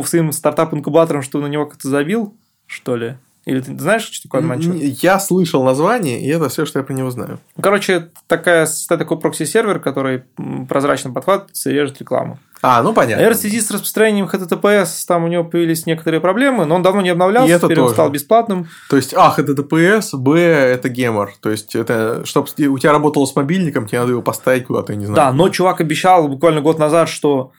своим 0.06 0.32
стартап-инкубатором, 0.32 1.22
что 1.22 1.40
на 1.40 1.46
него 1.46 1.66
как-то 1.66 1.88
забил, 1.88 2.34
что 2.66 2.96
ли. 2.96 3.16
Или 3.45 3.61
ты 3.61 3.76
знаешь, 3.76 4.03
что 4.03 4.28
такое 4.28 4.43
Ad 4.42 4.49
Muncher? 4.49 4.76
Я 5.03 5.18
слышал 5.18 5.64
название, 5.64 6.20
и 6.20 6.28
это 6.28 6.49
все, 6.49 6.64
что 6.64 6.78
я 6.78 6.84
про 6.84 6.93
него 6.95 7.11
знаю. 7.11 7.40
Короче, 7.61 8.11
такая, 8.28 8.68
такой 8.88 9.18
прокси-сервер, 9.18 9.80
который 9.80 10.24
прозрачно 10.68 11.11
подхватывается 11.12 11.70
и 11.70 11.72
режет 11.72 11.99
рекламу. 11.99 12.38
А, 12.64 12.80
ну 12.84 12.93
понятно. 12.93 13.16
Наверное, 13.16 13.36
в 13.36 13.40
связи 13.40 13.61
с 13.61 13.72
распространением 13.72 14.26
HTTPS 14.26 15.05
там 15.09 15.24
у 15.24 15.26
него 15.26 15.43
появились 15.43 15.84
некоторые 15.84 16.20
проблемы, 16.20 16.64
но 16.64 16.76
он 16.76 16.82
давно 16.82 17.01
не 17.01 17.09
обновлялся, 17.09 17.53
и 17.53 17.59
теперь 17.59 17.76
тоже. 17.76 17.88
он 17.88 17.93
стал 17.93 18.11
бесплатным. 18.11 18.68
То 18.88 18.95
есть, 18.95 19.12
а, 19.14 19.34
HTTPS, 19.36 20.16
Б, 20.16 20.38
это 20.38 20.88
гемор. 20.88 21.32
То 21.40 21.51
есть, 21.51 21.74
это, 21.74 22.24
чтобы 22.24 22.47
у 22.68 22.78
тебя 22.78 22.93
работало 22.93 23.26
с 23.26 23.34
мобильником, 23.34 23.88
тебе 23.88 23.99
надо 23.99 24.12
его 24.12 24.22
поставить 24.22 24.66
куда-то, 24.66 24.93
я 24.93 24.99
не 24.99 25.07
знаю. 25.07 25.16
Да, 25.16 25.32
но 25.32 25.49
чувак 25.49 25.80
обещал 25.80 26.28
буквально 26.28 26.61
год 26.61 26.78
назад, 26.78 27.09
что 27.09 27.51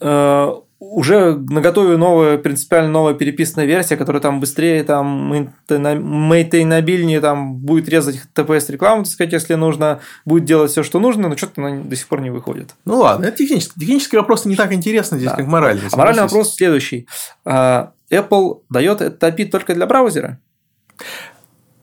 э, 0.00 0.52
уже 0.80 1.36
на 1.36 1.60
готове 1.60 1.96
новая, 1.96 2.38
принципиально 2.38 2.90
новая 2.90 3.14
переписанная 3.14 3.66
версия, 3.66 3.96
которая 3.96 4.22
там 4.22 4.38
быстрее, 4.38 4.84
там, 4.84 5.32
мейтейнабильнее, 5.68 7.20
там, 7.20 7.56
будет 7.56 7.88
резать 7.88 8.20
TPS 8.34 8.70
рекламу, 8.70 9.02
так 9.02 9.12
сказать, 9.12 9.32
если 9.32 9.54
нужно, 9.54 10.00
будет 10.24 10.44
делать 10.44 10.70
все, 10.70 10.84
что 10.84 11.00
нужно, 11.00 11.28
но 11.28 11.36
что-то 11.36 11.64
она 11.64 11.82
до 11.82 11.96
сих 11.96 12.06
пор 12.06 12.20
не 12.20 12.30
выходит. 12.30 12.74
Ну 12.84 12.98
ладно, 12.98 13.26
это 13.26 13.38
технический. 13.38 13.80
Технический 13.80 14.16
вопрос 14.16 14.44
не 14.44 14.54
так 14.54 14.72
интересно 14.72 15.18
здесь, 15.18 15.30
да. 15.30 15.36
как 15.36 15.46
моральный. 15.46 15.88
А 15.90 15.96
моральный 15.96 16.22
вопрос 16.22 16.54
следующий. 16.54 17.08
А, 17.44 17.92
Apple 18.10 18.62
дает 18.70 19.00
этот 19.00 19.22
API 19.22 19.46
только 19.46 19.74
для 19.74 19.86
браузера? 19.86 20.38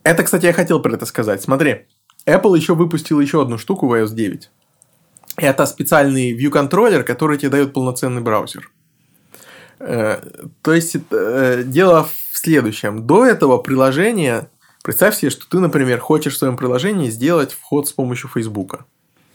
Это, 0.03 0.23
кстати, 0.23 0.45
я 0.45 0.53
хотел 0.53 0.81
про 0.81 0.93
это 0.93 1.05
сказать. 1.05 1.41
Смотри, 1.41 1.87
Apple 2.25 2.55
еще 2.55 2.75
выпустил 2.75 3.19
еще 3.19 3.41
одну 3.41 3.57
штуку 3.57 3.87
в 3.87 3.93
iOS 3.93 4.13
9. 4.13 4.49
Это 5.37 5.65
специальный 5.65 6.31
view 6.31 6.49
контроллер, 6.49 7.03
который 7.03 7.37
тебе 7.37 7.49
дает 7.49 7.73
полноценный 7.73 8.21
браузер. 8.21 8.71
Э, 9.79 10.21
то 10.61 10.73
есть, 10.73 10.95
э, 11.11 11.63
дело 11.65 12.03
в 12.03 12.37
следующем. 12.37 13.05
До 13.05 13.25
этого 13.25 13.57
приложения, 13.57 14.49
представь 14.83 15.15
себе, 15.15 15.31
что 15.31 15.47
ты, 15.49 15.59
например, 15.59 15.99
хочешь 15.99 16.35
в 16.35 16.37
своем 16.37 16.57
приложении 16.57 17.09
сделать 17.09 17.53
вход 17.53 17.87
с 17.87 17.91
помощью 17.91 18.29
Фейсбука. 18.29 18.85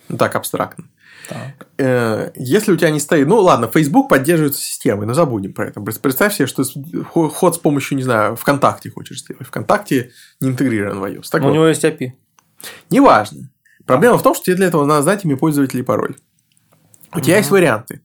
Ну, 0.09 0.17
так 0.17 0.35
абстрактно. 0.35 0.87
Так. 1.29 1.67
Э, 1.79 2.33
если 2.35 2.73
у 2.73 2.77
тебя 2.77 2.91
не 2.91 2.99
стоит... 2.99 3.29
Ну, 3.29 3.39
ладно, 3.39 3.69
Facebook 3.69 4.09
поддерживается 4.09 4.61
системой, 4.61 5.07
но 5.07 5.15
забудем 5.15 5.53
про 5.53 5.69
это. 5.69 5.81
Представь 5.81 6.35
себе, 6.35 6.47
что 6.47 6.65
вход 6.65 7.55
с 7.55 7.59
помощью, 7.59 7.97
не 7.97 8.03
знаю, 8.03 8.37
ВКонтакте 8.37 8.91
хочешь 8.91 9.21
сделать. 9.21 9.47
ВКонтакте 9.47 10.11
не 10.41 10.49
интегрирован 10.49 10.99
в 10.99 11.05
iOS. 11.05 11.29
Так 11.31 11.43
но 11.43 11.49
вот. 11.49 11.53
у 11.53 11.55
него 11.55 11.67
есть 11.67 11.85
API. 11.85 12.13
Неважно. 12.91 13.51
Проблема 13.87 14.19
в 14.19 14.23
том, 14.23 14.35
что 14.35 14.45
тебе 14.45 14.57
для 14.57 14.67
этого 14.67 14.85
надо 14.85 15.03
знать 15.03 15.25
имя 15.25 15.37
пользователя 15.37 15.81
и 15.81 15.85
пароль. 15.85 16.17
У 17.15 17.21
тебя 17.21 17.39
есть 17.39 17.51
варианты. 17.51 18.03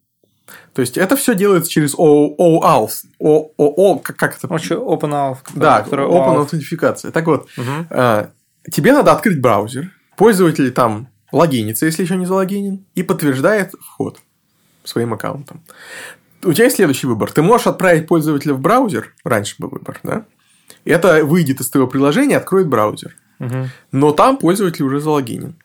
То 0.76 0.82
есть 0.82 0.98
это 0.98 1.16
все 1.16 1.36
делается 1.36 1.72
через 1.72 1.96
OAuth. 1.96 3.06
OAuth, 3.18 4.02
как, 4.02 4.18
как 4.18 4.38
это? 4.38 4.48
OpenAuth. 4.48 5.38
Да, 5.56 5.86
Open 5.90 6.36
аутентификация. 6.36 7.12
Так 7.12 7.26
вот, 7.28 7.48
угу. 7.58 8.30
тебе 8.70 8.92
надо 8.92 9.14
открыть 9.14 9.40
браузер, 9.40 9.92
пользователь 10.18 10.70
там 10.74 11.08
логинится, 11.32 11.86
если 11.86 12.04
еще 12.04 12.18
не 12.18 12.26
залогинен, 12.26 12.86
и 12.94 13.04
подтверждает 13.04 13.74
вход 13.80 14.20
своим 14.84 15.14
аккаунтом. 15.14 15.64
У 16.44 16.52
тебя 16.52 16.66
есть 16.66 16.76
следующий 16.76 17.08
выбор. 17.08 17.32
Ты 17.32 17.42
можешь 17.42 17.68
отправить 17.68 18.06
пользователя 18.06 18.54
в 18.54 18.60
браузер, 18.60 19.14
раньше 19.24 19.56
был 19.58 19.70
выбор, 19.70 20.02
да? 20.04 20.26
Это 20.84 21.24
выйдет 21.24 21.62
из 21.62 21.70
твоего 21.70 21.88
приложения, 21.88 22.36
откроет 22.36 22.68
браузер. 22.68 23.16
Угу. 23.40 23.70
Но 23.94 24.12
там 24.12 24.36
пользователь 24.36 24.84
уже 24.84 25.00
залогинен. 25.00 25.56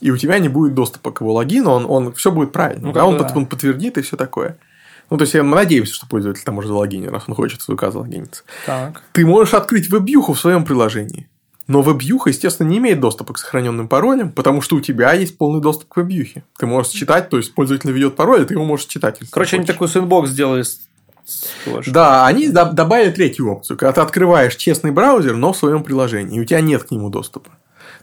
И 0.00 0.10
у 0.10 0.16
тебя 0.16 0.38
не 0.38 0.48
будет 0.48 0.74
доступа 0.74 1.12
к 1.12 1.20
его 1.20 1.32
логину, 1.34 1.70
он, 1.70 1.86
он 1.88 2.12
все 2.14 2.30
будет 2.30 2.52
правильно. 2.52 2.88
Ну, 2.88 2.92
да, 2.92 3.06
он, 3.06 3.16
да. 3.16 3.30
он 3.34 3.46
подтвердит 3.46 3.98
и 3.98 4.02
все 4.02 4.16
такое. 4.16 4.58
Ну, 5.10 5.18
то 5.18 5.22
есть, 5.22 5.34
я 5.34 5.42
надеюсь, 5.42 5.90
что 5.90 6.06
пользователь 6.06 6.44
там 6.44 6.58
уже 6.58 6.68
залогинен, 6.68 7.10
раз 7.10 7.24
он 7.26 7.34
хочет 7.34 7.60
свой 7.60 7.74
указ 7.74 7.92
залогиниться. 7.92 8.42
Так. 8.66 9.02
Ты 9.12 9.26
можешь 9.26 9.54
открыть 9.54 9.90
веб-юху 9.90 10.32
в 10.32 10.40
своем 10.40 10.64
приложении. 10.64 11.28
Но 11.66 11.80
веб-юха, 11.80 12.30
естественно, 12.30 12.68
не 12.68 12.78
имеет 12.78 13.00
доступа 13.00 13.32
к 13.32 13.38
сохраненным 13.38 13.88
паролям, 13.88 14.32
потому 14.32 14.60
что 14.60 14.76
у 14.76 14.80
тебя 14.80 15.12
есть 15.14 15.38
полный 15.38 15.62
доступ 15.62 15.88
к 15.88 15.96
веб-юхе. 15.96 16.44
Ты 16.58 16.66
можешь 16.66 16.92
читать, 16.92 17.30
то 17.30 17.38
есть 17.38 17.54
пользователь 17.54 17.90
ведет 17.90 18.16
пароль, 18.16 18.42
и 18.42 18.44
ты 18.44 18.54
его 18.54 18.64
можешь 18.64 18.86
читать. 18.86 19.18
Короче, 19.30 19.56
они 19.56 19.64
такой 19.64 19.88
сэндбокс 19.88 20.30
сделали. 20.30 20.64
Да, 21.86 22.26
они 22.26 22.48
добавили 22.48 23.10
третью 23.10 23.50
опцию, 23.50 23.78
когда 23.78 23.92
ты 23.92 24.00
открываешь 24.02 24.56
честный 24.56 24.90
браузер, 24.90 25.36
но 25.36 25.54
в 25.54 25.56
своем 25.56 25.82
приложении, 25.82 26.36
и 26.36 26.40
у 26.40 26.44
тебя 26.44 26.60
нет 26.60 26.84
к 26.84 26.90
нему 26.90 27.08
доступа. 27.08 27.50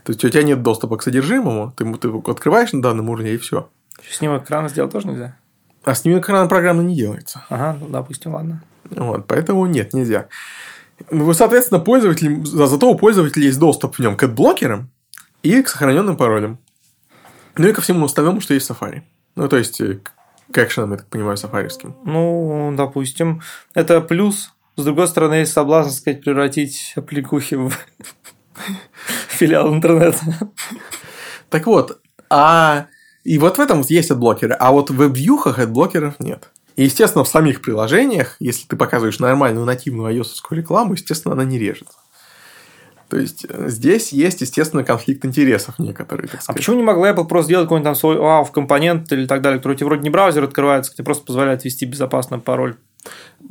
То 0.04 0.10
есть 0.10 0.24
у 0.24 0.28
тебя 0.28 0.42
нет 0.42 0.62
доступа 0.62 0.96
к 0.96 1.02
содержимому, 1.02 1.72
ты, 1.76 1.92
ты 1.94 2.08
открываешь 2.26 2.72
на 2.72 2.82
данном 2.82 3.08
уровне 3.08 3.34
и 3.34 3.38
все. 3.38 3.68
Снимок 4.10 4.44
экрана 4.44 4.68
сделать 4.68 4.92
тоже 4.92 5.08
нельзя? 5.08 5.36
А 5.84 5.94
снимок 5.94 6.24
экрана 6.24 6.48
программно 6.48 6.82
не 6.82 6.96
делается. 6.96 7.44
Ага, 7.48 7.76
ну, 7.80 7.88
допустим, 7.88 8.34
ладно. 8.34 8.62
Вот, 8.90 9.26
поэтому 9.26 9.66
нет, 9.66 9.94
нельзя. 9.94 10.28
Ну, 11.10 11.32
соответственно, 11.32 11.80
пользователь, 11.80 12.44
зато 12.44 12.90
у 12.90 12.96
пользователя 12.96 13.44
есть 13.44 13.58
доступ 13.58 13.96
в 13.96 13.98
нем 14.00 14.16
к 14.16 14.26
adblocker 14.28 14.79
ам 14.79 14.90
и 15.42 15.62
к 15.62 15.68
сохраненным 15.68 16.16
паролям. 16.16 16.58
Ну 17.56 17.68
и 17.68 17.72
ко 17.72 17.80
всему 17.80 18.04
остальному, 18.04 18.40
что 18.40 18.54
есть 18.54 18.68
в 18.68 18.70
Safari. 18.70 19.02
Ну, 19.34 19.48
то 19.48 19.56
есть, 19.56 19.80
э, 19.80 20.00
к 20.52 20.58
экшенам, 20.58 20.92
я 20.92 20.98
так 20.98 21.08
понимаю, 21.08 21.36
сафаревским. 21.36 21.96
Ну, 22.04 22.72
допустим, 22.76 23.42
это 23.74 24.00
плюс. 24.00 24.52
С 24.76 24.84
другой 24.84 25.06
стороны, 25.06 25.34
есть 25.34 25.52
соблазн, 25.52 25.90
сказать, 25.90 26.22
превратить 26.22 26.94
аппликухи 26.96 27.56
в 27.56 27.72
филиал 29.32 29.72
интернета. 29.74 30.18
Так 31.50 31.66
вот, 31.66 32.00
а 32.30 32.86
и 33.24 33.38
вот 33.38 33.58
в 33.58 33.60
этом 33.60 33.82
есть 33.82 34.10
adblocker 34.10 34.46
ы, 34.46 34.54
а 34.58 34.72
вот 34.72 34.90
в 34.90 34.96
веб-вьюхах 34.96 35.58
adblocker 35.58 36.07
ов 36.07 36.18
нет. 36.18 36.50
И, 36.76 36.84
естественно, 36.84 37.24
в 37.24 37.28
самих 37.28 37.60
приложениях, 37.60 38.36
если 38.40 38.66
ты 38.66 38.76
показываешь 38.76 39.18
нормальную 39.18 39.66
нативную 39.66 40.16
ios 40.16 40.28
рекламу, 40.50 40.94
естественно, 40.94 41.34
она 41.34 41.44
не 41.44 41.58
режется. 41.58 41.98
То 43.12 43.18
есть 43.18 43.44
э, 43.46 43.68
здесь 43.68 44.10
есть, 44.10 44.40
естественно, 44.40 44.84
конфликт 44.84 45.22
интересов 45.26 45.78
некоторые. 45.78 46.28
Так 46.28 46.40
а 46.40 46.42
сказать. 46.42 46.56
А 46.56 46.58
почему 46.58 46.76
не 46.76 46.82
могла 46.82 47.10
Apple 47.10 47.26
просто 47.26 47.48
сделать 47.48 47.66
какой-нибудь 47.66 47.84
там 47.84 47.94
свой 47.94 48.16
WAV 48.16 48.50
компонент 48.50 49.12
или 49.12 49.26
так 49.26 49.42
далее, 49.42 49.58
который 49.58 49.76
тебе 49.76 49.86
вроде 49.88 50.02
не 50.02 50.08
браузер 50.08 50.44
открывается, 50.44 50.92
где 50.94 51.02
просто 51.02 51.26
позволяет 51.26 51.62
ввести 51.62 51.84
безопасный 51.84 52.38
пароль 52.38 52.76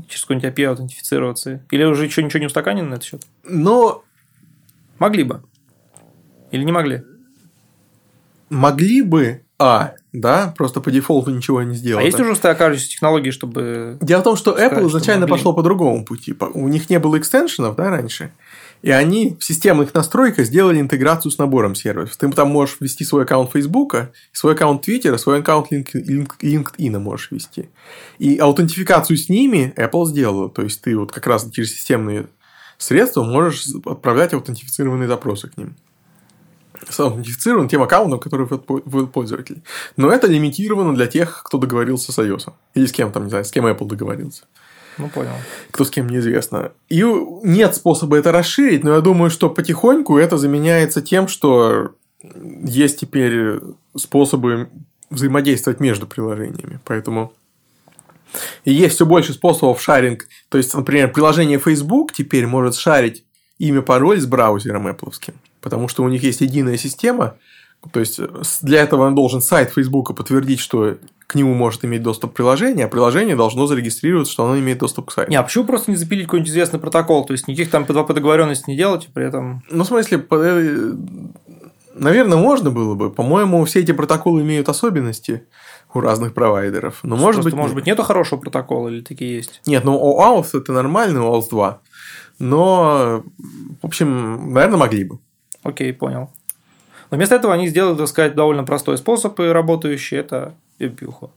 через 0.07 0.23
какой-нибудь 0.23 0.49
API 0.49 0.65
аутентифицироваться? 0.65 1.63
Или 1.69 1.84
уже 1.84 2.05
еще 2.05 2.23
ничего 2.23 2.39
не 2.39 2.47
устаканено 2.47 2.89
на 2.89 2.93
этот 2.95 3.03
счет? 3.03 3.21
Но 3.43 4.03
могли 4.97 5.23
бы. 5.23 5.43
Или 6.52 6.64
не 6.64 6.72
могли? 6.72 7.04
Могли 8.49 9.02
бы, 9.02 9.43
а, 9.58 9.93
да, 10.12 10.54
просто 10.58 10.82
по 10.82 10.91
дефолту 10.91 11.32
ничего 11.32 11.62
не 11.62 11.76
сделали. 11.76 12.04
А 12.04 12.06
есть 12.06 12.20
уже 12.20 12.34
окажущиеся 12.34 12.91
технологии, 12.91 13.32
чтобы... 13.32 13.97
Дело 14.02 14.22
в 14.22 14.24
том, 14.24 14.36
что 14.36 14.58
Apple 14.58 14.88
изначально 14.89 15.28
пошло 15.28 15.54
по 15.54 15.64
другому 15.64 16.04
пути. 16.04 16.36
У 16.54 16.68
них 16.68 16.89
не 16.89 16.99
было 16.99 17.18
экстеншенов, 17.18 17.76
да, 17.76 17.89
раньше. 17.89 18.32
И 18.82 18.89
они 18.89 19.38
в 19.39 19.43
системных 19.43 19.93
настройках 19.93 20.47
сделали 20.47 20.82
интеграцию 20.82 21.32
с 21.32 21.38
набором 21.38 21.76
сервисов. 21.76 22.18
Ты 22.18 22.30
там 22.32 22.49
можешь 22.49 22.78
ввести 22.80 23.06
свой 23.06 23.24
аккаунт 23.24 23.52
Facebook, 23.52 24.10
свой 24.32 24.54
аккаунт 24.54 24.88
Twitter, 24.88 25.16
свой 25.18 25.39
аккаунт 25.39 25.72
LinkedIn 25.72 26.99
можешь 26.99 27.30
ввести. 27.30 27.70
И 28.18 28.38
аутентификацию 28.38 29.16
с 29.16 29.30
ними 29.30 29.74
Apple 29.78 30.06
сделала. 30.08 30.49
То 30.49 30.64
есть, 30.64 30.82
ты 30.82 30.97
вот 30.97 31.12
как 31.12 31.28
раз 31.28 31.47
через 31.52 31.72
системные 31.74 32.26
средства 32.80 33.24
можешь 33.24 33.68
отправлять 33.86 34.34
аутентифицированные 34.34 35.08
запросы 35.08 35.47
к 35.47 35.58
ним 35.58 35.76
аутентифицирован 36.97 37.67
тем 37.67 37.82
аккаунтом, 37.82 38.19
который 38.19 38.47
вводит 38.47 39.11
пользователь. 39.11 39.61
Но 39.97 40.11
это 40.11 40.27
лимитировано 40.27 40.95
для 40.95 41.07
тех, 41.07 41.43
кто 41.43 41.57
договорился 41.57 42.11
с 42.11 42.19
iOS. 42.19 42.53
Или 42.73 42.86
с 42.86 42.91
кем 42.91 43.11
там, 43.11 43.23
не 43.23 43.29
знаю, 43.29 43.45
с 43.45 43.51
кем 43.51 43.65
Apple 43.65 43.88
договорился. 43.88 44.43
Ну, 44.97 45.09
понял. 45.09 45.32
Кто 45.71 45.86
с 45.86 45.89
кем 45.89 46.09
неизвестно. 46.09 46.71
И 46.89 47.03
нет 47.43 47.75
способа 47.75 48.17
это 48.17 48.32
расширить, 48.32 48.84
но 48.84 48.95
я 48.95 49.01
думаю, 49.01 49.29
что 49.29 49.49
потихоньку 49.49 50.17
это 50.17 50.38
заменяется 50.38 51.01
тем, 51.01 51.27
что 51.27 51.91
есть 52.63 52.99
теперь 52.99 53.59
способы 53.95 54.69
взаимодействовать 55.09 55.79
между 55.79 56.07
приложениями. 56.07 56.79
Поэтому 56.86 57.34
и 58.63 58.73
есть 58.73 58.95
все 58.95 59.05
больше 59.05 59.34
способов 59.34 59.82
шаринг. 59.82 60.27
То 60.49 60.57
есть, 60.57 60.73
например, 60.73 61.11
приложение 61.11 61.59
Facebook 61.59 62.13
теперь 62.13 62.47
может 62.47 62.75
шарить 62.75 63.25
имя 63.57 63.82
пароль 63.82 64.19
с 64.19 64.25
браузером 64.25 64.88
Apple 64.88 65.11
потому 65.62 65.88
что 65.88 66.03
у 66.03 66.09
них 66.09 66.24
есть 66.24 66.41
единая 66.41 66.78
система, 66.78 67.36
то 67.91 67.99
есть 67.99 68.20
для 68.62 68.82
этого 68.82 69.07
он 69.07 69.16
должен 69.16 69.41
сайт 69.41 69.72
Facebook 69.72 70.16
подтвердить, 70.16 70.59
что 70.59 70.97
к 71.26 71.36
нему 71.36 71.53
может 71.53 71.86
иметь 71.86 72.03
доступ 72.03 72.34
приложение, 72.34 72.86
а 72.86 72.89
приложение 72.89 73.36
должно 73.36 73.66
зарегистрироваться, 73.66 74.34
что 74.34 74.45
оно 74.45 74.59
имеет 74.59 74.80
доступ 74.80 75.07
к 75.07 75.12
сайту. 75.14 75.32
Не, 75.32 75.38
а 75.38 75.43
почему 75.43 75.64
просто 75.64 75.89
не 75.89 75.97
запилить 75.97 76.26
какой-нибудь 76.26 76.51
известный 76.51 76.80
протокол? 76.80 77.26
То 77.26 77.32
есть 77.32 77.47
никаких 77.47 77.72
там 77.72 77.84
P2P 77.84 78.14
договоренностей 78.14 78.72
не 78.72 78.78
делать, 78.78 79.07
при 79.14 79.26
этом. 79.26 79.64
Ну, 79.72 79.84
в 79.84 79.88
смысле, 79.88 80.26
э, 80.30 80.93
наверное, 81.95 82.38
можно 82.38 82.70
было 82.70 82.95
бы. 82.95 83.09
По-моему, 83.09 83.64
все 83.64 83.80
эти 83.80 83.93
протоколы 83.93 84.41
имеют 84.41 84.68
особенности 84.68 85.45
у 85.93 86.01
разных 86.01 86.34
провайдеров. 86.34 86.99
Но 87.03 87.16
может 87.16 87.43
быть. 87.43 87.53
Может 87.53 87.76
быть, 87.76 87.86
нету 87.86 88.03
хорошего 88.03 88.39
протокола 88.39 88.89
или 88.89 89.01
такие 89.01 89.38
есть? 89.38 89.62
Нет, 89.66 89.86
ну 89.86 89.97
OAuth 89.97 90.49
это 90.53 90.74
нормальный 90.74 91.22
OAuth 91.22 91.49
2. 91.49 91.80
Но, 92.39 93.24
в 93.82 93.86
общем, 93.86 94.53
наверное, 94.53 94.78
могли 94.78 95.05
бы. 95.05 95.20
Окей, 95.64 95.93
понял. 95.93 96.30
Но 97.09 97.18
вместо 97.18 97.36
этого 97.36 97.53
они 97.53 97.68
сделали, 97.68 97.97
так 97.97 98.07
сказать, 98.07 98.36
довольно 98.36 98.64
простой 98.64 98.97
способ 98.97 99.39
и 99.39 99.43
работающий– 99.43 100.18
это 100.20 100.55
веб-юха. 100.80 101.30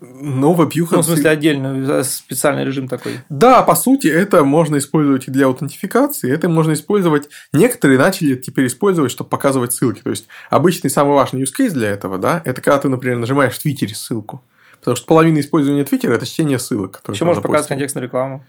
Ну, 0.00 0.52
веб-юха... 0.52 0.96
Ну, 0.96 1.02
в 1.02 1.06
смысле, 1.06 1.30
отдельный 1.30 2.04
специальный 2.04 2.64
режим 2.64 2.86
такой. 2.86 3.20
Да, 3.28 3.62
по 3.62 3.74
сути, 3.74 4.06
это 4.06 4.44
можно 4.44 4.76
использовать 4.76 5.26
и 5.26 5.30
для 5.30 5.46
аутентификации, 5.46 6.30
это 6.30 6.48
можно 6.48 6.72
использовать... 6.72 7.28
Некоторые 7.52 7.98
начали 7.98 8.36
теперь 8.36 8.66
использовать, 8.66 9.10
чтобы 9.10 9.30
показывать 9.30 9.72
ссылки. 9.72 10.02
То 10.02 10.10
есть, 10.10 10.28
обычный 10.50 10.90
самый 10.90 11.14
важный 11.14 11.42
use 11.42 11.52
case 11.58 11.70
для 11.70 11.88
этого, 11.88 12.18
да, 12.18 12.42
это 12.44 12.60
когда 12.60 12.78
ты, 12.78 12.88
например, 12.88 13.18
нажимаешь 13.18 13.54
в 13.54 13.62
Твиттере 13.62 13.94
ссылку. 13.94 14.44
Потому 14.78 14.96
что 14.96 15.06
половина 15.06 15.40
использования 15.40 15.84
Твиттера– 15.84 16.12
это 16.14 16.26
чтение 16.26 16.58
ссылок. 16.58 17.02
Еще 17.08 17.24
можно 17.24 17.42
показывать 17.42 17.68
контекстную 17.68 18.04
рекламу. 18.04 18.44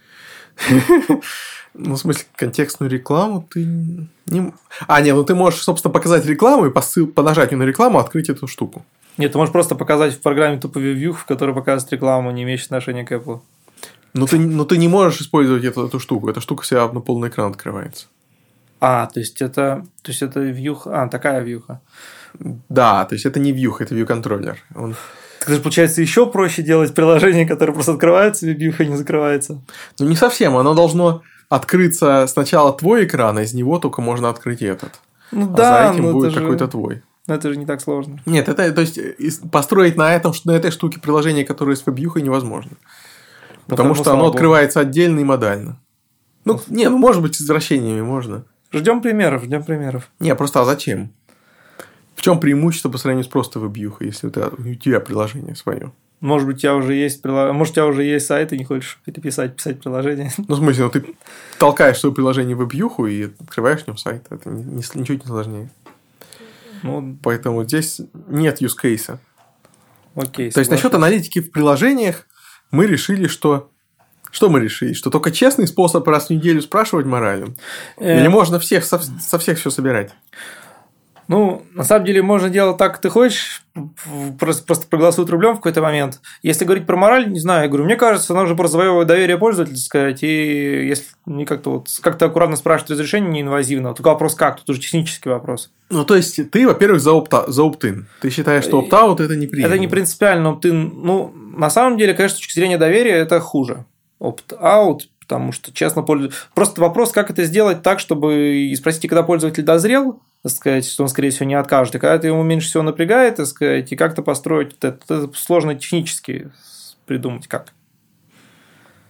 Ну, 1.78 1.93
в 1.93 1.97
смысле, 1.99 2.25
контекстную 2.36 2.89
рекламу 2.89 3.47
ты 3.49 3.63
не... 4.25 4.51
А, 4.88 5.01
нет, 5.01 5.15
ну 5.15 5.23
ты 5.23 5.36
можешь, 5.36 5.61
собственно, 5.61 5.93
показать 5.93 6.25
рекламу 6.25 6.65
и 6.65 6.71
по, 6.71 6.82
ссыл... 6.82 7.07
по 7.07 7.21
нажатию 7.21 7.59
на 7.59 7.63
рекламу 7.63 7.99
открыть 7.99 8.30
эту 8.30 8.47
штуку. 8.47 8.84
Нет, 9.17 9.32
ты 9.32 9.38
можешь 9.38 9.51
просто 9.51 9.75
показать 9.75 10.13
в 10.13 10.21
программе 10.21 10.59
туповый 10.59 10.95
view, 10.95 11.13
в 11.13 11.25
которой 11.25 11.53
показывает 11.53 11.93
рекламу, 11.93 12.32
не 12.32 12.43
имеющую 12.43 12.65
отношения 12.65 13.03
к 13.03 13.11
Apple. 13.11 13.41
Но 14.13 14.25
ты, 14.25 14.39
но 14.39 14.65
ты 14.65 14.78
не 14.78 14.88
можешь 14.88 15.21
использовать 15.21 15.63
эту, 15.63 15.88
эту 15.88 15.99
штуку. 15.99 16.30
Эта 16.30 16.41
штука 16.41 16.63
вся 16.63 16.91
на 16.91 16.99
полный 16.99 17.30
экран 17.30 17.51
открывается. 17.51 18.07
А, 18.80 19.07
то 19.07 19.19
есть 19.19 19.41
это, 19.41 19.86
то 20.01 20.11
есть 20.11 20.21
это 20.21 20.39
вьюха, 20.39 21.03
а, 21.03 21.07
такая 21.07 21.41
вьюха. 21.41 21.82
Да, 22.69 23.05
то 23.05 23.15
есть 23.15 23.25
это 23.25 23.39
не 23.39 23.51
вьюха, 23.51 23.84
это 23.84 23.95
view-контроллер. 23.95 24.57
Он... 24.75 24.95
Так 25.39 25.55
же, 25.55 25.61
получается, 25.61 26.01
еще 26.01 26.25
проще 26.30 26.61
делать 26.61 26.93
приложение, 26.93 27.47
которое 27.47 27.73
просто 27.73 27.93
открывается, 27.93 28.47
вьюха 28.47 28.86
не 28.86 28.95
закрывается. 28.95 29.61
Ну, 29.99 30.07
не 30.07 30.15
совсем. 30.15 30.57
Оно 30.57 30.73
должно 30.73 31.23
открыться 31.49 32.25
сначала 32.27 32.73
твой 32.73 33.05
экран, 33.05 33.37
а 33.37 33.43
из 33.43 33.53
него 33.53 33.79
только 33.79 34.01
можно 34.01 34.29
открыть 34.29 34.61
этот. 34.61 34.99
Ну 35.31 35.45
а 35.53 35.55
да, 35.55 35.87
за 35.87 35.93
этим 35.93 36.11
будет 36.11 36.33
какой-то 36.33 36.67
твой. 36.67 37.03
Но 37.27 37.35
это 37.35 37.49
же 37.49 37.57
не 37.57 37.65
так 37.65 37.81
сложно. 37.81 38.19
Нет, 38.25 38.47
это 38.47 38.71
то 38.71 38.81
есть 38.81 39.51
построить 39.51 39.97
на 39.97 40.13
этом, 40.15 40.33
на 40.45 40.51
этой 40.51 40.71
штуке 40.71 40.99
приложение, 40.99 41.43
которое 41.45 41.75
с 41.75 41.85
вебьюхой, 41.85 42.21
невозможно. 42.21 42.71
Ну, 43.67 43.71
Потому 43.75 43.95
что 43.95 44.13
оно 44.13 44.27
открывается 44.27 44.79
отдельно 44.79 45.19
и 45.19 45.25
модально. 45.25 45.79
Ну, 46.45 46.61
не, 46.67 46.89
ну 46.89 46.97
может 46.97 47.21
быть, 47.21 47.35
с 47.35 47.41
возвращениями 47.41 48.01
можно. 48.01 48.45
Ждем 48.71 49.01
примеров, 49.01 49.43
ждем 49.43 49.63
примеров. 49.63 50.09
Не, 50.19 50.33
просто 50.35 50.61
а 50.61 50.65
зачем? 50.65 51.11
В 52.15 52.21
чем 52.21 52.39
преимущество 52.39 52.89
по 52.89 52.97
сравнению 52.97 53.25
с 53.25 53.27
просто 53.27 53.59
вебьюхой, 53.59 54.07
если 54.07 54.27
у 54.27 54.29
тебя, 54.29 54.47
у 54.47 54.73
тебя 54.75 55.01
приложение 55.01 55.55
свое? 55.55 55.91
Может 56.20 56.47
быть, 56.47 56.57
у 56.57 56.59
тебя 56.59 56.76
уже 56.76 56.95
есть 56.95 57.22
прилож... 57.22 57.53
Может, 57.53 57.74
у 57.74 57.76
тебя 57.76 57.86
уже 57.86 58.03
есть 58.03 58.26
сайт, 58.26 58.51
и 58.51 58.57
не 58.57 58.65
хочешь 58.65 58.99
это 59.05 59.22
писать, 59.22 59.55
приложение. 59.55 60.32
Ну, 60.47 60.55
в 60.55 60.57
смысле, 60.57 60.86
ну 60.86 60.89
ты 60.89 61.05
толкаешь 61.59 61.97
свое 61.97 62.13
приложение 62.13 62.55
в 62.55 62.59
веб 62.59 62.74
и 63.07 63.30
открываешь 63.39 63.84
в 63.84 63.88
нем 63.88 63.97
сайт. 63.97 64.26
Это 64.30 64.49
не, 64.49 64.63
не, 64.63 64.84
ничуть 64.95 65.24
не 65.24 65.28
сложнее. 65.28 65.70
Ну, 66.84 67.18
Поэтому 67.24 67.63
здесь 67.63 68.01
нет 68.28 68.61
use 68.61 68.76
case. 68.82 69.20
Окей. 70.15 70.51
То 70.51 70.59
есть 70.59 70.72
насчет 70.72 70.93
аналитики 70.95 71.39
в 71.39 71.51
приложениях 71.51 72.26
мы 72.72 72.88
решили, 72.88 73.28
что 73.28 73.70
что 74.32 74.49
мы 74.49 74.59
решили? 74.59 74.93
Что 74.93 75.09
только 75.09 75.32
честный 75.32 75.68
способ 75.68 76.07
раз 76.07 76.28
в 76.28 76.30
неделю 76.32 76.61
спрашивать 76.61 77.05
морально? 77.05 77.55
Или 77.99 78.26
Э, 78.26 78.30
можно 78.30 78.59
всех 78.59 78.84
со, 78.84 78.99
со 78.99 79.39
всех 79.39 79.57
все 79.57 79.70
собирать? 79.70 80.11
Ну, 81.28 81.63
на 81.73 81.84
самом 81.84 82.05
деле, 82.05 82.21
можно 82.21 82.49
делать 82.49 82.78
так, 82.78 82.93
как 82.93 83.01
ты 83.01 83.09
хочешь, 83.09 83.63
просто, 84.39 84.65
просто 84.65 84.88
проголосуют 84.88 85.30
рублем 85.30 85.53
в 85.53 85.57
какой-то 85.57 85.82
момент. 85.82 86.21
Если 86.41 86.63
говорить 86.63 86.86
про 86.86 86.95
мораль, 86.95 87.30
не 87.30 87.39
знаю, 87.39 87.63
я 87.63 87.67
говорю, 87.67 87.84
мне 87.84 87.97
кажется, 87.97 88.34
нужно 88.34 88.55
просто 88.55 88.73
завоевывать 88.73 89.07
доверие 89.07 89.38
пользователя, 89.38 89.75
сказать, 89.75 90.23
и 90.23 90.88
если 90.88 91.05
не 91.25 91.45
как-то 91.45 91.71
вот 91.71 91.89
как-то 92.01 92.28
аккуратно 92.28 92.55
спрашивать 92.55 92.91
разрешение 92.91 93.30
неинвазивно, 93.32 93.93
только 93.93 94.07
вопрос 94.07 94.36
как, 94.36 94.59
тут 94.59 94.69
уже 94.69 94.80
технический 94.80 95.30
вопрос. 95.30 95.69
Ну, 95.89 96.05
то 96.05 96.15
есть, 96.15 96.39
ты, 96.49 96.65
во-первых, 96.65 97.01
за, 97.01 97.11
опта, 97.11 97.45
за 97.51 97.63
opt-in. 97.63 98.05
Ты 98.21 98.30
считаешь, 98.30 98.63
что 98.63 98.82
opt-out 98.82 99.21
это 99.21 99.36
не 99.36 99.47
Это 99.61 99.78
не 99.78 99.88
принципиально, 99.88 100.55
ты, 100.55 100.71
ну, 100.71 101.34
на 101.34 101.69
самом 101.69 101.97
деле, 101.97 102.13
конечно, 102.13 102.38
с 102.38 102.39
точки 102.39 102.53
зрения 102.53 102.78
доверия 102.78 103.13
это 103.13 103.39
хуже. 103.39 103.86
Opt-out, 104.21 105.01
потому 105.28 105.51
что 105.51 105.73
честно 105.73 106.03
пользуюсь. 106.03 106.34
Просто 106.55 106.80
вопрос, 106.80 107.11
как 107.11 107.30
это 107.30 107.43
сделать 107.43 107.84
так, 107.84 107.99
чтобы 107.99 108.55
и 108.55 108.75
спросите, 108.75 109.09
когда 109.09 109.23
пользователь 109.23 109.63
дозрел, 109.63 110.21
так 110.41 110.53
сказать, 110.53 110.88
что 110.88 111.03
он, 111.03 111.09
скорее 111.09 111.32
всего, 111.32 111.45
не 111.45 111.55
откажет, 111.55 111.95
и 111.95 111.99
когда 111.99 112.15
это 112.15 112.28
ему 112.28 112.43
меньше 112.43 112.69
всего 112.69 112.84
напрягает, 112.84 113.36
так 113.36 113.47
сказать, 113.47 113.91
и 113.91 113.95
как-то 113.97 114.21
построить 114.21 114.75
это, 114.80 114.97
это 115.03 115.30
сложно 115.36 115.75
технически 115.75 116.49
придумать 117.05 117.47
как. 117.47 117.73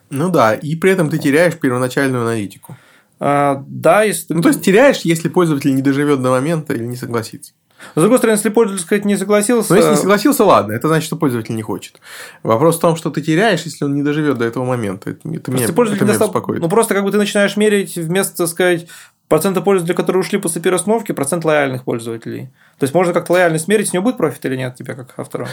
Ну 0.10 0.30
да, 0.30 0.56
и 0.56 0.76
при 0.76 0.92
этом 0.92 1.10
ты 1.10 1.20
теряешь 1.20 1.56
первоначальную 1.56 2.24
аналитику. 2.24 2.76
А, 3.20 3.64
да, 3.68 4.04
если... 4.04 4.34
Ну, 4.34 4.42
то 4.42 4.50
есть, 4.50 4.64
теряешь, 4.64 5.02
если 5.02 5.30
пользователь 5.30 5.76
не 5.76 5.82
доживет 5.82 6.22
до 6.22 6.32
момента 6.32 6.74
или 6.74 6.86
не 6.86 6.96
согласится. 6.96 7.54
С 7.96 8.00
другой 8.02 8.18
стороны, 8.18 8.38
если 8.38 8.50
пользователь, 8.50 8.86
сказать, 8.86 9.06
не 9.06 9.16
согласился... 9.18 9.72
Но 9.72 9.78
если 9.78 9.92
не 9.92 9.98
согласился, 9.98 10.44
ладно, 10.44 10.74
это 10.74 10.88
значит, 10.88 11.06
что 11.06 11.16
пользователь 11.16 11.56
не 11.56 11.62
хочет. 11.62 12.00
Вопрос 12.44 12.78
в 12.78 12.80
том, 12.80 12.96
что 12.96 13.10
ты 13.10 13.22
теряешь, 13.22 13.64
если 13.64 13.86
он 13.86 13.96
не 13.96 14.04
доживет 14.04 14.38
до 14.38 14.46
этого 14.46 14.66
момента. 14.66 15.12
Это, 15.12 15.30
это 15.30 15.52
меня, 15.52 15.62
Если 15.62 15.74
пользователь 15.74 16.04
это 16.04 16.06
меня 16.06 16.14
достав- 16.14 16.30
беспокоит. 16.30 16.62
Ну, 16.62 16.70
просто 16.70 16.96
как 16.96 17.04
бы 17.04 17.12
ты 17.12 17.18
начинаешь 17.18 17.58
мерить 17.58 17.96
вместо, 17.96 18.38
так 18.38 18.48
сказать, 18.48 18.88
процента 19.28 19.62
пользователей, 19.62 19.96
которые 19.96 20.22
ушли 20.22 20.40
после 20.40 20.62
первой 20.62 20.80
процент 21.16 21.46
лояльных 21.46 21.84
пользователей. 21.84 22.50
То 22.80 22.84
есть, 22.84 22.94
можно 22.94 23.14
как-то 23.14 23.34
лояльность 23.34 23.68
мерить, 23.68 23.90
с 23.90 23.94
него 23.94 24.04
будет 24.04 24.18
профит 24.18 24.46
или 24.46 24.56
нет 24.56 24.76
тебя 24.76 24.94
как 24.94 25.14
автора? 25.18 25.48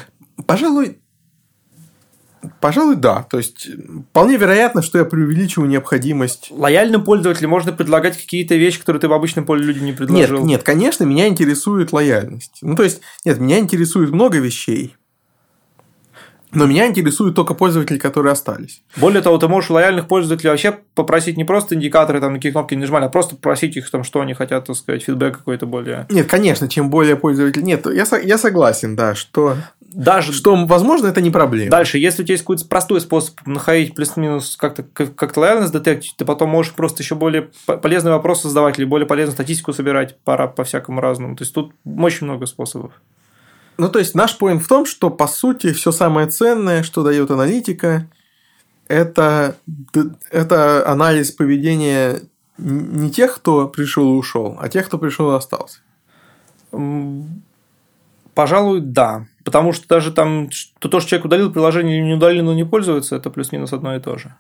Пожалуй, 0.47 0.99
пожалуй, 2.61 2.97
да. 2.97 3.27
То 3.31 3.39
есть, 3.39 3.69
вполне 4.11 4.37
вероятно, 4.37 4.83
что 4.83 4.99
я 4.99 5.05
преувеличиваю 5.05 5.69
необходимость 5.69 6.49
Лояльным 6.51 7.05
пользователям 7.05 7.51
можно 7.51 7.73
предлагать 7.73 8.17
какие-то 8.17 8.55
вещи, 8.55 8.81
которые 8.81 9.01
ты 9.01 9.09
в 9.09 9.13
обычном 9.13 9.45
поле 9.45 9.65
людям 9.65 9.85
не 9.85 9.91
Нет, 9.91 9.99
предложил. 9.99 10.45
нет, 10.45 10.63
конечно, 10.63 11.05
меня 11.05 11.29
интересует 11.29 11.93
лояльность. 11.93 12.59
Ну, 12.63 12.77
то 12.77 12.83
есть, 12.83 13.01
нет, 13.25 13.39
меня 13.39 13.59
интересует 13.59 14.11
много 14.11 14.39
вещей. 14.39 14.97
Но 16.55 16.67
меня 16.67 16.87
интересуют 16.87 17.35
только 17.35 17.55
пользователи, 17.55 17.99
которые 17.99 18.33
остались. 18.33 18.83
Более 18.97 19.23
того, 19.23 19.39
ты 19.39 19.49
можешь 19.49 19.71
лояльных 19.71 20.07
пользователей 20.07 20.51
вообще 20.51 20.79
попросить 20.95 21.37
не 21.37 21.45
просто 21.45 21.75
индикаторы, 21.75 22.21
там, 22.21 22.33
на 22.33 22.39
какие 22.39 22.53
кнопки 22.53 22.75
нажимали, 22.75 23.05
а 23.05 23.09
просто 23.09 23.35
попросить 23.35 23.77
их, 23.77 23.91
там, 23.91 24.05
что 24.05 24.21
они 24.21 24.35
хотят, 24.35 24.67
так 24.67 24.77
сказать, 24.77 25.03
фидбэк 25.03 25.39
какой-то 25.39 25.67
более... 25.67 26.07
Нет, 26.11 26.29
конечно, 26.29 26.69
чем 26.69 26.91
более 26.91 27.17
пользователей... 27.17 27.65
Нет, 27.65 27.87
я, 27.87 28.05
я 28.19 28.39
согласен, 28.39 28.95
да, 28.95 29.17
что, 29.17 29.57
Даже 29.95 30.33
что, 30.33 30.67
возможно, 30.67 31.07
это 31.07 31.21
не 31.21 31.31
проблема. 31.31 31.71
Дальше, 31.71 31.99
если 31.99 32.23
у 32.23 32.25
тебя 32.25 32.35
есть 32.35 32.43
какой-то 32.43 32.67
простой 32.67 33.01
способ 33.01 33.39
находить 33.47 33.95
плюс-минус 33.95 34.57
как-то 34.57 34.83
как- 34.83 35.15
как-то 35.15 35.41
лояльность 35.41 35.73
детектить, 35.73 36.15
ты 36.17 36.25
потом 36.25 36.51
можешь 36.51 36.73
просто 36.73 37.03
еще 37.03 37.15
более 37.15 37.51
по- 37.65 37.77
полезные 37.77 38.13
вопросы 38.13 38.49
задавать 38.49 38.79
или 38.79 38.85
более 38.85 39.07
полезную 39.07 39.35
статистику 39.35 39.73
собирать 39.73 40.19
по, 40.25 40.49
по 40.49 40.65
всякому 40.65 41.01
разному. 41.01 41.37
То 41.37 41.43
есть 41.43 41.55
тут 41.55 41.73
очень 41.85 42.27
много 42.27 42.47
способов. 42.47 42.93
Ну, 43.79 43.89
то 43.89 44.01
есть, 44.01 44.15
наш 44.15 44.37
поинт 44.37 44.63
в 44.63 44.69
том, 44.69 44.85
что, 44.85 45.11
по 45.11 45.27
сути, 45.27 45.73
все 45.73 45.93
самое 45.93 46.27
ценное, 46.27 46.83
что 46.83 47.03
дает 47.03 47.31
аналитика, 47.31 48.09
это, 48.89 49.57
это 50.31 50.89
анализ 50.89 51.31
поведения 51.31 52.21
не 52.59 53.11
тех, 53.11 53.37
кто 53.37 53.69
пришел 53.69 54.15
и 54.15 54.17
ушел, 54.17 54.57
а 54.61 54.69
тех, 54.69 54.87
кто 54.87 54.99
пришел 54.99 55.33
и 55.33 55.37
остался. 55.37 55.81
Пожалуй, 58.35 58.81
да. 58.81 59.27
Потому 59.45 59.73
что 59.73 59.87
даже 59.87 60.11
там 60.11 60.51
что 60.51 60.89
то, 60.89 61.01
что 61.01 61.11
человек 61.11 61.27
удалил 61.27 61.53
приложение 61.53 61.99
или 61.99 62.05
не 62.05 62.15
удалил, 62.15 62.45
но 62.45 62.55
не 62.55 62.65
пользуется, 62.65 63.17
это 63.17 63.31
плюс-минус 63.31 63.73
одно 63.73 63.95
и 63.95 64.01
то 64.01 64.17
же 64.17 64.35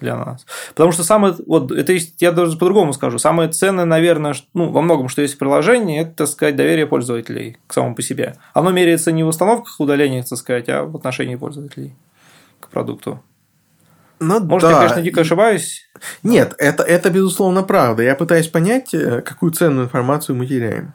для 0.00 0.16
нас. 0.16 0.44
Потому 0.74 0.92
что 0.92 1.04
самое, 1.04 1.34
вот 1.46 1.72
это 1.72 1.96
я 2.18 2.32
даже 2.32 2.58
по-другому 2.58 2.92
скажу, 2.92 3.18
самое 3.18 3.50
ценное, 3.50 3.84
наверное, 3.84 4.34
ну, 4.52 4.70
во 4.70 4.82
многом, 4.82 5.08
что 5.08 5.22
есть 5.22 5.34
в 5.34 5.38
приложении, 5.38 6.02
это, 6.02 6.12
так 6.16 6.28
сказать, 6.28 6.56
доверие 6.56 6.86
пользователей 6.86 7.58
к 7.66 7.72
самому 7.72 7.94
по 7.94 8.02
себе. 8.02 8.36
Оно 8.52 8.72
меряется 8.72 9.12
не 9.12 9.22
в 9.22 9.28
установках, 9.28 9.80
удалениях, 9.80 10.28
так 10.28 10.38
сказать, 10.38 10.68
а 10.68 10.84
в 10.84 10.96
отношении 10.96 11.36
пользователей 11.36 11.94
к 12.60 12.68
продукту. 12.68 13.22
Ну, 14.18 14.40
Может, 14.40 14.70
да. 14.70 14.72
я, 14.72 14.78
конечно, 14.78 15.02
дико 15.02 15.20
ошибаюсь. 15.20 15.88
Нет, 16.22 16.54
это, 16.58 16.82
это 16.82 17.10
безусловно 17.10 17.62
правда. 17.62 18.02
Я 18.02 18.14
пытаюсь 18.14 18.48
понять, 18.48 18.94
э, 18.94 19.20
какую 19.20 19.52
ценную 19.52 19.86
информацию 19.86 20.36
мы 20.36 20.46
теряем. 20.46 20.94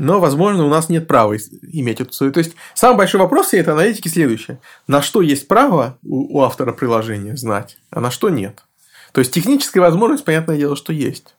Но, 0.00 0.18
возможно, 0.18 0.64
у 0.64 0.70
нас 0.70 0.88
нет 0.88 1.06
права 1.06 1.36
иметь 1.36 2.00
эту 2.00 2.14
свою. 2.14 2.32
То 2.32 2.38
есть, 2.38 2.54
самый 2.72 2.96
большой 2.96 3.20
вопрос 3.20 3.48
всей 3.48 3.60
этой 3.60 3.74
аналитики 3.74 4.08
следующий. 4.08 4.56
На 4.86 5.02
что 5.02 5.20
есть 5.20 5.46
право 5.46 5.98
у, 6.02 6.38
у 6.38 6.42
автора 6.42 6.72
приложения 6.72 7.36
знать, 7.36 7.76
а 7.90 8.00
на 8.00 8.10
что 8.10 8.30
нет? 8.30 8.64
То 9.12 9.18
есть, 9.18 9.30
техническая 9.30 9.82
возможность, 9.82 10.24
понятное 10.24 10.56
дело, 10.56 10.74
что 10.74 10.94
есть. 10.94 11.36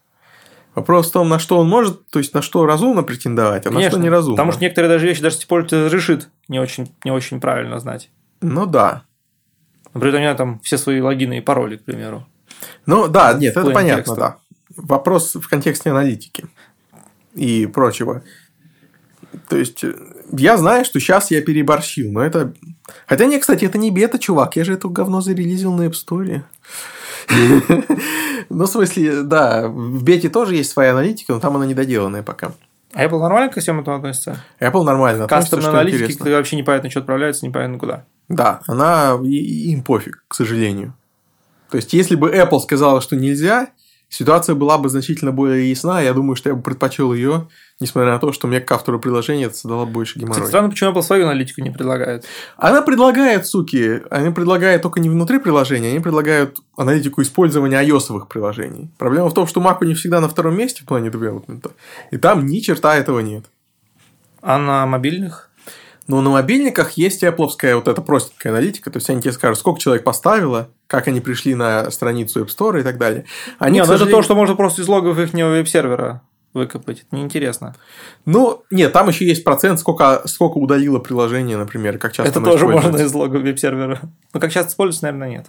Вопрос 0.76 1.10
в 1.10 1.12
том, 1.12 1.28
на 1.28 1.40
что 1.40 1.58
он 1.58 1.68
может, 1.68 2.08
то 2.12 2.20
есть, 2.20 2.36
на 2.36 2.44
что 2.44 2.68
разумно 2.68 3.02
претендовать, 3.02 3.66
а 3.66 3.72
на 3.72 3.82
что 3.90 3.98
неразумно. 3.98 4.36
Потому 4.36 4.52
что 4.52 4.62
некоторые 4.62 4.90
даже 4.90 5.08
вещи, 5.08 5.24
даже 5.24 5.38
если 5.38 5.48
пользователь 5.48 5.86
разрешит, 5.86 6.30
не 6.48 6.60
очень, 6.60 6.94
не 7.04 7.10
очень 7.10 7.42
правильно 7.42 7.80
знать. 7.80 8.12
Ну, 8.42 8.68
да. 8.68 9.06
Например, 9.96 10.18
у 10.18 10.20
меня 10.20 10.36
там 10.36 10.60
все 10.60 10.78
свои 10.78 11.02
логины 11.02 11.40
и 11.40 11.42
пароли, 11.42 11.78
к 11.78 11.84
примеру. 11.84 12.28
Ну, 12.86 13.08
да, 13.08 13.34
нет, 13.34 13.58
это 13.58 13.72
понятно, 13.72 14.04
текста. 14.04 14.16
да. 14.16 14.38
Вопрос 14.78 15.34
в 15.34 15.50
контексте 15.50 15.90
аналитики 15.90 16.46
и 17.34 17.66
прочего. 17.66 18.24
То 19.48 19.58
есть, 19.58 19.84
я 20.32 20.58
знаю, 20.58 20.86
что 20.86 21.00
сейчас 21.00 21.32
я 21.32 21.42
переборщил, 21.42 22.12
но 22.12 22.22
это... 22.22 22.54
Хотя, 23.08 23.26
не, 23.26 23.40
кстати, 23.40 23.66
это 23.66 23.78
не 23.78 23.92
бета, 23.92 24.20
чувак, 24.20 24.56
я 24.56 24.64
же 24.64 24.74
это 24.74 24.88
говно 24.90 25.22
зарелизил 25.22 25.74
на 25.74 25.84
App 25.84 25.94
Store. 25.94 26.42
Ну, 28.50 28.66
в 28.66 28.68
смысле, 28.68 29.22
да, 29.22 29.70
в 29.70 30.04
бете 30.04 30.28
тоже 30.28 30.56
есть 30.56 30.72
своя 30.72 30.92
аналитика, 30.92 31.32
но 31.32 31.40
там 31.40 31.56
она 31.56 31.66
недоделанная 31.66 32.24
пока. 32.24 32.52
А 32.94 33.06
Apple 33.06 33.20
нормально 33.20 33.50
ко 33.50 33.62
всему 33.62 33.82
этому 33.82 33.98
относится? 33.98 34.44
Apple 34.60 34.84
нормально 34.84 35.24
относится, 35.24 35.56
Кастомная 35.56 35.70
что 35.70 35.80
аналитика, 35.80 36.30
вообще 36.30 36.58
непонятно, 36.58 36.90
что 36.90 37.00
отправляется, 37.00 37.46
непонятно 37.46 37.80
куда. 37.80 38.06
Да, 38.28 38.62
она 38.68 39.18
им 39.24 39.84
пофиг, 39.84 40.26
к 40.28 40.36
сожалению. 40.36 40.94
То 41.70 41.78
есть, 41.78 41.94
если 41.94 42.16
бы 42.16 42.30
Apple 42.32 42.60
сказала, 42.60 43.00
что 43.00 43.16
нельзя, 43.16 43.70
ситуация 44.12 44.56
была 44.56 44.78
бы 44.78 44.90
значительно 44.90 45.32
более 45.32 45.70
ясна. 45.70 46.02
Я 46.02 46.14
думаю, 46.14 46.36
что 46.36 46.50
я 46.50 46.56
бы 46.56 46.62
предпочел 46.62 47.14
ее, 47.14 47.48
несмотря 47.80 48.12
на 48.12 48.20
то, 48.20 48.32
что 48.34 48.48
мне 48.48 48.60
как 48.60 48.74
автору 48.74 49.00
приложения 49.00 49.46
это 49.46 49.56
создало 49.56 49.86
больше 49.86 50.14
Кстати, 50.14 50.26
геморроя. 50.26 50.48
странно, 50.48 50.70
почему 50.70 50.92
Apple 50.92 51.02
свою 51.02 51.26
аналитику 51.26 51.62
не 51.62 51.72
предлагает. 51.72 52.26
Она 52.58 52.82
предлагает, 52.82 53.48
суки, 53.48 54.02
они 54.12 54.32
предлагают 54.32 54.82
только 54.84 55.00
не 55.00 55.10
внутри 55.10 55.40
приложения, 55.40 55.90
они 55.90 56.00
предлагают 56.00 56.60
аналитику 56.76 57.22
использования 57.22 57.82
ios 57.84 58.28
приложений. 58.28 58.92
Проблема 58.98 59.30
в 59.30 59.34
том, 59.34 59.48
что 59.48 59.62
Mac 59.62 59.84
не 59.86 59.96
всегда 59.96 60.20
на 60.20 60.30
втором 60.30 60.58
месте 60.58 60.84
в 60.84 60.86
плане 60.86 61.10
девелопмента, 61.10 61.72
и 62.12 62.18
там 62.18 62.46
ни 62.46 62.60
черта 62.60 62.96
этого 62.96 63.22
нет. 63.22 63.46
А 64.42 64.58
на 64.58 64.86
мобильных? 64.86 65.51
Но 66.12 66.22
на 66.22 66.30
мобильниках 66.30 66.92
есть 66.98 67.24
Apple 67.24 67.50
вот 67.74 67.88
эта 67.88 68.02
простенькая 68.02 68.52
аналитика, 68.52 68.92
то 68.92 68.98
есть 68.98 69.10
они 69.10 69.22
тебе 69.22 69.32
скажут, 69.32 69.60
сколько 69.60 69.80
человек 69.80 70.04
поставило, 70.04 70.68
как 70.88 71.08
они 71.08 71.22
пришли 71.22 71.56
на 71.56 71.90
страницу 71.90 72.44
App 72.44 72.50
Store 72.50 72.82
и 72.82 72.84
так 72.84 72.98
далее. 72.98 73.24
Они, 73.60 73.76
Нет, 73.78 73.88
ну 73.88 73.94
сожалению- 73.94 74.18
то, 74.18 74.22
что 74.22 74.36
можно 74.36 74.56
просто 74.58 74.82
из 74.82 74.90
логов 74.90 75.18
их 75.18 75.32
веб-сервера 75.32 76.22
выкопать. 76.54 77.04
Это 77.08 77.16
неинтересно. 77.16 77.76
Ну, 78.26 78.66
нет, 78.70 78.92
там 78.92 79.08
еще 79.08 79.26
есть 79.26 79.46
процент, 79.46 79.80
сколько, 79.80 80.24
сколько 80.26 80.58
удалило 80.58 81.00
приложение, 81.00 81.56
например, 81.56 81.98
как 81.98 82.12
часто 82.12 82.30
это 82.30 82.42
тоже 82.42 82.68
можно 82.68 82.98
из 82.98 83.14
логов 83.14 83.42
веб-сервера. 83.42 84.02
Но 84.34 84.42
как 84.42 84.52
часто 84.52 84.72
используется, 84.72 85.06
наверное, 85.06 85.30
нет. 85.30 85.46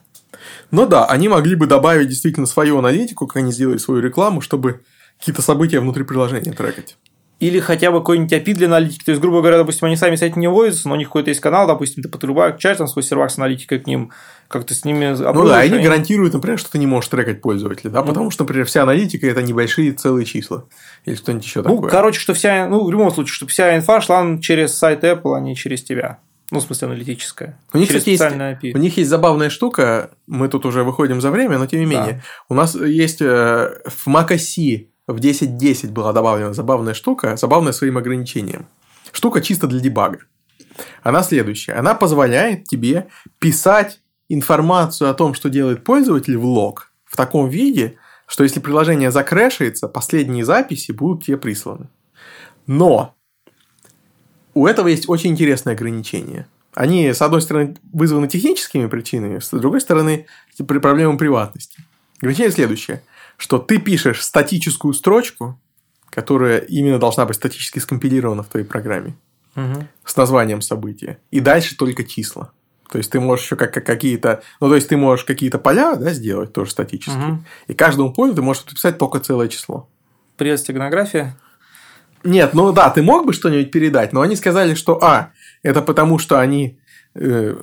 Ну 0.71 0.87
да, 0.87 1.07
они 1.07 1.29
могли 1.29 1.57
бы 1.57 1.67
добавить 1.67 2.09
действительно 2.09 2.47
свою 2.47 2.79
аналитику, 2.79 3.27
как 3.27 3.39
они 3.39 3.51
сделали 3.51 3.79
свою 3.79 4.01
рекламу, 4.01 4.41
чтобы 4.41 4.83
какие-то 5.19 5.43
события 5.43 5.81
внутри 5.81 6.05
приложения 6.05 6.53
трекать. 6.53 6.97
Или 7.43 7.59
хотя 7.59 7.91
бы 7.91 7.99
какой-нибудь 7.99 8.33
API 8.33 8.55
для 8.55 8.69
аналитики. 8.69 9.05
То 9.05 9.11
есть, 9.11 9.21
грубо 9.21 9.41
говоря, 9.41 9.57
допустим, 9.59 9.87
они 9.87 9.97
сами 9.97 10.15
с 10.15 10.23
этим 10.23 10.41
не 10.41 10.47
вводятся, 10.49 10.87
но 10.87 10.95
у 10.95 10.97
них 10.97 11.09
какой-то 11.09 11.31
есть 11.31 11.41
канал, 11.41 11.67
допустим, 11.67 12.01
ты 12.01 12.09
подрубаешь 12.09 12.63
там 12.79 12.87
свой 12.87 13.03
сервак 13.03 13.33
с 13.33 13.37
аналитикой 13.39 13.81
к 13.81 13.87
ним, 13.89 14.13
как-то 14.47 14.75
с 14.75 14.85
ними 14.85 15.13
Ну 15.19 15.49
да, 15.49 15.59
они 15.59 15.83
гарантируют, 15.83 16.35
например, 16.35 16.61
что 16.61 16.71
ты 16.71 16.79
не 16.79 16.87
можешь 16.87 17.11
трекать 17.11 17.41
пользователя, 17.41 17.91
Ну. 17.91 17.95
да, 17.97 18.03
потому 18.03 18.31
что, 18.31 18.45
например, 18.45 18.65
вся 18.67 18.85
аналитика 18.85 19.27
это 19.27 19.43
небольшие 19.43 19.91
целые 19.91 20.25
числа 20.25 20.67
или 21.05 21.17
что-нибудь 21.17 21.45
еще 21.45 21.63
Ну, 21.63 21.75
такое. 21.75 21.91
короче, 21.91 22.21
что 22.21 22.33
вся, 22.33 22.69
ну, 22.69 22.85
в 22.85 22.93
любом 22.93 23.11
случае, 23.11 23.33
чтобы 23.35 23.51
вся 23.51 23.77
инфа 23.77 24.01
шла 24.01 24.39
через 24.41 24.79
сайт 24.79 25.03
Apple, 25.03 25.37
а 25.37 25.41
не 25.41 25.57
через 25.57 25.83
тебя. 25.83 26.21
Ну, 26.53 26.61
в 26.61 26.63
смысле, 26.63 26.89
аналитическая. 26.89 27.59
У 27.73 27.79
них, 27.79 27.91
есть, 27.91 28.07
API. 28.07 28.73
у 28.75 28.79
них 28.79 28.97
есть 28.99 29.11
забавная 29.11 29.51
штука, 29.51 30.11
мы 30.29 30.49
тут 30.49 30.65
уже 30.65 30.85
выходим 30.85 31.21
за 31.21 31.33
время, 31.33 31.59
но 31.59 31.67
тем 31.67 31.81
не 31.81 31.87
менее. 31.87 32.23
У 32.49 32.55
нас 32.55 32.77
есть 32.77 33.21
э, 33.21 33.81
в 33.87 34.07
macOS 34.07 34.85
в 35.13 35.19
10.10 35.19 35.91
была 35.91 36.13
добавлена 36.13 36.53
забавная 36.53 36.95
штука, 36.95 37.37
забавная 37.37 37.73
своим 37.73 37.99
ограничением. 37.99 38.67
Штука 39.13 39.41
чисто 39.41 39.67
для 39.67 39.81
дебага. 39.81 40.19
Она 41.03 41.23
следующая. 41.23 41.75
Она 41.75 41.95
позволяет 41.95 42.65
тебе 42.65 43.09
писать 43.39 44.01
информацию 44.29 45.11
о 45.11 45.15
том, 45.15 45.35
что 45.35 45.51
делает 45.51 45.85
пользователь 45.85 46.37
в 46.37 46.45
лог 46.45 46.93
в 47.05 47.17
таком 47.17 47.49
виде, 47.49 47.99
что 48.27 48.43
если 48.43 48.61
приложение 48.61 49.11
закрэшится, 49.11 49.89
последние 49.89 50.45
записи 50.45 50.93
будут 50.93 51.25
тебе 51.25 51.37
присланы. 51.37 51.89
Но 52.67 53.15
у 54.55 54.67
этого 54.67 54.89
есть 54.89 55.09
очень 55.09 55.31
интересное 55.31 55.75
ограничение. 55.75 56.47
Они, 56.75 57.13
с 57.13 57.21
одной 57.21 57.43
стороны, 57.43 57.77
вызваны 57.93 58.29
техническими 58.29 58.87
причинами, 58.87 59.39
с 59.41 59.51
другой 59.51 59.83
стороны, 59.83 60.27
проблемой 60.57 61.19
приватности. 61.19 61.85
Ограничение 62.19 62.53
следующее, 62.53 63.03
что 63.43 63.59
ты 63.59 63.79
пишешь 63.79 64.23
статическую 64.23 64.95
строчку, 64.95 65.59
которая 66.11 66.59
именно 66.59 67.01
должна 67.01 67.27
быть 67.27 67.35
статически 67.35 67.81
скомпилирована 67.81 68.45
в 68.45 68.47
твоей 68.47 68.65
программе, 68.65 69.17
угу. 69.57 69.85
с 70.05 70.17
названием 70.17 70.61
события, 70.63 71.19
и 71.33 71.41
дальше 71.41 71.77
только 71.77 72.05
числа. 72.05 72.53
То 72.89 72.99
есть 72.99 73.11
ты 73.11 73.19
можешь 73.19 73.47
еще 73.47 73.57
как, 73.57 73.75
как 73.75 73.85
какие-то, 73.85 74.45
ну 74.61 74.69
то 74.69 74.77
есть 74.77 74.89
ты 74.89 74.97
можешь 74.97 75.25
какие-то 75.25 75.59
поля 75.59 75.97
да, 75.97 76.13
сделать 76.13 76.53
тоже 76.53 76.71
статически, 76.71 77.19
угу. 77.19 77.45
и 77.67 77.75
каждому 77.75 78.13
полю 78.13 78.33
ты 78.33 78.43
можешь 78.43 78.65
написать 78.65 78.97
только 78.97 79.19
целое 79.19 79.49
число. 79.49 79.89
Привет, 80.37 80.61
стегнография. 80.61 81.37
Нет, 82.23 82.55
ну 82.55 82.73
да, 82.73 82.91
ты 82.91 83.03
мог 83.03 83.27
бы 83.27 83.33
что-нибудь 83.33 83.73
передать, 83.73 84.13
но 84.13 84.21
они 84.21 84.37
сказали, 84.37 84.75
что 84.77 85.03
а, 85.03 85.33
это 85.65 85.83
потому 85.83 86.21
что 86.21 86.39
они 86.39 86.79
э, 87.17 87.57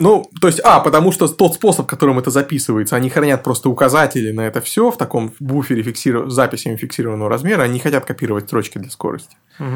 ну, 0.00 0.24
то 0.40 0.46
есть, 0.46 0.60
а, 0.64 0.80
потому 0.80 1.12
что 1.12 1.28
тот 1.28 1.54
способ, 1.54 1.86
которым 1.86 2.18
это 2.18 2.30
записывается, 2.30 2.96
они 2.96 3.10
хранят 3.10 3.44
просто 3.44 3.68
указатели 3.68 4.32
на 4.32 4.46
это 4.46 4.62
все 4.62 4.90
в 4.90 4.96
таком 4.96 5.32
буфере 5.38 5.82
фиксиров... 5.82 6.30
с 6.30 6.34
записями 6.34 6.76
фиксированного 6.76 7.28
размера, 7.28 7.62
они 7.62 7.74
не 7.74 7.80
хотят 7.80 8.06
копировать 8.06 8.46
строчки 8.46 8.78
для 8.78 8.90
скорости. 8.90 9.36
Угу. 9.58 9.68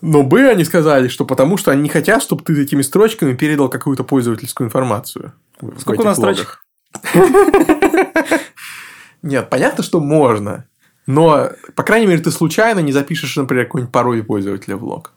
Но 0.00 0.22
Б 0.22 0.50
они 0.50 0.64
сказали, 0.64 1.08
что 1.08 1.26
потому 1.26 1.58
что 1.58 1.70
они 1.70 1.82
не 1.82 1.88
хотят, 1.90 2.22
чтобы 2.22 2.42
ты 2.42 2.58
этими 2.60 2.80
строчками 2.80 3.34
передал 3.34 3.68
какую-то 3.68 4.02
пользовательскую 4.02 4.66
информацию. 4.66 5.34
Сколько 5.78 6.00
у 6.00 6.04
нас 6.04 6.16
строчек? 6.16 6.64
Нет, 9.22 9.50
понятно, 9.50 9.84
что 9.84 10.00
можно. 10.00 10.66
Но, 11.06 11.50
по 11.74 11.82
крайней 11.82 12.06
мере, 12.06 12.22
ты 12.22 12.30
случайно 12.30 12.80
не 12.80 12.92
запишешь, 12.92 13.36
например, 13.36 13.66
какой-нибудь 13.66 13.92
пароль 13.92 14.22
пользователя 14.22 14.76
в 14.76 14.84
лог. 14.84 15.12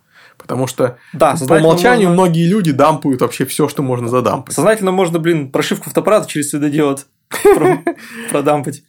Потому 0.48 0.66
что 0.66 0.98
да, 1.12 1.36
по 1.48 1.56
умолчанию 1.56 2.08
можно... 2.08 2.24
многие 2.24 2.48
люди 2.48 2.72
дампают 2.72 3.22
вообще 3.22 3.46
все, 3.46 3.68
что 3.68 3.84
можно 3.84 4.08
задампать. 4.08 4.56
Сознательно 4.56 4.92
можно, 4.92 5.20
блин, 5.20 5.52
прошивку 5.52 5.90
фотоаппарата 5.90 6.28
через 6.28 6.52
светодиод 6.52 7.08
продампать. 8.32 8.84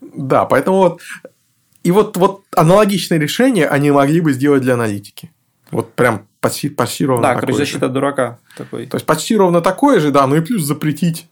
Да, 0.00 0.46
поэтому 0.46 0.78
вот 0.78 1.00
и 1.82 1.90
вот, 1.90 2.16
вот 2.16 2.42
аналогичное 2.56 3.18
решение 3.18 3.68
они 3.68 3.90
могли 3.90 4.20
бы 4.20 4.32
сделать 4.32 4.62
для 4.62 4.74
аналитики. 4.74 5.30
Вот 5.70 5.92
прям 5.92 6.26
почти, 6.40 6.70
почти 6.70 7.04
ровно 7.04 7.28
Да, 7.28 7.34
короче, 7.34 7.58
защита 7.58 7.88
дурака 7.88 8.38
такой. 8.56 8.86
То 8.86 8.96
есть 8.96 9.06
почти 9.06 9.36
ровно 9.36 9.60
такое 9.60 10.00
же, 10.00 10.10
да, 10.10 10.26
ну 10.26 10.36
и 10.36 10.40
плюс 10.40 10.62
запретить 10.62 11.28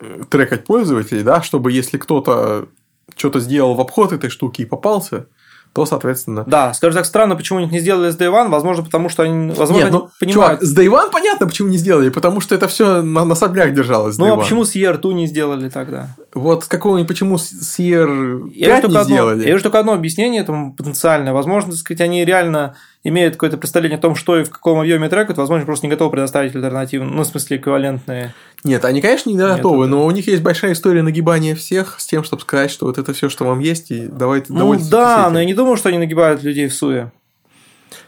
э, 0.00 0.24
трекать 0.28 0.64
пользователей, 0.64 1.22
да, 1.22 1.40
чтобы 1.40 1.72
если 1.72 1.96
кто-то 1.96 2.68
что-то 3.14 3.40
сделал 3.40 3.74
в 3.74 3.80
обход 3.80 4.12
этой 4.12 4.28
штуки 4.28 4.62
и 4.62 4.66
попался, 4.66 5.28
то, 5.76 5.84
соответственно... 5.84 6.42
Да, 6.46 6.72
скажем 6.72 6.96
так, 6.96 7.04
странно, 7.04 7.36
почему 7.36 7.58
они 7.58 7.68
не 7.68 7.80
сделали 7.80 8.10
с 8.10 8.16
Day 8.16 8.32
One, 8.32 8.48
возможно, 8.48 8.82
потому 8.82 9.10
что 9.10 9.24
они, 9.24 9.52
возможно, 9.52 9.84
Нет, 9.84 9.92
ну, 9.92 10.08
понимают... 10.18 10.60
Чувак, 10.60 10.62
с 10.62 10.74
Day 10.74 10.86
One 10.86 11.12
понятно, 11.12 11.46
почему 11.46 11.68
не 11.68 11.76
сделали, 11.76 12.08
потому 12.08 12.40
что 12.40 12.54
это 12.54 12.66
все 12.66 13.02
на, 13.02 13.26
на 13.26 13.34
соблях 13.34 13.74
держалось. 13.74 14.16
Ну, 14.16 14.32
а 14.32 14.38
почему 14.38 14.64
с 14.64 14.74
ER2 14.74 15.12
не 15.12 15.26
сделали 15.26 15.68
тогда? 15.68 16.16
Вот 16.32 16.64
с 16.64 16.66
какого-нибудь, 16.66 17.08
почему 17.08 17.36
с 17.36 17.78
ER5 17.78 18.52
я 18.54 18.80
не 18.80 19.04
сделали? 19.04 19.44
Я 19.44 19.52
вижу 19.52 19.64
только 19.64 19.78
одно 19.78 19.92
объяснение 19.92 20.40
этому 20.40 20.74
потенциальное. 20.74 21.34
Возможно, 21.34 21.72
так 21.72 21.80
сказать, 21.80 22.00
они 22.00 22.24
реально 22.24 22.76
имеют 23.06 23.34
какое-то 23.34 23.56
представление 23.56 23.98
о 23.98 24.00
том, 24.00 24.14
что 24.14 24.38
и 24.38 24.44
в 24.44 24.50
каком 24.50 24.80
объеме 24.80 25.08
трекают, 25.08 25.38
возможно, 25.38 25.64
просто 25.64 25.86
не 25.86 25.90
готовы 25.90 26.10
предоставить 26.10 26.54
альтернативы, 26.54 27.04
ну, 27.04 27.22
в 27.22 27.26
смысле, 27.26 27.56
эквивалентные. 27.56 28.34
Нет, 28.64 28.84
они, 28.84 29.00
конечно, 29.00 29.30
не 29.30 29.36
готовы, 29.36 29.84
Нет, 29.84 29.90
но 29.90 30.06
у 30.06 30.10
них 30.10 30.26
есть 30.26 30.42
большая 30.42 30.72
история 30.72 31.02
нагибания 31.02 31.54
всех 31.54 32.00
с 32.00 32.06
тем, 32.06 32.24
чтобы 32.24 32.42
сказать, 32.42 32.70
что 32.70 32.86
вот 32.86 32.98
это 32.98 33.12
все, 33.12 33.28
что 33.28 33.44
вам 33.44 33.60
есть, 33.60 33.90
и 33.90 34.06
давайте 34.06 34.52
Ну 34.52 34.76
да, 34.90 35.30
но 35.30 35.38
я 35.38 35.44
не 35.44 35.54
думаю, 35.54 35.76
что 35.76 35.88
они 35.88 35.98
нагибают 35.98 36.42
людей 36.42 36.68
в 36.68 36.74
суе. 36.74 37.12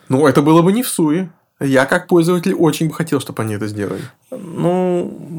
Ну, 0.08 0.26
это 0.26 0.42
было 0.42 0.62
бы 0.62 0.72
не 0.72 0.82
в 0.82 0.88
суе. 0.88 1.30
Я, 1.60 1.86
как 1.86 2.06
пользователь, 2.06 2.54
очень 2.54 2.88
бы 2.88 2.94
хотел, 2.94 3.20
чтобы 3.20 3.42
они 3.42 3.54
это 3.54 3.66
сделали. 3.66 4.02
Ну, 4.30 5.37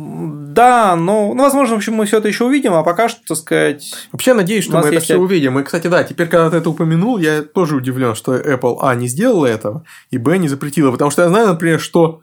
да, 0.59 0.97
но, 0.97 1.33
ну, 1.33 1.43
возможно, 1.43 1.75
в 1.75 1.77
общем, 1.77 1.93
мы 1.93 2.05
все 2.05 2.17
это 2.17 2.27
еще 2.27 2.43
увидим, 2.43 2.73
а 2.73 2.83
пока 2.83 3.07
что, 3.07 3.21
так 3.25 3.37
сказать. 3.37 3.95
Вообще, 4.11 4.33
надеюсь, 4.33 4.65
что 4.65 4.77
мы 4.79 4.89
это 4.89 4.99
все 4.99 5.15
увидим. 5.15 5.57
И, 5.57 5.63
кстати, 5.63 5.87
да, 5.87 6.03
теперь, 6.03 6.27
когда 6.27 6.49
ты 6.49 6.57
это 6.57 6.69
упомянул, 6.69 7.17
я 7.17 7.43
тоже 7.43 7.77
удивлен, 7.77 8.13
что 8.13 8.35
Apple, 8.35 8.79
а, 8.81 8.93
не 8.93 9.07
сделала 9.07 9.45
этого, 9.45 9.85
и, 10.11 10.17
б, 10.17 10.37
не 10.37 10.49
запретила. 10.49 10.91
Потому 10.91 11.11
что 11.11 11.21
я 11.21 11.29
знаю, 11.29 11.47
например, 11.47 11.79
что 11.79 12.19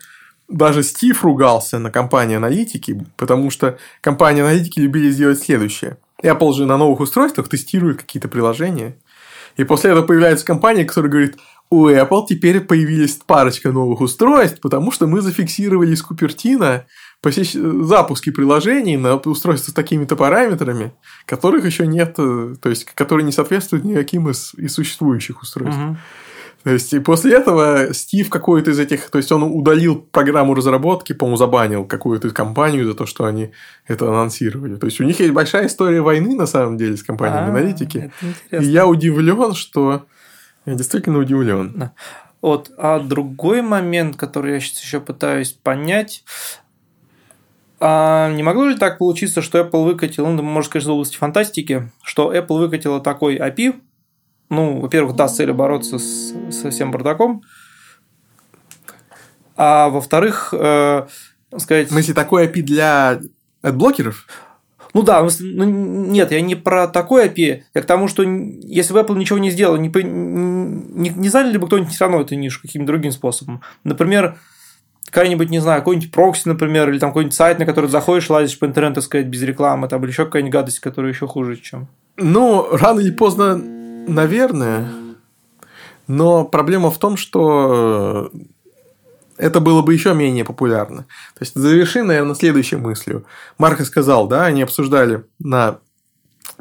даже 0.50 0.82
Стив 0.82 1.24
ругался 1.24 1.78
на 1.78 1.90
компании 1.90 2.36
аналитики, 2.36 3.06
потому 3.16 3.50
что 3.50 3.78
компании 4.02 4.42
аналитики 4.42 4.80
любили 4.80 5.08
сделать 5.08 5.40
следующее. 5.40 5.96
Apple 6.22 6.52
же 6.52 6.66
на 6.66 6.76
новых 6.76 7.00
устройствах 7.00 7.48
тестирует 7.48 8.02
какие-то 8.02 8.28
приложения. 8.28 8.98
И 9.56 9.64
после 9.64 9.92
этого 9.92 10.04
появляется 10.04 10.44
компания, 10.44 10.84
которая 10.84 11.10
говорит, 11.10 11.36
у 11.70 11.88
Apple 11.88 12.26
теперь 12.28 12.60
появились 12.60 13.18
парочка 13.26 13.72
новых 13.72 14.02
устройств, 14.02 14.60
потому 14.60 14.92
что 14.92 15.06
мы 15.06 15.22
зафиксировали 15.22 15.94
из 15.94 16.02
Купертина 16.02 16.84
посещ... 17.20 17.54
запуски 17.54 18.30
приложений 18.30 18.98
на 18.98 19.16
устройства 19.16 19.70
с 19.70 19.74
такими-то 19.74 20.16
параметрами, 20.16 20.92
которых 21.26 21.64
еще 21.64 21.86
нет, 21.86 22.14
э, 22.18 22.54
то 22.60 22.68
есть, 22.68 22.84
которые 22.84 23.24
не 23.24 23.32
соответствуют 23.32 23.84
никаким 23.84 24.28
из, 24.28 24.54
из 24.54 24.74
существующих 24.74 25.42
устройств. 25.42 25.80
Угу. 25.80 25.96
То 26.66 26.72
есть, 26.72 26.92
и 26.94 26.98
после 26.98 27.34
этого 27.34 27.94
Стив 27.94 28.28
какой-то 28.28 28.72
из 28.72 28.80
этих... 28.80 29.08
То 29.10 29.18
есть, 29.18 29.30
он 29.30 29.44
удалил 29.44 30.00
программу 30.00 30.52
разработки, 30.52 31.12
по-моему, 31.12 31.36
забанил 31.36 31.84
какую-то 31.84 32.30
компанию 32.30 32.84
за 32.84 32.94
то, 32.94 33.06
что 33.06 33.24
они 33.24 33.52
это 33.86 34.08
анонсировали. 34.08 34.74
То 34.74 34.86
есть, 34.86 35.00
у 35.00 35.04
них 35.04 35.20
есть 35.20 35.32
большая 35.32 35.68
история 35.68 36.00
войны, 36.00 36.34
на 36.34 36.46
самом 36.46 36.76
деле, 36.76 36.96
с 36.96 37.04
компаниями 37.04 37.46
а, 37.46 37.50
аналитики. 37.50 38.12
И 38.50 38.64
я 38.64 38.88
удивлен, 38.88 39.54
что... 39.54 40.06
Я 40.64 40.74
действительно 40.74 41.18
удивлен. 41.18 41.92
Вот, 42.42 42.72
а 42.76 42.98
другой 42.98 43.62
момент, 43.62 44.16
который 44.16 44.54
я 44.54 44.60
сейчас 44.60 44.82
еще 44.82 45.00
пытаюсь 45.00 45.52
понять, 45.52 46.24
а 47.78 48.30
не 48.32 48.42
могло 48.42 48.66
ли 48.66 48.76
так 48.76 48.98
получиться, 48.98 49.42
что 49.42 49.58
Apple 49.58 49.84
выкатил, 49.84 50.26
ну, 50.26 50.42
можно 50.42 50.68
сказать, 50.68 50.84
из 50.84 50.88
области 50.88 51.16
фантастики, 51.16 51.90
что 52.02 52.34
Apple 52.34 52.58
выкатила 52.58 53.00
такой 53.00 53.36
API, 53.36 53.74
ну, 54.48 54.80
во-первых, 54.80 55.16
даст 55.16 55.36
целью 55.36 55.54
бороться 55.54 55.98
с, 55.98 56.34
со 56.50 56.70
всем 56.70 56.90
бардаком, 56.90 57.42
а 59.56 59.88
во-вторых, 59.88 60.54
э, 60.56 61.06
сказать... 61.58 61.88
В 61.88 61.90
смысле, 61.90 62.14
такой 62.14 62.46
API 62.46 62.62
для 62.62 63.20
адблокеров? 63.62 64.26
Ну 64.94 65.02
да, 65.02 65.26
ну, 65.40 65.64
нет, 65.64 66.32
я 66.32 66.40
не 66.40 66.54
про 66.54 66.88
такой 66.88 67.28
API, 67.28 67.64
я 67.74 67.82
к 67.82 67.86
тому, 67.86 68.08
что 68.08 68.22
если 68.22 68.94
бы 68.94 69.00
Apple 69.00 69.18
ничего 69.18 69.38
не 69.38 69.50
сделал, 69.50 69.76
не, 69.76 69.88
не, 69.88 71.10
не 71.10 71.28
заняли 71.28 71.58
бы 71.58 71.66
кто-нибудь 71.66 71.92
все 71.92 72.04
равно 72.04 72.22
эту 72.22 72.34
нишу 72.34 72.62
каким-то 72.62 72.86
другим 72.86 73.12
способом. 73.12 73.60
Например, 73.84 74.38
какая-нибудь, 75.06 75.50
не 75.50 75.60
знаю, 75.60 75.80
какой-нибудь 75.80 76.10
прокси, 76.12 76.48
например, 76.48 76.88
или 76.90 76.98
там 76.98 77.10
какой-нибудь 77.10 77.34
сайт, 77.34 77.58
на 77.58 77.66
который 77.66 77.88
заходишь, 77.88 78.28
лазишь 78.30 78.58
по 78.58 78.66
интернету, 78.66 79.02
сказать, 79.02 79.26
без 79.26 79.42
рекламы, 79.42 79.88
там, 79.88 80.02
или 80.02 80.10
еще 80.10 80.24
какая-нибудь 80.24 80.52
гадость, 80.52 80.80
которая 80.80 81.12
еще 81.12 81.26
хуже, 81.26 81.56
чем. 81.56 81.88
Ну, 82.16 82.68
рано 82.72 83.00
или 83.00 83.10
поздно 83.10 83.60
Наверное. 84.06 84.88
Но 86.06 86.44
проблема 86.44 86.90
в 86.90 86.98
том, 86.98 87.16
что 87.16 88.30
это 89.36 89.60
было 89.60 89.82
бы 89.82 89.92
еще 89.92 90.14
менее 90.14 90.44
популярно. 90.44 91.02
То 91.34 91.40
есть, 91.40 91.54
заверши, 91.56 92.04
наверное, 92.04 92.36
следующей 92.36 92.76
мыслью. 92.76 93.26
Марко 93.58 93.84
сказал, 93.84 94.28
да, 94.28 94.44
они 94.44 94.62
обсуждали 94.62 95.24
на 95.40 95.80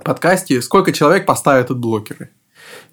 подкасте, 0.03 0.61
сколько 0.61 0.91
человек 0.91 1.25
поставят 1.25 1.69
от 1.69 1.77
блокеры. 1.77 2.31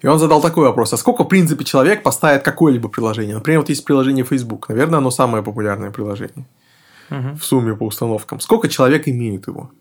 И 0.01 0.07
он 0.07 0.19
задал 0.19 0.41
такой 0.41 0.65
вопрос, 0.65 0.93
а 0.93 0.97
сколько, 0.97 1.23
в 1.23 1.27
принципе, 1.27 1.63
человек 1.63 2.03
поставит 2.03 2.43
какое-либо 2.43 2.89
приложение? 2.89 3.35
Например, 3.35 3.59
вот 3.61 3.69
есть 3.69 3.85
приложение 3.85 4.25
Facebook. 4.25 4.69
Наверное, 4.69 4.97
оно 4.97 5.11
самое 5.11 5.43
популярное 5.43 5.91
приложение 5.91 6.45
угу. 7.09 7.35
в 7.37 7.43
сумме 7.43 7.75
по 7.75 7.85
установкам. 7.85 8.39
Сколько 8.39 8.69
человек 8.69 9.07
имеют 9.07 9.47
его? 9.47 9.71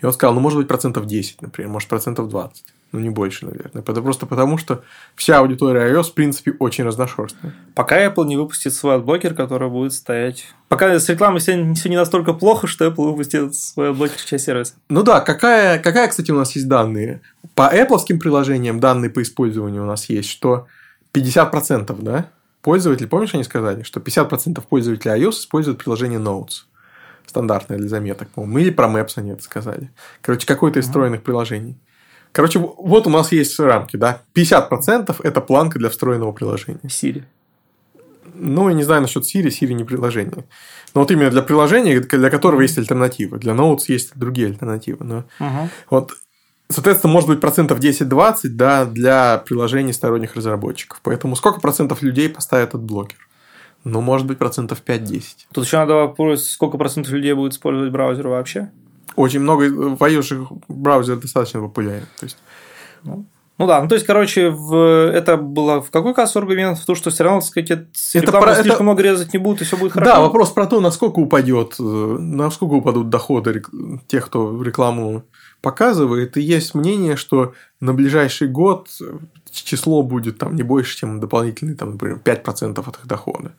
И 0.00 0.06
он 0.06 0.12
сказал, 0.12 0.34
ну, 0.34 0.40
может 0.40 0.58
быть, 0.58 0.66
процентов 0.66 1.06
10, 1.06 1.42
например, 1.42 1.70
может, 1.70 1.88
процентов 1.88 2.28
20. 2.28 2.64
Ну, 2.92 3.00
не 3.00 3.08
больше, 3.08 3.46
наверное. 3.46 3.82
Это 3.82 4.02
просто 4.02 4.26
потому, 4.26 4.58
что 4.58 4.82
вся 5.14 5.38
аудитория 5.38 5.94
iOS, 5.94 6.10
в 6.10 6.14
принципе, 6.14 6.54
очень 6.58 6.84
разношерстная. 6.84 7.54
Пока 7.74 8.04
Apple 8.04 8.26
не 8.26 8.36
выпустит 8.36 8.74
свой 8.74 8.96
adblocker, 8.96 9.34
который 9.34 9.70
будет 9.70 9.94
стоять... 9.94 10.44
Пока 10.68 10.98
с 10.98 11.08
рекламой 11.08 11.40
все, 11.40 11.72
все 11.74 11.88
не 11.88 11.96
настолько 11.96 12.34
плохо, 12.34 12.66
что 12.66 12.84
Apple 12.84 13.10
выпустит 13.10 13.54
свой 13.54 13.90
adblocker 13.90 14.20
часть 14.20 14.44
сервиса. 14.44 14.74
Ну 14.90 15.02
да, 15.02 15.20
какая, 15.20 15.78
какая, 15.78 16.08
кстати, 16.08 16.30
у 16.32 16.36
нас 16.36 16.54
есть 16.54 16.68
данные? 16.68 17.22
По 17.54 17.74
Apple 17.74 18.18
приложениям 18.18 18.80
данные 18.80 19.10
по 19.10 19.22
использованию 19.22 19.82
у 19.82 19.86
нас 19.86 20.08
есть, 20.08 20.28
что 20.28 20.66
50%, 21.12 21.96
да, 22.00 22.30
пользователей, 22.62 23.08
помнишь, 23.08 23.34
они 23.34 23.44
сказали, 23.44 23.82
что 23.82 24.00
50% 24.00 24.62
пользователей 24.68 25.24
iOS 25.24 25.32
используют 25.32 25.78
приложение 25.78 26.20
Notes 26.20 26.64
стандартное 27.26 27.78
для 27.78 27.88
заметок, 27.88 28.28
по-моему. 28.28 28.58
Или 28.58 28.70
про 28.70 28.86
Maps 28.86 29.12
они 29.16 29.30
это 29.30 29.42
сказали. 29.42 29.90
Короче, 30.20 30.46
какое-то 30.46 30.80
из 30.80 30.86
встроенных 30.86 31.22
приложений. 31.22 31.76
Короче, 32.32 32.58
вот 32.58 33.06
у 33.06 33.10
нас 33.10 33.32
есть 33.32 33.58
рамки, 33.58 33.96
да. 33.96 34.22
50% 34.34 35.16
это 35.22 35.40
планка 35.40 35.78
для 35.78 35.88
встроенного 35.90 36.32
приложения. 36.32 36.80
Siri. 36.84 37.22
Ну, 38.34 38.68
я 38.68 38.74
не 38.74 38.82
знаю 38.82 39.02
насчет 39.02 39.24
Siri, 39.24 39.48
Siri 39.48 39.72
не 39.74 39.84
приложение. 39.84 40.44
Но 40.94 41.02
вот 41.02 41.10
именно 41.10 41.30
для 41.30 41.42
приложения, 41.42 42.00
для 42.00 42.30
которого 42.30 42.62
есть 42.62 42.78
альтернатива. 42.78 43.38
Для 43.38 43.52
Notes 43.52 43.84
есть 43.88 44.12
другие 44.14 44.48
альтернативы. 44.48 45.04
Но 45.04 45.24
Мгм. 45.38 45.70
вот, 45.90 46.12
соответственно, 46.72 47.12
может 47.12 47.28
быть 47.28 47.40
процентов 47.40 47.78
10-20 47.78 48.34
да, 48.50 48.84
для 48.84 49.38
приложений 49.38 49.92
сторонних 49.92 50.36
разработчиков. 50.36 51.00
Поэтому 51.02 51.36
сколько 51.36 51.60
процентов 51.60 52.02
людей 52.02 52.28
поставят 52.28 52.70
этот 52.70 52.82
блокер? 52.82 53.18
Ну, 53.84 54.00
может 54.00 54.26
быть, 54.26 54.38
процентов 54.38 54.82
5-10. 54.86 55.22
Тут 55.52 55.64
еще 55.64 55.76
надо 55.78 55.94
вопрос, 55.94 56.44
сколько 56.44 56.78
процентов 56.78 57.12
людей 57.12 57.32
будет 57.32 57.52
использовать 57.52 57.90
браузер 57.90 58.28
вообще. 58.28 58.70
Очень 59.16 59.40
много 59.40 59.64
в 59.64 60.02
iOS 60.02 60.46
браузер 60.68 61.16
достаточно 61.16 61.60
популярен. 61.60 62.06
То 62.18 62.24
есть, 62.24 62.38
Ну 63.04 63.66
да, 63.66 63.82
ну 63.82 63.88
то 63.88 63.94
есть, 63.94 64.06
короче, 64.06 64.50
в... 64.50 64.74
это 64.74 65.36
было 65.36 65.82
в 65.82 65.90
какой 65.90 66.14
кассу 66.14 66.38
аргумент? 66.38 66.78
В 66.78 66.86
то, 66.86 66.94
что 66.94 67.10
все 67.10 67.24
равно, 67.24 67.40
так 67.40 67.48
сказать, 67.48 67.70
это 67.70 68.32
про- 68.32 68.54
слишком 68.54 68.74
это- 68.74 68.82
много 68.84 69.02
резать 69.02 69.32
не 69.32 69.38
будут, 69.38 69.62
и 69.62 69.64
все 69.64 69.76
будет 69.76 69.92
хорошо. 69.92 70.10
Да, 70.10 70.20
вопрос 70.20 70.50
про 70.50 70.66
то, 70.66 70.80
насколько 70.80 71.18
упадет, 71.18 71.74
э, 71.78 71.82
насколько 71.82 72.74
упадут 72.74 73.10
доходы 73.10 73.62
тех, 74.06 74.26
кто 74.26 74.62
рекламу 74.62 75.24
показывает. 75.62 76.36
И 76.36 76.42
есть 76.42 76.74
мнение, 76.74 77.16
что 77.16 77.54
на 77.80 77.94
ближайший 77.94 78.48
год 78.48 78.88
число 79.50 80.02
будет 80.02 80.38
там 80.38 80.56
не 80.56 80.62
больше, 80.62 80.96
чем 80.96 81.20
дополнительные, 81.20 81.76
там, 81.76 81.92
например, 81.92 82.20
5% 82.24 82.78
от 82.86 82.96
их 82.98 83.06
дохода. 83.06 83.52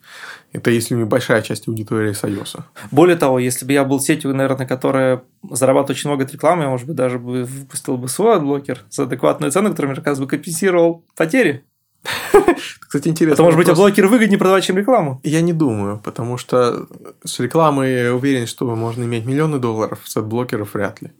Это 0.52 0.70
если 0.70 0.94
небольшая 0.94 1.42
часть 1.42 1.68
аудитории 1.68 2.12
с 2.12 2.22
iOS. 2.22 2.62
Более 2.90 3.16
того, 3.16 3.38
если 3.38 3.64
бы 3.64 3.72
я 3.72 3.84
был 3.84 4.00
сетью, 4.00 4.34
наверное, 4.34 4.66
которая 4.66 5.22
зарабатывает 5.48 5.98
очень 5.98 6.10
много 6.10 6.24
от 6.24 6.32
рекламы, 6.32 6.64
я, 6.64 6.68
может 6.68 6.86
быть, 6.86 6.96
даже 6.96 7.18
бы 7.18 7.44
выпустил 7.44 7.96
бы 7.96 8.08
свой 8.08 8.40
блокер 8.40 8.80
за 8.90 9.04
адекватную 9.04 9.50
цену, 9.52 9.70
который 9.70 9.86
мне, 9.86 10.00
как 10.00 10.18
бы, 10.18 10.26
компенсировал 10.26 11.04
потери. 11.16 11.64
Кстати, 12.80 13.08
интересно. 13.08 13.34
Это, 13.34 13.42
может 13.42 13.58
быть, 13.58 13.68
а 13.68 13.74
блокер 13.74 14.06
выгоднее 14.06 14.38
продавать, 14.38 14.64
чем 14.64 14.76
рекламу. 14.76 15.20
Я 15.24 15.40
не 15.40 15.52
думаю, 15.52 16.00
потому 16.04 16.36
что 16.36 16.86
с 17.24 17.40
рекламой 17.40 17.92
я 17.92 18.14
уверен, 18.14 18.46
что 18.46 18.66
можно 18.76 19.04
иметь 19.04 19.24
миллионы 19.24 19.58
долларов, 19.58 20.00
с 20.04 20.20
блокеров 20.20 20.74
вряд 20.74 21.02
ли. 21.02 21.12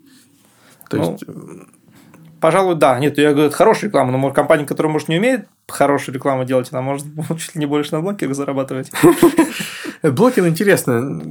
То 0.89 0.97
Ну, 0.97 1.13
есть, 1.13 1.25
Пожалуй, 2.45 2.75
да. 2.75 2.99
Нет, 2.99 3.17
я 3.17 3.31
говорю, 3.31 3.47
это 3.47 3.57
хорошая 3.57 3.87
реклама, 3.87 4.13
но 4.13 4.31
компания, 4.31 4.67
которая, 4.67 4.93
может, 4.93 5.09
не 5.09 5.17
умеет 5.17 5.47
хорошую 5.67 6.15
рекламу 6.15 6.45
делать, 6.45 6.69
она 6.73 6.83
может 6.83 7.07
чуть 7.39 7.55
ли 7.55 7.61
не 7.61 7.65
больше 7.65 7.95
на 7.95 8.03
блокерах 8.03 8.35
зарабатывать. 8.35 8.93
Блокер 10.03 10.47
интересно. 10.47 11.23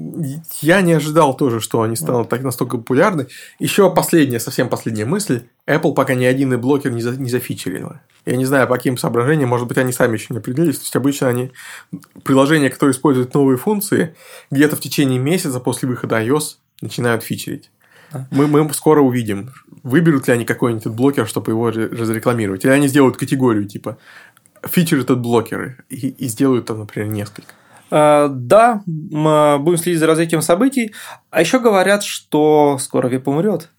Я 0.61 0.81
не 0.81 0.93
ожидал 0.93 1.37
тоже, 1.37 1.59
что 1.59 1.83
они 1.83 1.95
станут 1.95 2.29
так 2.29 2.41
настолько 2.41 2.77
популярны. 2.77 3.27
Еще 3.59 3.93
последняя, 3.93 4.39
совсем 4.39 4.69
последняя 4.69 5.05
мысль. 5.05 5.43
Apple 5.67 5.93
пока 5.93 6.15
ни 6.15 6.25
один 6.25 6.59
блокер 6.59 6.91
не, 6.91 7.03
за, 7.03 7.15
не 7.15 7.29
зафичерила. 7.29 8.01
Я 8.25 8.35
не 8.35 8.45
знаю, 8.45 8.67
по 8.67 8.75
каким 8.75 8.97
соображениям, 8.97 9.49
может 9.49 9.67
быть, 9.67 9.77
они 9.77 9.93
сами 9.93 10.13
еще 10.13 10.27
не 10.31 10.39
определились. 10.39 10.77
То 10.77 10.83
есть, 10.85 10.95
обычно 10.95 11.27
они 11.27 11.51
приложения, 12.23 12.71
которые 12.71 12.95
используют 12.95 13.35
новые 13.35 13.57
функции, 13.57 14.15
где-то 14.49 14.75
в 14.75 14.79
течение 14.79 15.19
месяца 15.19 15.59
после 15.59 15.87
выхода 15.87 16.19
iOS 16.19 16.55
начинают 16.81 17.21
фичерить. 17.21 17.69
Да. 18.13 18.27
Мы, 18.31 18.47
мы 18.47 18.71
скоро 18.73 19.01
увидим, 19.01 19.51
выберут 19.83 20.27
ли 20.27 20.33
они 20.33 20.45
какой-нибудь 20.45 20.87
блокер, 20.87 21.27
чтобы 21.27 21.51
его 21.51 21.69
ре- 21.71 21.87
разрекламировать. 21.87 22.63
Или 22.65 22.71
они 22.71 22.87
сделают 22.87 23.17
категорию, 23.17 23.65
типа, 23.67 23.97
фичер 24.65 24.99
этот 24.99 25.19
блокеры, 25.19 25.77
и, 25.89 26.09
и 26.09 26.27
сделают 26.27 26.65
там, 26.65 26.79
например, 26.79 27.09
несколько. 27.09 27.53
Э, 27.91 28.27
Да, 28.29 28.81
мы 28.85 29.57
будем 29.59 29.77
следить 29.77 29.99
за 29.99 30.07
развитием 30.07 30.41
событий. 30.41 30.93
А 31.31 31.41
еще 31.41 31.59
говорят, 31.59 32.03
что 32.03 32.77
скоро 32.79 33.07
веб 33.09 33.27
умрет. 33.27 33.69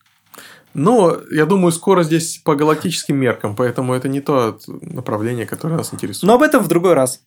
Но 0.74 1.16
я 1.30 1.46
думаю, 1.46 1.70
скоро 1.70 2.02
здесь 2.02 2.40
по 2.44 2.56
галактическим 2.56 3.16
меркам, 3.16 3.54
поэтому 3.54 3.94
это 3.94 4.08
не 4.08 4.20
то 4.20 4.58
направление, 4.66 5.46
которое 5.46 5.76
нас 5.76 5.94
интересует. 5.94 6.24
Но 6.24 6.34
об 6.34 6.42
этом 6.42 6.62
в 6.64 6.68
другой 6.68 6.94
раз. 6.94 7.22